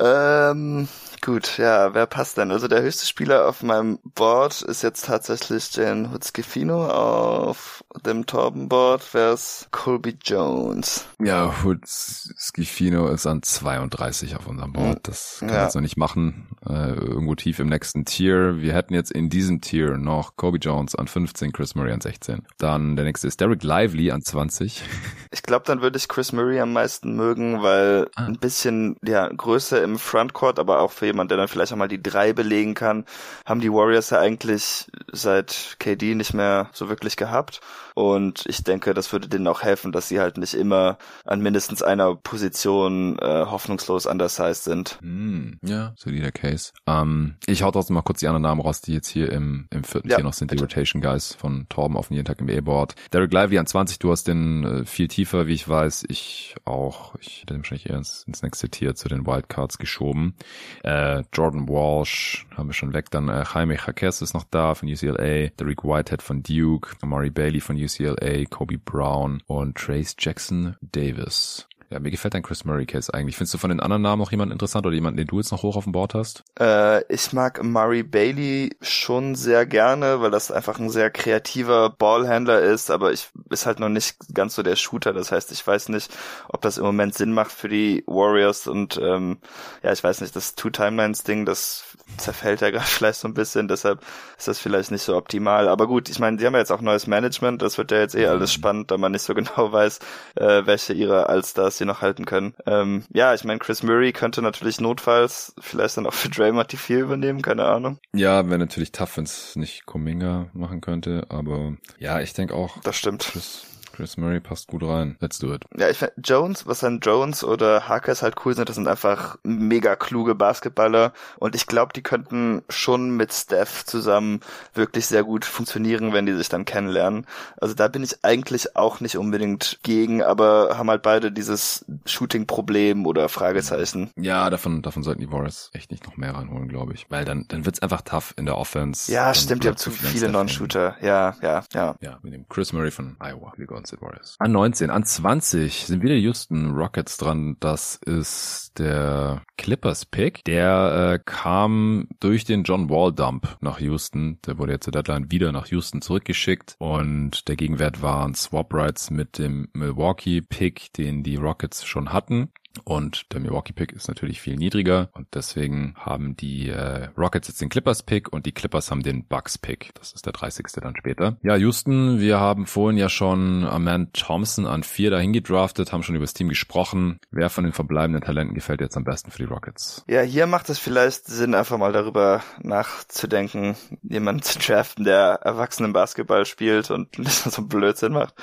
ähm, 0.00 0.88
gut, 1.20 1.58
ja, 1.58 1.94
wer 1.94 2.06
passt 2.06 2.38
denn? 2.38 2.50
Also 2.50 2.68
der 2.68 2.82
höchste 2.82 3.06
Spieler 3.06 3.48
auf 3.48 3.62
meinem 3.62 3.98
Board 4.14 4.62
ist 4.62 4.82
jetzt 4.82 5.06
tatsächlich 5.06 5.74
Jan 5.74 6.12
Hutzkefino. 6.12 6.86
Auf 6.88 7.84
dem 8.04 8.26
Torben-Board 8.26 9.14
wäre 9.14 9.32
es 9.32 9.68
Colby 9.70 10.16
Jones. 10.22 11.06
Ja, 11.20 11.62
Hutzkefino 11.62 13.08
ist 13.08 13.26
an 13.26 13.42
32 13.42 14.36
auf 14.36 14.46
unserem 14.46 14.72
Board. 14.72 15.00
Das 15.08 15.38
kann 15.40 15.48
ja. 15.50 15.64
jetzt 15.64 15.74
noch 15.74 15.82
nicht 15.82 15.96
machen. 15.96 16.48
Äh, 16.68 16.94
irgendwo 16.94 17.34
tief 17.34 17.58
im 17.58 17.68
nächsten 17.68 18.04
Tier. 18.04 18.60
Wir 18.60 18.74
hätten 18.74 18.94
jetzt 18.94 19.12
in 19.12 19.28
diesem 19.28 19.60
Tier 19.60 19.96
noch 19.96 20.36
Kobe 20.36 20.58
Jones 20.58 20.94
an 20.94 21.08
15, 21.08 21.52
Chris 21.52 21.74
Murray 21.74 21.92
an 21.92 22.00
16. 22.00 22.46
Dann 22.58 22.96
der 22.96 23.04
nächste 23.04 23.28
ist 23.28 23.40
Derek 23.40 23.62
Lively 23.62 24.10
an 24.10 24.22
20. 24.22 24.82
Ich 25.30 25.42
glaube, 25.42 25.64
dann 25.66 25.82
würde 25.82 25.96
ich 25.98 26.08
Chris 26.08 26.32
Murray 26.32 26.60
am 26.60 26.72
meisten 26.72 27.16
mögen, 27.16 27.62
weil 27.62 28.08
ah. 28.14 28.26
ein 28.26 28.38
bisschen 28.44 28.96
ja 29.02 29.28
Größe 29.28 29.78
im 29.78 29.98
Frontcourt, 29.98 30.58
aber 30.58 30.80
auch 30.80 30.92
für 30.92 31.06
jemand, 31.06 31.30
der 31.30 31.38
dann 31.38 31.48
vielleicht 31.48 31.72
auch 31.72 31.76
mal 31.76 31.88
die 31.88 32.02
drei 32.02 32.34
belegen 32.34 32.74
kann, 32.74 33.06
haben 33.46 33.60
die 33.60 33.72
Warriors 33.72 34.10
ja 34.10 34.20
eigentlich 34.20 34.90
seit 35.12 35.76
KD 35.78 36.14
nicht 36.14 36.34
mehr 36.34 36.68
so 36.72 36.90
wirklich 36.90 37.16
gehabt. 37.16 37.60
Und 37.94 38.44
ich 38.46 38.64
denke, 38.64 38.92
das 38.92 39.12
würde 39.12 39.28
denen 39.28 39.46
auch 39.46 39.62
helfen, 39.62 39.92
dass 39.92 40.08
sie 40.08 40.18
halt 40.18 40.36
nicht 40.36 40.54
immer 40.54 40.98
an 41.24 41.40
mindestens 41.40 41.82
einer 41.82 42.16
Position 42.16 43.16
äh, 43.20 43.46
hoffnungslos 43.46 44.06
undersized 44.06 44.64
sind. 44.64 44.98
Mm, 45.00 45.52
ja, 45.62 45.94
solider 45.96 46.32
Case. 46.32 46.72
Ähm, 46.88 47.36
ich 47.46 47.62
hau 47.62 47.70
trotzdem 47.70 47.94
mal 47.94 48.02
kurz 48.02 48.18
die 48.18 48.26
anderen 48.26 48.42
Namen 48.42 48.60
raus, 48.60 48.80
die 48.80 48.94
jetzt 48.94 49.08
hier 49.08 49.30
im, 49.30 49.68
im 49.70 49.84
vierten 49.84 50.08
ja, 50.08 50.16
Tier 50.16 50.24
noch 50.24 50.32
sind. 50.32 50.48
Bitte. 50.48 50.66
Die 50.66 50.74
Rotation 50.74 51.00
Guys 51.00 51.34
von 51.34 51.66
Torben 51.68 51.96
auf 51.96 52.08
den 52.08 52.14
jeden 52.14 52.26
Tag 52.26 52.40
im 52.40 52.48
E-Board. 52.48 52.96
Derek 53.12 53.32
Lively 53.32 53.58
an 53.58 53.66
20, 53.66 54.00
du 54.00 54.10
hast 54.10 54.24
den 54.24 54.64
äh, 54.64 54.84
viel 54.84 55.06
tiefer, 55.06 55.46
wie 55.46 55.54
ich 55.54 55.68
weiß. 55.68 56.06
Ich 56.08 56.56
auch. 56.64 57.14
Ich 57.20 57.42
hätte 57.42 57.54
den 57.54 57.58
wahrscheinlich 57.58 57.88
eher 57.88 57.98
ins, 57.98 58.24
ins 58.26 58.42
nächste 58.42 58.68
Tier 58.68 58.96
zu 58.96 59.08
den 59.08 59.24
Wildcards 59.24 59.78
geschoben. 59.78 60.34
Äh, 60.82 61.22
Jordan 61.32 61.68
Walsh 61.68 62.46
haben 62.56 62.68
wir 62.68 62.74
schon 62.74 62.92
weg. 62.92 63.10
Dann 63.12 63.28
äh, 63.28 63.44
Jaime 63.54 63.76
Jaquez 63.76 64.20
ist 64.20 64.34
noch 64.34 64.44
da 64.50 64.74
von 64.74 64.88
UCLA. 64.88 65.50
Derek 65.58 65.84
Whitehead 65.84 66.22
von 66.22 66.42
Duke. 66.42 66.96
Amari 67.00 67.30
Bailey 67.30 67.60
von 67.60 67.83
UCLA, 67.84 68.44
Kobe 68.50 68.78
Brown 68.78 69.42
und 69.46 69.76
Trace 69.76 70.16
Jackson 70.18 70.76
Davis. 70.80 71.66
Ja, 71.90 72.00
mir 72.00 72.10
gefällt 72.10 72.34
dein 72.34 72.42
Chris 72.42 72.64
Murray 72.64 72.86
Case 72.86 73.12
eigentlich. 73.12 73.36
Findest 73.36 73.54
du 73.54 73.58
von 73.58 73.70
den 73.70 73.78
anderen 73.78 74.02
Namen 74.02 74.20
noch 74.20 74.32
jemanden 74.32 74.52
interessant 74.52 74.84
oder 74.84 74.96
jemanden, 74.96 75.18
den 75.18 75.28
du 75.28 75.36
jetzt 75.36 75.52
noch 75.52 75.62
hoch 75.62 75.76
auf 75.76 75.84
dem 75.84 75.92
Board 75.92 76.14
hast? 76.14 76.42
Äh, 76.58 77.04
ich 77.12 77.32
mag 77.32 77.62
Murray 77.62 78.02
Bailey 78.02 78.74
schon 78.80 79.36
sehr 79.36 79.64
gerne, 79.64 80.20
weil 80.20 80.32
das 80.32 80.50
einfach 80.50 80.80
ein 80.80 80.90
sehr 80.90 81.10
kreativer 81.10 81.90
Ballhändler 81.90 82.60
ist, 82.60 82.90
aber 82.90 83.12
ich 83.12 83.28
ist 83.50 83.66
halt 83.66 83.78
noch 83.78 83.90
nicht 83.90 84.16
ganz 84.34 84.56
so 84.56 84.64
der 84.64 84.76
Shooter. 84.76 85.12
Das 85.12 85.30
heißt, 85.30 85.52
ich 85.52 85.64
weiß 85.64 85.90
nicht, 85.90 86.10
ob 86.48 86.62
das 86.62 86.78
im 86.78 86.84
Moment 86.84 87.14
Sinn 87.14 87.32
macht 87.32 87.52
für 87.52 87.68
die 87.68 88.02
Warriors 88.08 88.66
und 88.66 88.98
ähm, 89.00 89.38
ja, 89.84 89.92
ich 89.92 90.02
weiß 90.02 90.20
nicht, 90.22 90.34
das 90.34 90.56
Two-Timelines-Ding, 90.56 91.44
das 91.46 91.93
zerfällt 92.16 92.60
ja 92.60 92.70
gerade 92.70 92.86
vielleicht 92.86 93.20
so 93.20 93.28
ein 93.28 93.34
bisschen, 93.34 93.68
deshalb 93.68 94.00
ist 94.36 94.48
das 94.48 94.58
vielleicht 94.58 94.90
nicht 94.90 95.02
so 95.02 95.16
optimal. 95.16 95.68
Aber 95.68 95.86
gut, 95.86 96.08
ich 96.08 96.18
meine, 96.18 96.38
sie 96.38 96.46
haben 96.46 96.54
ja 96.54 96.60
jetzt 96.60 96.72
auch 96.72 96.80
neues 96.80 97.06
Management, 97.06 97.62
das 97.62 97.78
wird 97.78 97.90
ja 97.90 97.98
jetzt 97.98 98.14
eh 98.14 98.26
alles 98.26 98.50
mhm. 98.50 98.54
spannend, 98.54 98.90
da 98.90 98.98
man 98.98 99.12
nicht 99.12 99.22
so 99.22 99.34
genau 99.34 99.72
weiß, 99.72 100.00
äh, 100.36 100.66
welche 100.66 100.92
ihrer 100.92 101.28
Allstars 101.28 101.78
sie 101.78 101.84
noch 101.84 102.02
halten 102.02 102.24
können. 102.24 102.54
Ähm, 102.66 103.04
ja, 103.12 103.34
ich 103.34 103.44
meine, 103.44 103.58
Chris 103.58 103.82
Murray 103.82 104.12
könnte 104.12 104.42
natürlich 104.42 104.80
notfalls 104.80 105.54
vielleicht 105.58 105.96
dann 105.96 106.06
auch 106.06 106.14
für 106.14 106.28
Draymond 106.28 106.72
die 106.72 106.76
vier 106.76 107.00
übernehmen, 107.00 107.42
keine 107.42 107.64
Ahnung. 107.64 107.98
Ja, 108.12 108.48
wäre 108.48 108.58
natürlich 108.58 108.92
tough, 108.92 109.16
wenn 109.16 109.24
es 109.24 109.56
nicht 109.56 109.86
Kuminga 109.86 110.46
machen 110.52 110.80
könnte, 110.80 111.26
aber 111.28 111.74
ja, 111.98 112.20
ich 112.20 112.32
denke 112.32 112.54
auch. 112.54 112.78
Das 112.82 112.96
stimmt. 112.96 113.22
Chris 113.32 113.66
Chris 113.94 114.16
Murray 114.16 114.40
passt 114.40 114.66
gut 114.66 114.82
rein. 114.82 115.16
Let's 115.20 115.38
do 115.38 115.54
it. 115.54 115.64
Ja, 115.76 115.88
ich 115.88 115.98
find 115.98 116.12
Jones, 116.22 116.66
was 116.66 116.80
dann 116.80 116.98
Jones 117.00 117.44
oder 117.44 117.88
Harkers 117.88 118.22
halt 118.22 118.34
cool 118.44 118.54
sind, 118.54 118.68
das 118.68 118.76
sind 118.76 118.88
einfach 118.88 119.36
mega 119.44 119.94
kluge 119.94 120.34
Basketballer 120.34 121.12
und 121.38 121.54
ich 121.54 121.66
glaube, 121.66 121.92
die 121.94 122.02
könnten 122.02 122.62
schon 122.68 123.16
mit 123.16 123.32
Steph 123.32 123.84
zusammen 123.84 124.40
wirklich 124.74 125.06
sehr 125.06 125.22
gut 125.22 125.44
funktionieren, 125.44 126.12
wenn 126.12 126.26
die 126.26 126.34
sich 126.34 126.48
dann 126.48 126.64
kennenlernen. 126.64 127.26
Also 127.60 127.74
da 127.74 127.88
bin 127.88 128.02
ich 128.02 128.24
eigentlich 128.24 128.76
auch 128.76 129.00
nicht 129.00 129.16
unbedingt 129.16 129.78
gegen, 129.82 130.22
aber 130.22 130.76
haben 130.76 130.90
halt 130.90 131.02
beide 131.02 131.30
dieses 131.30 131.84
Shooting-Problem 132.04 133.06
oder 133.06 133.28
Fragezeichen. 133.28 134.10
Ja, 134.16 134.50
davon, 134.50 134.82
davon 134.82 135.02
sollten 135.02 135.20
die 135.20 135.30
Warriors 135.30 135.70
echt 135.72 135.90
nicht 135.90 136.04
noch 136.04 136.16
mehr 136.16 136.34
reinholen, 136.34 136.68
glaube 136.68 136.94
ich. 136.94 137.06
Weil 137.10 137.24
dann, 137.24 137.46
dann 137.48 137.64
wird's 137.64 137.80
einfach 137.80 138.02
tough 138.02 138.34
in 138.36 138.46
der 138.46 138.58
Offense. 138.58 139.12
Ja, 139.12 139.32
stimmt, 139.34 139.64
ihr 139.64 139.70
habt 139.70 139.78
zu 139.78 139.90
viele 139.90 140.28
Non-Shooter. 140.28 140.96
Ja, 141.00 141.36
ja, 141.42 141.62
ja. 141.72 141.94
Ja, 142.00 142.18
mit 142.22 142.32
dem 142.32 142.48
Chris 142.48 142.72
Murray 142.72 142.90
von 142.90 143.16
Iowa. 143.20 143.52
Wir 143.56 143.66
19 143.84 144.00
Warriors. 144.00 144.36
An 144.38 144.52
19, 144.52 144.90
an 144.90 145.04
20 145.04 145.86
sind 145.86 146.02
wieder 146.02 146.14
die 146.14 146.22
Houston 146.22 146.70
Rockets 146.72 147.18
dran. 147.18 147.56
Das 147.60 147.96
ist 147.96 148.72
der 148.78 149.42
Clippers-Pick. 149.58 150.44
Der 150.44 151.14
äh, 151.14 151.18
kam 151.24 152.08
durch 152.20 152.44
den 152.44 152.64
John 152.64 152.88
Wall-Dump 152.88 153.58
nach 153.60 153.80
Houston. 153.80 154.38
Der 154.46 154.58
wurde 154.58 154.72
jetzt 154.72 154.84
zur 154.84 154.92
Deadline 154.92 155.30
wieder 155.30 155.52
nach 155.52 155.66
Houston 155.66 156.00
zurückgeschickt. 156.00 156.76
Und 156.78 157.46
der 157.48 157.56
Gegenwert 157.56 158.02
waren 158.02 158.34
Swap 158.34 158.72
Rights 158.72 159.10
mit 159.10 159.38
dem 159.38 159.68
Milwaukee-Pick, 159.74 160.92
den 160.94 161.22
die 161.22 161.36
Rockets 161.36 161.84
schon 161.84 162.12
hatten. 162.12 162.52
Und 162.82 163.32
der 163.32 163.40
Milwaukee-Pick 163.40 163.92
ist 163.92 164.08
natürlich 164.08 164.40
viel 164.40 164.56
niedriger 164.56 165.08
und 165.12 165.28
deswegen 165.34 165.94
haben 165.96 166.36
die 166.36 166.68
äh, 166.68 167.08
Rockets 167.16 167.48
jetzt 167.48 167.60
den 167.60 167.68
Clippers-Pick 167.68 168.32
und 168.32 168.46
die 168.46 168.52
Clippers 168.52 168.90
haben 168.90 169.02
den 169.02 169.24
Bucks-Pick. 169.24 169.94
Das 169.94 170.12
ist 170.12 170.26
der 170.26 170.32
30. 170.32 170.66
dann 170.80 170.96
später. 170.96 171.36
Ja, 171.42 171.56
Houston, 171.56 172.18
wir 172.20 172.40
haben 172.40 172.66
vorhin 172.66 172.98
ja 172.98 173.08
schon 173.08 173.64
Aman 173.64 174.12
Thompson 174.12 174.66
an 174.66 174.82
vier 174.82 175.10
dahin 175.10 175.32
gedraftet, 175.32 175.92
haben 175.92 176.02
schon 176.02 176.16
über 176.16 176.24
das 176.24 176.34
Team 176.34 176.48
gesprochen. 176.48 177.20
Wer 177.30 177.48
von 177.50 177.64
den 177.64 177.72
verbleibenden 177.72 178.22
Talenten 178.22 178.54
gefällt 178.54 178.80
jetzt 178.80 178.96
am 178.96 179.04
besten 179.04 179.30
für 179.30 179.38
die 179.38 179.44
Rockets? 179.44 180.04
Ja, 180.08 180.22
hier 180.22 180.46
macht 180.46 180.68
es 180.68 180.78
vielleicht 180.78 181.26
Sinn, 181.26 181.54
einfach 181.54 181.78
mal 181.78 181.92
darüber 181.92 182.42
nachzudenken, 182.60 183.76
jemanden 184.02 184.42
zu 184.42 184.58
draften, 184.58 185.04
der 185.04 185.40
erwachsenen 185.42 185.92
Basketball 185.92 186.44
spielt 186.44 186.90
und 186.90 187.18
nicht 187.18 187.30
so 187.30 187.62
Blödsinn 187.62 188.12
macht. 188.12 188.34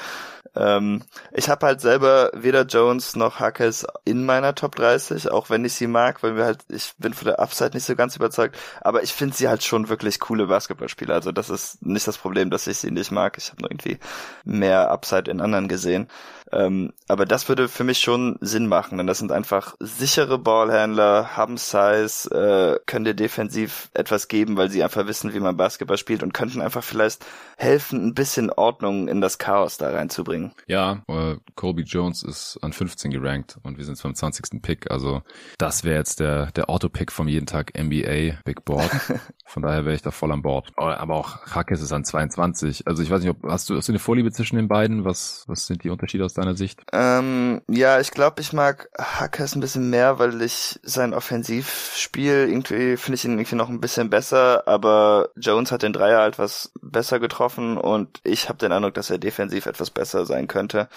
Ähm, 0.55 1.03
ich 1.31 1.49
habe 1.49 1.65
halt 1.65 1.81
selber 1.81 2.31
weder 2.33 2.63
Jones 2.63 3.15
noch 3.15 3.39
Hackes 3.39 3.85
in 4.03 4.25
meiner 4.25 4.53
Top 4.53 4.75
30, 4.75 5.31
auch 5.31 5.49
wenn 5.49 5.63
ich 5.63 5.73
sie 5.73 5.87
mag, 5.87 6.23
weil 6.23 6.35
wir 6.35 6.43
halt, 6.45 6.59
ich 6.69 6.93
bin 6.97 7.13
von 7.13 7.27
der 7.27 7.39
Upside 7.39 7.71
nicht 7.73 7.85
so 7.85 7.95
ganz 7.95 8.15
überzeugt, 8.15 8.57
aber 8.81 9.01
ich 9.03 9.13
finde 9.13 9.35
sie 9.35 9.47
halt 9.47 9.63
schon 9.63 9.87
wirklich 9.89 10.19
coole 10.19 10.47
Basketballspieler. 10.47 11.13
Also 11.13 11.31
das 11.31 11.49
ist 11.49 11.85
nicht 11.85 12.07
das 12.07 12.17
Problem, 12.17 12.49
dass 12.49 12.67
ich 12.67 12.77
sie 12.79 12.91
nicht 12.91 13.11
mag. 13.11 13.37
Ich 13.37 13.49
habe 13.49 13.61
nur 13.61 13.71
irgendwie 13.71 13.99
mehr 14.43 14.91
Upside 14.91 15.31
in 15.31 15.39
anderen 15.41 15.67
gesehen. 15.67 16.07
Ähm, 16.51 16.93
aber 17.07 17.25
das 17.25 17.47
würde 17.49 17.67
für 17.67 17.83
mich 17.83 17.99
schon 17.99 18.37
Sinn 18.41 18.67
machen, 18.67 18.97
denn 18.97 19.07
das 19.07 19.19
sind 19.19 19.31
einfach 19.31 19.75
sichere 19.79 20.37
Ballhändler, 20.37 21.35
haben 21.35 21.57
Size, 21.57 22.29
äh, 22.31 22.79
können 22.85 23.05
dir 23.05 23.13
defensiv 23.13 23.89
etwas 23.93 24.27
geben, 24.27 24.57
weil 24.57 24.69
sie 24.69 24.83
einfach 24.83 25.07
wissen, 25.07 25.33
wie 25.33 25.39
man 25.39 25.57
Basketball 25.57 25.97
spielt 25.97 26.23
und 26.23 26.33
könnten 26.33 26.61
einfach 26.61 26.83
vielleicht 26.83 27.25
helfen, 27.57 28.07
ein 28.07 28.13
bisschen 28.13 28.49
Ordnung 28.49 29.07
in 29.07 29.21
das 29.21 29.37
Chaos 29.37 29.77
da 29.77 29.89
reinzubringen. 29.91 30.51
Ja, 30.67 31.03
äh, 31.07 31.37
Kobe 31.55 31.81
Jones 31.81 32.23
ist 32.23 32.59
an 32.61 32.73
15 32.73 33.11
gerankt 33.11 33.57
und 33.63 33.77
wir 33.77 33.85
sind 33.85 34.01
beim 34.01 34.15
20. 34.15 34.61
Pick, 34.61 34.89
also 34.91 35.21
das 35.57 35.83
wäre 35.83 35.97
jetzt 35.97 36.19
der, 36.19 36.47
der 36.51 36.69
Auto-Pick 36.69 37.11
vom 37.11 37.27
jeden 37.27 37.45
Tag 37.45 37.73
NBA 37.77 38.41
Big 38.43 38.65
Board. 38.65 38.89
Von 39.45 39.63
daher 39.63 39.83
wäre 39.83 39.95
ich 39.95 40.01
da 40.01 40.11
voll 40.11 40.31
an 40.31 40.41
Bord. 40.41 40.71
Aber 40.77 41.15
auch 41.15 41.45
Hackes 41.45 41.81
ist 41.81 41.91
an 41.91 42.05
22. 42.05 42.87
Also 42.87 43.03
ich 43.03 43.11
weiß 43.11 43.21
nicht, 43.21 43.31
ob 43.31 43.43
hast 43.43 43.69
du, 43.69 43.75
hast 43.75 43.89
du 43.89 43.91
eine 43.91 43.99
Vorliebe 43.99 44.31
zwischen 44.31 44.55
den 44.55 44.69
beiden? 44.69 45.03
Was, 45.03 45.43
was 45.47 45.67
sind 45.67 45.83
die 45.83 45.89
Unterschiede 45.89 46.23
aus 46.23 46.33
deiner 46.33 46.40
Sicht? 46.55 46.81
Ähm, 46.91 47.61
ja, 47.67 47.99
ich 47.99 48.11
glaube, 48.11 48.41
ich 48.41 48.53
mag 48.53 48.89
Hackers 48.97 49.55
ein 49.55 49.61
bisschen 49.61 49.89
mehr, 49.89 50.19
weil 50.19 50.41
ich 50.41 50.79
sein 50.83 51.13
Offensivspiel 51.13 52.47
irgendwie 52.49 52.97
finde 52.97 53.15
ich 53.15 53.25
ihn 53.25 53.31
irgendwie 53.31 53.55
noch 53.55 53.69
ein 53.69 53.81
bisschen 53.81 54.09
besser, 54.09 54.67
aber 54.67 55.29
Jones 55.35 55.71
hat 55.71 55.83
den 55.83 55.93
Dreier 55.93 56.19
halt 56.19 56.39
was 56.39 56.71
besser 56.81 57.19
getroffen 57.19 57.77
und 57.77 58.19
ich 58.23 58.49
habe 58.49 58.59
den 58.59 58.71
Eindruck, 58.71 58.93
dass 58.93 59.09
er 59.09 59.17
defensiv 59.17 59.65
etwas 59.65 59.89
besser 59.91 60.25
sein 60.25 60.47
könnte. 60.47 60.89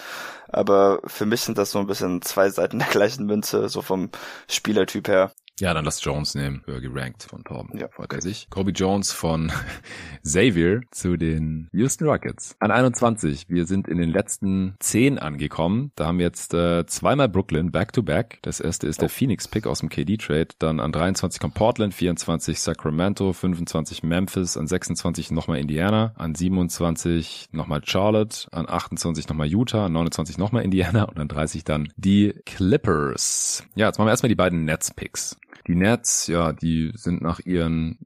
Aber 0.47 0.99
für 1.05 1.25
mich 1.25 1.41
sind 1.41 1.57
das 1.57 1.71
so 1.71 1.79
ein 1.79 1.87
bisschen 1.87 2.21
zwei 2.21 2.49
Seiten 2.49 2.79
der 2.79 2.87
gleichen 2.87 3.25
Münze, 3.25 3.69
so 3.69 3.81
vom 3.81 4.09
Spielertyp 4.47 5.07
her. 5.07 5.31
Ja, 5.59 5.73
dann 5.73 5.85
lass 5.85 6.03
Jones 6.03 6.35
nehmen, 6.35 6.63
höher 6.65 6.81
gerankt 6.81 7.23
von 7.23 7.43
Torben. 7.45 7.79
Ja, 7.79 7.87
freut 7.87 8.11
er 8.11 8.21
sich. 8.21 8.49
Kobe 8.49 8.71
Jones 8.71 9.13
von 9.13 9.53
Xavier 10.23 10.81
zu 10.91 11.15
den 11.15 11.69
Houston 11.71 12.09
Rockets. 12.09 12.57
An 12.59 12.71
21. 12.71 13.45
Wir 13.47 13.65
sind 13.65 13.87
in 13.87 13.97
den 13.97 14.09
letzten 14.09 14.75
10 14.81 15.17
angekommen. 15.17 15.93
Da 15.95 16.07
haben 16.07 16.17
wir 16.17 16.25
jetzt 16.25 16.53
äh, 16.53 16.85
zweimal 16.87 17.29
Brooklyn 17.29 17.71
back 17.71 17.93
to 17.93 18.03
back. 18.03 18.39
Das 18.41 18.59
erste 18.59 18.87
ist 18.87 19.01
der 19.01 19.07
Phoenix 19.07 19.47
Pick 19.47 19.65
aus 19.65 19.79
dem 19.79 19.87
KD 19.87 20.17
Trade. 20.17 20.49
Dann 20.59 20.81
an 20.81 20.91
23 20.91 21.39
kommt 21.39 21.53
Portland, 21.53 21.93
24 21.93 22.59
Sacramento, 22.59 23.31
25 23.31 24.03
Memphis, 24.03 24.57
an 24.57 24.67
26 24.67 25.31
nochmal 25.31 25.59
Indiana, 25.59 26.11
an 26.17 26.35
27 26.35 27.47
nochmal 27.53 27.79
Charlotte, 27.85 28.49
an 28.51 28.67
28 28.67 29.29
nochmal 29.29 29.47
Utah, 29.47 29.85
an 29.85 29.93
29 29.93 30.37
nochmal 30.37 30.63
Indiana 30.63 31.03
und 31.03 31.17
an 31.17 31.29
30 31.29 31.63
dann 31.63 31.93
die 31.95 32.33
Clippers. 32.45 33.63
Ja, 33.75 33.87
jetzt 33.87 33.99
machen 33.99 34.07
wir 34.07 34.11
erstmal 34.11 34.27
die 34.27 34.35
beiden 34.35 34.65
Nets 34.65 34.93
Picks. 34.93 35.37
Die 35.67 35.75
Nets, 35.75 36.27
ja, 36.27 36.53
die 36.53 36.91
sind 36.95 37.21
nach 37.21 37.39
ihren 37.39 37.97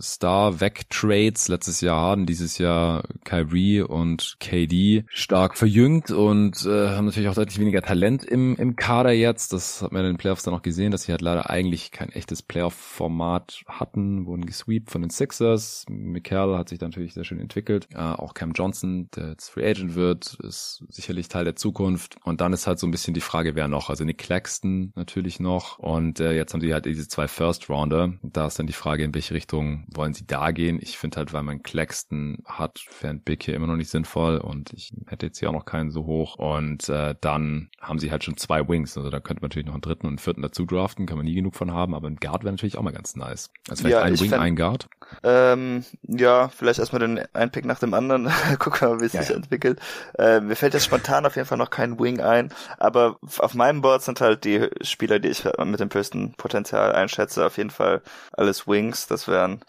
Star-Weg-Trades 0.00 1.48
letztes 1.48 1.80
Jahr 1.80 2.00
haben, 2.00 2.26
dieses 2.26 2.58
Jahr 2.58 3.04
Kyrie 3.24 3.82
und 3.82 4.36
KD 4.40 5.04
stark 5.08 5.56
verjüngt 5.56 6.10
und 6.10 6.64
äh, 6.64 6.88
haben 6.90 7.06
natürlich 7.06 7.28
auch 7.28 7.34
deutlich 7.34 7.58
weniger 7.58 7.82
Talent 7.82 8.24
im, 8.24 8.56
im 8.56 8.76
Kader 8.76 9.12
jetzt. 9.12 9.52
Das 9.52 9.82
hat 9.82 9.92
man 9.92 10.02
in 10.04 10.12
den 10.12 10.16
Playoffs 10.16 10.42
dann 10.42 10.54
auch 10.54 10.62
gesehen, 10.62 10.90
dass 10.92 11.02
sie 11.02 11.12
halt 11.12 11.20
leider 11.20 11.50
eigentlich 11.50 11.90
kein 11.90 12.10
echtes 12.10 12.42
Playoff-Format 12.42 13.64
hatten, 13.66 14.26
wurden 14.26 14.46
gesweept 14.46 14.90
von 14.90 15.02
den 15.02 15.10
Sixers. 15.10 15.84
Michael 15.88 16.56
hat 16.56 16.68
sich 16.68 16.80
natürlich 16.80 17.14
sehr 17.14 17.24
schön 17.24 17.40
entwickelt. 17.40 17.88
Äh, 17.92 17.98
auch 17.98 18.34
Cam 18.34 18.52
Johnson, 18.52 19.08
der 19.16 19.30
jetzt 19.30 19.48
Free 19.48 19.68
Agent 19.68 19.94
wird, 19.94 20.38
ist 20.42 20.84
sicherlich 20.88 21.28
Teil 21.28 21.44
der 21.44 21.56
Zukunft. 21.56 22.16
Und 22.24 22.40
dann 22.40 22.52
ist 22.52 22.66
halt 22.66 22.78
so 22.78 22.86
ein 22.86 22.90
bisschen 22.90 23.14
die 23.14 23.20
Frage, 23.20 23.54
wer 23.54 23.68
noch. 23.68 23.90
Also 23.90 24.04
Nick 24.04 24.18
Claxton 24.18 24.92
natürlich 24.94 25.40
noch. 25.40 25.78
Und 25.78 26.20
äh, 26.20 26.32
jetzt 26.32 26.52
haben 26.52 26.60
sie 26.60 26.72
halt 26.72 26.86
diese 26.98 27.08
zwei 27.08 27.28
First-Rounder. 27.28 28.14
Da 28.22 28.46
ist 28.46 28.58
dann 28.58 28.66
die 28.66 28.72
Frage, 28.72 29.04
in 29.04 29.14
welche 29.14 29.34
Richtung 29.34 29.84
wollen 29.94 30.12
sie 30.12 30.26
da 30.26 30.50
gehen. 30.50 30.78
Ich 30.82 30.98
finde 30.98 31.16
halt, 31.18 31.32
weil 31.32 31.42
man 31.42 31.62
Claxton 31.62 32.38
hat, 32.44 32.78
fänd 32.90 33.24
Big 33.24 33.42
hier 33.42 33.54
immer 33.54 33.66
noch 33.66 33.76
nicht 33.76 33.90
sinnvoll 33.90 34.38
und 34.38 34.72
ich 34.74 34.92
hätte 35.06 35.26
jetzt 35.26 35.38
hier 35.38 35.48
auch 35.48 35.54
noch 35.54 35.64
keinen 35.64 35.90
so 35.90 36.04
hoch. 36.06 36.36
Und 36.36 36.88
äh, 36.88 37.14
dann 37.20 37.70
haben 37.80 37.98
sie 37.98 38.10
halt 38.10 38.24
schon 38.24 38.36
zwei 38.36 38.68
Wings. 38.68 38.96
Also 38.96 39.10
da 39.10 39.20
könnte 39.20 39.40
man 39.40 39.48
natürlich 39.48 39.66
noch 39.66 39.74
einen 39.74 39.80
dritten 39.82 40.06
und 40.06 40.12
einen 40.12 40.18
vierten 40.18 40.42
dazu 40.42 40.66
draften, 40.66 41.06
kann 41.06 41.16
man 41.16 41.26
nie 41.26 41.34
genug 41.34 41.54
von 41.54 41.72
haben, 41.72 41.94
aber 41.94 42.08
ein 42.08 42.16
Guard 42.16 42.44
wäre 42.44 42.52
natürlich 42.52 42.76
auch 42.76 42.82
mal 42.82 42.92
ganz 42.92 43.16
nice. 43.16 43.50
Also 43.68 43.82
vielleicht 43.82 43.92
Ja, 43.92 44.02
ein 44.02 44.18
Wing, 44.20 44.30
fänd- 44.30 44.40
ein 44.40 44.56
Guard. 44.56 44.88
Ähm, 45.22 45.84
ja, 46.02 46.48
vielleicht 46.48 46.80
erstmal 46.80 47.00
den 47.00 47.20
einen 47.32 47.50
Pick 47.50 47.64
nach 47.64 47.78
dem 47.78 47.94
anderen. 47.94 48.28
Gucken 48.58 48.80
wir 48.80 48.88
mal, 48.96 49.00
wie 49.00 49.06
es 49.06 49.12
Ja, 49.12 49.20
sich 49.22 49.30
ja. 49.30 49.36
entwickelt. 49.36 49.80
Äh, 50.18 50.40
mir 50.40 50.56
fällt 50.56 50.74
jetzt 50.74 50.84
spontan 50.84 51.24
auf 51.24 51.36
jeden 51.36 51.46
Fall 51.48 51.58
noch 51.58 51.70
kein 51.70 51.98
Wing 51.98 52.20
ein, 52.20 52.52
aber 52.78 53.18
auf 53.38 53.54
meinem 53.54 53.80
Board 53.80 54.02
sind 54.02 54.20
halt 54.20 54.44
die 54.44 54.68
Spieler, 54.82 55.18
die 55.18 55.28
ich 55.28 55.44
mit 55.64 55.80
dem 55.80 55.88
höchsten 55.92 56.32
Potenzial 56.34 56.87
einschätze, 56.94 57.46
auf 57.46 57.56
jeden 57.56 57.70
Fall 57.70 58.02
alles 58.32 58.66
Wings. 58.66 59.06
Das 59.06 59.28
wären 59.28 59.60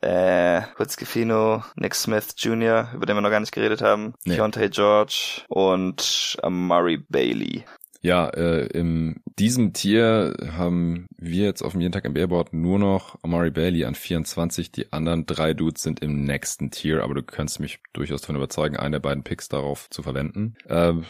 äh, 0.00 0.62
Hutzkefino, 0.78 1.64
Nick 1.76 1.94
Smith 1.94 2.34
Jr., 2.36 2.88
über 2.94 3.06
den 3.06 3.16
wir 3.16 3.22
noch 3.22 3.30
gar 3.30 3.40
nicht 3.40 3.52
geredet 3.52 3.80
haben, 3.82 4.14
Nee. 4.24 4.36
Keontae 4.36 4.68
George 4.68 5.42
und 5.48 6.36
Amari 6.42 6.98
Bailey. 6.98 7.64
Ja, 8.02 8.28
äh, 8.28 8.66
in 8.66 9.22
diesem 9.38 9.72
Tier 9.72 10.36
haben 10.58 11.06
wir 11.16 11.44
jetzt 11.46 11.62
auf 11.62 11.72
dem 11.72 11.80
jeden 11.80 11.92
Tag 11.92 12.06
NBA 12.06 12.26
Board 12.26 12.52
nur 12.52 12.78
noch 12.78 13.16
Amari 13.22 13.50
Bailey 13.50 13.86
an 13.86 13.94
24. 13.94 14.70
Die 14.70 14.92
anderen 14.92 15.24
drei 15.24 15.54
Dudes 15.54 15.82
sind 15.82 16.00
im 16.00 16.22
nächsten 16.26 16.70
Tier, 16.70 17.02
aber 17.02 17.14
du 17.14 17.22
kannst 17.22 17.60
mich 17.60 17.78
durchaus 17.94 18.20
davon 18.20 18.36
überzeugen, 18.36 18.76
einen 18.76 18.92
der 18.92 19.00
beiden 19.00 19.24
Picks 19.24 19.48
darauf 19.48 19.88
zu 19.88 20.02
verwenden. 20.02 20.54
Ähm, 20.68 21.04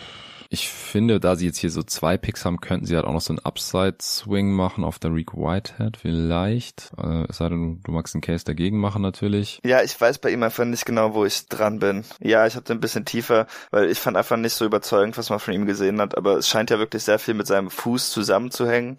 ich 0.51 0.69
finde, 0.69 1.21
da 1.21 1.37
sie 1.37 1.47
jetzt 1.47 1.59
hier 1.59 1.71
so 1.71 1.83
zwei 1.83 2.17
Picks 2.17 2.45
haben, 2.45 2.61
könnten 2.61 2.87
sie 2.87 2.97
halt 2.97 3.05
auch 3.05 3.13
noch 3.13 3.21
so 3.21 3.33
einen 3.33 3.45
Upside-Swing 3.45 4.53
machen 4.53 4.85
auf 4.85 4.99
der 4.99 5.13
Reek 5.13 5.35
Whitehead 5.35 5.97
vielleicht. 5.97 6.93
Äh, 6.99 7.25
es 7.29 7.39
sei 7.39 7.49
denn, 7.49 7.81
du 7.83 7.93
magst 7.93 8.15
einen 8.15 8.23
Case 8.23 8.45
dagegen 8.45 8.79
machen 8.79 9.03
natürlich. 9.03 9.61
Ja, 9.65 9.83
ich 9.83 10.01
weiß 10.01 10.19
bei 10.19 10.31
ihm 10.31 10.43
einfach 10.43 10.65
nicht 10.65 10.85
genau, 10.85 11.15
wo 11.15 11.25
ich 11.25 11.49
dran 11.49 11.79
bin. 11.79 12.05
Ja, 12.21 12.47
ich 12.47 12.57
habe 12.57 12.65
den 12.65 12.79
ein 12.79 12.81
bisschen 12.81 13.05
tiefer, 13.05 13.47
weil 13.71 13.91
ich 13.91 13.99
fand 13.99 14.17
einfach 14.17 14.37
nicht 14.37 14.55
so 14.55 14.65
überzeugend, 14.65 15.19
was 15.19 15.31
man 15.31 15.41
von 15.41 15.55
ihm 15.55 15.67
gesehen 15.67 16.01
hat, 16.01 16.17
aber 16.17 16.39
es 16.39 16.49
scheint 16.49 16.71
ja 16.71 16.79
wirklich 16.79 17.03
sehr 17.03 17.19
viel 17.19 17.35
mit 17.35 17.47
seinem 17.47 17.71
Fuß 17.71 18.11
zusammenzuhängen. 18.11 18.99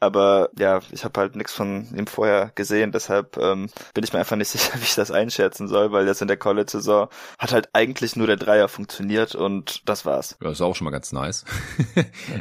Aber 0.00 0.50
ja, 0.58 0.80
ich 0.90 1.04
habe 1.04 1.20
halt 1.20 1.36
nichts 1.36 1.52
von 1.52 1.86
ihm 1.96 2.06
vorher 2.06 2.50
gesehen, 2.54 2.92
deshalb 2.92 3.36
ähm, 3.36 3.68
bin 3.94 4.04
ich 4.04 4.12
mir 4.12 4.18
einfach 4.18 4.36
nicht 4.36 4.48
sicher, 4.50 4.74
wie 4.74 4.84
ich 4.84 4.94
das 4.94 5.10
einschätzen 5.10 5.68
soll, 5.68 5.92
weil 5.92 6.06
jetzt 6.06 6.22
in 6.22 6.28
der 6.28 6.36
College-Saison 6.36 7.08
hat 7.38 7.52
halt 7.52 7.68
eigentlich 7.72 8.16
nur 8.16 8.26
der 8.26 8.36
Dreier 8.36 8.68
funktioniert 8.68 9.34
und 9.34 9.88
das 9.88 10.04
war's. 10.04 10.36
Ja, 10.40 10.48
das 10.48 10.58
ist 10.58 10.62
auch 10.62 10.74
schon 10.74 10.84
mal 10.84 10.90
ganz 10.90 11.12
nice. 11.12 11.44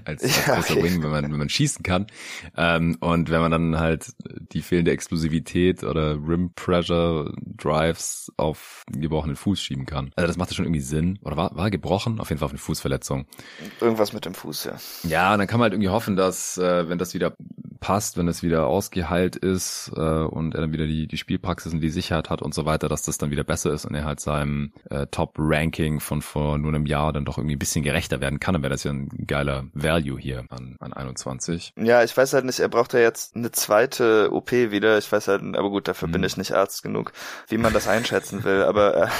als 0.03 0.15
als 0.25 0.47
ja, 0.47 0.57
okay. 0.57 0.83
Wing, 0.83 1.03
wenn 1.03 1.09
man, 1.09 1.31
wenn 1.31 1.37
man 1.37 1.49
schießen 1.49 1.83
kann. 1.83 2.07
Ähm, 2.55 2.97
und 2.99 3.29
wenn 3.29 3.41
man 3.41 3.51
dann 3.51 3.79
halt 3.79 4.13
die 4.19 4.61
fehlende 4.61 4.91
Explosivität 4.91 5.83
oder 5.83 6.13
Rim 6.13 6.53
Pressure 6.55 7.31
Drives 7.37 8.31
auf 8.37 8.83
gebrochenen 8.87 9.35
Fuß 9.35 9.61
schieben 9.61 9.85
kann. 9.85 10.11
Also 10.15 10.27
das 10.27 10.37
macht 10.37 10.49
ja 10.51 10.55
schon 10.55 10.65
irgendwie 10.65 10.81
Sinn. 10.81 11.19
Oder 11.23 11.37
war, 11.37 11.55
war 11.55 11.69
gebrochen? 11.69 12.19
Auf 12.19 12.29
jeden 12.29 12.39
Fall 12.39 12.47
auf 12.47 12.51
eine 12.51 12.59
Fußverletzung. 12.59 13.25
Irgendwas 13.81 14.13
mit 14.13 14.25
dem 14.25 14.33
Fuß, 14.33 14.65
ja. 14.65 14.77
Ja, 15.03 15.37
dann 15.37 15.47
kann 15.47 15.59
man 15.59 15.65
halt 15.65 15.73
irgendwie 15.73 15.89
hoffen, 15.89 16.15
dass, 16.15 16.57
äh, 16.57 16.89
wenn 16.89 16.97
das 16.97 17.13
wieder 17.13 17.35
passt, 17.85 18.17
wenn 18.17 18.27
es 18.27 18.41
wieder 18.41 18.65
ausgeheilt 18.65 19.35
ist 19.35 19.91
äh, 19.95 19.99
und 19.99 20.55
er 20.55 20.61
dann 20.61 20.73
wieder 20.73 20.87
die, 20.87 21.05
die 21.05 21.17
Spielpraxis 21.17 21.71
und 21.71 21.81
die 21.81 21.91
Sicherheit 21.91 22.31
hat 22.31 22.41
und 22.41 22.51
so 22.51 22.65
weiter, 22.65 22.89
dass 22.89 23.03
das 23.03 23.19
dann 23.19 23.29
wieder 23.29 23.43
besser 23.43 23.71
ist 23.71 23.85
und 23.85 23.93
er 23.93 24.05
halt 24.05 24.19
seinem 24.19 24.73
äh, 24.89 25.05
Top-Ranking 25.05 25.99
von 25.99 26.23
vor 26.23 26.57
nur 26.57 26.73
einem 26.73 26.87
Jahr 26.87 27.13
dann 27.13 27.25
doch 27.25 27.37
irgendwie 27.37 27.55
ein 27.55 27.59
bisschen 27.59 27.83
gerechter 27.83 28.21
werden 28.21 28.39
kann, 28.39 28.53
dann 28.53 28.63
wäre 28.63 28.71
das 28.71 28.85
ja 28.85 28.91
ein 28.91 29.07
geiler 29.27 29.65
Value 29.75 30.19
hier 30.19 30.45
an, 30.49 30.77
an 30.79 30.93
21. 30.93 31.73
Ja, 31.77 32.03
ich 32.03 32.17
weiß 32.17 32.33
halt 32.33 32.45
nicht, 32.45 32.59
er 32.59 32.69
braucht 32.69 32.93
ja 32.93 33.01
jetzt 33.01 33.35
eine 33.35 33.51
zweite 33.51 34.31
OP 34.31 34.51
wieder. 34.51 34.97
Ich 34.97 35.11
weiß 35.11 35.27
halt, 35.27 35.43
aber 35.55 35.69
gut, 35.69 35.87
dafür 35.87 36.07
hm. 36.07 36.13
bin 36.13 36.23
ich 36.23 36.37
nicht 36.37 36.53
Arzt 36.53 36.81
genug, 36.81 37.11
wie 37.49 37.59
man 37.59 37.71
das 37.71 37.87
einschätzen 37.87 38.43
will. 38.43 38.63
Aber 38.63 38.95
er, 38.95 39.11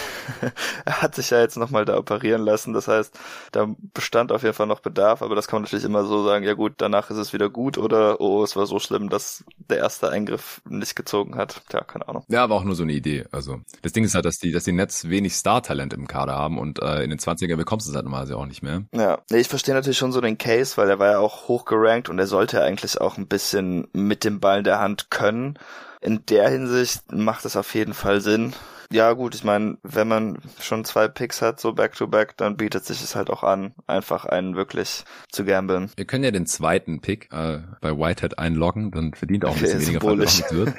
er 0.86 1.04
hat 1.04 1.14
sich 1.14 1.30
ja 1.30 1.40
jetzt 1.40 1.58
nochmal 1.58 1.86
da 1.86 2.00
operieren 2.00 2.42
lassen. 2.42 2.74
Das 2.74 2.88
heißt, 2.88 3.16
da 3.52 3.68
bestand 3.94 4.32
auf 4.32 4.42
jeden 4.42 4.56
Fall 4.56 4.66
noch 4.66 4.80
Bedarf, 4.80 5.22
aber 5.22 5.36
das 5.36 5.48
kann 5.48 5.58
man 5.58 5.64
natürlich 5.66 5.86
immer 5.86 6.04
so 6.06 6.26
sagen, 6.26 6.44
ja 6.44 6.56
gut, 6.56 6.74
danach 6.78 7.12
ist 7.12 7.18
es 7.18 7.32
wieder 7.32 7.52
gut 7.52 7.78
oder 7.78 8.20
oh, 8.20 8.44
es 8.44 8.55
war 8.56 8.66
so 8.66 8.80
schlimm, 8.80 9.10
dass 9.10 9.44
der 9.70 9.78
erste 9.78 10.10
Eingriff 10.10 10.62
nicht 10.68 10.96
gezogen 10.96 11.36
hat. 11.36 11.62
Tja, 11.70 11.82
keine 11.82 12.08
Ahnung. 12.08 12.24
Ja, 12.28 12.44
aber 12.44 12.56
auch 12.56 12.64
nur 12.64 12.76
so 12.76 12.84
eine 12.84 12.94
Idee. 12.94 13.26
Also 13.32 13.62
das 13.82 13.94
Ding 13.94 14.04
ist 14.04 14.16
halt, 14.16 14.26
dass 14.26 14.38
die, 14.38 14.52
dass 14.52 14.64
die 14.64 14.72
Nets 14.72 15.10
wenig 15.10 15.34
Star-Talent 15.34 15.94
im 15.94 16.08
Kader 16.08 16.34
haben 16.34 16.58
und 16.58 16.82
äh, 16.82 17.04
in 17.04 17.10
den 17.10 17.20
20er 17.20 17.56
bekommst 17.56 17.88
du 17.88 17.92
es 17.92 17.96
halt 17.96 18.06
normalerweise 18.06 18.38
auch 18.38 18.46
nicht 18.46 18.64
mehr. 18.64 18.84
Ja, 18.94 19.20
nee, 19.30 19.40
ich 19.40 19.48
verstehe 19.48 19.76
natürlich 19.76 19.98
schon 19.98 20.12
so 20.12 20.22
den 20.22 20.38
Case, 20.38 20.78
weil 20.78 20.90
er 20.90 21.00
war 21.00 21.12
ja 21.12 21.20
auch 21.20 21.48
hoch 21.48 21.66
gerankt 21.66 22.10
und 22.10 22.20
er 22.20 22.28
sollte 22.28 22.62
eigentlich 22.64 23.00
auch 23.02 23.18
ein 23.18 23.28
bisschen 23.28 23.88
mit 23.94 24.24
dem 24.24 24.40
Ball 24.40 24.60
in 24.60 24.64
der 24.64 24.80
Hand 24.80 25.10
können. 25.10 25.58
In 26.02 26.26
der 26.28 26.50
Hinsicht 26.50 27.12
macht 27.12 27.46
es 27.46 27.56
auf 27.56 27.74
jeden 27.74 27.94
Fall 27.94 28.22
Sinn. 28.22 28.54
Ja, 28.92 29.14
gut, 29.14 29.36
ich 29.36 29.44
meine, 29.44 29.78
wenn 29.84 30.08
man 30.08 30.38
schon 30.60 30.86
zwei 30.86 31.08
Picks 31.08 31.42
hat, 31.42 31.60
so 31.60 31.74
back-to-back, 31.74 32.32
-back, 32.32 32.38
dann 32.38 32.58
bietet 32.58 32.86
sich 32.86 33.02
es 33.02 33.16
halt 33.16 33.30
auch 33.30 33.44
an, 33.44 33.74
einfach 33.88 34.26
einen 34.26 34.56
wirklich 34.56 35.04
zu 35.32 35.46
gambeln. 35.46 35.92
Wir 35.96 36.06
können 36.06 36.24
ja 36.24 36.32
den 36.32 36.46
zweiten 36.46 37.02
Pick 37.02 37.30
äh, 37.32 37.60
bei 37.82 37.98
Whitehead 37.98 38.40
einloggen, 38.40 38.92
dann 38.92 39.14
verdient 39.14 39.46
auch 39.46 39.56
ein 39.56 39.62
bisschen 39.62 39.82
weniger 39.88 40.00
symbolisch. 40.00 40.42
wird. 40.52 40.74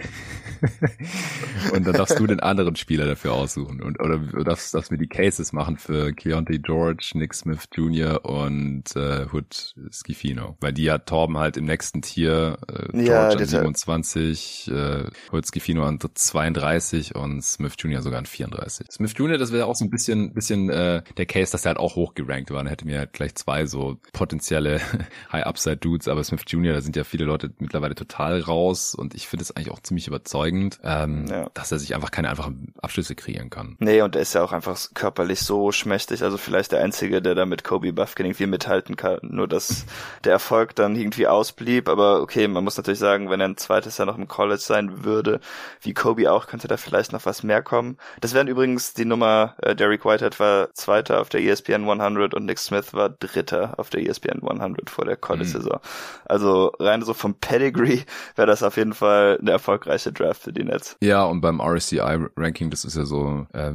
und 1.73 1.87
dann 1.87 1.95
darfst 1.95 2.19
du 2.19 2.27
den 2.27 2.41
anderen 2.41 2.77
Spieler 2.77 3.07
dafür 3.07 3.33
aussuchen. 3.33 3.83
Und, 3.83 4.01
oder 4.01 4.19
darfst, 4.45 4.75
darfst 4.75 4.91
mir 4.91 4.99
die 4.99 5.09
Cases 5.09 5.53
machen 5.53 5.77
für 5.77 6.13
Keontae 6.13 6.59
George, 6.59 7.13
Nick 7.15 7.35
Smith 7.35 7.69
Jr. 7.73 8.25
und 8.25 8.85
äh, 8.97 9.27
Hood 9.33 9.75
Schifino. 9.91 10.57
Weil 10.61 10.73
die 10.73 10.85
ja 10.85 10.99
Torben 10.99 11.39
halt 11.39 11.57
im 11.57 11.65
nächsten 11.65 12.03
Tier, 12.03 12.59
äh, 12.69 12.93
George 12.93 13.05
ja, 13.05 13.29
an 13.29 13.45
27, 13.45 14.71
äh, 14.73 15.05
Hood 15.33 15.47
Schifino 15.53 15.85
an 15.85 15.99
32 16.01 17.15
und 17.15 17.43
Smith 17.43 17.75
Jr. 17.79 17.96
sogar 18.03 18.19
an 18.19 18.27
34. 18.27 18.89
Smith 18.91 19.15
Jr., 19.17 19.39
das 19.39 19.53
wäre 19.53 19.67
auch 19.67 19.77
so 19.77 19.85
ein 19.85 19.91
bisschen, 19.91 20.33
bisschen 20.35 20.71
äh, 20.71 21.03
der 21.17 21.27
Case, 21.27 21.53
dass 21.53 21.65
er 21.65 21.71
halt 21.71 21.79
auch 21.79 21.97
hochgerankt 21.97 22.51
war. 22.51 22.59
Dann 22.59 22.69
hätte 22.69 22.87
mir 22.87 22.99
halt 22.99 23.13
gleich 23.13 23.35
zwei 23.35 23.67
so 23.67 23.99
potenzielle 24.13 24.81
High-Upside-Dudes, 25.33 26.09
aber 26.09 26.23
Smith 26.25 26.43
Jr., 26.47 26.75
da 26.75 26.81
sind 26.81 26.97
ja 26.97 27.05
viele 27.05 27.25
Leute 27.25 27.53
mittlerweile 27.59 27.95
total 27.95 28.41
raus 28.41 28.95
und 28.95 29.15
ich 29.15 29.29
finde 29.29 29.43
es 29.43 29.55
eigentlich 29.55 29.71
auch 29.71 29.81
ziemlich 29.81 30.07
überzeugend 30.07 30.27
überzeugend, 30.27 30.81
ähm, 30.83 31.27
ja. 31.29 31.49
dass 31.55 31.73
er 31.73 31.79
sich 31.79 31.95
einfach 31.95 32.11
keine 32.11 32.29
einfachen 32.29 32.73
Abschlüsse 32.81 33.15
kreieren 33.15 33.51
kann. 33.51 33.77
Nee, 33.79 34.03
und 34.03 34.17
er 34.17 34.23
ist 34.23 34.35
ja 34.35 34.43
auch 34.43 34.53
einfach 34.53 34.77
körperlich 34.95 35.41
so 35.41 35.73
schmächtig, 35.73 36.23
also 36.23 36.37
vielleicht 36.37 36.73
der 36.73 36.83
Einzige, 36.83 37.23
der 37.23 37.35
da 37.35 37.47
mit 37.47 37.65
Kobe 37.65 37.93
Buffkin 37.93 38.27
irgendwie 38.27 38.47
mithalten 38.47 38.97
kann, 38.97 39.19
nur 39.23 39.49
dass 39.49 39.87
der 40.25 40.33
Erfolg 40.33 40.75
dann 40.75 40.97
irgendwie 40.97 41.27
ausblieb, 41.27 41.89
aber 41.89 42.21
okay, 42.21 42.49
man 42.49 42.65
muss 42.65 42.77
natürlich 42.77 42.99
sagen, 42.99 43.31
wenn 43.31 43.41
er 43.41 43.49
ein 43.49 43.57
zweites 43.57 43.99
Jahr 43.99 44.07
noch 44.07 44.19
im 44.19 44.29
College 44.29 44.61
sein 44.61 45.05
würde, 45.05 45.41
wie 45.81 45.95
Kobe 45.95 46.33
auch, 46.33 46.47
könnte 46.47 46.69
da 46.69 46.77
vielleicht 46.77 47.13
noch 47.13 47.25
was 47.25 47.43
mehr 47.43 47.63
kommen. 47.63 47.86
Das 48.21 48.35
wären 48.35 48.49
übrigens 48.49 48.95
die 48.95 49.05
Nummer, 49.05 49.55
äh, 49.63 49.75
Derek 49.75 50.05
Whitehead 50.05 50.39
war 50.41 50.73
Zweiter 50.75 51.21
auf 51.21 51.29
der 51.29 51.43
ESPN 51.43 51.89
100 51.89 52.35
und 52.35 52.47
Nick 52.47 52.59
Smith 52.59 52.93
war 52.93 53.09
Dritter 53.09 53.79
auf 53.79 53.91
der 53.91 54.03
ESPN 54.07 54.43
100 54.43 54.91
vor 54.91 55.05
der 55.05 55.17
College-Saison. 55.17 55.75
Mhm. 55.75 56.21
Also 56.27 56.73
rein 56.79 57.03
so 57.03 57.15
vom 57.15 57.35
Pedigree 57.35 58.03
wäre 58.37 58.47
das 58.47 58.63
auf 58.63 58.77
jeden 58.77 58.95
Fall 58.95 59.39
eine 59.41 59.53
erfolgreiche 59.53 60.13
Draft 60.13 60.43
für 60.43 60.53
die 60.53 60.65
Nets. 60.65 60.97
Ja, 61.01 61.25
und 61.25 61.41
beim 61.41 61.61
RSCI-Ranking, 61.61 62.71
das 62.71 62.85
ist 62.85 62.97
ja 62.97 63.05
so 63.05 63.47
äh, 63.53 63.73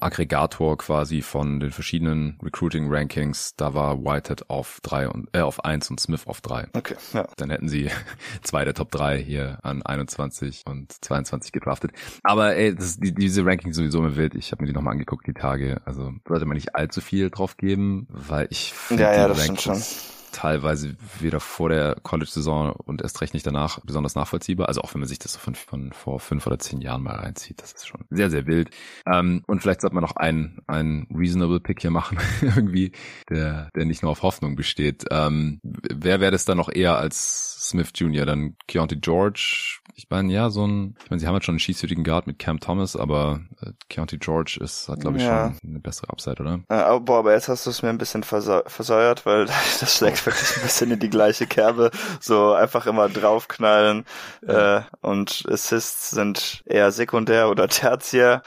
Aggregator 0.00 0.76
quasi 0.78 1.22
von 1.22 1.60
den 1.60 1.70
verschiedenen 1.70 2.38
Recruiting-Rankings, 2.42 3.56
da 3.56 3.74
war 3.74 4.04
Whitehead 4.04 4.50
auf 4.50 4.80
drei 4.82 5.08
und 5.08 5.28
äh, 5.32 5.40
auf 5.40 5.64
eins 5.64 5.90
und 5.90 6.00
Smith 6.00 6.26
auf 6.26 6.40
drei. 6.40 6.68
Okay, 6.72 6.96
ja. 7.12 7.26
Dann 7.36 7.50
hätten 7.50 7.68
sie 7.68 7.90
zwei 8.42 8.64
der 8.64 8.74
Top 8.74 8.90
drei 8.90 9.18
hier 9.18 9.58
an 9.62 9.82
21 9.82 10.64
und 10.66 10.92
22 11.04 11.52
gedraftet. 11.52 11.92
Aber 12.22 12.54
ey, 12.56 12.74
das, 12.74 12.98
die, 12.98 13.14
diese 13.14 13.45
Rankings 13.46 13.76
sowieso 13.76 13.98
immer 13.98 14.16
wild. 14.16 14.34
Ich 14.34 14.52
habe 14.52 14.62
mir 14.62 14.68
die 14.68 14.74
nochmal 14.74 14.92
angeguckt, 14.92 15.26
die 15.26 15.34
Tage. 15.34 15.80
Also 15.84 16.12
sollte 16.26 16.46
man 16.46 16.56
nicht 16.56 16.74
allzu 16.74 17.00
viel 17.00 17.30
drauf 17.30 17.56
geben, 17.56 18.06
weil 18.10 18.48
ich 18.50 18.72
finde, 18.72 19.04
ja, 19.04 19.14
ja, 19.14 19.28
das 19.28 19.38
Rankings, 19.40 19.60
stimmt 19.60 19.76
schon 19.76 20.15
teilweise 20.36 20.96
weder 21.18 21.40
vor 21.40 21.70
der 21.70 21.96
College-Saison 22.02 22.72
und 22.72 23.00
erst 23.00 23.22
recht 23.22 23.32
nicht 23.32 23.46
danach 23.46 23.80
besonders 23.84 24.14
nachvollziehbar. 24.14 24.68
Also 24.68 24.82
auch 24.82 24.92
wenn 24.92 25.00
man 25.00 25.08
sich 25.08 25.18
das 25.18 25.32
so 25.32 25.38
von, 25.38 25.54
von 25.54 25.92
vor 25.92 26.20
fünf 26.20 26.46
oder 26.46 26.58
zehn 26.58 26.82
Jahren 26.82 27.02
mal 27.02 27.16
reinzieht, 27.16 27.62
das 27.62 27.72
ist 27.72 27.88
schon 27.88 28.04
sehr, 28.10 28.30
sehr 28.30 28.46
wild. 28.46 28.68
Ähm, 29.10 29.42
und 29.46 29.62
vielleicht 29.62 29.80
sollte 29.80 29.94
man 29.94 30.02
noch 30.02 30.16
einen, 30.16 30.58
einen 30.66 31.06
reasonable 31.14 31.60
Pick 31.60 31.80
hier 31.80 31.90
machen, 31.90 32.18
irgendwie, 32.42 32.92
der, 33.30 33.70
der 33.74 33.86
nicht 33.86 34.02
nur 34.02 34.12
auf 34.12 34.22
Hoffnung 34.22 34.56
besteht. 34.56 35.06
Ähm, 35.10 35.58
wer 35.62 36.20
wäre 36.20 36.32
das 36.32 36.44
dann 36.44 36.58
noch 36.58 36.68
eher 36.70 36.98
als 36.98 37.68
Smith 37.68 37.92
Jr.? 37.94 38.26
Dann 38.26 38.56
Keontae 38.68 38.96
George, 38.96 39.80
ich 39.94 40.10
meine, 40.10 40.30
ja, 40.30 40.50
so 40.50 40.66
ein, 40.66 40.94
ich 41.02 41.10
meine, 41.10 41.20
sie 41.20 41.26
haben 41.26 41.34
jetzt 41.34 41.46
schon 41.46 41.54
einen 41.54 41.60
schießwürdigen 41.60 42.04
Guard 42.04 42.26
mit 42.26 42.38
Cam 42.38 42.60
Thomas, 42.60 42.96
aber 42.96 43.40
äh, 43.62 43.70
Keontae 43.88 44.18
George 44.18 44.58
ist, 44.60 44.90
hat, 44.90 45.00
glaube 45.00 45.16
ich, 45.16 45.22
ja. 45.22 45.54
schon 45.60 45.70
eine 45.70 45.80
bessere 45.80 46.10
Upside, 46.10 46.42
oder? 46.42 46.60
Äh, 46.68 47.00
boah, 47.00 47.20
aber 47.20 47.32
jetzt 47.32 47.48
hast 47.48 47.64
du 47.64 47.70
es 47.70 47.82
mir 47.82 47.88
ein 47.88 47.96
bisschen 47.96 48.22
versäuert, 48.22 49.24
weil 49.24 49.46
das 49.80 49.96
schlägt 49.96 50.18
wirklich 50.26 50.56
ein 50.56 50.62
bisschen 50.62 50.90
in 50.90 50.98
die 50.98 51.10
gleiche 51.10 51.46
Kerbe. 51.46 51.90
So 52.20 52.52
einfach 52.52 52.86
immer 52.86 53.08
draufknallen 53.08 54.04
ja. 54.46 54.78
äh, 54.78 54.82
und 55.00 55.44
Assists 55.50 56.10
sind 56.10 56.62
eher 56.66 56.92
sekundär 56.92 57.48
oder 57.48 57.68
tertiär. 57.68 58.42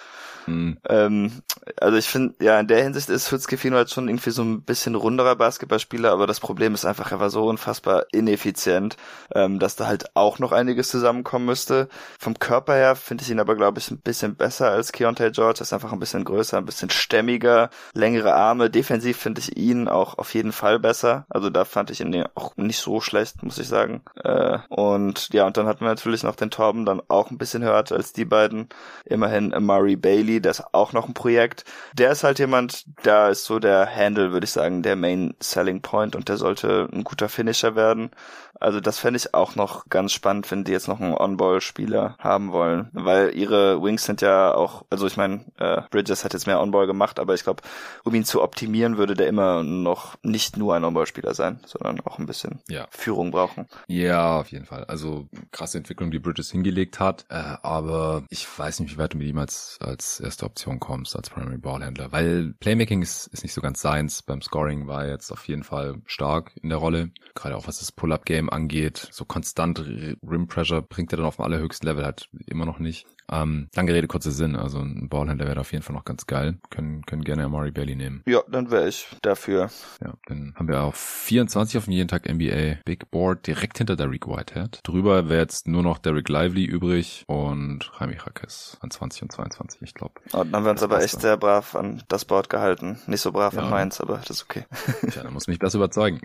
Mhm. 0.49 0.77
Ähm, 0.87 1.31
also 1.79 1.97
ich 1.97 2.07
finde, 2.07 2.35
ja, 2.43 2.59
in 2.59 2.67
der 2.67 2.83
Hinsicht 2.83 3.09
ist 3.09 3.27
Fitzgefino 3.27 3.75
halt 3.75 3.89
schon 3.89 4.07
irgendwie 4.07 4.31
so 4.31 4.43
ein 4.43 4.63
bisschen 4.63 4.95
runderer 4.95 5.35
Basketballspieler, 5.35 6.11
aber 6.11 6.27
das 6.27 6.39
Problem 6.39 6.73
ist 6.73 6.85
einfach, 6.85 7.11
er 7.11 7.19
war 7.19 7.29
so 7.29 7.45
unfassbar 7.45 8.05
ineffizient, 8.11 8.97
ähm, 9.33 9.59
dass 9.59 9.75
da 9.75 9.87
halt 9.87 10.15
auch 10.15 10.39
noch 10.39 10.51
einiges 10.51 10.89
zusammenkommen 10.89 11.45
müsste. 11.45 11.87
Vom 12.19 12.39
Körper 12.39 12.73
her 12.73 12.95
finde 12.95 13.23
ich 13.23 13.29
ihn 13.29 13.39
aber, 13.39 13.55
glaube 13.55 13.79
ich, 13.79 13.91
ein 13.91 13.99
bisschen 13.99 14.35
besser 14.35 14.71
als 14.71 14.91
Keontae 14.91 15.31
George. 15.31 15.59
Er 15.59 15.61
ist 15.61 15.73
einfach 15.73 15.93
ein 15.93 15.99
bisschen 15.99 16.23
größer, 16.23 16.57
ein 16.57 16.65
bisschen 16.65 16.89
stämmiger, 16.89 17.69
längere 17.93 18.33
Arme. 18.33 18.69
Defensiv 18.69 19.17
finde 19.17 19.41
ich 19.41 19.57
ihn 19.57 19.87
auch 19.87 20.17
auf 20.17 20.33
jeden 20.33 20.51
Fall 20.51 20.79
besser. 20.79 21.25
Also 21.29 21.49
da 21.49 21.65
fand 21.65 21.91
ich 21.91 22.01
ihn 22.01 22.25
auch 22.35 22.55
nicht 22.57 22.79
so 22.79 23.01
schlecht, 23.01 23.43
muss 23.43 23.59
ich 23.59 23.67
sagen. 23.67 24.01
Äh, 24.23 24.59
und 24.69 25.29
ja, 25.33 25.45
und 25.45 25.57
dann 25.57 25.67
hatten 25.67 25.81
wir 25.81 25.89
natürlich 25.89 26.23
noch 26.23 26.35
den 26.35 26.51
Torben 26.51 26.85
dann 26.85 27.01
auch 27.07 27.31
ein 27.31 27.37
bisschen 27.37 27.63
höher 27.63 27.83
als 27.91 28.13
die 28.13 28.25
beiden. 28.25 28.69
Immerhin 29.05 29.53
Murray 29.59 29.95
Bailey, 29.95 30.38
der 30.41 30.51
ist 30.51 30.63
auch 30.73 30.93
noch 30.93 31.07
ein 31.07 31.13
Projekt. 31.13 31.65
Der 31.93 32.11
ist 32.11 32.23
halt 32.23 32.39
jemand, 32.39 32.85
da 33.03 33.29
ist 33.29 33.45
so 33.45 33.59
der 33.59 33.93
Handle, 33.93 34.31
würde 34.31 34.45
ich 34.45 34.51
sagen, 34.51 34.83
der 34.83 34.95
Main 34.95 35.35
Selling 35.39 35.81
Point 35.81 36.15
und 36.15 36.29
der 36.29 36.37
sollte 36.37 36.89
ein 36.91 37.03
guter 37.03 37.29
Finisher 37.29 37.75
werden. 37.75 38.11
Also 38.59 38.79
das 38.79 38.99
fände 38.99 39.17
ich 39.17 39.33
auch 39.33 39.55
noch 39.55 39.87
ganz 39.89 40.11
spannend, 40.11 40.49
wenn 40.51 40.63
die 40.63 40.71
jetzt 40.71 40.87
noch 40.87 40.99
einen 40.99 41.13
On-Ball-Spieler 41.13 42.15
haben 42.19 42.51
wollen, 42.51 42.89
weil 42.93 43.35
ihre 43.35 43.81
Wings 43.81 44.03
sind 44.03 44.21
ja 44.21 44.53
auch, 44.53 44.85
also 44.89 45.07
ich 45.07 45.17
meine, 45.17 45.45
äh, 45.57 45.81
Bridges 45.89 46.25
hat 46.25 46.33
jetzt 46.33 46.47
mehr 46.47 46.59
On-Ball 46.59 46.87
gemacht, 46.87 47.19
aber 47.19 47.33
ich 47.33 47.43
glaube, 47.43 47.63
um 48.03 48.13
ihn 48.13 48.25
zu 48.25 48.41
optimieren, 48.41 48.97
würde 48.97 49.13
der 49.13 49.27
immer 49.27 49.63
noch 49.63 50.15
nicht 50.23 50.57
nur 50.57 50.75
ein 50.75 50.83
On-Ball-Spieler 50.83 51.33
sein, 51.33 51.59
sondern 51.65 52.01
auch 52.01 52.19
ein 52.19 52.25
bisschen 52.25 52.59
ja. 52.67 52.87
Führung 52.91 53.31
brauchen. 53.31 53.67
Ja, 53.87 54.39
auf 54.39 54.51
jeden 54.51 54.65
Fall. 54.65 54.83
Also 54.85 55.27
krasse 55.51 55.77
Entwicklung, 55.77 56.11
die 56.11 56.19
Bridges 56.19 56.51
hingelegt 56.51 56.99
hat, 56.99 57.25
äh, 57.29 57.35
aber 57.63 58.23
ich 58.29 58.47
weiß 58.57 58.81
nicht, 58.81 58.93
wie 58.93 58.97
weit 58.97 59.13
du 59.13 59.17
mit 59.17 59.27
ihm 59.27 59.37
als, 59.37 59.77
als 59.81 60.19
erste 60.19 60.45
Option 60.45 60.79
kommst, 60.79 61.15
als 61.15 61.29
Primary 61.29 61.57
Ballhändler, 61.57 62.11
weil 62.11 62.53
Playmaking 62.59 63.01
ist, 63.01 63.27
ist 63.27 63.43
nicht 63.43 63.53
so 63.53 63.61
ganz 63.61 63.81
seins. 63.81 64.21
Beim 64.21 64.41
Scoring 64.41 64.87
war 64.87 65.05
er 65.05 65.11
jetzt 65.11 65.31
auf 65.31 65.47
jeden 65.47 65.63
Fall 65.63 66.01
stark 66.05 66.51
in 66.61 66.69
der 66.69 66.77
Rolle, 66.77 67.11
gerade 67.35 67.55
auch 67.55 67.67
was 67.67 67.79
das 67.79 67.91
Pull-Up-Game 67.91 68.48
angeht. 68.49 69.07
So 69.11 69.25
konstant 69.25 69.79
Rim 69.79 70.47
Pressure 70.47 70.81
bringt 70.81 71.13
er 71.13 71.17
dann 71.17 71.25
auf 71.25 71.37
dem 71.37 71.45
allerhöchsten 71.45 71.87
Level 71.87 72.05
halt 72.05 72.29
immer 72.47 72.65
noch 72.65 72.79
nicht. 72.79 73.05
Ähm, 73.31 73.69
lange 73.75 73.93
Rede, 73.93 74.07
kurzer 74.07 74.31
Sinn. 74.31 74.55
Also 74.55 74.79
ein 74.79 75.09
Ballhändler 75.09 75.47
wäre 75.47 75.59
auf 75.59 75.71
jeden 75.71 75.83
Fall 75.83 75.95
noch 75.95 76.05
ganz 76.05 76.25
geil. 76.27 76.57
Können, 76.69 77.05
können 77.05 77.23
gerne 77.23 77.45
Amari 77.45 77.71
Bailey 77.71 77.95
nehmen. 77.95 78.23
Ja, 78.25 78.41
dann 78.49 78.71
wäre 78.71 78.87
ich 78.87 79.07
dafür. 79.21 79.69
Ja, 80.01 80.13
dann 80.27 80.53
haben 80.55 80.67
wir 80.67 80.81
auf 80.81 80.95
24 80.95 81.77
auf 81.77 81.85
dem 81.85 81.93
jeden 81.93 82.07
Tag 82.07 82.27
NBA 82.29 82.79
Big 82.85 83.11
Board 83.11 83.47
direkt 83.47 83.77
hinter 83.77 83.95
Derek 83.95 84.27
Whitehead. 84.27 84.79
Drüber 84.83 85.29
wäre 85.29 85.41
jetzt 85.41 85.67
nur 85.67 85.83
noch 85.83 85.99
Derek 85.99 86.29
Lively 86.29 86.65
übrig 86.65 87.23
und 87.27 87.91
Jaime 87.99 88.15
Jaquez 88.15 88.77
an 88.81 88.91
20 88.91 89.23
und 89.23 89.31
22, 89.31 89.81
ich 89.81 89.93
glaube. 89.93 90.13
Oh, 90.33 90.43
dann 90.43 90.55
haben 90.55 90.63
wir 90.65 90.71
uns 90.71 90.83
aber 90.83 91.01
echt 91.01 91.19
sehr 91.21 91.37
brav 91.37 91.75
an 91.75 92.03
das 92.07 92.25
Board 92.25 92.49
gehalten. 92.49 92.99
Nicht 93.07 93.21
so 93.21 93.31
brav 93.31 93.53
ja. 93.53 93.61
an 93.61 93.69
meins, 93.69 94.01
aber 94.01 94.17
das 94.17 94.29
ist 94.29 94.43
okay. 94.43 94.65
Tja, 95.11 95.23
dann 95.23 95.33
muss 95.33 95.47
mich 95.47 95.59
das 95.59 95.75
überzeugen. 95.75 96.19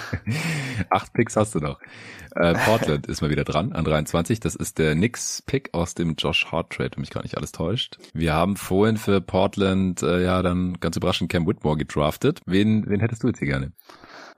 Acht 0.90 1.12
Picks 1.12 1.36
hast 1.36 1.54
du 1.54 1.60
noch. 1.60 1.78
Äh, 2.34 2.54
Portland 2.54 3.06
ist 3.08 3.20
mal 3.20 3.30
wieder 3.30 3.44
dran 3.44 3.72
an 3.72 3.84
23. 3.84 4.40
Das 4.40 4.54
ist 4.54 4.78
der 4.78 4.94
Knicks-Pick 4.94 5.70
aus 5.72 5.94
dem 5.94 6.09
Josh 6.16 6.46
Hart 6.50 6.72
Trade, 6.72 6.90
wenn 6.94 7.00
mich 7.00 7.10
gar 7.10 7.22
nicht 7.22 7.36
alles 7.36 7.52
täuscht. 7.52 7.98
Wir 8.12 8.34
haben 8.34 8.56
vorhin 8.56 8.96
für 8.96 9.20
Portland 9.20 10.02
äh, 10.02 10.22
ja 10.22 10.42
dann 10.42 10.78
ganz 10.80 10.96
überraschend 10.96 11.30
Cam 11.30 11.46
Whitmore 11.46 11.76
gedraftet. 11.76 12.40
Wen, 12.46 12.88
wen 12.88 13.00
hättest 13.00 13.22
du 13.22 13.28
jetzt 13.28 13.38
hier 13.38 13.48
gerne? 13.48 13.72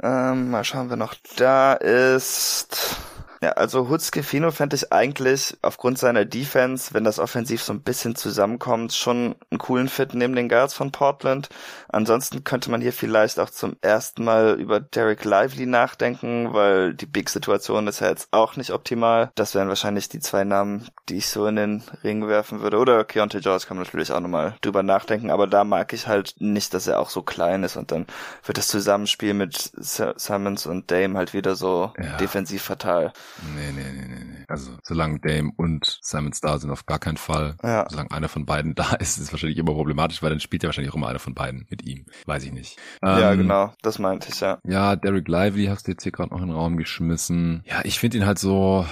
Ähm, 0.02 0.50
mal 0.50 0.64
schauen 0.64 0.90
wir 0.90 0.96
noch. 0.96 1.14
Da 1.36 1.74
ist 1.74 2.96
ja, 3.42 3.50
also 3.54 3.88
Hutzkefino 3.88 4.52
fände 4.52 4.76
ich 4.76 4.92
eigentlich 4.92 5.56
aufgrund 5.62 5.98
seiner 5.98 6.24
Defense, 6.24 6.94
wenn 6.94 7.02
das 7.02 7.18
offensiv 7.18 7.60
so 7.60 7.72
ein 7.72 7.82
bisschen 7.82 8.14
zusammenkommt, 8.14 8.92
schon 8.94 9.34
einen 9.50 9.58
coolen 9.58 9.88
Fit 9.88 10.14
neben 10.14 10.36
den 10.36 10.48
Guards 10.48 10.74
von 10.74 10.92
Portland. 10.92 11.48
Ansonsten 11.88 12.44
könnte 12.44 12.70
man 12.70 12.80
hier 12.80 12.92
vielleicht 12.92 13.40
auch 13.40 13.50
zum 13.50 13.76
ersten 13.80 14.22
Mal 14.22 14.60
über 14.60 14.78
Derek 14.78 15.24
Lively 15.24 15.66
nachdenken, 15.66 16.54
weil 16.54 16.94
die 16.94 17.06
Big-Situation 17.06 17.88
ist 17.88 17.98
ja 17.98 18.10
jetzt 18.10 18.28
auch 18.30 18.54
nicht 18.54 18.70
optimal. 18.70 19.32
Das 19.34 19.56
wären 19.56 19.68
wahrscheinlich 19.68 20.08
die 20.08 20.20
zwei 20.20 20.44
Namen, 20.44 20.88
die 21.08 21.16
ich 21.16 21.26
so 21.26 21.44
in 21.48 21.56
den 21.56 21.82
Ring 22.04 22.28
werfen 22.28 22.60
würde. 22.60 22.78
Oder 22.78 23.02
Keontae 23.02 23.40
George 23.40 23.64
kann 23.66 23.76
man 23.76 23.86
natürlich 23.86 24.12
auch 24.12 24.20
nochmal 24.20 24.54
drüber 24.60 24.84
nachdenken, 24.84 25.32
aber 25.32 25.48
da 25.48 25.64
mag 25.64 25.92
ich 25.92 26.06
halt 26.06 26.36
nicht, 26.38 26.74
dass 26.74 26.86
er 26.86 27.00
auch 27.00 27.10
so 27.10 27.22
klein 27.22 27.64
ist 27.64 27.76
und 27.76 27.90
dann 27.90 28.06
wird 28.44 28.56
das 28.56 28.68
Zusammenspiel 28.68 29.34
mit 29.34 29.72
Simmons 29.74 30.66
und 30.66 30.92
Dame 30.92 31.18
halt 31.18 31.34
wieder 31.34 31.56
so 31.56 31.92
ja. 31.98 32.16
defensiv 32.18 32.62
fatal. 32.62 33.12
Nee, 33.54 33.72
nee, 33.72 33.92
nee, 33.92 34.06
nee, 34.08 34.24
nee. 34.24 34.44
Also 34.48 34.72
solange 34.82 35.20
Dame 35.20 35.52
und 35.56 35.98
Simons 36.02 36.40
da 36.40 36.58
sind, 36.58 36.70
auf 36.70 36.86
gar 36.86 36.98
keinen 36.98 37.16
Fall. 37.16 37.56
Ja. 37.62 37.86
Solange 37.88 38.10
einer 38.10 38.28
von 38.28 38.46
beiden 38.46 38.74
da 38.76 38.94
ist, 38.94 39.16
ist 39.16 39.24
es 39.24 39.32
wahrscheinlich 39.32 39.58
immer 39.58 39.72
problematisch, 39.72 40.22
weil 40.22 40.30
dann 40.30 40.40
spielt 40.40 40.62
ja 40.62 40.68
wahrscheinlich 40.68 40.92
auch 40.92 40.96
immer 40.96 41.08
einer 41.08 41.18
von 41.18 41.34
beiden 41.34 41.66
mit 41.70 41.82
ihm. 41.82 42.06
Weiß 42.26 42.44
ich 42.44 42.52
nicht. 42.52 42.78
Ja, 43.02 43.32
ähm, 43.32 43.38
genau. 43.38 43.72
Das 43.82 43.98
meinte 43.98 44.28
ich, 44.30 44.40
ja. 44.40 44.58
Ja, 44.64 44.96
Derek 44.96 45.28
Lively 45.28 45.66
hast 45.66 45.86
du 45.86 45.92
jetzt 45.92 46.02
hier 46.02 46.12
gerade 46.12 46.30
noch 46.30 46.40
in 46.40 46.48
den 46.48 46.56
Raum 46.56 46.76
geschmissen. 46.76 47.62
Ja, 47.66 47.80
ich 47.84 47.98
finde 47.98 48.18
ihn 48.18 48.26
halt 48.26 48.38
so 48.38 48.86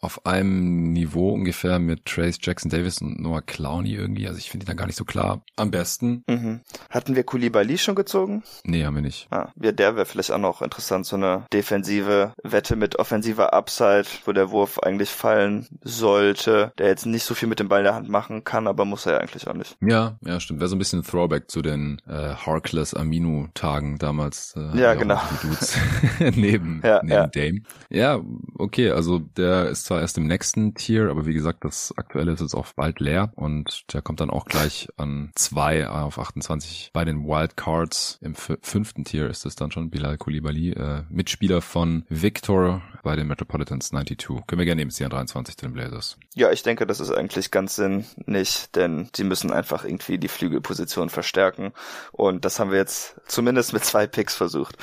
auf 0.00 0.26
einem 0.26 0.92
Niveau 0.92 1.30
ungefähr 1.32 1.78
mit 1.78 2.04
Trace 2.04 2.38
Jackson 2.40 2.70
Davis 2.70 3.00
und 3.00 3.20
Noah 3.20 3.42
Clowney 3.42 3.94
irgendwie. 3.94 4.26
Also 4.26 4.38
ich 4.38 4.50
finde 4.50 4.64
die 4.64 4.68
dann 4.68 4.76
gar 4.76 4.86
nicht 4.86 4.96
so 4.96 5.04
klar. 5.04 5.42
Am 5.56 5.70
besten. 5.70 6.24
Mhm. 6.28 6.60
Hatten 6.90 7.16
wir 7.16 7.24
Koulibaly 7.24 7.78
schon 7.78 7.94
gezogen? 7.94 8.42
Nee, 8.64 8.84
haben 8.84 8.94
wir 8.94 9.02
nicht. 9.02 9.26
Ah, 9.30 9.48
ja, 9.60 9.72
der 9.72 9.96
wäre 9.96 10.06
vielleicht 10.06 10.30
auch 10.30 10.38
noch 10.38 10.62
interessant. 10.62 11.06
So 11.06 11.16
eine 11.16 11.46
defensive 11.52 12.32
Wette 12.42 12.76
mit 12.76 12.98
offensiver 12.98 13.52
Upside, 13.52 14.06
wo 14.24 14.32
der 14.32 14.50
Wurf 14.50 14.78
eigentlich 14.80 15.10
fallen 15.10 15.66
sollte. 15.82 16.72
Der 16.78 16.88
jetzt 16.88 17.06
nicht 17.06 17.24
so 17.24 17.34
viel 17.34 17.48
mit 17.48 17.60
dem 17.60 17.68
Ball 17.68 17.80
in 17.80 17.84
der 17.84 17.94
Hand 17.94 18.08
machen 18.08 18.44
kann, 18.44 18.66
aber 18.66 18.84
muss 18.84 19.06
er 19.06 19.14
ja 19.14 19.18
eigentlich 19.18 19.46
auch 19.48 19.54
nicht. 19.54 19.76
Ja, 19.80 20.18
ja, 20.24 20.40
stimmt. 20.40 20.60
Wäre 20.60 20.68
so 20.68 20.76
ein 20.76 20.78
bisschen 20.78 21.00
ein 21.00 21.04
Throwback 21.04 21.50
zu 21.50 21.62
den 21.62 22.00
äh, 22.06 22.34
Harkless 22.34 22.94
Aminu 22.94 23.48
Tagen 23.54 23.98
damals. 23.98 24.54
Äh, 24.56 24.78
ja, 24.78 24.94
genau. 24.94 25.20
neben, 26.18 26.80
ja, 26.84 27.00
neben 27.02 27.08
ja. 27.08 27.26
Dame. 27.26 27.62
Ja, 27.90 28.20
okay. 28.58 28.90
Also 28.90 29.18
der 29.18 29.68
ist 29.68 29.86
zwar 29.86 29.95
zwar 29.96 30.02
erst 30.02 30.18
im 30.18 30.26
nächsten 30.26 30.74
Tier, 30.74 31.08
aber 31.08 31.24
wie 31.24 31.32
gesagt, 31.32 31.64
das 31.64 31.94
aktuelle 31.96 32.32
ist 32.32 32.42
jetzt 32.42 32.54
auch 32.54 32.66
bald 32.74 33.00
leer 33.00 33.32
und 33.34 33.84
der 33.94 34.02
kommt 34.02 34.20
dann 34.20 34.28
auch 34.28 34.44
gleich 34.44 34.88
an 34.98 35.30
zwei 35.34 35.88
auf 35.88 36.18
28 36.18 36.90
bei 36.92 37.06
den 37.06 37.24
Wildcards. 37.26 38.18
Im 38.20 38.34
fünften 38.34 39.04
Tier 39.04 39.30
ist 39.30 39.46
es 39.46 39.56
dann 39.56 39.70
schon 39.70 39.88
Bilal 39.88 40.18
Koulibaly, 40.18 40.72
äh, 40.72 41.04
Mitspieler 41.08 41.62
von 41.62 42.04
Victor 42.10 42.82
bei 43.02 43.16
den 43.16 43.26
Metropolitans 43.26 43.88
92. 43.88 44.46
Können 44.46 44.58
wir 44.58 44.66
gerne 44.66 44.82
an 44.82 44.90
23 44.90 45.56
zu 45.56 45.64
den 45.64 45.72
Blazers. 45.72 46.18
Ja, 46.34 46.52
ich 46.52 46.62
denke, 46.62 46.86
das 46.86 47.00
ist 47.00 47.10
eigentlich 47.10 47.50
ganz 47.50 47.76
sinnig, 47.76 48.66
denn 48.74 49.08
sie 49.16 49.24
müssen 49.24 49.50
einfach 49.50 49.84
irgendwie 49.84 50.18
die 50.18 50.28
Flügelposition 50.28 51.08
verstärken 51.08 51.72
und 52.12 52.44
das 52.44 52.60
haben 52.60 52.70
wir 52.70 52.78
jetzt 52.78 53.18
zumindest 53.26 53.72
mit 53.72 53.82
zwei 53.82 54.06
Picks 54.06 54.34
versucht. 54.34 54.76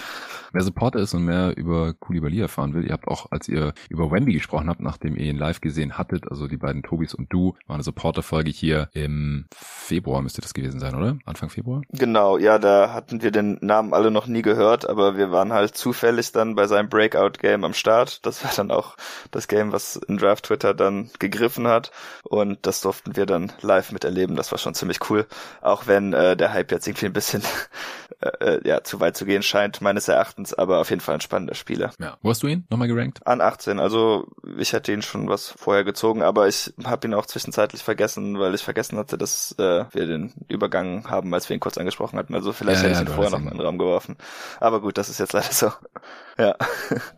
Wer 0.54 0.62
Supporter 0.62 1.00
ist 1.00 1.16
und 1.16 1.26
mehr 1.26 1.58
über 1.58 1.94
Koulibaly 1.96 2.40
erfahren 2.40 2.76
will, 2.76 2.86
ihr 2.86 2.94
habt 2.94 3.08
auch, 3.08 3.32
als 3.32 3.48
ihr 3.48 3.74
über 3.90 4.12
Wemby 4.12 4.34
gesprochen 4.34 4.70
habt, 4.70 4.82
nachdem 4.94 5.16
ihr 5.16 5.26
ihn 5.26 5.38
live 5.38 5.62
gesehen 5.62 5.98
hattet, 5.98 6.30
also 6.30 6.48
die 6.48 6.58
beiden 6.58 6.84
Tobis 6.84 7.14
und 7.14 7.32
du, 7.32 7.56
war 7.68 7.76
eine 7.76 7.84
Supporter-Folge 7.84 8.52
hier 8.52 8.90
im 8.94 9.46
Februar 9.56 10.22
müsste 10.22 10.42
das 10.42 10.54
gewesen 10.54 10.80
sein, 10.80 10.96
oder? 10.96 11.18
Anfang 11.26 11.50
Februar? 11.50 11.82
Genau, 11.90 12.38
ja, 12.38 12.60
da 12.60 12.94
hatten 12.94 13.22
wir 13.22 13.32
den 13.32 13.58
Namen 13.62 13.94
alle 13.94 14.12
noch 14.12 14.28
nie 14.28 14.42
gehört, 14.42 14.88
aber 14.88 15.18
wir 15.18 15.32
waren 15.32 15.54
halt 15.54 15.76
zufällig 15.76 16.32
dann 16.32 16.56
bei 16.56 16.68
seinem 16.68 16.90
Breakout-Game 16.90 17.64
am 17.64 17.74
Start. 17.74 18.26
Das 18.26 18.44
war 18.44 18.52
dann 18.56 18.72
auch 18.72 18.96
das 19.32 19.48
Game, 19.48 19.72
was 19.72 19.96
in 19.96 20.18
Draft 20.18 20.46
Twitter 20.46 20.74
dann 20.74 21.10
gegriffen 21.20 21.68
hat 21.68 21.92
und 22.24 22.60
das 22.66 22.82
durften 22.82 23.16
wir 23.16 23.26
dann 23.26 23.52
live 23.62 23.92
miterleben. 23.92 24.36
Das 24.36 24.52
war 24.52 24.60
schon 24.60 24.76
ziemlich 24.76 25.10
cool, 25.10 25.26
auch 25.62 25.88
wenn 25.88 26.14
äh, 26.14 26.38
der 26.38 26.54
Hype 26.54 26.72
jetzt 26.72 26.88
irgendwie 26.88 27.08
ein 27.08 27.14
bisschen 27.14 27.44
äh, 28.22 28.56
äh, 28.58 28.68
ja 28.68 28.84
zu 28.84 29.00
weit 29.00 29.18
zu 29.18 29.26
gehen 29.26 29.44
scheint, 29.44 29.82
meines 29.82 30.08
Erachtens 30.08 30.24
Erachtens, 30.24 30.54
aber 30.54 30.80
auf 30.80 30.90
jeden 30.90 31.02
Fall 31.02 31.16
ein 31.16 31.22
spannender 31.22 31.56
Spieler. 31.56 31.92
Ja. 32.00 32.18
Wo 32.22 32.30
hast 32.30 32.44
du 32.44 32.48
ihn 32.48 32.66
nochmal 32.70 32.88
gerankt? 32.88 33.26
An 33.26 33.42
18. 33.42 33.80
Also 33.80 34.28
ich 34.58 34.74
hätte 34.74 34.83
ihn 34.92 35.02
schon 35.02 35.30
was 35.30 35.50
vorher 35.50 35.84
gezogen, 35.84 36.22
aber 36.22 36.48
ich 36.48 36.74
habe 36.84 37.08
ihn 37.08 37.14
auch 37.14 37.26
zwischenzeitlich 37.26 37.84
vergessen, 37.84 38.40
weil 38.40 38.54
ich 38.54 38.64
vergessen 38.64 38.98
hatte, 38.98 39.18
dass 39.18 39.54
äh, 39.58 39.86
wir 39.92 40.06
den 40.06 40.34
Übergang 40.48 41.10
haben, 41.10 41.34
als 41.34 41.50
wir 41.50 41.56
ihn 41.56 41.60
kurz 41.60 41.78
angesprochen 41.78 42.20
hatten. 42.20 42.36
Also 42.36 42.54
vielleicht 42.54 42.84
ja, 42.84 42.90
hätte 42.90 42.96
ja, 42.96 43.02
ich 43.04 43.10
ihn 43.10 43.16
vorher 43.16 43.32
noch 43.32 43.40
in 43.40 43.58
den 43.58 43.62
Raum 43.62 43.78
geworfen. 43.78 44.18
Aber 44.60 44.82
gut, 44.82 44.98
das 44.98 45.10
ist 45.10 45.20
jetzt 45.20 45.34
leider 45.34 45.52
so. 45.52 45.72
ja. 46.38 46.56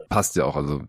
Passt 0.10 0.36
ja 0.36 0.46
auch. 0.46 0.56
Also 0.56 0.82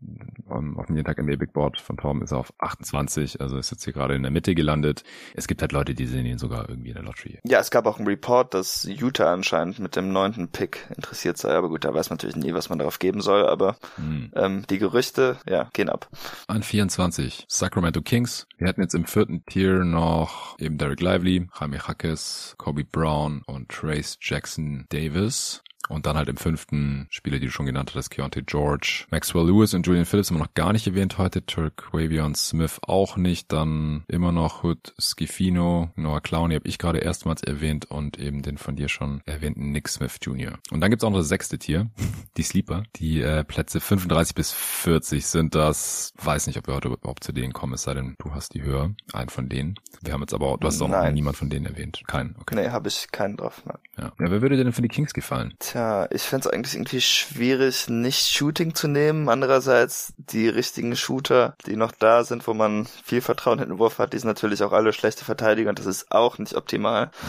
um, 0.48 0.78
auf 0.78 0.86
dem 0.86 0.96
jeden 0.96 1.06
Tag 1.06 1.20
NBA 1.20 1.36
Big 1.36 1.52
Board 1.52 1.80
von 1.80 1.96
Tom 1.96 2.22
ist 2.22 2.32
er 2.32 2.38
auf 2.38 2.52
28, 2.58 3.40
also 3.40 3.58
ist 3.58 3.70
jetzt 3.70 3.84
hier 3.84 3.92
gerade 3.92 4.14
in 4.14 4.22
der 4.22 4.30
Mitte 4.30 4.54
gelandet. 4.54 5.02
Es 5.34 5.48
gibt 5.48 5.60
halt 5.60 5.72
Leute, 5.72 5.94
die 5.94 6.06
sehen 6.06 6.26
ihn 6.26 6.38
sogar 6.38 6.68
irgendwie 6.68 6.90
in 6.90 6.94
der 6.94 7.02
Lottery. 7.02 7.40
Ja, 7.44 7.58
es 7.58 7.70
gab 7.70 7.86
auch 7.86 7.98
einen 7.98 8.06
Report, 8.06 8.54
dass 8.54 8.84
Utah 8.84 9.32
anscheinend 9.32 9.78
mit 9.78 9.96
dem 9.96 10.12
neunten 10.12 10.48
Pick 10.48 10.88
interessiert 10.94 11.36
sei, 11.36 11.54
aber 11.54 11.68
gut, 11.68 11.84
da 11.84 11.92
weiß 11.92 12.10
man 12.10 12.16
natürlich 12.16 12.36
nie, 12.36 12.54
was 12.54 12.68
man 12.68 12.78
darauf 12.78 12.98
geben 12.98 13.20
soll, 13.20 13.46
aber 13.46 13.76
hm. 13.96 14.30
ähm, 14.34 14.64
die 14.70 14.78
Gerüchte, 14.78 15.38
ja, 15.48 15.68
gehen 15.72 15.88
ab. 15.88 16.08
An 16.46 16.62
24, 16.66 17.46
Sacramento 17.48 18.02
Kings. 18.02 18.46
Wir 18.58 18.68
hatten 18.68 18.82
jetzt 18.82 18.94
im 18.94 19.06
vierten 19.06 19.44
Tier 19.46 19.84
noch 19.84 20.58
eben 20.58 20.78
Derek 20.78 21.00
Lively, 21.00 21.48
Jaime 21.58 21.86
Hackes, 21.86 22.54
Kobe 22.58 22.84
Brown 22.84 23.42
und 23.46 23.68
Trace 23.68 24.18
Jackson 24.20 24.84
Davis. 24.88 25.62
Und 25.88 26.06
dann 26.06 26.16
halt 26.16 26.28
im 26.28 26.36
fünften 26.36 27.06
Spieler, 27.10 27.38
die 27.38 27.46
du 27.46 27.52
schon 27.52 27.66
genannt 27.66 27.90
hattest, 27.90 28.10
Keontae 28.10 28.42
George, 28.42 29.04
Maxwell 29.10 29.46
Lewis 29.46 29.74
und 29.74 29.86
Julian 29.86 30.04
Phillips 30.04 30.30
haben 30.30 30.36
wir 30.36 30.44
noch 30.44 30.54
gar 30.54 30.72
nicht 30.72 30.86
erwähnt 30.86 31.18
heute, 31.18 31.44
Turk 31.44 31.88
Wavion 31.92 32.34
Smith 32.34 32.80
auch 32.82 33.16
nicht, 33.16 33.52
dann 33.52 34.04
immer 34.08 34.32
noch 34.32 34.64
Hood 34.64 34.94
Schifino, 34.98 35.90
Noah 35.96 36.20
Clowney 36.20 36.54
habe 36.54 36.68
ich 36.68 36.78
gerade 36.78 36.98
erstmals 36.98 37.42
erwähnt 37.42 37.86
und 37.86 38.18
eben 38.18 38.42
den 38.42 38.58
von 38.58 38.76
dir 38.76 38.88
schon 38.88 39.22
erwähnten 39.26 39.72
Nick 39.72 39.88
Smith 39.88 40.16
Jr. 40.20 40.58
Und 40.70 40.80
dann 40.80 40.90
gibt's 40.90 41.04
auch 41.04 41.10
noch 41.10 41.18
das 41.18 41.28
sechste 41.28 41.58
Tier, 41.58 41.90
die 42.36 42.42
Sleeper, 42.42 42.84
die 42.96 43.20
äh, 43.20 43.44
Plätze 43.44 43.80
35 43.80 44.34
bis 44.34 44.52
40 44.52 45.26
sind 45.26 45.54
das, 45.54 46.12
weiß 46.16 46.46
nicht, 46.46 46.58
ob 46.58 46.66
wir 46.66 46.74
heute 46.74 46.88
überhaupt 46.88 47.24
zu 47.24 47.32
denen 47.32 47.52
kommen, 47.52 47.74
es 47.74 47.82
sei 47.82 47.94
denn, 47.94 48.16
du 48.18 48.34
hast 48.34 48.54
die 48.54 48.62
höher, 48.62 48.94
einen 49.12 49.28
von 49.28 49.48
denen. 49.48 49.76
Wir 50.02 50.12
haben 50.12 50.20
jetzt 50.22 50.34
aber, 50.34 50.56
du 50.58 50.66
hast 50.66 50.80
auch 50.82 50.88
noch 50.88 51.10
niemand 51.10 51.36
von 51.36 51.50
denen 51.50 51.66
erwähnt, 51.66 52.02
keinen, 52.06 52.36
okay. 52.40 52.56
Nee, 52.56 52.70
habe 52.70 52.88
ich 52.88 53.08
keinen 53.12 53.36
drauf, 53.36 53.62
nein. 53.64 53.78
Ja. 53.98 54.04
ja, 54.04 54.30
wer 54.30 54.42
würde 54.42 54.56
dir 54.56 54.64
denn 54.64 54.72
für 54.72 54.82
die 54.82 54.88
Kings 54.88 55.14
gefallen? 55.14 55.54
Tja, 55.58 55.75
Tja, 55.76 56.08
ich 56.10 56.22
fände 56.22 56.48
es 56.48 56.54
eigentlich 56.54 56.74
irgendwie 56.74 57.02
schwierig, 57.02 57.90
nicht 57.90 58.32
Shooting 58.32 58.74
zu 58.74 58.88
nehmen. 58.88 59.28
Andererseits 59.28 60.14
die 60.16 60.48
richtigen 60.48 60.96
Shooter, 60.96 61.54
die 61.66 61.76
noch 61.76 61.92
da 61.92 62.24
sind, 62.24 62.46
wo 62.46 62.54
man 62.54 62.86
viel 63.04 63.20
Vertrauen 63.20 63.58
in 63.58 63.68
den 63.68 63.78
Wurf 63.78 63.98
hat, 63.98 64.14
die 64.14 64.18
sind 64.18 64.28
natürlich 64.28 64.62
auch 64.62 64.72
alle 64.72 64.94
schlechte 64.94 65.26
Verteidiger 65.26 65.68
und 65.68 65.78
das 65.78 65.84
ist 65.84 66.10
auch 66.10 66.38
nicht 66.38 66.54
optimal. 66.54 67.10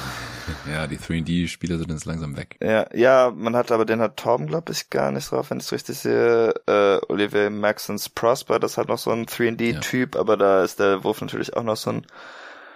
Ja, 0.72 0.88
die 0.88 0.98
3D-Spieler 0.98 1.78
sind 1.78 1.92
jetzt 1.92 2.06
langsam 2.06 2.38
weg. 2.38 2.56
Ja, 2.62 2.86
ja, 2.94 3.34
man 3.36 3.56
hat 3.56 3.70
aber 3.72 3.84
den 3.84 4.00
hat 4.00 4.16
Torben, 4.16 4.48
glaube 4.48 4.72
ich, 4.72 4.90
gar 4.90 5.12
nicht 5.12 5.30
drauf, 5.30 5.50
wenn 5.50 5.60
ich 5.60 5.66
es 5.66 5.72
richtig 5.74 5.98
sehe. 5.98 6.54
Äh, 6.68 7.00
Olivier 7.10 7.50
Maxons 7.50 8.08
Prosper, 8.08 8.58
das 8.58 8.78
hat 8.78 8.88
noch 8.88 8.98
so 8.98 9.12
ein 9.12 9.26
3D-Typ, 9.26 10.16
ja. 10.16 10.22
aber 10.22 10.38
da 10.38 10.64
ist 10.64 10.80
der 10.80 11.04
Wurf 11.04 11.20
natürlich 11.20 11.56
auch 11.56 11.64
noch 11.64 11.76
so 11.76 11.92
ein 11.92 12.06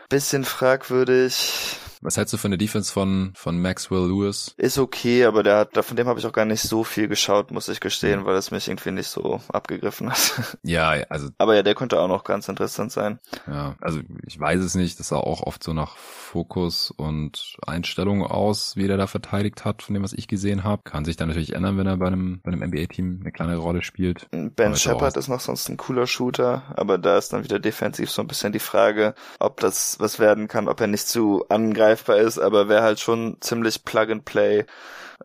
bisschen 0.09 0.43
fragwürdig. 0.43 1.77
Was 2.01 2.17
hältst 2.17 2.33
du 2.33 2.37
von 2.37 2.49
der 2.49 2.57
Defense 2.57 2.91
von, 2.91 3.31
von 3.35 3.61
Maxwell 3.61 4.07
Lewis? 4.07 4.55
Ist 4.57 4.79
okay, 4.79 5.25
aber 5.25 5.43
der 5.43 5.57
hat, 5.57 5.85
von 5.85 5.95
dem 5.95 6.07
habe 6.07 6.19
ich 6.19 6.25
auch 6.25 6.33
gar 6.33 6.45
nicht 6.45 6.61
so 6.61 6.83
viel 6.83 7.07
geschaut, 7.07 7.51
muss 7.51 7.69
ich 7.69 7.79
gestehen, 7.79 8.25
weil 8.25 8.35
es 8.35 8.49
mich 8.49 8.67
irgendwie 8.67 8.91
nicht 8.91 9.07
so 9.07 9.39
abgegriffen 9.49 10.09
hat. 10.09 10.57
Ja, 10.63 10.89
also. 11.09 11.29
Aber 11.37 11.55
ja, 11.55 11.63
der 11.63 11.75
könnte 11.75 11.99
auch 11.99 12.07
noch 12.07 12.23
ganz 12.23 12.47
interessant 12.47 12.91
sein. 12.91 13.19
Ja, 13.47 13.75
also 13.81 13.99
ich 14.25 14.39
weiß 14.39 14.61
es 14.61 14.75
nicht. 14.75 14.99
Das 14.99 15.09
sah 15.09 15.17
auch 15.17 15.41
oft 15.41 15.63
so 15.63 15.73
nach 15.73 15.97
Fokus 15.97 16.91
und 16.91 17.55
Einstellung 17.65 18.23
aus, 18.23 18.75
wie 18.75 18.87
der 18.87 18.97
da 18.97 19.07
verteidigt 19.07 19.65
hat, 19.65 19.81
von 19.81 19.93
dem, 19.93 20.03
was 20.03 20.13
ich 20.13 20.27
gesehen 20.27 20.63
habe. 20.63 20.83
Kann 20.83 21.05
sich 21.05 21.17
dann 21.17 21.29
natürlich 21.29 21.53
ändern, 21.53 21.77
wenn 21.77 21.87
er 21.87 21.97
bei 21.97 22.07
einem, 22.07 22.41
bei 22.43 22.51
einem 22.51 22.63
NBA-Team 22.69 23.19
eine 23.21 23.31
kleine 23.31 23.57
Rolle 23.57 23.81
spielt. 23.81 24.27
Ben 24.31 24.75
Shepard 24.75 25.17
ist 25.17 25.27
noch 25.27 25.39
sonst 25.39 25.69
ein 25.69 25.77
cooler 25.77 26.07
Shooter, 26.07 26.63
aber 26.75 26.97
da 26.97 27.17
ist 27.17 27.33
dann 27.33 27.43
wieder 27.43 27.59
defensiv 27.59 28.09
so 28.09 28.21
ein 28.21 28.27
bisschen 28.27 28.53
die 28.53 28.59
Frage, 28.59 29.13
ob 29.39 29.59
das 29.59 29.99
was 29.99 30.19
werden 30.19 30.47
kann, 30.47 30.67
ob 30.67 30.79
er 30.79 30.87
nicht 30.87 31.07
zu 31.07 31.45
angreifbar 31.91 32.17
ist, 32.17 32.39
aber 32.39 32.69
wäre 32.69 32.83
halt 32.83 32.99
schon 32.99 33.37
ziemlich 33.41 33.83
Plug 33.85 34.11
and 34.11 34.25
Play 34.25 34.65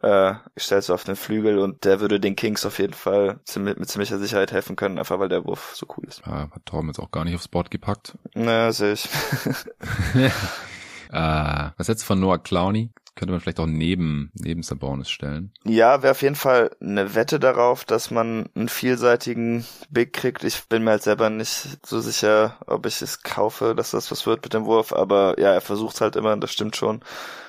äh, 0.02 0.34
stellst 0.58 0.88
du 0.88 0.94
auf 0.94 1.04
den 1.04 1.16
Flügel 1.16 1.58
und 1.58 1.84
der 1.84 2.00
würde 2.00 2.20
den 2.20 2.36
Kings 2.36 2.66
auf 2.66 2.78
jeden 2.78 2.92
Fall 2.92 3.40
ziemlich, 3.44 3.76
mit 3.78 3.88
ziemlicher 3.88 4.18
Sicherheit 4.18 4.52
helfen 4.52 4.76
können, 4.76 4.98
einfach 4.98 5.18
weil 5.18 5.30
der 5.30 5.44
Wurf 5.44 5.72
so 5.74 5.86
cool 5.96 6.04
ist. 6.06 6.22
Ja, 6.26 6.50
hat 6.50 6.66
Torben 6.66 6.88
jetzt 6.88 6.98
auch 6.98 7.10
gar 7.10 7.24
nicht 7.24 7.34
aufs 7.34 7.48
Board 7.48 7.70
gepackt. 7.70 8.18
Na, 8.34 8.72
sehe 8.72 8.92
ich. 8.92 9.06
äh, 10.14 11.70
was 11.76 11.86
jetzt 11.88 12.02
von 12.02 12.20
Noah 12.20 12.38
Clowney? 12.38 12.90
Könnte 13.16 13.32
man 13.32 13.40
vielleicht 13.40 13.60
auch 13.60 13.66
neben, 13.66 14.30
neben 14.34 14.62
Sabonis 14.62 15.08
stellen. 15.08 15.50
Ja, 15.64 16.02
wäre 16.02 16.10
auf 16.10 16.20
jeden 16.20 16.34
Fall 16.34 16.70
eine 16.82 17.14
Wette 17.14 17.40
darauf, 17.40 17.86
dass 17.86 18.10
man 18.10 18.50
einen 18.54 18.68
vielseitigen 18.68 19.64
Big 19.88 20.12
kriegt. 20.12 20.44
Ich 20.44 20.64
bin 20.64 20.84
mir 20.84 20.90
halt 20.90 21.02
selber 21.02 21.30
nicht 21.30 21.78
so 21.84 22.00
sicher, 22.00 22.58
ob 22.66 22.84
ich 22.84 23.00
es 23.00 23.22
kaufe, 23.22 23.74
dass 23.74 23.92
das 23.92 24.10
was 24.10 24.26
wird 24.26 24.44
mit 24.44 24.52
dem 24.52 24.66
Wurf, 24.66 24.92
aber 24.92 25.40
ja, 25.40 25.50
er 25.54 25.62
versucht 25.62 26.02
halt 26.02 26.14
immer, 26.14 26.36
das 26.36 26.52
stimmt 26.52 26.76
schon. 26.76 27.00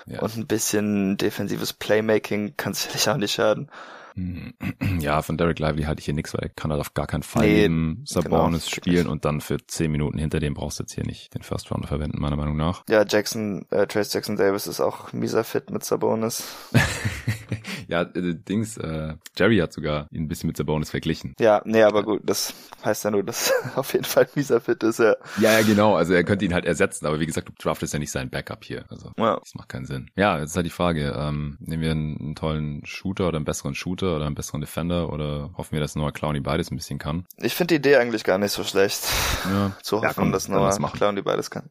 Ja. 0.05 0.21
Und 0.21 0.37
ein 0.37 0.47
bisschen 0.47 1.17
defensives 1.17 1.73
Playmaking 1.73 2.53
kann 2.55 2.73
sicherlich 2.73 3.09
auch 3.09 3.17
nicht 3.17 3.33
schaden. 3.33 3.69
Ja, 4.99 5.21
von 5.21 5.37
Derek 5.37 5.59
Lively 5.59 5.83
halte 5.83 5.99
ich 5.99 6.05
hier 6.05 6.13
nichts, 6.13 6.33
weil 6.33 6.41
er 6.41 6.49
kann 6.49 6.71
halt 6.71 6.81
auf 6.81 6.93
gar 6.93 7.07
keinen 7.07 7.23
Fall 7.23 7.45
nee, 7.45 7.61
neben 7.61 8.03
Sabonis 8.05 8.65
genau, 8.65 8.75
spielen 8.75 9.07
und 9.07 9.25
dann 9.25 9.41
für 9.41 9.57
zehn 9.67 9.91
Minuten 9.91 10.17
hinter 10.17 10.39
dem 10.39 10.53
brauchst 10.53 10.79
du 10.79 10.83
jetzt 10.83 10.93
hier 10.93 11.05
nicht 11.05 11.33
den 11.35 11.43
First 11.43 11.71
Rounder 11.71 11.87
verwenden, 11.87 12.19
meiner 12.19 12.35
Meinung 12.35 12.57
nach. 12.57 12.83
Ja, 12.89 13.05
Jackson, 13.07 13.65
äh, 13.69 13.85
Trace 13.85 14.13
Jackson 14.13 14.35
Davis 14.35 14.65
ist 14.67 14.81
auch 14.81 15.13
mieser 15.13 15.43
fit 15.43 15.69
mit 15.69 15.83
Sabonis. 15.83 16.43
ja, 17.87 18.01
äh, 18.01 18.35
Dings, 18.35 18.77
äh, 18.77 19.15
Jerry 19.37 19.57
hat 19.57 19.73
sogar 19.73 20.07
ihn 20.11 20.23
ein 20.23 20.27
bisschen 20.27 20.47
mit 20.47 20.57
Sabonis 20.57 20.89
verglichen. 20.89 21.35
Ja, 21.39 21.61
nee, 21.65 21.83
aber 21.83 22.03
gut, 22.03 22.21
das 22.25 22.53
heißt 22.83 23.05
ja 23.05 23.11
nur, 23.11 23.23
dass 23.23 23.53
auf 23.75 23.93
jeden 23.93 24.05
Fall 24.05 24.27
mieser 24.35 24.61
fit 24.61 24.81
ist, 24.83 24.99
ja. 24.99 25.15
Ja, 25.39 25.59
ja, 25.59 25.61
genau, 25.61 25.95
also 25.95 26.13
er 26.13 26.23
könnte 26.23 26.45
ihn 26.45 26.53
halt 26.53 26.65
ersetzen, 26.65 27.05
aber 27.05 27.19
wie 27.19 27.25
gesagt, 27.25 27.49
du 27.49 27.53
draftest 27.57 27.93
ja 27.93 27.99
nicht 27.99 28.11
sein 28.11 28.29
Backup 28.29 28.63
hier, 28.63 28.85
also 28.89 29.11
ja. 29.17 29.37
das 29.39 29.53
macht 29.55 29.69
keinen 29.69 29.85
Sinn. 29.85 30.09
Ja, 30.15 30.39
jetzt 30.39 30.51
ist 30.51 30.55
halt 30.55 30.65
die 30.65 30.71
Frage, 30.71 31.15
ähm, 31.17 31.57
nehmen 31.59 31.83
wir 31.83 31.91
einen, 31.91 32.17
einen 32.19 32.35
tollen 32.35 32.85
Shooter 32.85 33.27
oder 33.27 33.37
einen 33.37 33.45
besseren 33.45 33.75
Shooter 33.75 34.06
oder 34.15 34.25
einen 34.25 34.35
besseren 34.35 34.61
Defender 34.61 35.11
oder 35.11 35.51
hoffen 35.57 35.73
wir, 35.73 35.79
dass 35.79 35.95
Noah 35.95 36.11
Clowney 36.11 36.39
beides 36.39 36.71
ein 36.71 36.75
bisschen 36.75 36.99
kann? 36.99 37.25
Ich 37.37 37.55
finde 37.55 37.73
die 37.73 37.75
Idee 37.75 37.97
eigentlich 37.97 38.23
gar 38.23 38.37
nicht 38.37 38.51
so 38.51 38.63
schlecht. 38.63 39.03
Ja. 39.45 39.71
Zu 39.83 39.97
hoffen, 39.97 40.05
ja, 40.07 40.13
komm, 40.13 40.31
dass 40.31 40.47
Noah 40.47 40.71
Clowney 40.91 41.21
beides 41.21 41.49
kann. 41.49 41.69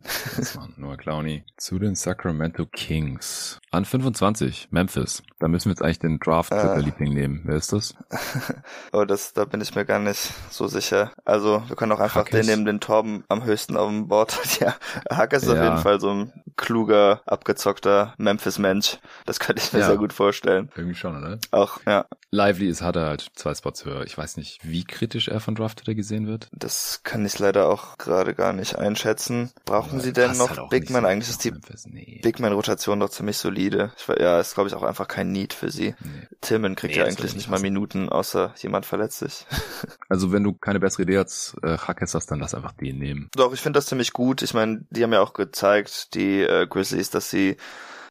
Noah 0.77 0.97
Clowney 0.97 1.45
zu 1.57 1.79
den 1.79 1.95
Sacramento 1.95 2.67
Kings. 2.67 3.59
An 3.71 3.85
25, 3.85 4.69
Memphis. 4.71 5.23
Da 5.39 5.49
müssen 5.49 5.67
wir 5.67 5.73
jetzt 5.73 5.83
eigentlich 5.83 5.99
den 5.99 6.19
Draft 6.19 6.53
äh, 6.53 6.81
Liebling 6.81 7.13
nehmen. 7.13 7.43
Wer 7.45 7.57
ist 7.57 7.73
das? 7.73 7.95
oh, 8.93 9.05
das, 9.05 9.35
da 9.35 9.45
bin 9.45 9.61
ich 9.61 9.75
mir 9.75 9.85
gar 9.85 9.99
nicht 9.99 10.33
so 10.51 10.67
sicher. 10.67 11.13
Also, 11.25 11.63
wir 11.67 11.77
können 11.77 11.93
auch 11.93 12.01
einfach 12.01 12.21
Hackes. 12.21 12.41
den 12.41 12.47
nehmen, 12.47 12.65
den 12.65 12.81
Torben 12.81 13.25
am 13.29 13.45
höchsten 13.45 13.77
auf 13.77 13.89
dem 13.89 14.09
Board. 14.09 14.39
ja, 14.61 14.77
Hackes 15.11 15.43
ist 15.43 15.49
ja. 15.49 15.55
auf 15.55 15.63
jeden 15.63 15.79
Fall 15.79 16.01
so 16.01 16.11
ein 16.11 16.33
kluger, 16.57 17.21
abgezockter 17.27 18.15
Memphis-Mensch. 18.17 18.99
Das 19.27 19.41
könnte 19.41 19.63
ich 19.63 19.73
mir 19.73 19.81
ja. 19.81 19.87
sehr 19.87 19.99
gut 19.99 20.13
vorstellen. 20.13 20.71
Irgendwie 20.75 20.95
schon, 20.95 21.17
oder? 21.17 21.39
Auch, 21.51 21.81
ja. 21.87 22.07
Lively 22.31 22.69
ist, 22.69 22.83
hat 22.83 22.97
er 22.97 23.07
halt 23.07 23.31
zwei 23.35 23.55
Spots 23.55 23.85
höher. 23.85 24.05
Ich 24.05 24.19
weiß 24.19 24.37
nicht, 24.37 24.59
wie 24.63 24.85
kritisch 24.85 25.29
er 25.29 25.41
von 25.41 25.55
Drafter 25.55 25.95
gesehen 25.95 26.27
wird. 26.27 26.49
Das 26.53 27.01
kann 27.05 27.25
ich 27.25 27.39
leider 27.39 27.69
auch 27.69 27.99
gerade 27.99 28.35
gar 28.35 28.53
nicht 28.53 28.77
einschätzen. 28.77 29.53
Brauchen 29.65 29.99
ja, 29.99 30.05
Sie 30.05 30.13
denn 30.13 30.37
noch 30.37 30.57
halt 30.57 30.71
Big 30.71 30.91
Man? 30.91 31.03
So 31.03 31.09
Eigentlich 31.09 31.31
ist 31.31 31.45
die 31.45 31.53
nee. 31.87 32.21
Big 32.23 32.41
Man-Rotation 32.41 32.99
doch 33.01 33.11
ziemlich 33.11 33.37
solide. 33.37 33.93
Ich, 33.97 34.09
ja, 34.09 34.41
ist 34.41 34.55
glaube 34.55 34.69
ich 34.69 34.75
auch 34.75 34.83
einfach 34.83 35.07
kein 35.09 35.31
Need 35.31 35.53
für 35.53 35.71
sie. 35.71 35.95
Nee. 36.01 36.29
Tillman 36.41 36.75
kriegt 36.75 36.95
nee, 36.95 37.01
ja 37.01 37.07
eigentlich 37.07 37.35
nicht 37.35 37.49
mal 37.49 37.61
Minuten, 37.61 38.09
außer 38.09 38.55
jemand 38.59 38.87
verletzt 38.87 39.19
sich. 39.21 39.47
also 40.09 40.33
wenn 40.33 40.43
du 40.43 40.53
keine 40.53 40.81
bessere 40.81 41.03
Idee 41.03 41.19
als 41.19 41.57
äh, 41.63 41.77
hast, 41.77 42.31
dann 42.31 42.41
lass 42.41 42.55
einfach 42.55 42.73
den 42.73 42.99
nehmen. 42.99 43.31
Doch, 43.35 43.53
ich 43.53 43.61
finde 43.61 43.79
das 43.79 43.87
ziemlich 43.87 44.13
gut. 44.13 44.43
Ich 44.43 44.53
meine, 44.53 44.85
die 44.91 45.03
haben 45.03 45.13
ja 45.13 45.21
auch 45.21 45.33
gezeigt, 45.33 46.15
die 46.15 46.43
äh, 46.43 46.67
Grizzlies, 46.67 47.11
dass 47.11 47.31
sie 47.31 47.57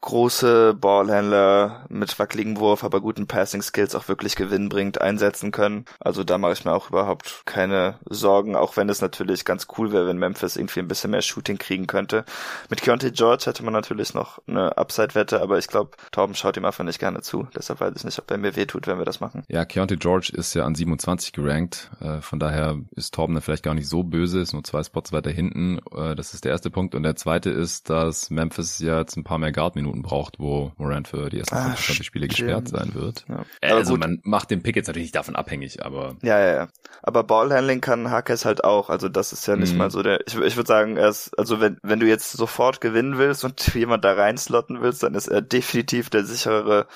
große 0.05 0.75
Ballhändler 0.75 1.85
mit 1.89 2.17
wackeligen 2.19 2.59
Wurf, 2.59 2.83
aber 2.83 3.01
guten 3.01 3.25
Passing 3.25 3.63
Skills 3.63 3.95
auch 3.95 4.07
wirklich 4.07 4.35
gewinnbringend 4.35 5.01
einsetzen 5.01 5.51
können. 5.51 5.85
Also 5.99 6.23
da 6.23 6.37
mache 6.37 6.53
ich 6.53 6.63
mir 6.63 6.73
auch 6.73 6.89
überhaupt 6.89 7.41
keine 7.45 7.95
Sorgen, 8.07 8.55
auch 8.55 8.77
wenn 8.77 8.87
es 8.87 9.01
natürlich 9.01 9.45
ganz 9.45 9.65
cool 9.77 9.91
wäre, 9.91 10.07
wenn 10.07 10.19
Memphis 10.19 10.57
irgendwie 10.57 10.81
ein 10.81 10.87
bisschen 10.87 11.09
mehr 11.09 11.23
Shooting 11.23 11.57
kriegen 11.57 11.87
könnte. 11.87 12.23
Mit 12.69 12.83
Keontae 12.83 13.11
George 13.11 13.45
hätte 13.47 13.63
man 13.63 13.73
natürlich 13.73 14.13
noch 14.13 14.39
eine 14.47 14.77
Upside-Wette, 14.77 15.41
aber 15.41 15.57
ich 15.57 15.67
glaube, 15.67 15.97
Torben 16.11 16.35
schaut 16.35 16.55
ihm 16.55 16.65
einfach 16.65 16.83
nicht 16.83 16.99
gerne 16.99 17.21
zu. 17.21 17.47
Deshalb 17.55 17.79
weiß 17.79 17.93
ich 17.95 18.03
nicht, 18.03 18.19
ob 18.19 18.29
er 18.29 18.37
mir 18.37 18.55
wehtut, 18.55 18.85
wenn 18.85 18.99
wir 18.99 19.05
das 19.05 19.21
machen. 19.21 19.43
Ja, 19.47 19.65
Keontae 19.65 19.97
George 19.97 20.31
ist 20.33 20.53
ja 20.53 20.65
an 20.65 20.75
27 20.75 21.33
gerankt. 21.33 21.89
Äh, 21.99 22.21
von 22.21 22.39
daher 22.39 22.77
ist 22.95 23.15
Torben 23.15 23.33
dann 23.33 23.41
vielleicht 23.41 23.63
gar 23.63 23.73
nicht 23.73 23.89
so 23.89 24.03
böse, 24.03 24.39
ist 24.39 24.53
nur 24.53 24.63
zwei 24.63 24.83
Spots 24.83 25.11
weiter 25.11 25.31
hinten. 25.31 25.79
Äh, 25.95 26.13
das 26.13 26.35
ist 26.35 26.45
der 26.45 26.51
erste 26.51 26.69
Punkt. 26.69 26.93
Und 26.93 27.01
der 27.01 27.15
zweite 27.15 27.49
ist, 27.49 27.89
dass 27.89 28.29
Memphis 28.29 28.77
ja 28.77 28.99
jetzt 28.99 29.17
ein 29.17 29.23
paar 29.23 29.39
mehr 29.39 29.51
Guard-Minuten 29.51 29.94
Minuten 29.95 30.01
braucht, 30.01 30.39
wo 30.39 30.71
Morant 30.77 31.07
für 31.07 31.29
die 31.29 31.39
ersten 31.39 31.55
25 31.55 31.99
ah, 31.99 32.03
Spiele 32.03 32.27
gesperrt 32.27 32.67
sein 32.67 32.93
wird. 32.93 33.25
Ja. 33.27 33.45
Also 33.61 33.93
gut. 33.93 34.01
man 34.01 34.19
macht 34.23 34.51
den 34.51 34.61
Pick 34.61 34.75
jetzt 34.75 34.87
natürlich 34.87 35.07
nicht 35.07 35.15
davon 35.15 35.35
abhängig, 35.35 35.83
aber. 35.85 36.15
Ja, 36.21 36.39
ja, 36.39 36.55
ja. 36.55 36.67
Aber 37.01 37.23
Ballhandling 37.23 37.81
kann 37.81 38.09
Hakes 38.09 38.45
halt 38.45 38.63
auch. 38.63 38.89
Also 38.89 39.09
das 39.09 39.33
ist 39.33 39.47
ja 39.47 39.55
nicht 39.55 39.73
mhm. 39.73 39.79
mal 39.79 39.91
so 39.91 40.03
der. 40.03 40.19
Ich, 40.27 40.35
ich 40.35 40.55
würde 40.55 40.67
sagen, 40.67 40.97
er 40.97 41.09
ist, 41.09 41.37
also 41.37 41.59
wenn, 41.59 41.77
wenn 41.83 41.99
du 41.99 42.07
jetzt 42.07 42.31
sofort 42.31 42.81
gewinnen 42.81 43.17
willst 43.17 43.43
und 43.43 43.73
jemand 43.75 44.03
da 44.03 44.13
reinslotten 44.13 44.81
willst, 44.81 45.03
dann 45.03 45.15
ist 45.15 45.27
er 45.27 45.41
definitiv 45.41 46.09
der 46.09 46.25
sicherere 46.25 46.87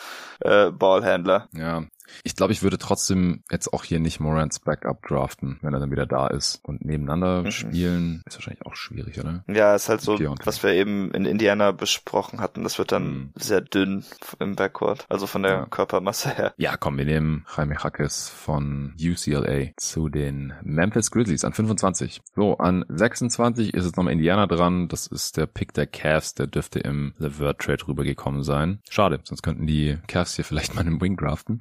äh, 0.41 0.71
Ballhandler. 0.71 1.47
Ja, 1.53 1.83
ich 2.23 2.35
glaube, 2.35 2.53
ich 2.53 2.63
würde 2.63 2.77
trotzdem 2.77 3.43
jetzt 3.51 3.73
auch 3.73 3.83
hier 3.83 3.99
nicht 3.99 4.19
Morans 4.19 4.59
Backup 4.59 5.05
draften, 5.07 5.59
wenn 5.61 5.73
er 5.73 5.79
dann 5.79 5.91
wieder 5.91 6.05
da 6.05 6.27
ist. 6.27 6.59
Und 6.63 6.83
nebeneinander 6.85 7.43
mhm. 7.43 7.51
spielen 7.51 8.23
ist 8.25 8.37
wahrscheinlich 8.37 8.65
auch 8.65 8.75
schwierig, 8.75 9.19
oder? 9.19 9.43
Ja, 9.47 9.75
ist 9.75 9.89
halt 9.89 10.01
so, 10.01 10.17
was 10.43 10.63
wir 10.63 10.71
eben 10.71 11.11
in 11.11 11.25
Indiana 11.25 11.71
besprochen 11.71 12.39
hatten. 12.41 12.63
Das 12.63 12.77
wird 12.77 12.91
dann 12.91 13.03
mhm. 13.03 13.33
sehr 13.35 13.61
dünn 13.61 14.03
im 14.39 14.55
Backcourt, 14.55 15.05
also 15.09 15.27
von 15.27 15.43
der 15.43 15.51
ja. 15.51 15.65
Körpermasse 15.65 16.29
her. 16.29 16.53
Ja, 16.57 16.77
komm, 16.77 16.97
wir 16.97 17.05
nehmen 17.05 17.45
Jaime 17.55 17.77
Hackes 17.83 18.29
von 18.29 18.93
UCLA 18.99 19.71
zu 19.77 20.09
den 20.09 20.53
Memphis 20.63 21.11
Grizzlies 21.11 21.43
an 21.43 21.53
25. 21.53 22.21
So, 22.35 22.57
an 22.57 22.85
26 22.89 23.73
ist 23.73 23.85
jetzt 23.85 23.97
nochmal 23.97 24.13
Indiana 24.13 24.47
dran. 24.47 24.87
Das 24.87 25.07
ist 25.07 25.37
der 25.37 25.45
Pick 25.45 25.73
der 25.73 25.87
Cavs. 25.87 26.33
Der 26.33 26.47
dürfte 26.47 26.79
im 26.79 27.13
Levert 27.17 27.59
Trade 27.59 27.87
rübergekommen 27.87 28.43
sein. 28.43 28.79
Schade, 28.89 29.19
sonst 29.23 29.41
könnten 29.41 29.67
die 29.67 29.97
Cavs 30.07 30.35
hier 30.35 30.45
vielleicht 30.45 30.75
mal 30.75 30.81
einen 30.81 31.01
Wing 31.01 31.17
draften. 31.17 31.59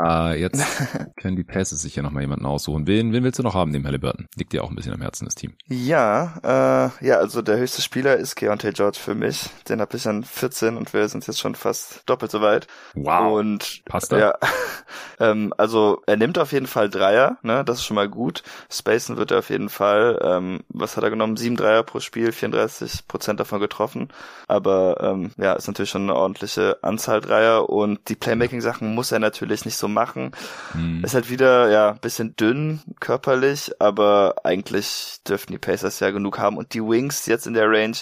Äh, 0.00 0.40
jetzt 0.40 0.64
können 1.16 1.36
die 1.36 1.44
Passes 1.44 1.82
sich 1.82 1.96
ja 1.96 2.02
nochmal 2.02 2.22
jemanden 2.22 2.46
aussuchen. 2.46 2.86
Wen, 2.86 3.12
wen 3.12 3.24
willst 3.24 3.38
du 3.38 3.42
noch 3.42 3.54
haben, 3.54 3.72
dem 3.72 3.84
Halliburton? 3.84 4.28
Liegt 4.36 4.52
dir 4.52 4.64
auch 4.64 4.70
ein 4.70 4.76
bisschen 4.76 4.92
am 4.92 5.00
Herzen, 5.00 5.24
das 5.24 5.34
Team. 5.34 5.54
Ja, 5.66 6.90
äh, 7.00 7.06
ja, 7.06 7.16
also 7.16 7.42
der 7.42 7.58
höchste 7.58 7.82
Spieler 7.82 8.16
ist 8.16 8.36
Keontae 8.36 8.72
George 8.72 8.98
für 9.00 9.14
mich. 9.14 9.48
Den 9.68 9.80
habe 9.80 9.96
ich 9.96 10.06
an 10.06 10.24
14 10.24 10.76
und 10.76 10.92
wir 10.92 11.08
sind 11.08 11.26
jetzt 11.26 11.40
schon 11.40 11.54
fast 11.54 12.02
doppelt 12.06 12.30
so 12.30 12.40
weit. 12.40 12.66
Wow. 12.94 13.38
Und 13.38 13.82
passt 13.84 14.12
da? 14.12 14.18
Ja, 14.18 14.34
ähm, 15.20 15.52
also 15.56 16.02
er 16.06 16.16
nimmt 16.16 16.38
auf 16.38 16.52
jeden 16.52 16.66
Fall 16.66 16.90
Dreier, 16.90 17.38
ne, 17.42 17.64
das 17.64 17.78
ist 17.78 17.84
schon 17.84 17.96
mal 17.96 18.08
gut. 18.08 18.42
Spacen 18.70 19.16
wird 19.16 19.30
er 19.30 19.38
auf 19.38 19.50
jeden 19.50 19.68
Fall. 19.68 20.18
Ähm, 20.22 20.60
was 20.68 20.96
hat 20.96 21.04
er 21.04 21.10
genommen? 21.10 21.36
Sieben 21.36 21.56
Dreier 21.56 21.82
pro 21.82 22.00
Spiel, 22.00 22.32
34 22.32 23.06
Prozent 23.08 23.40
davon 23.40 23.60
getroffen. 23.60 24.08
Aber 24.46 24.98
ähm, 25.00 25.32
ja, 25.36 25.52
ist 25.54 25.66
natürlich 25.66 25.90
schon 25.90 26.02
eine 26.02 26.14
ordentliche 26.14 26.78
Anzahl 26.82 27.20
Dreier 27.20 27.68
und 27.68 28.08
die 28.08 28.16
Playmaking-Sachen 28.16 28.94
muss 28.94 29.12
er 29.12 29.18
natürlich 29.18 29.64
nicht 29.64 29.76
so 29.78 29.88
machen. 29.88 30.32
Mhm. 30.74 31.04
Ist 31.04 31.14
halt 31.14 31.30
wieder, 31.30 31.70
ja, 31.70 31.92
bisschen 31.92 32.36
dünn 32.36 32.80
körperlich, 33.00 33.72
aber 33.78 34.36
eigentlich 34.44 35.20
dürften 35.26 35.52
die 35.52 35.58
Pacers 35.58 36.00
ja 36.00 36.10
genug 36.10 36.38
haben. 36.38 36.56
Und 36.56 36.74
die 36.74 36.82
Wings 36.82 37.26
jetzt 37.26 37.46
in 37.46 37.54
der 37.54 37.70
Range 37.70 37.96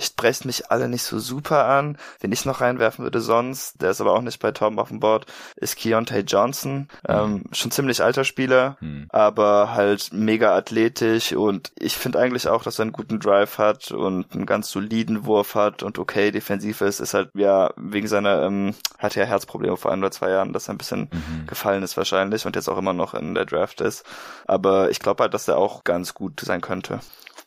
sprechen 0.00 0.46
mich 0.46 0.70
alle 0.70 0.88
nicht 0.88 1.02
so 1.02 1.18
super 1.18 1.66
an. 1.66 1.96
Wenn 2.20 2.32
ich 2.32 2.44
noch 2.44 2.60
reinwerfen 2.60 3.04
würde 3.04 3.20
sonst, 3.20 3.80
der 3.80 3.90
ist 3.90 4.00
aber 4.00 4.12
auch 4.12 4.22
nicht 4.22 4.40
bei 4.40 4.52
Tom 4.52 4.78
auf 4.78 4.88
dem 4.88 5.00
Board, 5.00 5.26
ist 5.56 5.76
Keontae 5.76 6.20
Johnson. 6.20 6.72
Mhm. 6.72 6.88
Ähm, 7.08 7.44
schon 7.52 7.70
ziemlich 7.70 8.02
alter 8.02 8.24
Spieler, 8.24 8.76
mhm. 8.80 9.06
aber 9.10 9.74
halt 9.74 10.10
mega 10.12 10.56
athletisch 10.56 11.32
und 11.32 11.72
ich 11.78 11.96
finde 11.96 12.18
eigentlich 12.18 12.48
auch, 12.48 12.62
dass 12.62 12.78
er 12.78 12.82
einen 12.82 12.92
guten 12.92 13.20
Drive 13.20 13.58
hat 13.58 13.90
und 13.90 14.32
einen 14.32 14.46
ganz 14.46 14.70
soliden 14.70 15.24
Wurf 15.24 15.54
hat 15.54 15.82
und 15.82 15.98
okay 15.98 16.30
defensiv 16.30 16.80
ist, 16.80 17.00
ist 17.00 17.14
halt 17.14 17.30
ja 17.34 17.72
wegen 17.76 18.08
seiner, 18.08 18.42
ähm, 18.42 18.74
hat 18.98 19.14
ja 19.14 19.24
Herzprobleme 19.24 19.76
vor 19.76 19.92
ein 19.92 20.00
oder 20.00 20.10
zwei 20.10 20.30
Jahren, 20.30 20.52
dass 20.52 20.68
er 20.68 20.74
ein 20.74 20.78
bisschen 20.78 21.08
mhm 21.12 21.21
mhm. 21.28 21.46
gefallen 21.46 21.82
ist 21.82 21.96
wahrscheinlich 21.96 22.46
und 22.46 22.56
jetzt 22.56 22.68
auch 22.68 22.78
immer 22.78 22.92
noch 22.92 23.14
in 23.14 23.34
der 23.34 23.44
Draft 23.44 23.80
ist. 23.80 24.04
Aber 24.46 24.90
ich 24.90 25.00
glaube 25.00 25.22
halt, 25.22 25.34
dass 25.34 25.46
der 25.46 25.58
auch 25.58 25.84
ganz 25.84 26.14
gut 26.14 26.40
sein 26.40 26.60
könnte. 26.60 27.00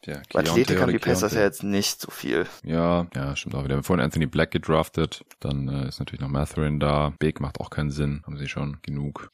Ja, 0.06 0.22
Athletik 0.34 0.80
haben 0.80 0.92
die 0.92 1.00
Pacers 1.00 1.34
ja 1.34 1.42
jetzt 1.42 1.64
nicht 1.64 2.02
so 2.02 2.12
viel. 2.12 2.46
Ja, 2.64 3.08
ja, 3.16 3.36
stimmt 3.36 3.56
auch 3.56 3.60
wieder. 3.60 3.70
Wir 3.70 3.78
haben 3.78 3.84
vorhin 3.84 4.04
Anthony 4.04 4.26
Black 4.26 4.52
gedraftet, 4.52 5.24
dann 5.40 5.68
äh, 5.68 5.88
ist 5.88 6.00
natürlich 6.00 6.22
noch 6.22 6.30
Matherin 6.30 6.80
da. 6.80 7.14
Big 7.20 7.40
macht 7.40 7.60
auch 7.60 7.70
keinen 7.70 7.92
Sinn, 7.92 8.22
haben 8.26 8.38
sie 8.38 8.48
schon 8.48 8.78
genug 8.82 9.30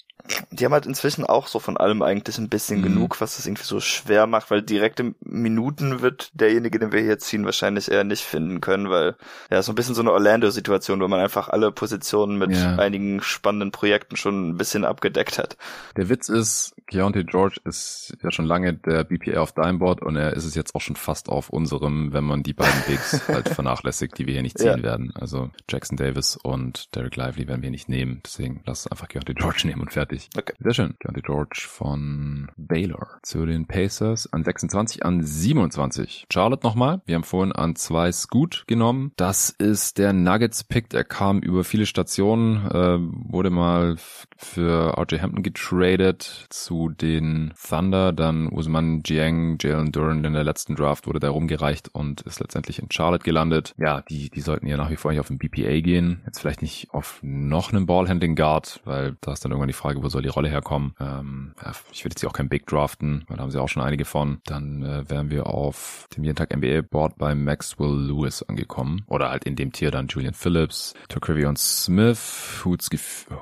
die 0.52 0.66
haben 0.66 0.74
halt 0.74 0.86
inzwischen 0.86 1.26
auch 1.26 1.48
so 1.48 1.60
von 1.60 1.78
allem 1.78 2.02
eigentlich 2.02 2.38
ein 2.38 2.50
bisschen 2.50 2.80
mhm. 2.80 2.84
genug, 2.84 3.22
was 3.22 3.40
es 3.40 3.46
irgendwie 3.46 3.64
so 3.64 3.80
schwer 3.80 4.28
macht, 4.28 4.52
weil 4.52 4.62
direkte 4.62 5.14
Minuten 5.22 6.02
wird 6.02 6.30
derjenige, 6.34 6.80
den 6.80 6.92
wir 6.92 7.02
hier 7.02 7.20
ziehen, 7.20 7.46
wahrscheinlich 7.46 7.92
eher 7.92 8.04
nicht 8.04 8.24
finden 8.24 8.62
können, 8.62 8.90
weil 8.90 9.16
ja, 9.50 9.62
so 9.62 9.72
ein 9.72 9.76
bisschen 9.76 9.96
so 9.96 10.02
eine 10.02 10.12
Orlando-Situation, 10.12 11.02
wo 11.02 11.08
man 11.08 11.20
einfach 11.20 11.50
alle 11.50 11.72
Positionen 11.72 12.38
mit 12.38 12.52
ja. 12.52 12.76
einigen 12.76 13.22
spannenden 13.22 13.72
Projekten 13.72 14.16
schon 14.16 14.50
ein 14.50 14.58
bisschen 14.58 14.86
abgedeckt 14.86 15.38
hat. 15.38 15.58
Der 15.98 16.10
Witz 16.10 16.30
ist, 16.30 16.76
Keontae 16.88 17.24
George 17.24 17.60
ist 17.64 18.16
ja 18.22 18.32
schon 18.32 18.46
lange 18.46 18.74
der 18.74 19.04
BPA 19.04 19.42
auf 19.42 19.54
deinem 19.54 19.80
Board 19.80 20.02
und 20.02 20.16
er 20.16 20.34
ist 20.34 20.46
es 20.46 20.56
jetzt 20.56 20.61
auch 20.76 20.82
schon 20.82 20.96
fast 20.96 21.30
auf 21.30 21.50
unserem, 21.50 22.14
wenn 22.14 22.24
man 22.24 22.44
die 22.44 22.54
beiden 22.54 22.82
Bigs 22.88 23.28
halt 23.28 23.50
vernachlässigt, 23.50 24.18
die 24.18 24.28
wir 24.28 24.34
hier 24.34 24.44
nicht 24.44 24.58
ziehen 24.58 24.78
ja. 24.78 24.84
werden. 24.84 25.12
Also 25.16 25.50
Jackson 25.70 25.98
Davis 25.98 26.38
und 26.38 26.96
Derek 26.96 27.16
Lively 27.16 27.48
werden 27.48 27.62
wir 27.64 27.72
nicht 27.72 27.90
nehmen, 27.90 28.22
deswegen 28.26 28.62
lass 28.66 28.88
einfach 28.88 29.08
Keontae 29.08 29.34
George 29.34 29.64
nehmen 29.66 29.82
und 29.82 29.92
fertig. 29.92 30.30
Okay. 30.38 30.54
Sehr 30.60 30.74
schön. 30.74 30.96
Deontay 31.04 31.22
George 31.22 31.66
von 31.68 32.52
Baylor 32.58 33.20
zu 33.24 33.46
den 33.46 33.66
Pacers 33.66 34.32
an 34.32 34.44
26, 34.44 35.06
an 35.06 35.24
27. 35.24 36.28
Charlotte 36.32 36.66
nochmal. 36.66 37.02
Wir 37.06 37.16
haben 37.16 37.24
vorhin 37.24 37.52
an 37.52 37.76
zwei 37.76 38.12
Scoot 38.12 38.66
genommen. 38.68 39.12
Das 39.16 39.50
ist 39.50 39.98
der 39.98 40.14
Nuggets-Pick. 40.14 40.90
Der 40.90 41.04
kam 41.04 41.40
über 41.40 41.64
viele 41.64 41.86
Stationen, 41.86 42.66
äh, 42.68 42.98
wurde 43.00 43.50
mal 43.50 43.96
für 44.38 44.98
RJ 44.98 45.20
Hampton 45.20 45.44
getradet 45.44 46.48
zu 46.50 46.90
den 46.90 47.54
Thunder. 47.68 48.14
Dann 48.14 48.48
Usman 48.48 49.02
Jiang, 49.06 49.58
Jalen 49.60 49.92
Duran 49.92 50.24
in 50.24 50.34
der 50.34 50.44
letzten 50.52 50.76
Draft 50.76 51.08
wurde 51.08 51.22
da 51.22 51.30
rumgereicht 51.30 51.90
und 51.94 52.22
ist 52.22 52.42
letztendlich 52.42 52.80
in 52.80 52.92
Charlotte 52.92 53.24
gelandet. 53.24 53.74
Ja, 53.78 54.02
die, 54.02 54.30
die 54.30 54.42
sollten 54.42 54.68
ja 54.68 54.76
nach 54.76 54.90
wie 54.90 54.98
vor 54.98 55.12
nicht 55.12 55.22
auf 55.22 55.30
den 55.30 55.38
BPA 55.38 55.80
gehen. 55.80 56.22
Jetzt 56.26 56.42
vielleicht 56.42 56.62
nicht 56.62 56.90
auf 56.92 57.20
noch 57.22 57.72
einen 57.72 57.86
Ballhandling 57.86 58.36
Guard, 58.36 58.82
weil 58.84 59.16
da 59.22 59.32
ist 59.32 59.46
dann 59.46 59.52
irgendwann 59.52 59.70
die 59.70 59.74
Frage, 59.74 60.04
wo 60.04 60.10
soll 60.10 60.24
die 60.24 60.28
Rolle 60.28 60.50
herkommen. 60.50 60.94
Ähm, 61.00 61.54
ja, 61.64 61.72
ich 61.94 62.04
würde 62.04 62.16
jetzt 62.16 62.26
auch 62.26 62.34
kein 62.34 62.50
Big 62.50 62.66
draften, 62.66 63.24
weil 63.28 63.38
da 63.38 63.44
haben 63.44 63.52
sie 63.52 63.62
auch 63.62 63.70
schon 63.70 63.82
einige 63.82 64.04
von. 64.04 64.42
Dann 64.46 64.84
äh, 64.84 65.10
wären 65.10 65.32
wir 65.32 65.48
auf 65.48 66.08
dem 66.16 66.26
jeden 66.26 66.36
Tag 66.36 66.54
NBA 66.54 66.82
Board 66.82 67.18
bei 67.18 67.34
Maxwell 67.34 68.08
Lewis 68.08 68.44
angekommen. 68.44 69.04
Oder 69.08 69.30
halt 69.30 69.46
in 69.46 69.56
dem 69.56 69.72
Tier 69.72 69.90
dann 69.90 70.08
Julian 70.08 70.34
Phillips, 70.34 70.94
Turkrivion 71.08 71.56
Smith, 71.56 72.62
Hoods, 72.66 72.90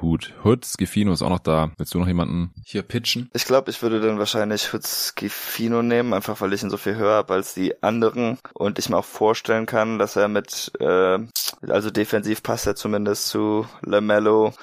Hood, 0.02 0.34
Hoods 0.44 0.78
Gifino 0.78 1.12
ist 1.12 1.24
auch 1.24 1.30
noch 1.30 1.40
da. 1.40 1.72
Willst 1.78 1.96
du 1.96 2.00
noch 2.00 2.08
jemanden 2.08 2.52
hier 2.64 2.84
pitchen? 2.84 3.32
Ich 3.34 3.46
glaube, 3.46 3.72
ich 3.72 3.82
würde 3.82 4.00
dann 4.00 4.20
wahrscheinlich 4.20 4.74
Hoods 4.74 5.16
Gifino 5.16 5.82
nehmen, 5.82 6.14
einfach 6.14 6.40
weil 6.42 6.54
ich 6.54 6.62
ihn 6.62 6.70
so 6.70 6.78
viel 6.78 6.89
höher 6.96 7.16
habe 7.16 7.34
als 7.34 7.54
die 7.54 7.82
anderen 7.84 8.38
und 8.54 8.80
ich 8.80 8.90
mir 8.90 8.98
auch 8.98 9.06
vorstellen 9.06 9.66
kann, 9.66 10.00
dass 10.00 10.16
er 10.16 10.28
mit, 10.28 10.72
äh, 10.80 11.20
also 11.68 11.92
defensiv 11.92 12.44
passt 12.44 12.68
er 12.68 12.76
zumindest 12.76 13.28
zu 13.28 13.68
LaMelo 13.82 14.54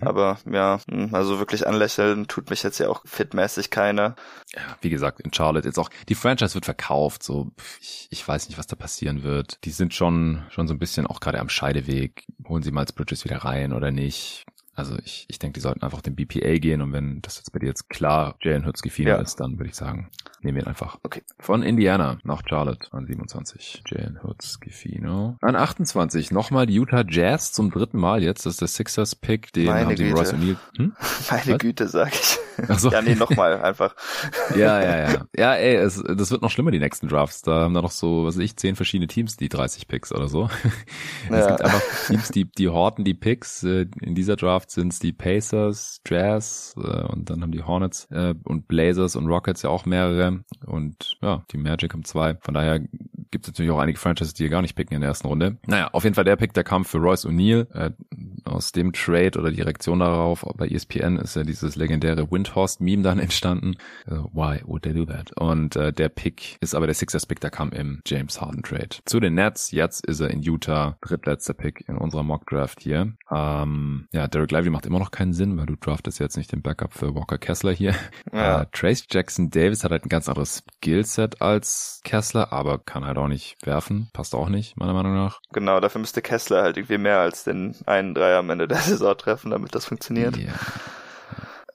Mhm. 0.00 0.06
Aber 0.06 0.38
ja, 0.50 0.80
hm, 0.90 1.14
also 1.14 1.38
wirklich 1.38 1.66
anlächeln 1.66 2.26
tut 2.26 2.50
mich 2.50 2.62
jetzt 2.62 2.78
ja 2.78 2.88
auch 2.88 3.02
fitmäßig 3.04 3.70
keiner. 3.70 4.14
Ja, 4.54 4.62
wie 4.80 4.90
gesagt, 4.90 5.20
in 5.20 5.32
Charlotte 5.32 5.66
jetzt 5.66 5.78
auch, 5.78 5.90
die 6.08 6.14
Franchise 6.14 6.54
wird 6.54 6.64
verkauft, 6.64 7.22
so, 7.22 7.50
ich, 7.80 8.08
ich 8.10 8.26
weiß 8.26 8.48
nicht, 8.48 8.58
was 8.58 8.66
da 8.66 8.76
passieren 8.76 9.22
wird. 9.22 9.64
Die 9.64 9.70
sind 9.70 9.94
schon, 9.94 10.44
schon 10.50 10.68
so 10.68 10.74
ein 10.74 10.78
bisschen 10.78 11.06
auch 11.06 11.20
gerade 11.20 11.40
am 11.40 11.48
Scheideweg. 11.48 12.24
Holen 12.48 12.62
sie 12.62 12.70
Miles 12.70 12.92
Bridges 12.92 13.24
wieder 13.24 13.38
rein 13.38 13.72
oder 13.72 13.90
nicht? 13.90 14.44
Also 14.74 14.96
ich, 15.04 15.26
ich 15.28 15.38
denke, 15.38 15.54
die 15.54 15.60
sollten 15.60 15.82
einfach 15.82 16.00
den 16.00 16.14
BPA 16.14 16.58
gehen 16.58 16.80
und 16.80 16.92
wenn 16.92 17.20
das 17.20 17.36
jetzt 17.36 17.52
bei 17.52 17.58
dir 17.58 17.66
jetzt 17.66 17.90
klar 17.90 18.36
Jalen 18.40 18.64
Hurts 18.64 18.80
Gefino 18.80 19.10
ja. 19.10 19.16
ist, 19.16 19.38
dann 19.38 19.58
würde 19.58 19.68
ich 19.68 19.76
sagen, 19.76 20.08
nehmen 20.40 20.56
wir 20.56 20.64
ihn 20.64 20.68
einfach. 20.68 20.98
Okay. 21.02 21.22
Von 21.38 21.62
Indiana 21.62 22.18
nach 22.24 22.42
Charlotte 22.48 22.88
an 22.92 23.06
27. 23.06 23.82
Jalen 23.86 24.22
Hurts 24.22 24.60
Gefino. 24.60 25.36
An 25.42 25.56
28 25.56 26.30
nochmal 26.30 26.66
die 26.66 26.74
Utah 26.74 27.04
Jazz 27.06 27.52
zum 27.52 27.70
dritten 27.70 27.98
Mal 27.98 28.22
jetzt. 28.22 28.46
Das 28.46 28.54
ist 28.54 28.60
der 28.62 28.68
Sixers 28.68 29.14
Pick, 29.14 29.52
den 29.52 29.66
Meine 29.66 29.86
haben 29.86 29.96
sie 29.96 30.10
Royce 30.10 30.34
O'Neal. 30.34 30.56
Hm? 30.78 30.96
Meine 31.30 31.52
Was? 31.52 31.58
Güte, 31.58 31.88
sag 31.88 32.14
ich. 32.14 32.38
Ach 32.68 32.78
so. 32.78 32.90
Ja, 32.90 33.02
nee, 33.02 33.14
nochmal 33.14 33.60
einfach. 33.60 33.94
ja, 34.56 34.82
ja, 34.82 35.12
ja. 35.12 35.26
Ja, 35.36 35.54
ey, 35.54 35.76
es, 35.76 36.02
das 36.02 36.30
wird 36.30 36.40
noch 36.40 36.50
schlimmer, 36.50 36.70
die 36.70 36.78
nächsten 36.78 37.08
Drafts. 37.08 37.42
Da 37.42 37.60
haben 37.60 37.74
da 37.74 37.82
noch 37.82 37.90
so, 37.90 38.24
was 38.24 38.36
weiß 38.36 38.42
ich, 38.42 38.56
zehn 38.56 38.76
verschiedene 38.76 39.06
Teams, 39.06 39.36
die 39.36 39.48
30 39.48 39.86
Picks 39.86 40.12
oder 40.12 40.28
so. 40.28 40.48
Ja. 41.30 41.38
Es 41.38 41.46
gibt 41.46 41.62
einfach 41.62 41.82
Teams, 42.06 42.28
die, 42.30 42.44
die 42.44 42.68
horten 42.68 43.04
die 43.04 43.14
Picks. 43.14 43.62
Äh, 43.62 43.86
in 44.00 44.14
dieser 44.14 44.36
Draft 44.36 44.61
sind 44.70 44.92
es 44.92 44.98
die 44.98 45.12
Pacers, 45.12 46.00
Jazz 46.06 46.74
äh, 46.76 47.02
und 47.04 47.30
dann 47.30 47.42
haben 47.42 47.52
die 47.52 47.62
Hornets 47.62 48.06
äh, 48.10 48.34
und 48.44 48.68
Blazers 48.68 49.16
und 49.16 49.26
Rockets 49.26 49.62
ja 49.62 49.70
auch 49.70 49.86
mehrere. 49.86 50.44
Und 50.66 51.16
ja, 51.22 51.44
die 51.52 51.58
Magic 51.58 51.92
haben 51.92 52.04
zwei. 52.04 52.36
Von 52.40 52.54
daher 52.54 52.80
gibt 53.32 53.46
es 53.46 53.52
natürlich 53.52 53.70
auch 53.72 53.78
einige 53.78 53.98
Franchises, 53.98 54.34
die 54.34 54.44
hier 54.44 54.50
gar 54.50 54.62
nicht 54.62 54.76
picken 54.76 54.94
in 54.94 55.00
der 55.00 55.08
ersten 55.08 55.26
Runde. 55.26 55.58
Naja, 55.66 55.88
auf 55.92 56.04
jeden 56.04 56.14
Fall 56.14 56.24
der 56.24 56.36
Pick, 56.36 56.52
der 56.52 56.64
kam 56.64 56.84
für 56.84 56.98
Royce 56.98 57.26
O'Neal. 57.26 57.66
Äh, 57.74 57.90
aus 58.44 58.72
dem 58.72 58.92
Trade 58.92 59.38
oder 59.38 59.50
die 59.50 59.60
Reaktion 59.62 60.00
darauf 60.00 60.44
bei 60.56 60.68
ESPN 60.68 61.16
ist 61.16 61.36
ja 61.36 61.42
dieses 61.42 61.76
legendäre 61.76 62.30
Windhorst-Meme 62.30 63.02
dann 63.02 63.18
entstanden. 63.18 63.76
Uh, 64.08 64.24
why 64.32 64.60
would 64.64 64.82
they 64.82 64.92
do 64.92 65.04
that? 65.06 65.32
Und 65.36 65.76
äh, 65.76 65.92
der 65.92 66.08
Pick 66.08 66.56
ist 66.60 66.74
aber 66.74 66.86
der 66.86 66.94
Sixers-Pick, 66.94 67.40
der 67.40 67.50
kam 67.50 67.70
im 67.70 68.02
James 68.06 68.40
Harden-Trade. 68.40 68.96
Zu 69.04 69.20
den 69.20 69.34
Nets, 69.34 69.70
jetzt 69.70 70.04
ist 70.06 70.20
er 70.20 70.30
in 70.30 70.42
Utah, 70.42 70.98
drittletzter 71.00 71.54
Pick 71.54 71.88
in 71.88 71.96
unserer 71.96 72.22
Mock-Draft 72.22 72.80
hier. 72.80 73.14
Ähm, 73.30 74.08
ja, 74.12 74.28
Derek 74.28 74.50
Lively 74.52 74.70
macht 74.70 74.86
immer 74.86 74.98
noch 74.98 75.10
keinen 75.10 75.32
Sinn, 75.32 75.58
weil 75.58 75.66
du 75.66 75.76
draftest 75.76 76.20
jetzt 76.20 76.36
nicht 76.36 76.52
den 76.52 76.62
Backup 76.62 76.92
für 76.92 77.14
Walker 77.14 77.38
Kessler 77.38 77.72
hier. 77.72 77.94
Ja. 78.32 78.62
Äh, 78.62 78.66
Trace 78.72 79.04
Jackson 79.10 79.50
Davis 79.50 79.84
hat 79.84 79.90
halt 79.90 80.06
ein 80.06 80.08
ganz 80.08 80.28
anderes 80.28 80.62
Skillset 80.80 81.42
als 81.42 82.00
Kessler, 82.04 82.52
aber 82.52 82.78
kann 82.78 83.04
halt 83.04 83.18
auch 83.18 83.28
nicht 83.28 83.56
werfen. 83.64 84.08
Passt 84.12 84.34
auch 84.34 84.48
nicht, 84.48 84.76
meiner 84.76 84.94
Meinung 84.94 85.14
nach. 85.14 85.40
Genau, 85.52 85.80
dafür 85.80 86.00
müsste 86.00 86.22
Kessler 86.22 86.62
halt 86.62 86.76
irgendwie 86.76 86.98
mehr 86.98 87.20
als 87.20 87.44
den 87.44 87.74
einen 87.86 88.14
Dreier 88.14 88.38
am 88.38 88.50
Ende 88.50 88.68
der 88.68 88.78
Saison 88.78 89.16
treffen, 89.16 89.50
damit 89.50 89.74
das 89.74 89.86
funktioniert. 89.86 90.36
Yeah. 90.36 90.52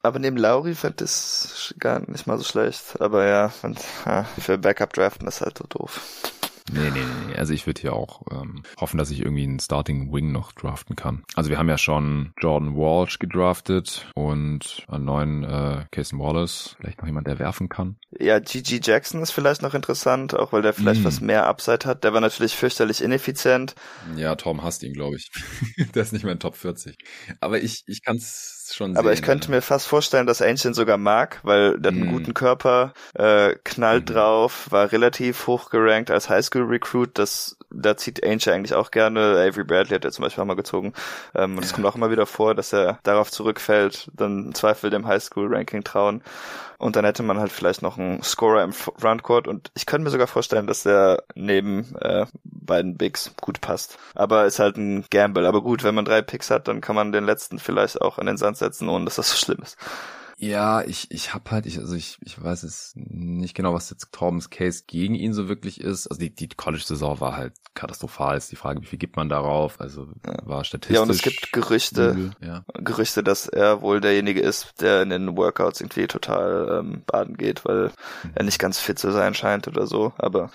Aber 0.04 0.20
neben 0.20 0.38
Lauri 0.38 0.74
fand 0.74 1.02
ich 1.02 1.76
gar 1.80 2.00
nicht 2.10 2.28
mal 2.28 2.38
so 2.38 2.44
schlecht. 2.44 3.02
Aber 3.02 3.26
ja, 3.26 3.52
und, 3.64 3.80
ja 4.06 4.24
für 4.24 4.58
Backup 4.58 4.94
draften 4.94 5.28
ist 5.28 5.42
halt 5.42 5.58
so 5.58 5.66
doof. 5.68 6.00
Nee, 6.72 6.90
nee, 6.92 7.00
nee. 7.28 7.36
Also 7.36 7.54
ich 7.54 7.66
würde 7.66 7.82
hier 7.82 7.94
auch 7.94 8.22
ähm, 8.32 8.64
hoffen, 8.80 8.98
dass 8.98 9.10
ich 9.10 9.22
irgendwie 9.22 9.44
einen 9.44 9.60
Starting 9.60 10.12
Wing 10.12 10.32
noch 10.32 10.52
draften 10.52 10.96
kann. 10.96 11.24
Also 11.36 11.50
wir 11.50 11.58
haben 11.58 11.70
ja 11.70 11.78
schon 11.78 12.34
Jordan 12.42 12.76
Walsh 12.76 13.20
gedraftet 13.20 14.08
und 14.16 14.86
einen 14.88 15.06
neuen 15.06 15.44
äh, 15.44 15.86
Casey 15.92 16.20
Wallace. 16.20 16.76
Vielleicht 16.80 17.00
noch 17.00 17.08
jemand, 17.08 17.28
der 17.28 17.40
werfen 17.40 17.70
kann. 17.70 17.98
Ja, 18.20 18.40
GG 18.40 18.82
Jackson 18.84 19.22
ist 19.22 19.32
vielleicht 19.32 19.62
noch 19.62 19.74
interessant, 19.74 20.34
auch 20.34 20.52
weil 20.52 20.62
der 20.62 20.74
vielleicht 20.74 21.02
mm. 21.02 21.06
was 21.06 21.22
mehr 21.22 21.48
Upside 21.48 21.86
hat. 21.86 22.04
Der 22.04 22.14
war 22.14 22.22
natürlich 22.22 22.56
fürchterlich 22.56 23.02
ineffizient. 23.02 23.76
Ja, 24.16 24.36
Tom 24.36 24.64
hasst 24.64 24.84
ihn, 24.84 24.94
glaube 24.94 25.16
ich. 25.16 25.32
der 25.96 26.04
ist 26.04 26.14
nicht 26.14 26.24
mehr 26.24 26.34
in 26.34 26.40
Top 26.40 26.56
40. 26.56 26.98
Aber 27.40 27.62
ich, 27.62 27.84
ich 27.88 28.04
kann 28.04 28.18
es 28.18 28.57
schon 28.76 28.98
Aber 28.98 29.14
ich 29.14 29.22
könnte 29.22 29.52
mir 29.52 29.62
fast 29.62 29.88
vorstellen, 29.88 30.28
dass 30.28 30.42
Ancient 30.42 30.76
sogar 30.76 30.98
mag, 30.98 31.40
weil 31.44 31.80
der 31.80 31.92
hat 31.92 32.00
einen 32.00 32.10
mm. 32.10 32.14
guten 32.14 32.34
Körper, 32.34 32.94
äh, 33.14 33.56
knallt 33.64 34.10
mm. 34.10 34.14
drauf, 34.14 34.68
war 34.70 34.92
relativ 34.92 35.48
hoch 35.48 35.70
gerankt 35.70 36.12
als 36.12 36.30
Highschool-Recruit. 36.30 37.12
Das, 37.14 37.58
da 37.70 37.98
zieht 37.98 38.24
Ancient 38.24 38.56
eigentlich 38.56 38.74
auch 38.74 38.92
gerne. 38.92 39.20
Avery 39.38 39.64
Bradley 39.64 39.96
hat 39.96 40.06
er 40.06 40.12
zum 40.12 40.24
Beispiel 40.24 40.42
auch 40.42 40.48
mal 40.48 40.56
gezogen. 40.56 40.94
Ähm, 41.36 41.58
und 41.58 41.64
es 41.64 41.72
ja. 41.72 41.76
kommt 41.76 41.88
auch 41.88 41.96
immer 41.96 42.12
wieder 42.12 42.26
vor, 42.26 42.56
dass 42.56 42.74
er 42.74 43.00
darauf 43.04 43.32
zurückfällt, 43.32 44.10
dann 44.14 44.46
im 44.46 44.56
Zweifel 44.56 44.90
dem 44.90 45.08
Highschool-Ranking 45.08 45.84
trauen. 45.84 46.22
Und 46.80 46.96
dann 46.96 47.06
hätte 47.06 47.24
man 47.24 47.40
halt 47.40 47.52
vielleicht 47.52 47.82
noch 47.82 47.98
einen 47.98 48.22
Scorer 48.22 48.64
im 48.64 48.72
Frontcourt 48.72 49.48
und 49.48 49.72
ich 49.74 49.88
könnte 49.88 50.04
mir 50.04 50.12
sogar 50.12 50.28
vorstellen, 50.28 50.68
dass 50.68 50.84
der 50.84 51.24
neben 51.34 51.96
äh, 51.96 52.28
beiden 52.44 52.98
Bigs 52.98 53.34
gut 53.42 53.62
passt. 53.62 53.98
Aber 54.14 54.46
ist 54.46 54.60
halt 54.60 54.78
ein 54.78 55.04
Gamble. 55.10 55.48
Aber 55.48 55.64
gut, 55.64 55.84
wenn 55.84 55.96
man 55.96 56.06
drei 56.06 56.22
Picks 56.22 56.52
hat, 56.52 56.68
dann 56.68 56.82
kann 56.82 56.96
man 56.96 57.12
den 57.12 57.26
letzten 57.26 57.58
vielleicht 57.58 58.00
auch 58.02 58.20
an 58.20 58.28
den 58.28 58.38
Sand 58.38 58.57
setzen, 58.58 58.90
ohne 58.90 59.06
dass 59.06 59.16
das 59.16 59.30
so 59.30 59.38
schlimm 59.38 59.60
ist. 59.62 59.78
Ja, 60.40 60.84
ich, 60.84 61.10
ich 61.10 61.34
hab 61.34 61.50
halt, 61.50 61.66
ich, 61.66 61.80
also 61.80 61.96
ich, 61.96 62.20
ich 62.24 62.42
weiß 62.42 62.62
jetzt 62.62 62.96
nicht 62.96 63.56
genau, 63.56 63.74
was 63.74 63.90
jetzt 63.90 64.12
Torbens 64.12 64.52
Case 64.52 64.84
gegen 64.86 65.16
ihn 65.16 65.34
so 65.34 65.50
wirklich 65.50 65.82
ist. 65.82 66.06
Also 66.06 66.20
die, 66.20 66.30
die 66.30 66.48
College-Saison 66.48 67.20
war 67.20 67.36
halt 67.36 67.54
katastrophal. 67.74 68.38
Ist 68.38 68.52
die 68.52 68.56
Frage, 68.56 68.82
wie 68.82 68.86
viel 68.86 69.00
gibt 69.00 69.16
man 69.16 69.30
darauf? 69.30 69.82
Also 69.82 70.10
war 70.44 70.64
statistisch. 70.64 70.96
Ja, 70.96 71.02
und 71.02 71.10
es 71.10 71.24
gibt 71.24 71.52
Gerüchte, 71.54 72.36
ja. 72.40 72.64
Gerüchte, 72.76 73.24
dass 73.24 73.48
er 73.48 73.82
wohl 73.82 74.00
derjenige 74.00 74.42
ist, 74.42 74.80
der 74.80 75.02
in 75.02 75.10
den 75.10 75.36
Workouts 75.36 75.82
irgendwie 75.82 76.06
total 76.06 76.82
ähm, 76.82 77.02
baden 77.08 77.36
geht, 77.36 77.66
weil 77.66 77.86
mhm. 77.86 78.32
er 78.36 78.44
nicht 78.44 78.60
ganz 78.60 78.78
fit 78.78 79.00
zu 79.00 79.12
sein 79.12 79.34
scheint 79.34 79.68
oder 79.68 79.88
so. 79.88 80.14
Aber 80.20 80.52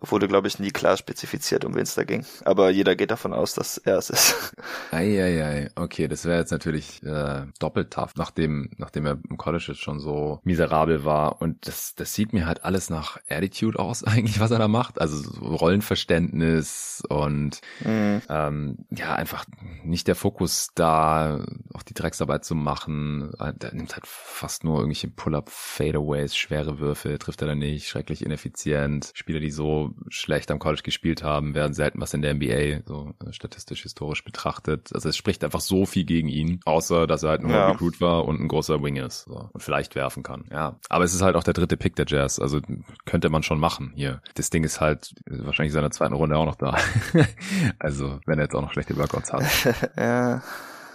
wurde, 0.00 0.28
glaube 0.28 0.46
ich, 0.46 0.60
nie 0.60 0.70
klar 0.70 0.96
spezifiziert, 0.96 1.64
um 1.64 1.74
wen 1.74 1.82
es 1.82 1.96
da 1.96 2.04
ging. 2.04 2.24
Aber 2.44 2.70
jeder 2.70 2.94
geht 2.94 3.10
davon 3.10 3.32
aus, 3.32 3.54
dass 3.54 3.78
er 3.78 3.98
es 3.98 4.10
ist. 4.10 4.54
Eieiei, 4.92 5.70
okay, 5.74 6.06
das 6.06 6.24
wäre 6.24 6.38
jetzt 6.38 6.52
natürlich 6.52 7.02
äh, 7.02 7.46
doppelt 7.58 7.92
tough, 7.92 8.12
nachdem, 8.16 8.70
nachdem 8.76 9.06
er 9.06 9.15
er 9.24 9.30
im 9.30 9.36
College 9.36 9.66
jetzt 9.68 9.80
schon 9.80 10.00
so 10.00 10.40
miserabel 10.44 11.04
war. 11.04 11.40
Und 11.40 11.66
das, 11.66 11.94
das 11.94 12.14
sieht 12.14 12.32
mir 12.32 12.46
halt 12.46 12.64
alles 12.64 12.90
nach 12.90 13.18
Attitude 13.28 13.78
aus, 13.78 14.04
eigentlich, 14.04 14.40
was 14.40 14.50
er 14.50 14.58
da 14.58 14.68
macht. 14.68 15.00
Also 15.00 15.16
so 15.16 15.40
Rollenverständnis 15.40 17.02
und 17.08 17.60
mhm. 17.84 18.22
ähm, 18.28 18.78
ja, 18.90 19.14
einfach 19.14 19.44
nicht 19.84 20.08
der 20.08 20.14
Fokus 20.14 20.68
da, 20.74 21.44
auch 21.74 21.82
die 21.82 21.94
Drecksarbeit 21.94 22.44
zu 22.44 22.54
machen. 22.54 23.32
Er 23.38 23.54
nimmt 23.72 23.94
halt 23.94 24.06
fast 24.06 24.64
nur 24.64 24.78
irgendwelche 24.78 25.08
Pull-up 25.08 25.50
Fadeaways, 25.50 26.36
schwere 26.36 26.78
Würfe, 26.78 27.18
trifft 27.18 27.42
er 27.42 27.48
da 27.48 27.54
nicht, 27.54 27.88
schrecklich 27.88 28.24
ineffizient. 28.24 29.12
Spieler, 29.14 29.40
die 29.40 29.50
so 29.50 29.94
schlecht 30.08 30.50
am 30.50 30.58
College 30.58 30.82
gespielt 30.82 31.22
haben, 31.22 31.54
werden 31.54 31.74
selten 31.74 32.00
was 32.00 32.14
in 32.14 32.22
der 32.22 32.34
NBA, 32.34 32.82
so 32.86 33.14
äh, 33.24 33.32
statistisch 33.32 33.82
historisch 33.82 34.24
betrachtet. 34.24 34.90
Also 34.92 35.08
es 35.08 35.16
spricht 35.16 35.44
einfach 35.44 35.60
so 35.60 35.86
viel 35.86 36.04
gegen 36.04 36.28
ihn, 36.28 36.60
außer 36.64 37.06
dass 37.06 37.22
er 37.22 37.30
halt 37.30 37.42
nur 37.42 37.52
ja. 37.52 37.70
Recruit 37.70 38.00
war 38.00 38.24
und 38.24 38.40
ein 38.40 38.48
großer 38.48 38.82
Wing 38.82 38.96
ist 39.06 39.22
so, 39.22 39.48
und 39.52 39.62
vielleicht 39.62 39.94
werfen 39.94 40.22
kann. 40.22 40.44
Ja, 40.50 40.76
aber 40.88 41.04
es 41.04 41.14
ist 41.14 41.22
halt 41.22 41.36
auch 41.36 41.44
der 41.44 41.54
dritte 41.54 41.76
Pick 41.76 41.96
der 41.96 42.06
Jazz, 42.06 42.38
also 42.38 42.60
könnte 43.04 43.28
man 43.30 43.42
schon 43.42 43.58
machen 43.58 43.92
hier. 43.94 44.20
Das 44.34 44.50
Ding 44.50 44.64
ist 44.64 44.80
halt 44.80 45.14
wahrscheinlich 45.26 45.70
in 45.70 45.74
seiner 45.74 45.90
zweiten 45.90 46.14
Runde 46.14 46.36
auch 46.36 46.46
noch 46.46 46.56
da. 46.56 46.76
also 47.78 48.20
wenn 48.26 48.38
er 48.38 48.44
jetzt 48.44 48.54
auch 48.54 48.62
noch 48.62 48.72
schlechte 48.72 48.96
Workouts 48.96 49.32
hat. 49.32 49.44
ja. 49.96 50.42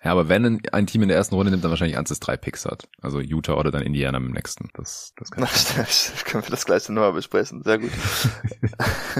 Ja, 0.04 0.12
aber 0.12 0.30
wenn 0.30 0.62
ein 0.72 0.88
Team 0.88 1.04
in 1.04 1.10
der 1.10 1.18
ersten 1.18 1.36
Runde 1.36 1.52
nimmt, 1.52 1.64
dann 1.64 1.70
wahrscheinlich 1.70 1.96
eins, 1.96 2.10
das 2.10 2.20
drei 2.20 2.36
Picks 2.36 2.66
hat. 2.66 2.88
Also 3.02 3.20
Utah 3.20 3.54
oder 3.54 3.70
dann 3.70 3.84
Indiana 3.84 4.18
im 4.18 4.32
nächsten. 4.32 4.70
Das, 4.74 5.14
das 5.16 5.30
kann 5.30 5.44
ich 5.44 6.16
können 6.26 6.44
wir 6.44 6.50
das 6.50 6.66
gleiche 6.66 6.92
nochmal 6.92 7.14
besprechen. 7.14 7.62
Sehr 7.64 7.78
gut. 7.78 7.92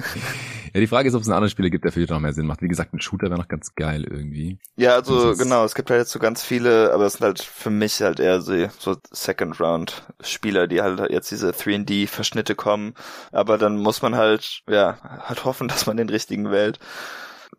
ja, 0.74 0.80
die 0.80 0.88
Frage 0.88 1.08
ist, 1.08 1.14
ob 1.14 1.22
es 1.22 1.28
einen 1.28 1.36
anderen 1.36 1.52
Spieler 1.52 1.70
gibt, 1.70 1.86
der 1.86 1.92
für 1.92 2.00
Utah 2.00 2.16
noch 2.16 2.22
mehr 2.22 2.34
Sinn 2.34 2.48
macht. 2.48 2.64
Wie 2.64 2.68
gesagt, 2.68 2.96
ein 2.96 3.00
Shooter 3.00 3.30
wäre 3.30 3.40
noch 3.40 3.48
ganz 3.48 3.76
geil 3.76 4.06
irgendwie. 4.10 4.58
Ja, 4.76 4.96
also 4.96 5.36
genau, 5.36 5.66
es 5.66 5.76
gibt 5.76 5.92
halt 5.92 6.00
jetzt 6.00 6.12
so 6.12 6.20
ganz 6.20 6.44
viele, 6.44 6.92
aber 6.94 7.06
es 7.06 7.14
sind 7.14 7.26
halt 7.26 7.44
für 7.44 7.70
mich 7.70 8.02
halt 8.02 8.20
eher 8.20 8.42
so, 8.42 8.54
so 8.80 8.98
Second 9.12 9.60
Round 9.60 10.04
Spieler, 10.22 10.68
die 10.68 10.82
halt 10.82 11.12
jetzt 11.12 11.30
diese 11.30 11.52
3D 11.52 12.08
Verschnitte 12.08 12.56
kommen. 12.56 12.96
Aber 13.32 13.60
dann 13.60 13.78
muss 13.78 14.02
man 14.02 14.16
halt, 14.16 14.64
ja, 14.68 14.98
halt 15.04 15.46
hoffen, 15.46 15.68
dass 15.68 15.86
man 15.86 15.98
den 15.98 16.10
richtigen 16.10 16.50
wählt. 16.50 16.80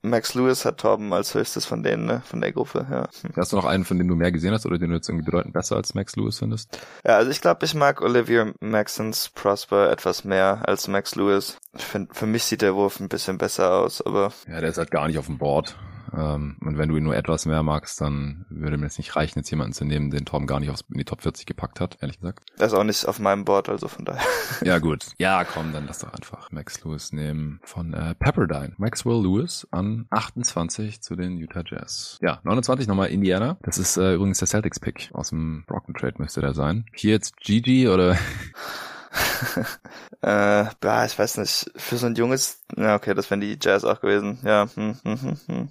Max 0.02 0.34
Lewis 0.34 0.64
hat 0.64 0.78
Torben 0.78 1.12
als 1.12 1.34
höchstes 1.34 1.64
von 1.64 1.84
denen, 1.84 2.06
ne? 2.06 2.22
Von 2.24 2.40
der 2.40 2.52
Gruppe, 2.52 2.86
ja. 2.90 3.08
Hast 3.36 3.52
du 3.52 3.56
noch 3.56 3.64
einen, 3.64 3.84
von 3.84 3.98
dem 3.98 4.08
du 4.08 4.16
mehr 4.16 4.32
gesehen 4.32 4.52
hast 4.52 4.66
oder 4.66 4.76
den 4.76 4.90
du 4.90 4.96
jetzt 4.96 5.08
irgendwie 5.08 5.24
bedeutend 5.24 5.54
besser 5.54 5.76
als 5.76 5.94
Max 5.94 6.16
Lewis 6.16 6.40
findest? 6.40 6.76
Ja, 7.04 7.16
also 7.16 7.30
ich 7.30 7.40
glaube, 7.40 7.64
ich 7.64 7.74
mag 7.74 8.02
Olivier 8.02 8.52
Maxons 8.60 9.28
Prosper 9.28 9.90
etwas 9.90 10.24
mehr 10.24 10.62
als 10.68 10.88
Max 10.88 11.14
Lewis. 11.14 11.56
Ich 11.76 11.84
find, 11.84 12.14
für 12.16 12.26
mich 12.26 12.42
sieht 12.44 12.62
der 12.62 12.74
Wurf 12.74 12.98
ein 12.98 13.08
bisschen 13.08 13.38
besser 13.38 13.74
aus, 13.74 14.02
aber. 14.04 14.32
Ja, 14.48 14.60
der 14.60 14.70
ist 14.70 14.78
halt 14.78 14.90
gar 14.90 15.06
nicht 15.06 15.18
auf 15.18 15.26
dem 15.26 15.38
Board. 15.38 15.76
Ähm, 16.16 16.56
und 16.60 16.78
wenn 16.78 16.88
du 16.88 16.96
ihn 16.96 17.04
nur 17.04 17.16
etwas 17.16 17.46
mehr 17.46 17.62
magst, 17.62 18.00
dann 18.00 18.44
würde 18.48 18.76
mir 18.76 18.86
es 18.86 18.98
nicht 18.98 19.16
reichen, 19.16 19.38
jetzt 19.38 19.50
jemanden 19.50 19.72
zu 19.72 19.84
nehmen, 19.84 20.10
den 20.10 20.24
Tom 20.24 20.46
gar 20.46 20.60
nicht 20.60 20.70
aufs, 20.70 20.84
in 20.90 20.98
die 20.98 21.04
Top 21.04 21.22
40 21.22 21.46
gepackt 21.46 21.80
hat, 21.80 21.98
ehrlich 22.00 22.20
gesagt. 22.20 22.44
Er 22.58 22.66
ist 22.66 22.74
auch 22.74 22.84
nicht 22.84 23.06
auf 23.06 23.18
meinem 23.18 23.44
Board, 23.44 23.68
also 23.68 23.88
von 23.88 24.04
daher. 24.04 24.26
ja, 24.64 24.78
gut. 24.78 25.06
Ja, 25.18 25.44
komm, 25.44 25.72
dann 25.72 25.86
lass 25.86 26.00
doch 26.00 26.12
einfach 26.12 26.50
Max 26.50 26.82
Lewis 26.84 27.12
nehmen 27.12 27.60
von 27.62 27.94
äh, 27.94 28.14
Pepperdine. 28.14 28.74
Maxwell 28.76 29.22
Lewis 29.22 29.66
an 29.70 30.06
28 30.10 31.00
zu 31.00 31.16
den 31.16 31.36
Utah 31.38 31.62
Jazz. 31.64 32.18
Ja, 32.22 32.40
29 32.44 32.86
nochmal 32.86 33.08
Indiana. 33.08 33.56
Das 33.62 33.78
ist 33.78 33.96
äh, 33.96 34.14
übrigens 34.14 34.38
der 34.38 34.48
Celtics-Pick 34.48 35.10
aus 35.12 35.30
dem 35.30 35.64
Brocken 35.66 35.94
Trade 35.94 36.14
müsste 36.18 36.40
der 36.40 36.54
sein. 36.54 36.84
Hier 36.94 37.12
jetzt 37.12 37.36
Gigi 37.38 37.88
oder 37.88 38.16
äh, 40.22 40.64
ja, 40.82 41.04
ich 41.04 41.18
weiß 41.18 41.38
nicht, 41.38 41.70
für 41.76 41.96
so 41.96 42.06
ein 42.06 42.14
junges, 42.14 42.60
ja 42.76 42.94
okay, 42.94 43.14
das 43.14 43.30
wären 43.30 43.40
die 43.40 43.58
Jazz 43.60 43.84
auch 43.84 44.00
gewesen, 44.00 44.38
ja. 44.44 44.66
Hm, 44.74 44.96
hm, 45.04 45.20
hm, 45.20 45.38
hm. 45.46 45.68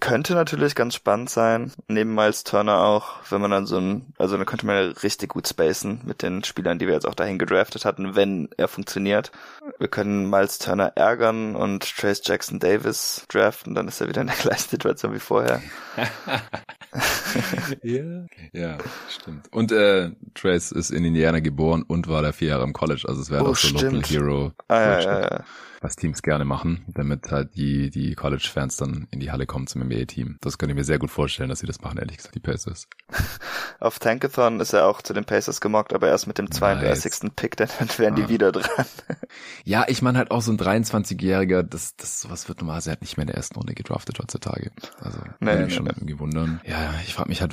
Könnte 0.00 0.34
natürlich 0.34 0.74
ganz 0.74 0.94
spannend 0.94 1.30
sein, 1.30 1.72
neben 1.88 2.14
Miles 2.14 2.44
Turner 2.44 2.82
auch, 2.82 3.16
wenn 3.30 3.40
man 3.40 3.50
dann 3.50 3.66
so 3.66 3.78
ein, 3.78 4.12
also 4.18 4.36
dann 4.36 4.46
könnte 4.46 4.66
man 4.66 4.76
ja 4.76 4.92
richtig 5.02 5.30
gut 5.30 5.48
spacen 5.48 6.00
mit 6.04 6.22
den 6.22 6.44
Spielern, 6.44 6.78
die 6.78 6.86
wir 6.86 6.94
jetzt 6.94 7.06
auch 7.06 7.14
dahin 7.14 7.38
gedraftet 7.38 7.84
hatten, 7.84 8.16
wenn 8.16 8.48
er 8.56 8.68
funktioniert. 8.68 9.32
Wir 9.78 9.88
können 9.88 10.30
Miles 10.30 10.58
Turner 10.58 10.92
ärgern 10.96 11.56
und 11.56 11.96
Trace 11.96 12.22
Jackson 12.24 12.58
Davis 12.58 13.24
draften, 13.28 13.74
dann 13.74 13.88
ist 13.88 14.00
er 14.00 14.08
wieder 14.08 14.20
in 14.20 14.28
der 14.28 14.36
gleichen 14.42 14.68
Situation 14.68 15.14
wie 15.14 15.20
vorher. 15.20 15.62
ja, 17.82 18.26
ja, 18.52 18.78
stimmt. 19.08 19.52
Und 19.52 19.72
äh, 19.72 20.10
Trace 20.34 20.72
ist 20.72 20.90
in 20.90 21.04
Indiana 21.04 21.40
geboren 21.40 21.82
und 21.86 22.08
war 22.08 22.22
da 22.22 22.32
vier 22.32 22.48
Jahre 22.48 22.64
im 22.64 22.72
College, 22.72 22.93
also 23.04 23.20
es 23.20 23.30
wäre 23.30 23.44
oh, 23.44 23.50
auch 23.50 23.56
so 23.56 23.68
stimmt. 23.68 24.08
Local 24.08 24.10
Hero. 24.10 24.52
Ah, 24.68 24.80
ja, 24.80 25.00
ja, 25.00 25.20
ja 25.20 25.44
was 25.84 25.96
Teams 25.96 26.22
gerne 26.22 26.46
machen, 26.46 26.84
damit 26.88 27.30
halt 27.30 27.54
die, 27.56 27.90
die 27.90 28.14
College-Fans 28.14 28.78
dann 28.78 29.06
in 29.10 29.20
die 29.20 29.30
Halle 29.30 29.46
kommen 29.46 29.66
zum 29.66 29.82
NBA-Team. 29.82 30.38
Das 30.40 30.56
könnte 30.56 30.72
ich 30.72 30.76
mir 30.76 30.84
sehr 30.84 30.98
gut 30.98 31.10
vorstellen, 31.10 31.50
dass 31.50 31.60
sie 31.60 31.66
das 31.66 31.82
machen, 31.82 31.98
ehrlich 31.98 32.16
gesagt, 32.16 32.34
die 32.34 32.40
Pacers. 32.40 32.88
Auf 33.80 33.98
Tankathon 33.98 34.60
ist 34.60 34.72
er 34.72 34.86
auch 34.86 35.02
zu 35.02 35.12
den 35.12 35.26
Pacers 35.26 35.60
gemockt, 35.60 35.92
aber 35.92 36.08
erst 36.08 36.26
mit 36.26 36.38
dem 36.38 36.50
32. 36.50 37.22
Nice. 37.22 37.32
Pick, 37.36 37.56
dann 37.56 37.68
wären 37.98 38.14
ah. 38.14 38.16
die 38.16 38.28
wieder 38.30 38.50
dran. 38.50 38.86
ja, 39.64 39.84
ich 39.86 40.00
meine 40.00 40.18
halt 40.18 40.30
auch 40.30 40.40
so 40.40 40.50
ein 40.50 40.58
23-Jähriger, 40.58 41.62
das, 41.62 41.94
das 41.96 42.20
sowas 42.22 42.48
wird 42.48 42.60
normalerweise 42.60 42.90
halt 42.90 43.02
nicht 43.02 43.18
mehr 43.18 43.24
in 43.24 43.28
der 43.28 43.36
ersten 43.36 43.56
Runde 43.56 43.74
gedraftet 43.74 44.18
heutzutage. 44.18 44.72
Also, 45.00 45.18
nee, 45.38 45.46
würde 45.46 45.60
mich 45.60 45.68
nee, 45.68 45.74
schon 45.76 45.84
nee. 45.84 45.92
irgendwie 45.94 46.18
wundern. 46.18 46.60
Ja, 46.64 46.94
ich 47.06 47.12
frage 47.12 47.28
mich 47.28 47.42
halt, 47.42 47.52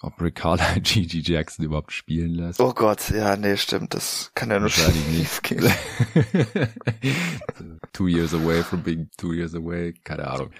ob 0.00 0.34
Carlisle 0.34 0.80
Gigi 0.82 1.20
Jackson 1.20 1.64
überhaupt 1.64 1.92
spielen 1.92 2.34
lässt. 2.34 2.60
Oh 2.60 2.72
Gott, 2.72 3.10
ja, 3.10 3.36
nee, 3.36 3.56
stimmt, 3.56 3.94
das 3.94 4.30
kann 4.34 4.50
ja 4.50 4.60
nur 4.60 4.70
schief 4.70 5.42
gehen. 5.42 5.64
two 7.92 8.08
years 8.08 8.34
away 8.34 8.62
from 8.62 8.82
being 8.82 9.08
two 9.16 9.32
years 9.32 9.54
away, 9.54 9.94
keine 10.04 10.28
Ahnung. 10.28 10.50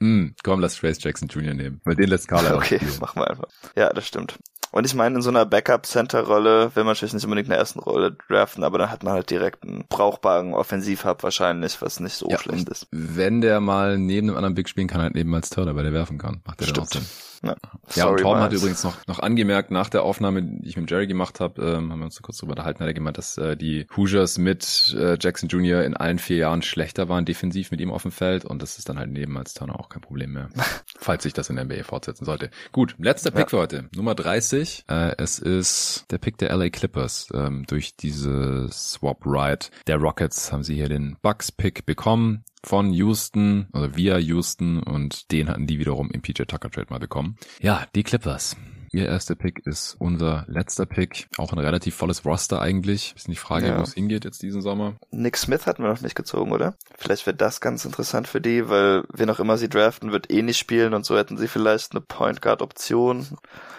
Hm, 0.00 0.34
komm, 0.42 0.60
lass 0.60 0.76
Trace 0.76 1.02
Jackson 1.02 1.28
Jr. 1.28 1.54
nehmen, 1.54 1.80
weil 1.84 1.96
den 1.96 2.08
lässt 2.08 2.28
Carlisle 2.28 2.56
Okay, 2.56 2.80
machen 3.00 3.20
wir 3.20 3.30
einfach. 3.30 3.48
Ja, 3.76 3.90
das 3.90 4.06
stimmt. 4.06 4.38
Und 4.72 4.84
ich 4.84 4.94
meine, 4.94 5.16
in 5.16 5.22
so 5.22 5.30
einer 5.30 5.46
Backup-Center-Rolle 5.46 6.72
will 6.74 6.84
man 6.84 6.92
natürlich 6.92 7.14
nicht 7.14 7.24
unbedingt 7.24 7.46
in 7.46 7.50
der 7.50 7.58
ersten 7.58 7.78
Rolle 7.78 8.16
draften, 8.28 8.62
aber 8.62 8.76
dann 8.78 8.90
hat 8.90 9.04
man 9.04 9.14
halt 9.14 9.30
direkt 9.30 9.62
einen 9.62 9.86
brauchbaren 9.88 10.52
Offensiv-Hub 10.52 11.22
wahrscheinlich, 11.22 11.80
was 11.80 12.00
nicht 12.00 12.14
so 12.14 12.28
ja, 12.28 12.38
schlecht 12.38 12.68
ist. 12.68 12.86
Wenn 12.90 13.40
der 13.40 13.60
mal 13.60 13.96
neben 13.96 14.28
einem 14.28 14.36
anderen 14.36 14.54
Big 14.54 14.68
spielen 14.68 14.88
kann, 14.88 15.00
halt 15.00 15.14
neben 15.14 15.34
als 15.34 15.48
Turner, 15.48 15.76
weil 15.76 15.84
der 15.84 15.94
werfen 15.94 16.18
kann. 16.18 16.42
Macht 16.44 16.60
der 16.60 16.66
Stimmt. 16.66 16.90
Sinn. 16.90 17.06
Ja, 17.42 17.56
ja 17.94 18.06
und 18.06 18.20
Torben 18.20 18.42
hat 18.42 18.52
übrigens 18.52 18.84
noch, 18.84 18.94
noch 19.06 19.18
angemerkt, 19.18 19.70
nach 19.70 19.88
der 19.88 20.02
Aufnahme, 20.02 20.42
die 20.42 20.68
ich 20.68 20.76
mit 20.76 20.90
Jerry 20.90 21.06
gemacht 21.06 21.40
habe, 21.40 21.62
ähm, 21.62 21.92
haben 21.92 21.98
wir 21.98 22.06
uns 22.06 22.14
so 22.14 22.22
kurz 22.22 22.38
drüber 22.38 22.52
unterhalten, 22.52 22.80
hat 22.80 22.86
er 22.86 22.94
gemeint, 22.94 23.18
dass 23.18 23.38
äh, 23.38 23.56
die 23.56 23.86
Hoosiers 23.96 24.38
mit 24.38 24.94
äh, 24.98 25.16
Jackson 25.20 25.48
Jr. 25.48 25.84
in 25.84 25.96
allen 25.96 26.18
vier 26.18 26.36
Jahren 26.38 26.62
schlechter 26.62 27.08
waren 27.08 27.24
defensiv 27.24 27.70
mit 27.70 27.80
ihm 27.80 27.90
auf 27.90 28.02
dem 28.02 28.12
Feld 28.12 28.44
und 28.44 28.62
das 28.62 28.78
ist 28.78 28.88
dann 28.88 28.98
halt 28.98 29.10
neben 29.10 29.36
als 29.36 29.54
Turner 29.54 29.78
auch 29.78 29.88
kein 29.88 30.02
Problem 30.02 30.32
mehr, 30.32 30.48
falls 30.98 31.22
sich 31.22 31.32
das 31.32 31.50
in 31.50 31.56
der 31.56 31.64
NBA 31.64 31.84
fortsetzen 31.84 32.24
sollte. 32.24 32.50
Gut, 32.72 32.94
letzter 32.98 33.30
Pick 33.30 33.42
ja. 33.42 33.48
für 33.48 33.58
heute, 33.58 33.88
Nummer 33.94 34.14
30. 34.14 34.84
Äh, 34.88 35.14
es 35.18 35.38
ist 35.38 36.06
der 36.10 36.18
Pick 36.18 36.38
der 36.38 36.54
LA 36.56 36.70
Clippers. 36.70 37.28
Ähm, 37.34 37.64
durch 37.66 37.96
diese 37.96 38.68
Swap 38.72 39.24
Ride 39.24 39.66
der 39.86 39.96
Rockets 39.96 40.52
haben 40.52 40.62
sie 40.62 40.74
hier 40.74 40.88
den 40.88 41.16
Bucks 41.22 41.52
Pick 41.52 41.86
bekommen 41.86 42.44
von 42.66 42.92
Houston, 42.92 43.68
also 43.72 43.96
via 43.96 44.18
Houston 44.18 44.82
und 44.82 45.30
den 45.30 45.48
hatten 45.48 45.66
die 45.66 45.78
wiederum 45.78 46.10
im 46.10 46.20
PJ 46.20 46.42
Tucker 46.42 46.70
Trade 46.70 46.88
mal 46.90 46.98
bekommen. 46.98 47.36
Ja, 47.60 47.86
die 47.94 48.02
Clippers. 48.02 48.56
Ihr 48.96 49.08
erster 49.08 49.34
Pick 49.34 49.66
ist 49.66 49.94
unser 49.98 50.46
letzter 50.48 50.86
Pick. 50.86 51.28
Auch 51.36 51.52
ein 51.52 51.58
relativ 51.58 51.94
volles 51.94 52.24
Roster 52.24 52.62
eigentlich. 52.62 53.12
Ist 53.14 53.28
die 53.28 53.36
Frage, 53.36 53.66
ja. 53.66 53.78
wo 53.78 53.82
es 53.82 53.92
hingeht 53.92 54.24
jetzt 54.24 54.40
diesen 54.40 54.62
Sommer. 54.62 54.94
Nick 55.10 55.36
Smith 55.36 55.66
hatten 55.66 55.82
wir 55.82 55.90
noch 55.90 56.00
nicht 56.00 56.14
gezogen, 56.14 56.50
oder? 56.50 56.76
Vielleicht 56.96 57.26
wäre 57.26 57.36
das 57.36 57.60
ganz 57.60 57.84
interessant 57.84 58.26
für 58.26 58.40
die, 58.40 58.70
weil 58.70 59.04
wer 59.12 59.26
noch 59.26 59.38
immer 59.38 59.58
sie 59.58 59.68
draften, 59.68 60.12
wird 60.12 60.32
eh 60.32 60.40
nicht 60.40 60.56
spielen 60.56 60.94
und 60.94 61.04
so 61.04 61.14
hätten 61.14 61.36
sie 61.36 61.46
vielleicht 61.46 61.92
eine 61.92 62.00
Point 62.00 62.40
Guard 62.40 62.62
Option 62.62 63.36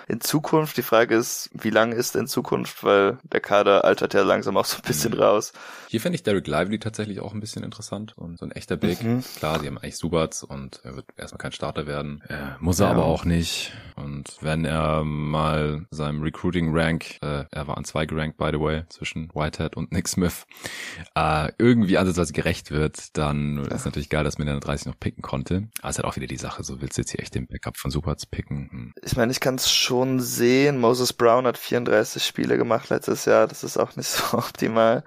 in 0.08 0.22
Zukunft. 0.22 0.78
Die 0.78 0.84
Frage 0.84 1.16
ist, 1.16 1.50
wie 1.54 1.70
lange 1.70 1.96
ist 1.96 2.16
in 2.16 2.28
Zukunft, 2.28 2.84
weil 2.84 3.18
der 3.24 3.42
Kader 3.42 3.84
altert 3.84 4.14
ja 4.14 4.22
langsam 4.22 4.56
auch 4.56 4.66
so 4.66 4.78
ein 4.78 4.84
bisschen 4.88 5.14
mhm. 5.14 5.20
raus. 5.20 5.54
Hier 5.90 6.00
fände 6.00 6.16
ich 6.16 6.24
Derek 6.24 6.48
Lively 6.48 6.80
tatsächlich 6.80 7.20
auch 7.20 7.34
ein 7.34 7.40
bisschen 7.40 7.64
interessant 7.64 8.18
und 8.18 8.38
so 8.38 8.46
ein 8.46 8.52
echter 8.52 8.78
Big. 8.78 9.04
Mhm. 9.04 9.24
Klar, 9.38 9.60
die 9.60 9.68
haben 9.68 9.78
eigentlich 9.78 9.98
Subats 9.98 10.44
und 10.44 10.82
er 10.84 10.96
wird 10.96 11.08
erstmal 11.18 11.40
kein 11.40 11.52
Starter 11.52 11.88
werden. 11.88 12.22
Äh, 12.28 12.56
muss 12.60 12.80
er 12.80 12.88
ja. 12.88 12.92
aber 12.92 13.06
auch 13.06 13.26
nicht. 13.26 13.74
Und 13.96 14.38
wenn 14.42 14.66
er 14.66 15.04
mal 15.08 15.86
seinem 15.92 16.22
Recruiting 16.22 16.76
Rank, 16.76 17.18
äh, 17.22 17.46
er 17.52 17.68
war 17.68 17.78
an 17.78 17.86
zwei 17.86 18.06
gerankt, 18.06 18.38
by 18.38 18.50
the 18.52 18.60
way, 18.60 18.84
zwischen 18.90 19.30
Whitehead 19.34 19.76
und 19.76 19.92
Nick 19.92 20.08
Smith, 20.08 20.46
äh, 21.16 21.52
irgendwie 21.58 21.98
ansatzweise 21.98 22.34
gerecht 22.34 22.72
wird, 22.72 23.18
dann 23.18 23.64
ja. 23.64 23.76
ist 23.76 23.86
natürlich 23.86 24.10
geil, 24.10 24.24
dass 24.24 24.38
man 24.38 24.48
der 24.48 24.60
30 24.60 24.88
noch 24.88 25.00
picken 25.00 25.22
konnte. 25.22 25.68
Aber 25.80 25.90
es 25.90 25.98
ist 25.98 26.04
halt 26.04 26.12
auch 26.12 26.16
wieder 26.16 26.28
die 26.28 26.38
Sache, 26.38 26.64
so 26.64 26.82
willst 26.82 26.98
du 26.98 27.02
jetzt 27.02 27.12
hier 27.12 27.22
echt 27.22 27.36
den 27.36 27.48
Backup 27.48 27.78
von 27.78 27.92
Subats 27.92 28.26
picken? 28.26 28.70
Hm. 28.72 28.94
Ich 29.04 29.16
meine, 29.16 29.32
ich 29.32 29.40
kann 29.40 29.56
es 29.56 29.72
schon 29.72 30.20
sehen. 30.20 30.80
Moses 30.80 31.14
Brown 31.14 31.46
hat 31.46 31.58
34 31.58 32.24
Spiele 32.24 32.58
gemacht 32.58 32.90
letztes 32.90 33.26
Jahr. 33.26 33.48
Das 33.48 33.64
ist 33.64 33.78
auch 33.78 33.96
nicht 33.96 34.08
so 34.10 34.38
optimal. 34.38 35.04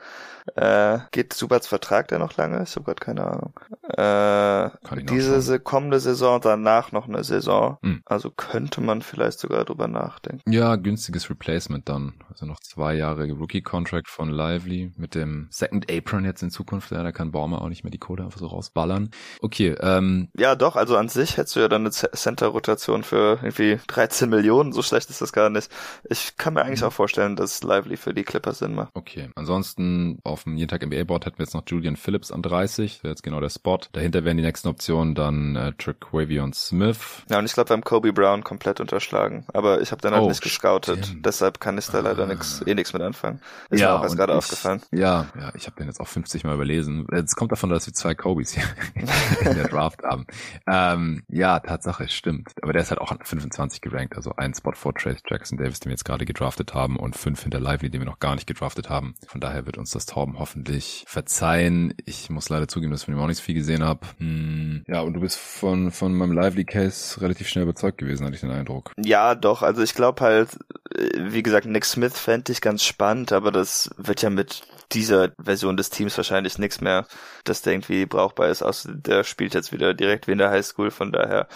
Äh, 0.56 1.00
geht 1.10 1.32
Subats 1.32 1.66
Vertrag 1.66 2.08
der 2.08 2.18
noch 2.18 2.36
lange? 2.36 2.62
Ich 2.62 2.74
habe 2.76 2.84
gerade 2.84 3.00
keine 3.00 3.26
Ahnung. 3.26 3.52
Äh, 3.88 4.70
diese 5.04 5.60
kommende 5.60 6.00
Saison, 6.00 6.40
danach 6.40 6.92
noch 6.92 7.08
eine 7.08 7.24
Saison. 7.24 7.78
Hm. 7.82 8.02
Also 8.04 8.30
könnte 8.30 8.80
man 8.80 9.02
vielleicht 9.02 9.38
sogar 9.38 9.64
drüber 9.64 9.88
nachdenken. 9.88 10.50
Ja, 10.50 10.76
günstiges 10.76 11.28
Replacement 11.30 11.88
dann. 11.88 12.14
Also 12.28 12.46
noch 12.46 12.60
zwei 12.60 12.94
Jahre 12.94 13.30
Rookie-Contract 13.30 14.08
von 14.08 14.30
Lively 14.30 14.92
mit 14.96 15.14
dem 15.14 15.48
Second 15.50 15.90
Apron 15.90 16.24
jetzt 16.24 16.42
in 16.42 16.50
Zukunft. 16.50 16.90
Ja, 16.90 17.02
da 17.02 17.12
kann 17.12 17.32
Baumer 17.32 17.62
auch 17.62 17.68
nicht 17.68 17.84
mehr 17.84 17.90
die 17.90 17.98
Kohle 17.98 18.24
einfach 18.24 18.38
so 18.38 18.46
rausballern. 18.46 19.10
Okay, 19.40 19.74
ähm. 19.80 20.28
Ja, 20.36 20.54
doch, 20.54 20.76
also 20.76 20.96
an 20.96 21.08
sich 21.08 21.36
hättest 21.36 21.56
du 21.56 21.60
ja 21.60 21.68
dann 21.68 21.82
eine 21.82 21.90
Center-Rotation 21.90 23.02
für 23.02 23.38
irgendwie 23.42 23.78
13 23.86 24.28
Millionen. 24.28 24.72
So 24.72 24.82
schlecht 24.82 25.10
ist 25.10 25.20
das 25.20 25.32
gar 25.32 25.50
nicht. 25.50 25.70
Ich 26.08 26.36
kann 26.36 26.54
mir 26.54 26.62
eigentlich 26.62 26.82
mhm. 26.82 26.88
auch 26.88 26.92
vorstellen, 26.92 27.36
dass 27.36 27.62
Lively 27.62 27.96
für 27.96 28.14
die 28.14 28.24
Clippers 28.24 28.58
Sinn 28.58 28.74
macht. 28.74 28.90
Okay, 28.94 29.30
ansonsten 29.34 30.18
auf 30.24 30.39
dem 30.44 30.56
jeden 30.56 30.68
Tag 30.68 30.84
NBA-Board 30.84 31.26
hätten 31.26 31.38
wir 31.38 31.44
jetzt 31.44 31.54
noch 31.54 31.62
Julian 31.66 31.96
Phillips 31.96 32.30
an 32.32 32.42
30. 32.42 33.02
Wäre 33.02 33.12
jetzt 33.12 33.22
genau 33.22 33.40
der 33.40 33.50
Spot. 33.50 33.78
Dahinter 33.92 34.24
wären 34.24 34.36
die 34.36 34.42
nächsten 34.42 34.68
Optionen 34.68 35.14
dann 35.14 35.56
äh, 35.56 35.72
Trick 35.74 36.06
Smith. 36.54 36.98
Ja, 37.28 37.38
und 37.38 37.44
ich 37.44 37.52
glaube, 37.52 37.70
wir 37.70 37.74
haben 37.74 37.84
Kobe 37.84 38.12
Brown 38.12 38.44
komplett 38.44 38.80
unterschlagen. 38.80 39.44
Aber 39.52 39.80
ich 39.80 39.92
habe 39.92 40.00
dann 40.02 40.14
halt 40.14 40.24
oh, 40.24 40.28
nicht 40.28 40.42
gescoutet. 40.42 41.06
Stimmt. 41.06 41.26
Deshalb 41.26 41.60
kann 41.60 41.78
ich 41.78 41.86
da 41.86 42.00
leider 42.00 42.24
ah. 42.24 42.26
nix, 42.26 42.62
eh 42.66 42.74
nichts 42.74 42.92
mit 42.92 43.02
anfangen. 43.02 43.40
Ist 43.70 43.80
ja, 43.80 43.88
mir 43.88 43.98
auch 43.98 44.02
erst 44.02 44.16
gerade 44.16 44.34
aufgefallen. 44.34 44.82
Ja, 44.92 45.26
ja, 45.38 45.52
ich 45.54 45.66
habe 45.66 45.76
den 45.76 45.86
jetzt 45.86 46.00
auch 46.00 46.08
50 46.08 46.44
Mal 46.44 46.54
überlesen. 46.54 47.06
Es 47.12 47.36
kommt 47.36 47.52
davon, 47.52 47.70
dass 47.70 47.86
wir 47.86 47.94
zwei 47.94 48.14
Kobes 48.14 48.52
hier 48.52 48.64
in 49.40 49.54
der 49.54 49.68
Draft 49.68 50.02
haben. 50.02 50.26
Ähm, 50.66 51.22
ja, 51.28 51.58
Tatsache, 51.60 52.08
stimmt. 52.08 52.52
Aber 52.62 52.72
der 52.72 52.82
ist 52.82 52.90
halt 52.90 53.00
auch 53.00 53.10
an 53.10 53.18
25 53.22 53.80
gerankt. 53.80 54.16
Also 54.16 54.34
ein 54.36 54.54
Spot 54.54 54.72
vor 54.72 54.94
Trace 54.94 55.22
Jackson 55.28 55.58
Davis, 55.58 55.80
den 55.80 55.90
wir 55.90 55.94
jetzt 55.94 56.04
gerade 56.04 56.24
gedraftet 56.24 56.74
haben 56.74 56.96
und 56.96 57.16
fünf 57.16 57.42
hinter 57.42 57.60
Lively, 57.60 57.90
den 57.90 58.00
wir 58.00 58.06
noch 58.06 58.18
gar 58.18 58.34
nicht 58.34 58.46
gedraftet 58.46 58.90
haben. 58.90 59.14
Von 59.26 59.40
daher 59.40 59.66
wird 59.66 59.78
uns 59.78 59.90
das 59.90 60.06
Torben 60.06 60.29
hoffentlich 60.38 61.04
verzeihen. 61.06 61.94
Ich 62.04 62.30
muss 62.30 62.48
leider 62.48 62.68
zugeben, 62.68 62.92
dass 62.92 63.00
ich 63.00 63.04
von 63.06 63.14
ihm 63.14 63.20
auch 63.20 63.26
nicht 63.26 63.38
so 63.38 63.42
viel 63.42 63.54
gesehen 63.54 63.82
habe. 63.84 64.00
Hm. 64.18 64.84
Ja, 64.86 65.00
und 65.00 65.14
du 65.14 65.20
bist 65.20 65.38
von, 65.38 65.90
von 65.90 66.14
meinem 66.14 66.32
Lively-Case 66.32 67.20
relativ 67.20 67.48
schnell 67.48 67.64
überzeugt 67.64 67.98
gewesen, 67.98 68.24
hatte 68.24 68.34
ich 68.34 68.40
den 68.40 68.50
Eindruck. 68.50 68.92
Ja, 69.02 69.34
doch. 69.34 69.62
Also 69.62 69.82
ich 69.82 69.94
glaube 69.94 70.22
halt, 70.22 70.58
äh, 70.94 71.32
wie 71.32 71.42
gesagt, 71.42 71.66
Nick 71.66 71.84
Smith 71.84 72.18
fände 72.18 72.52
ich 72.52 72.60
ganz 72.60 72.84
spannend, 72.84 73.32
aber 73.32 73.52
das 73.52 73.90
wird 73.96 74.22
ja 74.22 74.30
mit 74.30 74.62
dieser 74.92 75.30
Version 75.42 75.76
des 75.76 75.90
Teams 75.90 76.16
wahrscheinlich 76.16 76.58
nichts 76.58 76.80
mehr, 76.80 77.06
dass 77.44 77.62
der 77.62 77.74
irgendwie 77.74 78.06
brauchbar 78.06 78.48
ist. 78.48 78.62
Außer 78.62 78.92
der 78.94 79.24
spielt 79.24 79.54
jetzt 79.54 79.72
wieder 79.72 79.94
direkt 79.94 80.26
wie 80.26 80.32
in 80.32 80.38
der 80.38 80.50
Highschool, 80.50 80.90
von 80.90 81.12
daher 81.12 81.48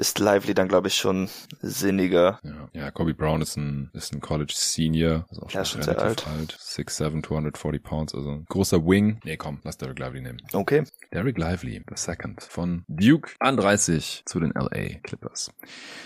ist 0.00 0.18
Lively 0.18 0.54
dann, 0.54 0.66
glaube 0.66 0.88
ich, 0.88 0.94
schon 0.94 1.28
sinniger. 1.60 2.40
Ja, 2.42 2.68
ja 2.72 2.90
Kobe 2.90 3.12
Brown 3.12 3.42
ist 3.42 3.56
ein, 3.56 3.90
ist 3.92 4.14
ein 4.14 4.20
College 4.20 4.54
Senior, 4.56 5.26
also 5.28 5.42
auch 5.42 5.50
schon, 5.50 5.60
ja, 5.60 5.64
schon 5.66 5.82
relativ 5.82 6.26
alt. 6.26 6.26
alt. 6.26 6.58
6'7", 6.58 7.22
240 7.22 7.82
Pounds, 7.82 8.14
also 8.14 8.30
ein 8.30 8.46
großer 8.48 8.84
Wing. 8.86 9.20
Nee, 9.24 9.36
komm, 9.36 9.60
lass 9.62 9.76
Derek 9.76 9.98
Lively 9.98 10.22
nehmen. 10.22 10.40
Okay. 10.54 10.84
Derek 11.12 11.36
Lively, 11.36 11.82
the 11.86 11.96
second 11.96 12.42
von 12.42 12.84
Duke 12.88 13.32
an 13.40 13.58
30 13.58 14.22
zu 14.24 14.40
den 14.40 14.52
LA 14.52 15.00
Clippers. 15.02 15.52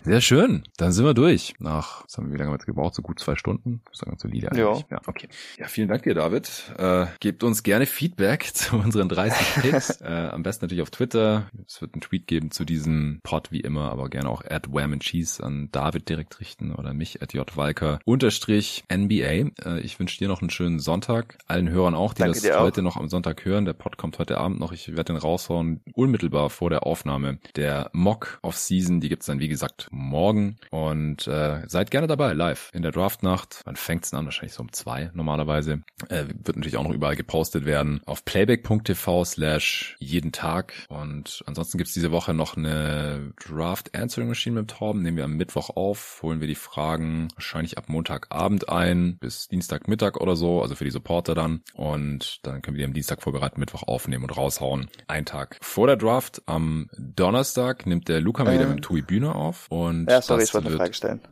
Sehr 0.03 0.21
schön. 0.21 0.65
Dann 0.77 0.91
sind 0.91 1.05
wir 1.05 1.15
durch. 1.15 1.55
Nach, 1.61 2.05
was 2.05 2.17
haben 2.17 2.27
wir, 2.27 2.33
wie 2.33 2.39
lange 2.39 2.49
haben 2.49 2.55
wir 2.55 2.59
jetzt 2.59 2.67
gebraucht? 2.67 2.95
So 2.95 3.03
gut 3.03 3.21
zwei 3.21 3.37
Stunden. 3.37 3.83
Ist 3.93 4.05
ganz 4.05 4.23
solide 4.23 4.51
eigentlich. 4.51 4.85
Ja. 4.91 4.97
ja. 4.97 5.01
Okay. 5.07 5.29
Ja, 5.59 5.69
vielen 5.69 5.89
Dank 5.89 6.03
dir, 6.03 6.15
David. 6.15 6.51
Äh, 6.79 7.07
gebt 7.21 7.45
uns 7.45 7.63
gerne 7.63 7.87
Feedback 7.87 8.45
zu 8.55 8.77
unseren 8.77 9.09
30 9.09 9.63
Picks. 9.63 9.91
äh, 10.01 10.31
am 10.33 10.43
besten 10.43 10.65
natürlich 10.65 10.83
auf 10.83 10.91
Twitter. 10.91 11.49
Es 11.67 11.81
wird 11.81 11.95
einen 11.95 12.01
Tweet 12.01 12.27
geben 12.27 12.51
zu 12.51 12.65
diesem 12.65 13.21
Pod 13.23 13.53
wie 13.53 13.61
immer 13.61 13.84
aber 13.91 14.09
gerne 14.09 14.29
auch 14.29 14.43
at 14.45 14.73
Wham 14.73 14.93
and 14.93 15.03
Cheese 15.03 15.43
an 15.43 15.69
David 15.73 16.09
direkt 16.09 16.41
richten 16.41 16.73
oder 16.73 16.95
mich 16.95 17.23
at 17.23 17.35
jwalker 17.35 17.99
unterstrich 18.05 18.85
NBA. 18.93 19.25
Äh, 19.65 19.81
ich 19.83 19.99
wünsche 19.99 20.19
dir 20.19 20.29
noch 20.29 20.41
einen 20.41 20.51
schönen 20.51 20.79
Sonntag. 20.79 21.39
Allen 21.47 21.69
Hörern 21.69 21.95
auch, 21.95 22.15
die 22.15 22.23
Danke 22.23 22.41
das 22.41 22.59
heute 22.59 22.81
auch. 22.81 22.85
noch 22.85 22.97
am 22.97 23.09
Sonntag 23.09 23.45
hören. 23.45 23.65
Der 23.65 23.73
Pod 23.73 23.97
kommt 23.97 24.19
heute 24.19 24.39
Abend 24.39 24.61
noch. 24.61 24.73
Ich 24.73 24.89
werde 24.89 25.13
den 25.13 25.17
raushauen, 25.17 25.81
unmittelbar 25.95 26.51
vor 26.51 26.71
der 26.71 26.87
Aufnahme 26.87 27.39
der 27.57 27.91
Mock 27.93 28.39
of 28.43 28.57
Season. 28.57 29.01
Die 29.01 29.09
gibt's 29.09 29.27
dann, 29.27 29.41
wie 29.41 29.49
gesagt, 29.49 29.89
morgen. 29.91 30.57
Und 30.71 31.27
äh, 31.27 31.63
seid 31.67 31.91
gerne 31.91 32.07
dabei, 32.07 32.33
live 32.33 32.71
in 32.73 32.83
der 32.83 32.93
Draftnacht. 32.93 33.61
Wann 33.65 33.77
fängt's 33.77 34.11
denn 34.11 34.21
an? 34.21 34.25
Wahrscheinlich 34.27 34.55
so 34.55 34.63
um 34.63 34.73
zwei 34.73 35.11
normalerweise. 35.15 35.83
Äh, 36.09 36.25
wird 36.27 36.57
natürlich 36.57 36.77
auch 36.77 36.85
noch 36.85 36.93
überall 36.95 37.17
gepostet 37.17 37.65
werden. 37.65 38.01
Auf 38.07 38.25
playback.tv 38.25 39.25
slash 39.25 39.97
jeden 39.99 40.33
Tag. 40.33 40.73
Und 40.89 41.43
ansonsten 41.47 41.79
gibt's 41.79 41.95
diese 41.95 42.13
Woche 42.13 42.35
noch 42.35 42.57
eine 42.57 43.33
Draft 43.47 43.74
Draft 43.75 43.99
Answering 43.99 44.29
Machine 44.29 44.61
mit 44.61 44.71
Torben. 44.71 45.03
Nehmen 45.03 45.17
wir 45.17 45.25
am 45.25 45.37
Mittwoch 45.37 45.71
auf, 45.71 46.21
holen 46.23 46.41
wir 46.41 46.47
die 46.47 46.55
Fragen 46.55 47.27
wahrscheinlich 47.35 47.77
ab 47.77 47.89
Montagabend 47.89 48.69
ein, 48.69 49.19
bis 49.19 49.49
Dienstagmittag 49.49 50.15
oder 50.21 50.37
so, 50.37 50.63
also 50.63 50.77
für 50.77 50.85
die 50.85 50.93
Supporter 50.93 51.35
dann. 51.35 51.63
Und 51.73 52.39
dann 52.47 52.63
können 52.63 52.77
wir 52.77 52.83
die 52.83 52.87
am 52.87 52.93
Dienstag 52.93 53.21
vorbereiten, 53.21 53.59
Mittwoch 53.59 53.83
aufnehmen 53.83 54.23
und 54.23 54.37
raushauen. 54.37 54.89
Ein 55.09 55.25
Tag 55.25 55.59
vor 55.61 55.89
der 55.89 55.97
Draft. 55.97 56.41
Am 56.47 56.89
Donnerstag 56.97 57.85
nimmt 57.85 58.07
der 58.07 58.21
Luca 58.21 58.45
mal 58.45 58.55
wieder 58.55 58.69
mit 58.69 58.79
dem 58.79 58.83
Tui 58.83 59.03
Bühne 59.03 59.35
auf. 59.35 59.67
Und 59.71 60.09
ja, 60.09 60.23
sorry, 60.23 60.45
ich 60.45 60.55
wollte 60.55 60.69
eine 60.69 60.77
Frage 60.77 60.95
stellen. 60.95 61.21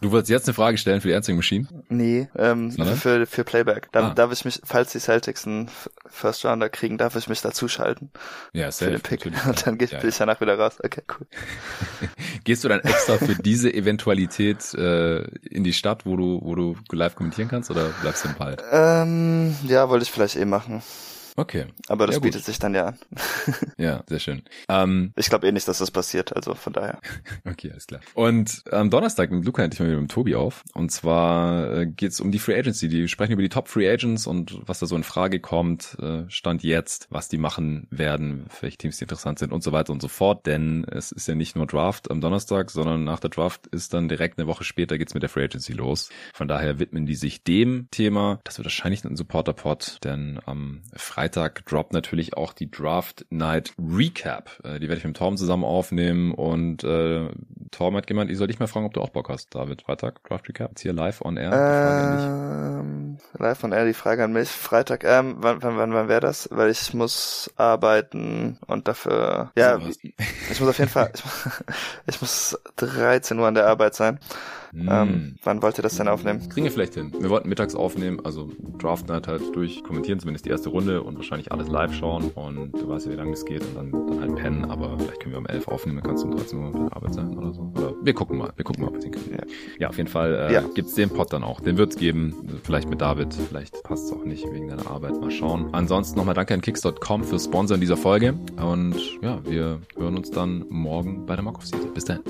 Du 0.00 0.10
wolltest 0.10 0.30
jetzt 0.30 0.48
eine 0.48 0.54
Frage 0.54 0.78
stellen 0.78 1.00
für 1.00 1.08
die 1.08 1.14
Answering 1.14 1.36
Machine? 1.36 1.68
Nee, 1.88 2.28
ähm, 2.36 2.72
für, 2.72 3.26
für 3.26 3.44
Playback. 3.44 3.92
Dann 3.92 4.04
ah. 4.06 4.14
darf 4.14 4.32
ich 4.32 4.44
mich, 4.44 4.60
falls 4.64 4.90
die 4.90 4.98
Celtics 4.98 5.46
einen 5.46 5.70
First 6.06 6.44
Rounder 6.44 6.68
kriegen, 6.68 6.98
darf 6.98 7.14
ich 7.14 7.28
mich 7.28 7.42
dazuschalten. 7.42 8.10
Ja, 8.52 8.72
safe, 8.72 8.86
für 8.86 8.90
den 8.90 9.02
Pick. 9.02 9.26
Und 9.46 9.66
dann 9.66 9.78
gehe 9.78 9.88
ja, 9.88 10.02
ich 10.02 10.16
danach 10.16 10.40
wieder 10.40 10.58
raus. 10.58 10.78
Okay, 10.82 11.02
cool. 11.08 11.26
Gehst 12.44 12.64
du 12.64 12.68
dann 12.68 12.80
extra 12.80 13.18
für 13.18 13.34
diese 13.34 13.72
Eventualität 13.72 14.74
äh, 14.74 15.22
in 15.48 15.64
die 15.64 15.72
Stadt, 15.72 16.06
wo 16.06 16.16
du, 16.16 16.40
wo 16.42 16.54
du 16.54 16.76
live 16.92 17.14
kommentieren 17.14 17.48
kannst 17.48 17.70
oder 17.70 17.90
bleibst 18.02 18.24
du 18.24 18.28
im 18.28 18.38
Wald? 18.38 18.62
Ähm, 18.70 19.56
ja, 19.66 19.88
wollte 19.88 20.04
ich 20.04 20.10
vielleicht 20.10 20.36
eh 20.36 20.44
machen. 20.44 20.82
Okay. 21.36 21.66
Aber 21.88 22.06
das 22.06 22.16
ja, 22.16 22.20
bietet 22.20 22.44
sich 22.44 22.58
dann 22.58 22.74
ja 22.74 22.86
an. 22.86 22.98
ja, 23.76 24.02
sehr 24.06 24.18
schön. 24.18 24.42
Ähm, 24.68 25.12
ich 25.16 25.28
glaube 25.28 25.46
eh 25.46 25.52
nicht, 25.52 25.68
dass 25.68 25.78
das 25.78 25.90
passiert, 25.90 26.34
also 26.34 26.54
von 26.54 26.72
daher. 26.72 26.98
okay, 27.44 27.70
alles 27.70 27.86
klar. 27.86 28.00
Und 28.14 28.64
am 28.72 28.88
Donnerstag 28.88 29.30
mit 29.30 29.44
Luca 29.44 29.62
endlich 29.62 29.80
mal 29.80 29.88
wieder 29.88 30.00
mit 30.00 30.10
Tobi 30.10 30.34
auf. 30.34 30.64
Und 30.72 30.90
zwar 30.90 31.72
äh, 31.72 31.86
geht 31.86 32.18
um 32.20 32.32
die 32.32 32.38
Free 32.38 32.58
Agency. 32.58 32.88
Die 32.88 33.06
sprechen 33.08 33.32
über 33.32 33.42
die 33.42 33.50
Top 33.50 33.68
Free 33.68 33.88
Agents 33.88 34.26
und 34.26 34.58
was 34.66 34.78
da 34.78 34.86
so 34.86 34.96
in 34.96 35.04
Frage 35.04 35.38
kommt, 35.38 35.98
äh, 36.00 36.22
Stand 36.28 36.62
jetzt, 36.62 37.06
was 37.10 37.28
die 37.28 37.38
machen 37.38 37.86
werden, 37.90 38.46
welche 38.60 38.78
Teams 38.78 38.96
die 38.96 39.04
interessant 39.04 39.38
sind 39.38 39.52
und 39.52 39.62
so 39.62 39.72
weiter 39.72 39.92
und 39.92 40.00
so 40.00 40.08
fort. 40.08 40.46
Denn 40.46 40.84
es 40.84 41.12
ist 41.12 41.28
ja 41.28 41.34
nicht 41.34 41.54
nur 41.54 41.66
Draft 41.66 42.10
am 42.10 42.22
Donnerstag, 42.22 42.70
sondern 42.70 43.04
nach 43.04 43.20
der 43.20 43.30
Draft 43.30 43.66
ist 43.66 43.92
dann 43.92 44.08
direkt 44.08 44.38
eine 44.38 44.48
Woche 44.48 44.64
später 44.64 44.96
geht's 44.96 45.12
mit 45.12 45.22
der 45.22 45.30
Free 45.30 45.44
Agency 45.44 45.74
los. 45.74 46.08
Von 46.32 46.48
daher 46.48 46.78
widmen 46.78 47.04
die 47.04 47.14
sich 47.14 47.44
dem 47.44 47.88
Thema. 47.90 48.40
Das 48.44 48.56
wird 48.56 48.64
wahrscheinlich 48.64 49.04
ein 49.04 49.16
Supporter-Pod, 49.16 49.98
denn 50.02 50.40
am 50.46 50.80
Freitag 50.94 51.25
Freitag 51.26 51.66
droppt 51.66 51.92
natürlich 51.92 52.36
auch 52.36 52.52
die 52.52 52.70
Draft 52.70 53.26
Night 53.30 53.74
Recap. 53.80 54.60
Äh, 54.62 54.78
die 54.78 54.88
werde 54.88 54.98
ich 54.98 55.04
mit 55.04 55.16
Tom 55.16 55.36
zusammen 55.36 55.64
aufnehmen 55.64 56.32
und 56.32 56.84
äh, 56.84 57.28
Tom 57.72 57.96
hat 57.96 58.06
gemeint, 58.06 58.30
ich 58.30 58.38
soll 58.38 58.46
dich 58.46 58.60
mal 58.60 58.68
fragen, 58.68 58.86
ob 58.86 58.94
du 58.94 59.00
auch 59.00 59.08
Bock 59.08 59.28
hast, 59.28 59.52
David. 59.52 59.82
Freitag 59.82 60.22
Draft 60.22 60.48
Recap, 60.48 60.70
jetzt 60.70 60.82
hier 60.82 60.92
live 60.92 61.22
on 61.22 61.36
air. 61.36 61.50
Ähm, 62.80 63.18
live 63.36 63.64
on 63.64 63.72
air, 63.72 63.86
die 63.86 63.92
Frage 63.92 64.22
an 64.22 64.32
mich. 64.32 64.48
Freitag, 64.50 65.02
ähm, 65.02 65.38
wann, 65.38 65.60
wann, 65.64 65.76
wann, 65.76 65.92
wann 65.94 66.08
wäre 66.08 66.20
das? 66.20 66.48
Weil 66.52 66.70
ich 66.70 66.94
muss 66.94 67.50
arbeiten 67.56 68.60
und 68.68 68.86
dafür, 68.86 69.50
ja, 69.56 69.78
ich 69.78 70.60
muss 70.60 70.68
auf 70.68 70.78
jeden 70.78 70.90
Fall, 70.92 71.10
ich, 71.12 71.24
ich 72.06 72.20
muss 72.20 72.56
13 72.76 73.36
Uhr 73.36 73.48
an 73.48 73.54
der 73.54 73.66
Arbeit 73.66 73.96
sein. 73.96 74.20
Mm. 74.72 74.88
Ähm, 74.90 75.36
wann 75.42 75.62
wollt 75.62 75.78
ihr 75.78 75.82
das 75.82 75.96
denn 75.96 76.08
aufnehmen? 76.08 76.48
Kriegen 76.48 76.64
wir 76.64 76.70
vielleicht 76.70 76.94
hin. 76.94 77.12
Wir 77.18 77.30
wollten 77.30 77.48
mittags 77.48 77.74
aufnehmen, 77.74 78.20
also 78.24 78.50
Draft 78.78 79.08
Night 79.08 79.28
halt 79.28 79.42
durch, 79.54 79.82
kommentieren 79.82 80.18
zumindest 80.18 80.46
die 80.46 80.50
erste 80.50 80.68
Runde 80.68 81.02
und 81.02 81.16
wahrscheinlich 81.16 81.52
alles 81.52 81.68
live 81.68 81.94
schauen 81.94 82.30
und 82.30 82.72
du 82.72 82.88
weißt 82.88 83.06
ja, 83.06 83.12
wie 83.12 83.16
lange 83.16 83.32
es 83.32 83.44
geht 83.44 83.62
und 83.62 83.76
dann, 83.76 83.92
dann 83.92 84.20
halt 84.20 84.36
pennen, 84.36 84.64
aber 84.64 84.98
vielleicht 84.98 85.20
können 85.20 85.32
wir 85.32 85.38
um 85.38 85.46
11 85.46 85.68
aufnehmen, 85.68 85.98
dann 85.98 86.06
kannst 86.06 86.24
du 86.24 86.28
um 86.28 86.36
13 86.36 86.58
Uhr 86.58 86.72
bei 86.72 86.78
der 86.78 86.96
Arbeit 86.96 87.14
sein 87.14 87.36
oder 87.36 87.52
so. 87.52 87.72
Oder 87.76 87.94
wir 88.02 88.14
gucken 88.14 88.38
mal, 88.38 88.52
wir 88.56 88.64
gucken 88.64 88.82
mal, 88.82 88.88
ob 88.88 88.94
wir 88.94 88.98
es 88.98 89.04
hinkriegen. 89.04 89.32
Ja. 89.32 89.44
ja, 89.78 89.88
auf 89.88 89.96
jeden 89.96 90.08
Fall 90.08 90.34
äh, 90.34 90.52
ja. 90.52 90.62
gibt's 90.74 90.94
den 90.94 91.10
Pod 91.10 91.32
dann 91.32 91.44
auch. 91.44 91.60
Den 91.60 91.78
wird's 91.78 91.96
geben, 91.96 92.34
vielleicht 92.64 92.88
mit 92.88 93.00
David, 93.00 93.34
vielleicht 93.34 93.82
passt 93.82 94.06
es 94.06 94.12
auch 94.12 94.24
nicht 94.24 94.44
wegen 94.52 94.68
deiner 94.68 94.90
Arbeit, 94.90 95.20
mal 95.20 95.30
schauen. 95.30 95.68
Ansonsten 95.72 96.18
nochmal 96.18 96.34
danke 96.34 96.54
an 96.54 96.60
Kicks.com 96.60 97.24
fürs 97.24 97.44
Sponsoren 97.44 97.80
dieser 97.80 97.96
Folge 97.96 98.34
und 98.56 98.96
ja, 99.22 99.40
wir 99.44 99.80
hören 99.96 100.16
uns 100.16 100.30
dann 100.30 100.64
morgen 100.68 101.26
bei 101.26 101.34
der 101.34 101.44
Mock 101.44 101.58
of 101.58 101.66
Season. 101.66 101.92
Bis 101.94 102.04
dann. 102.04 102.20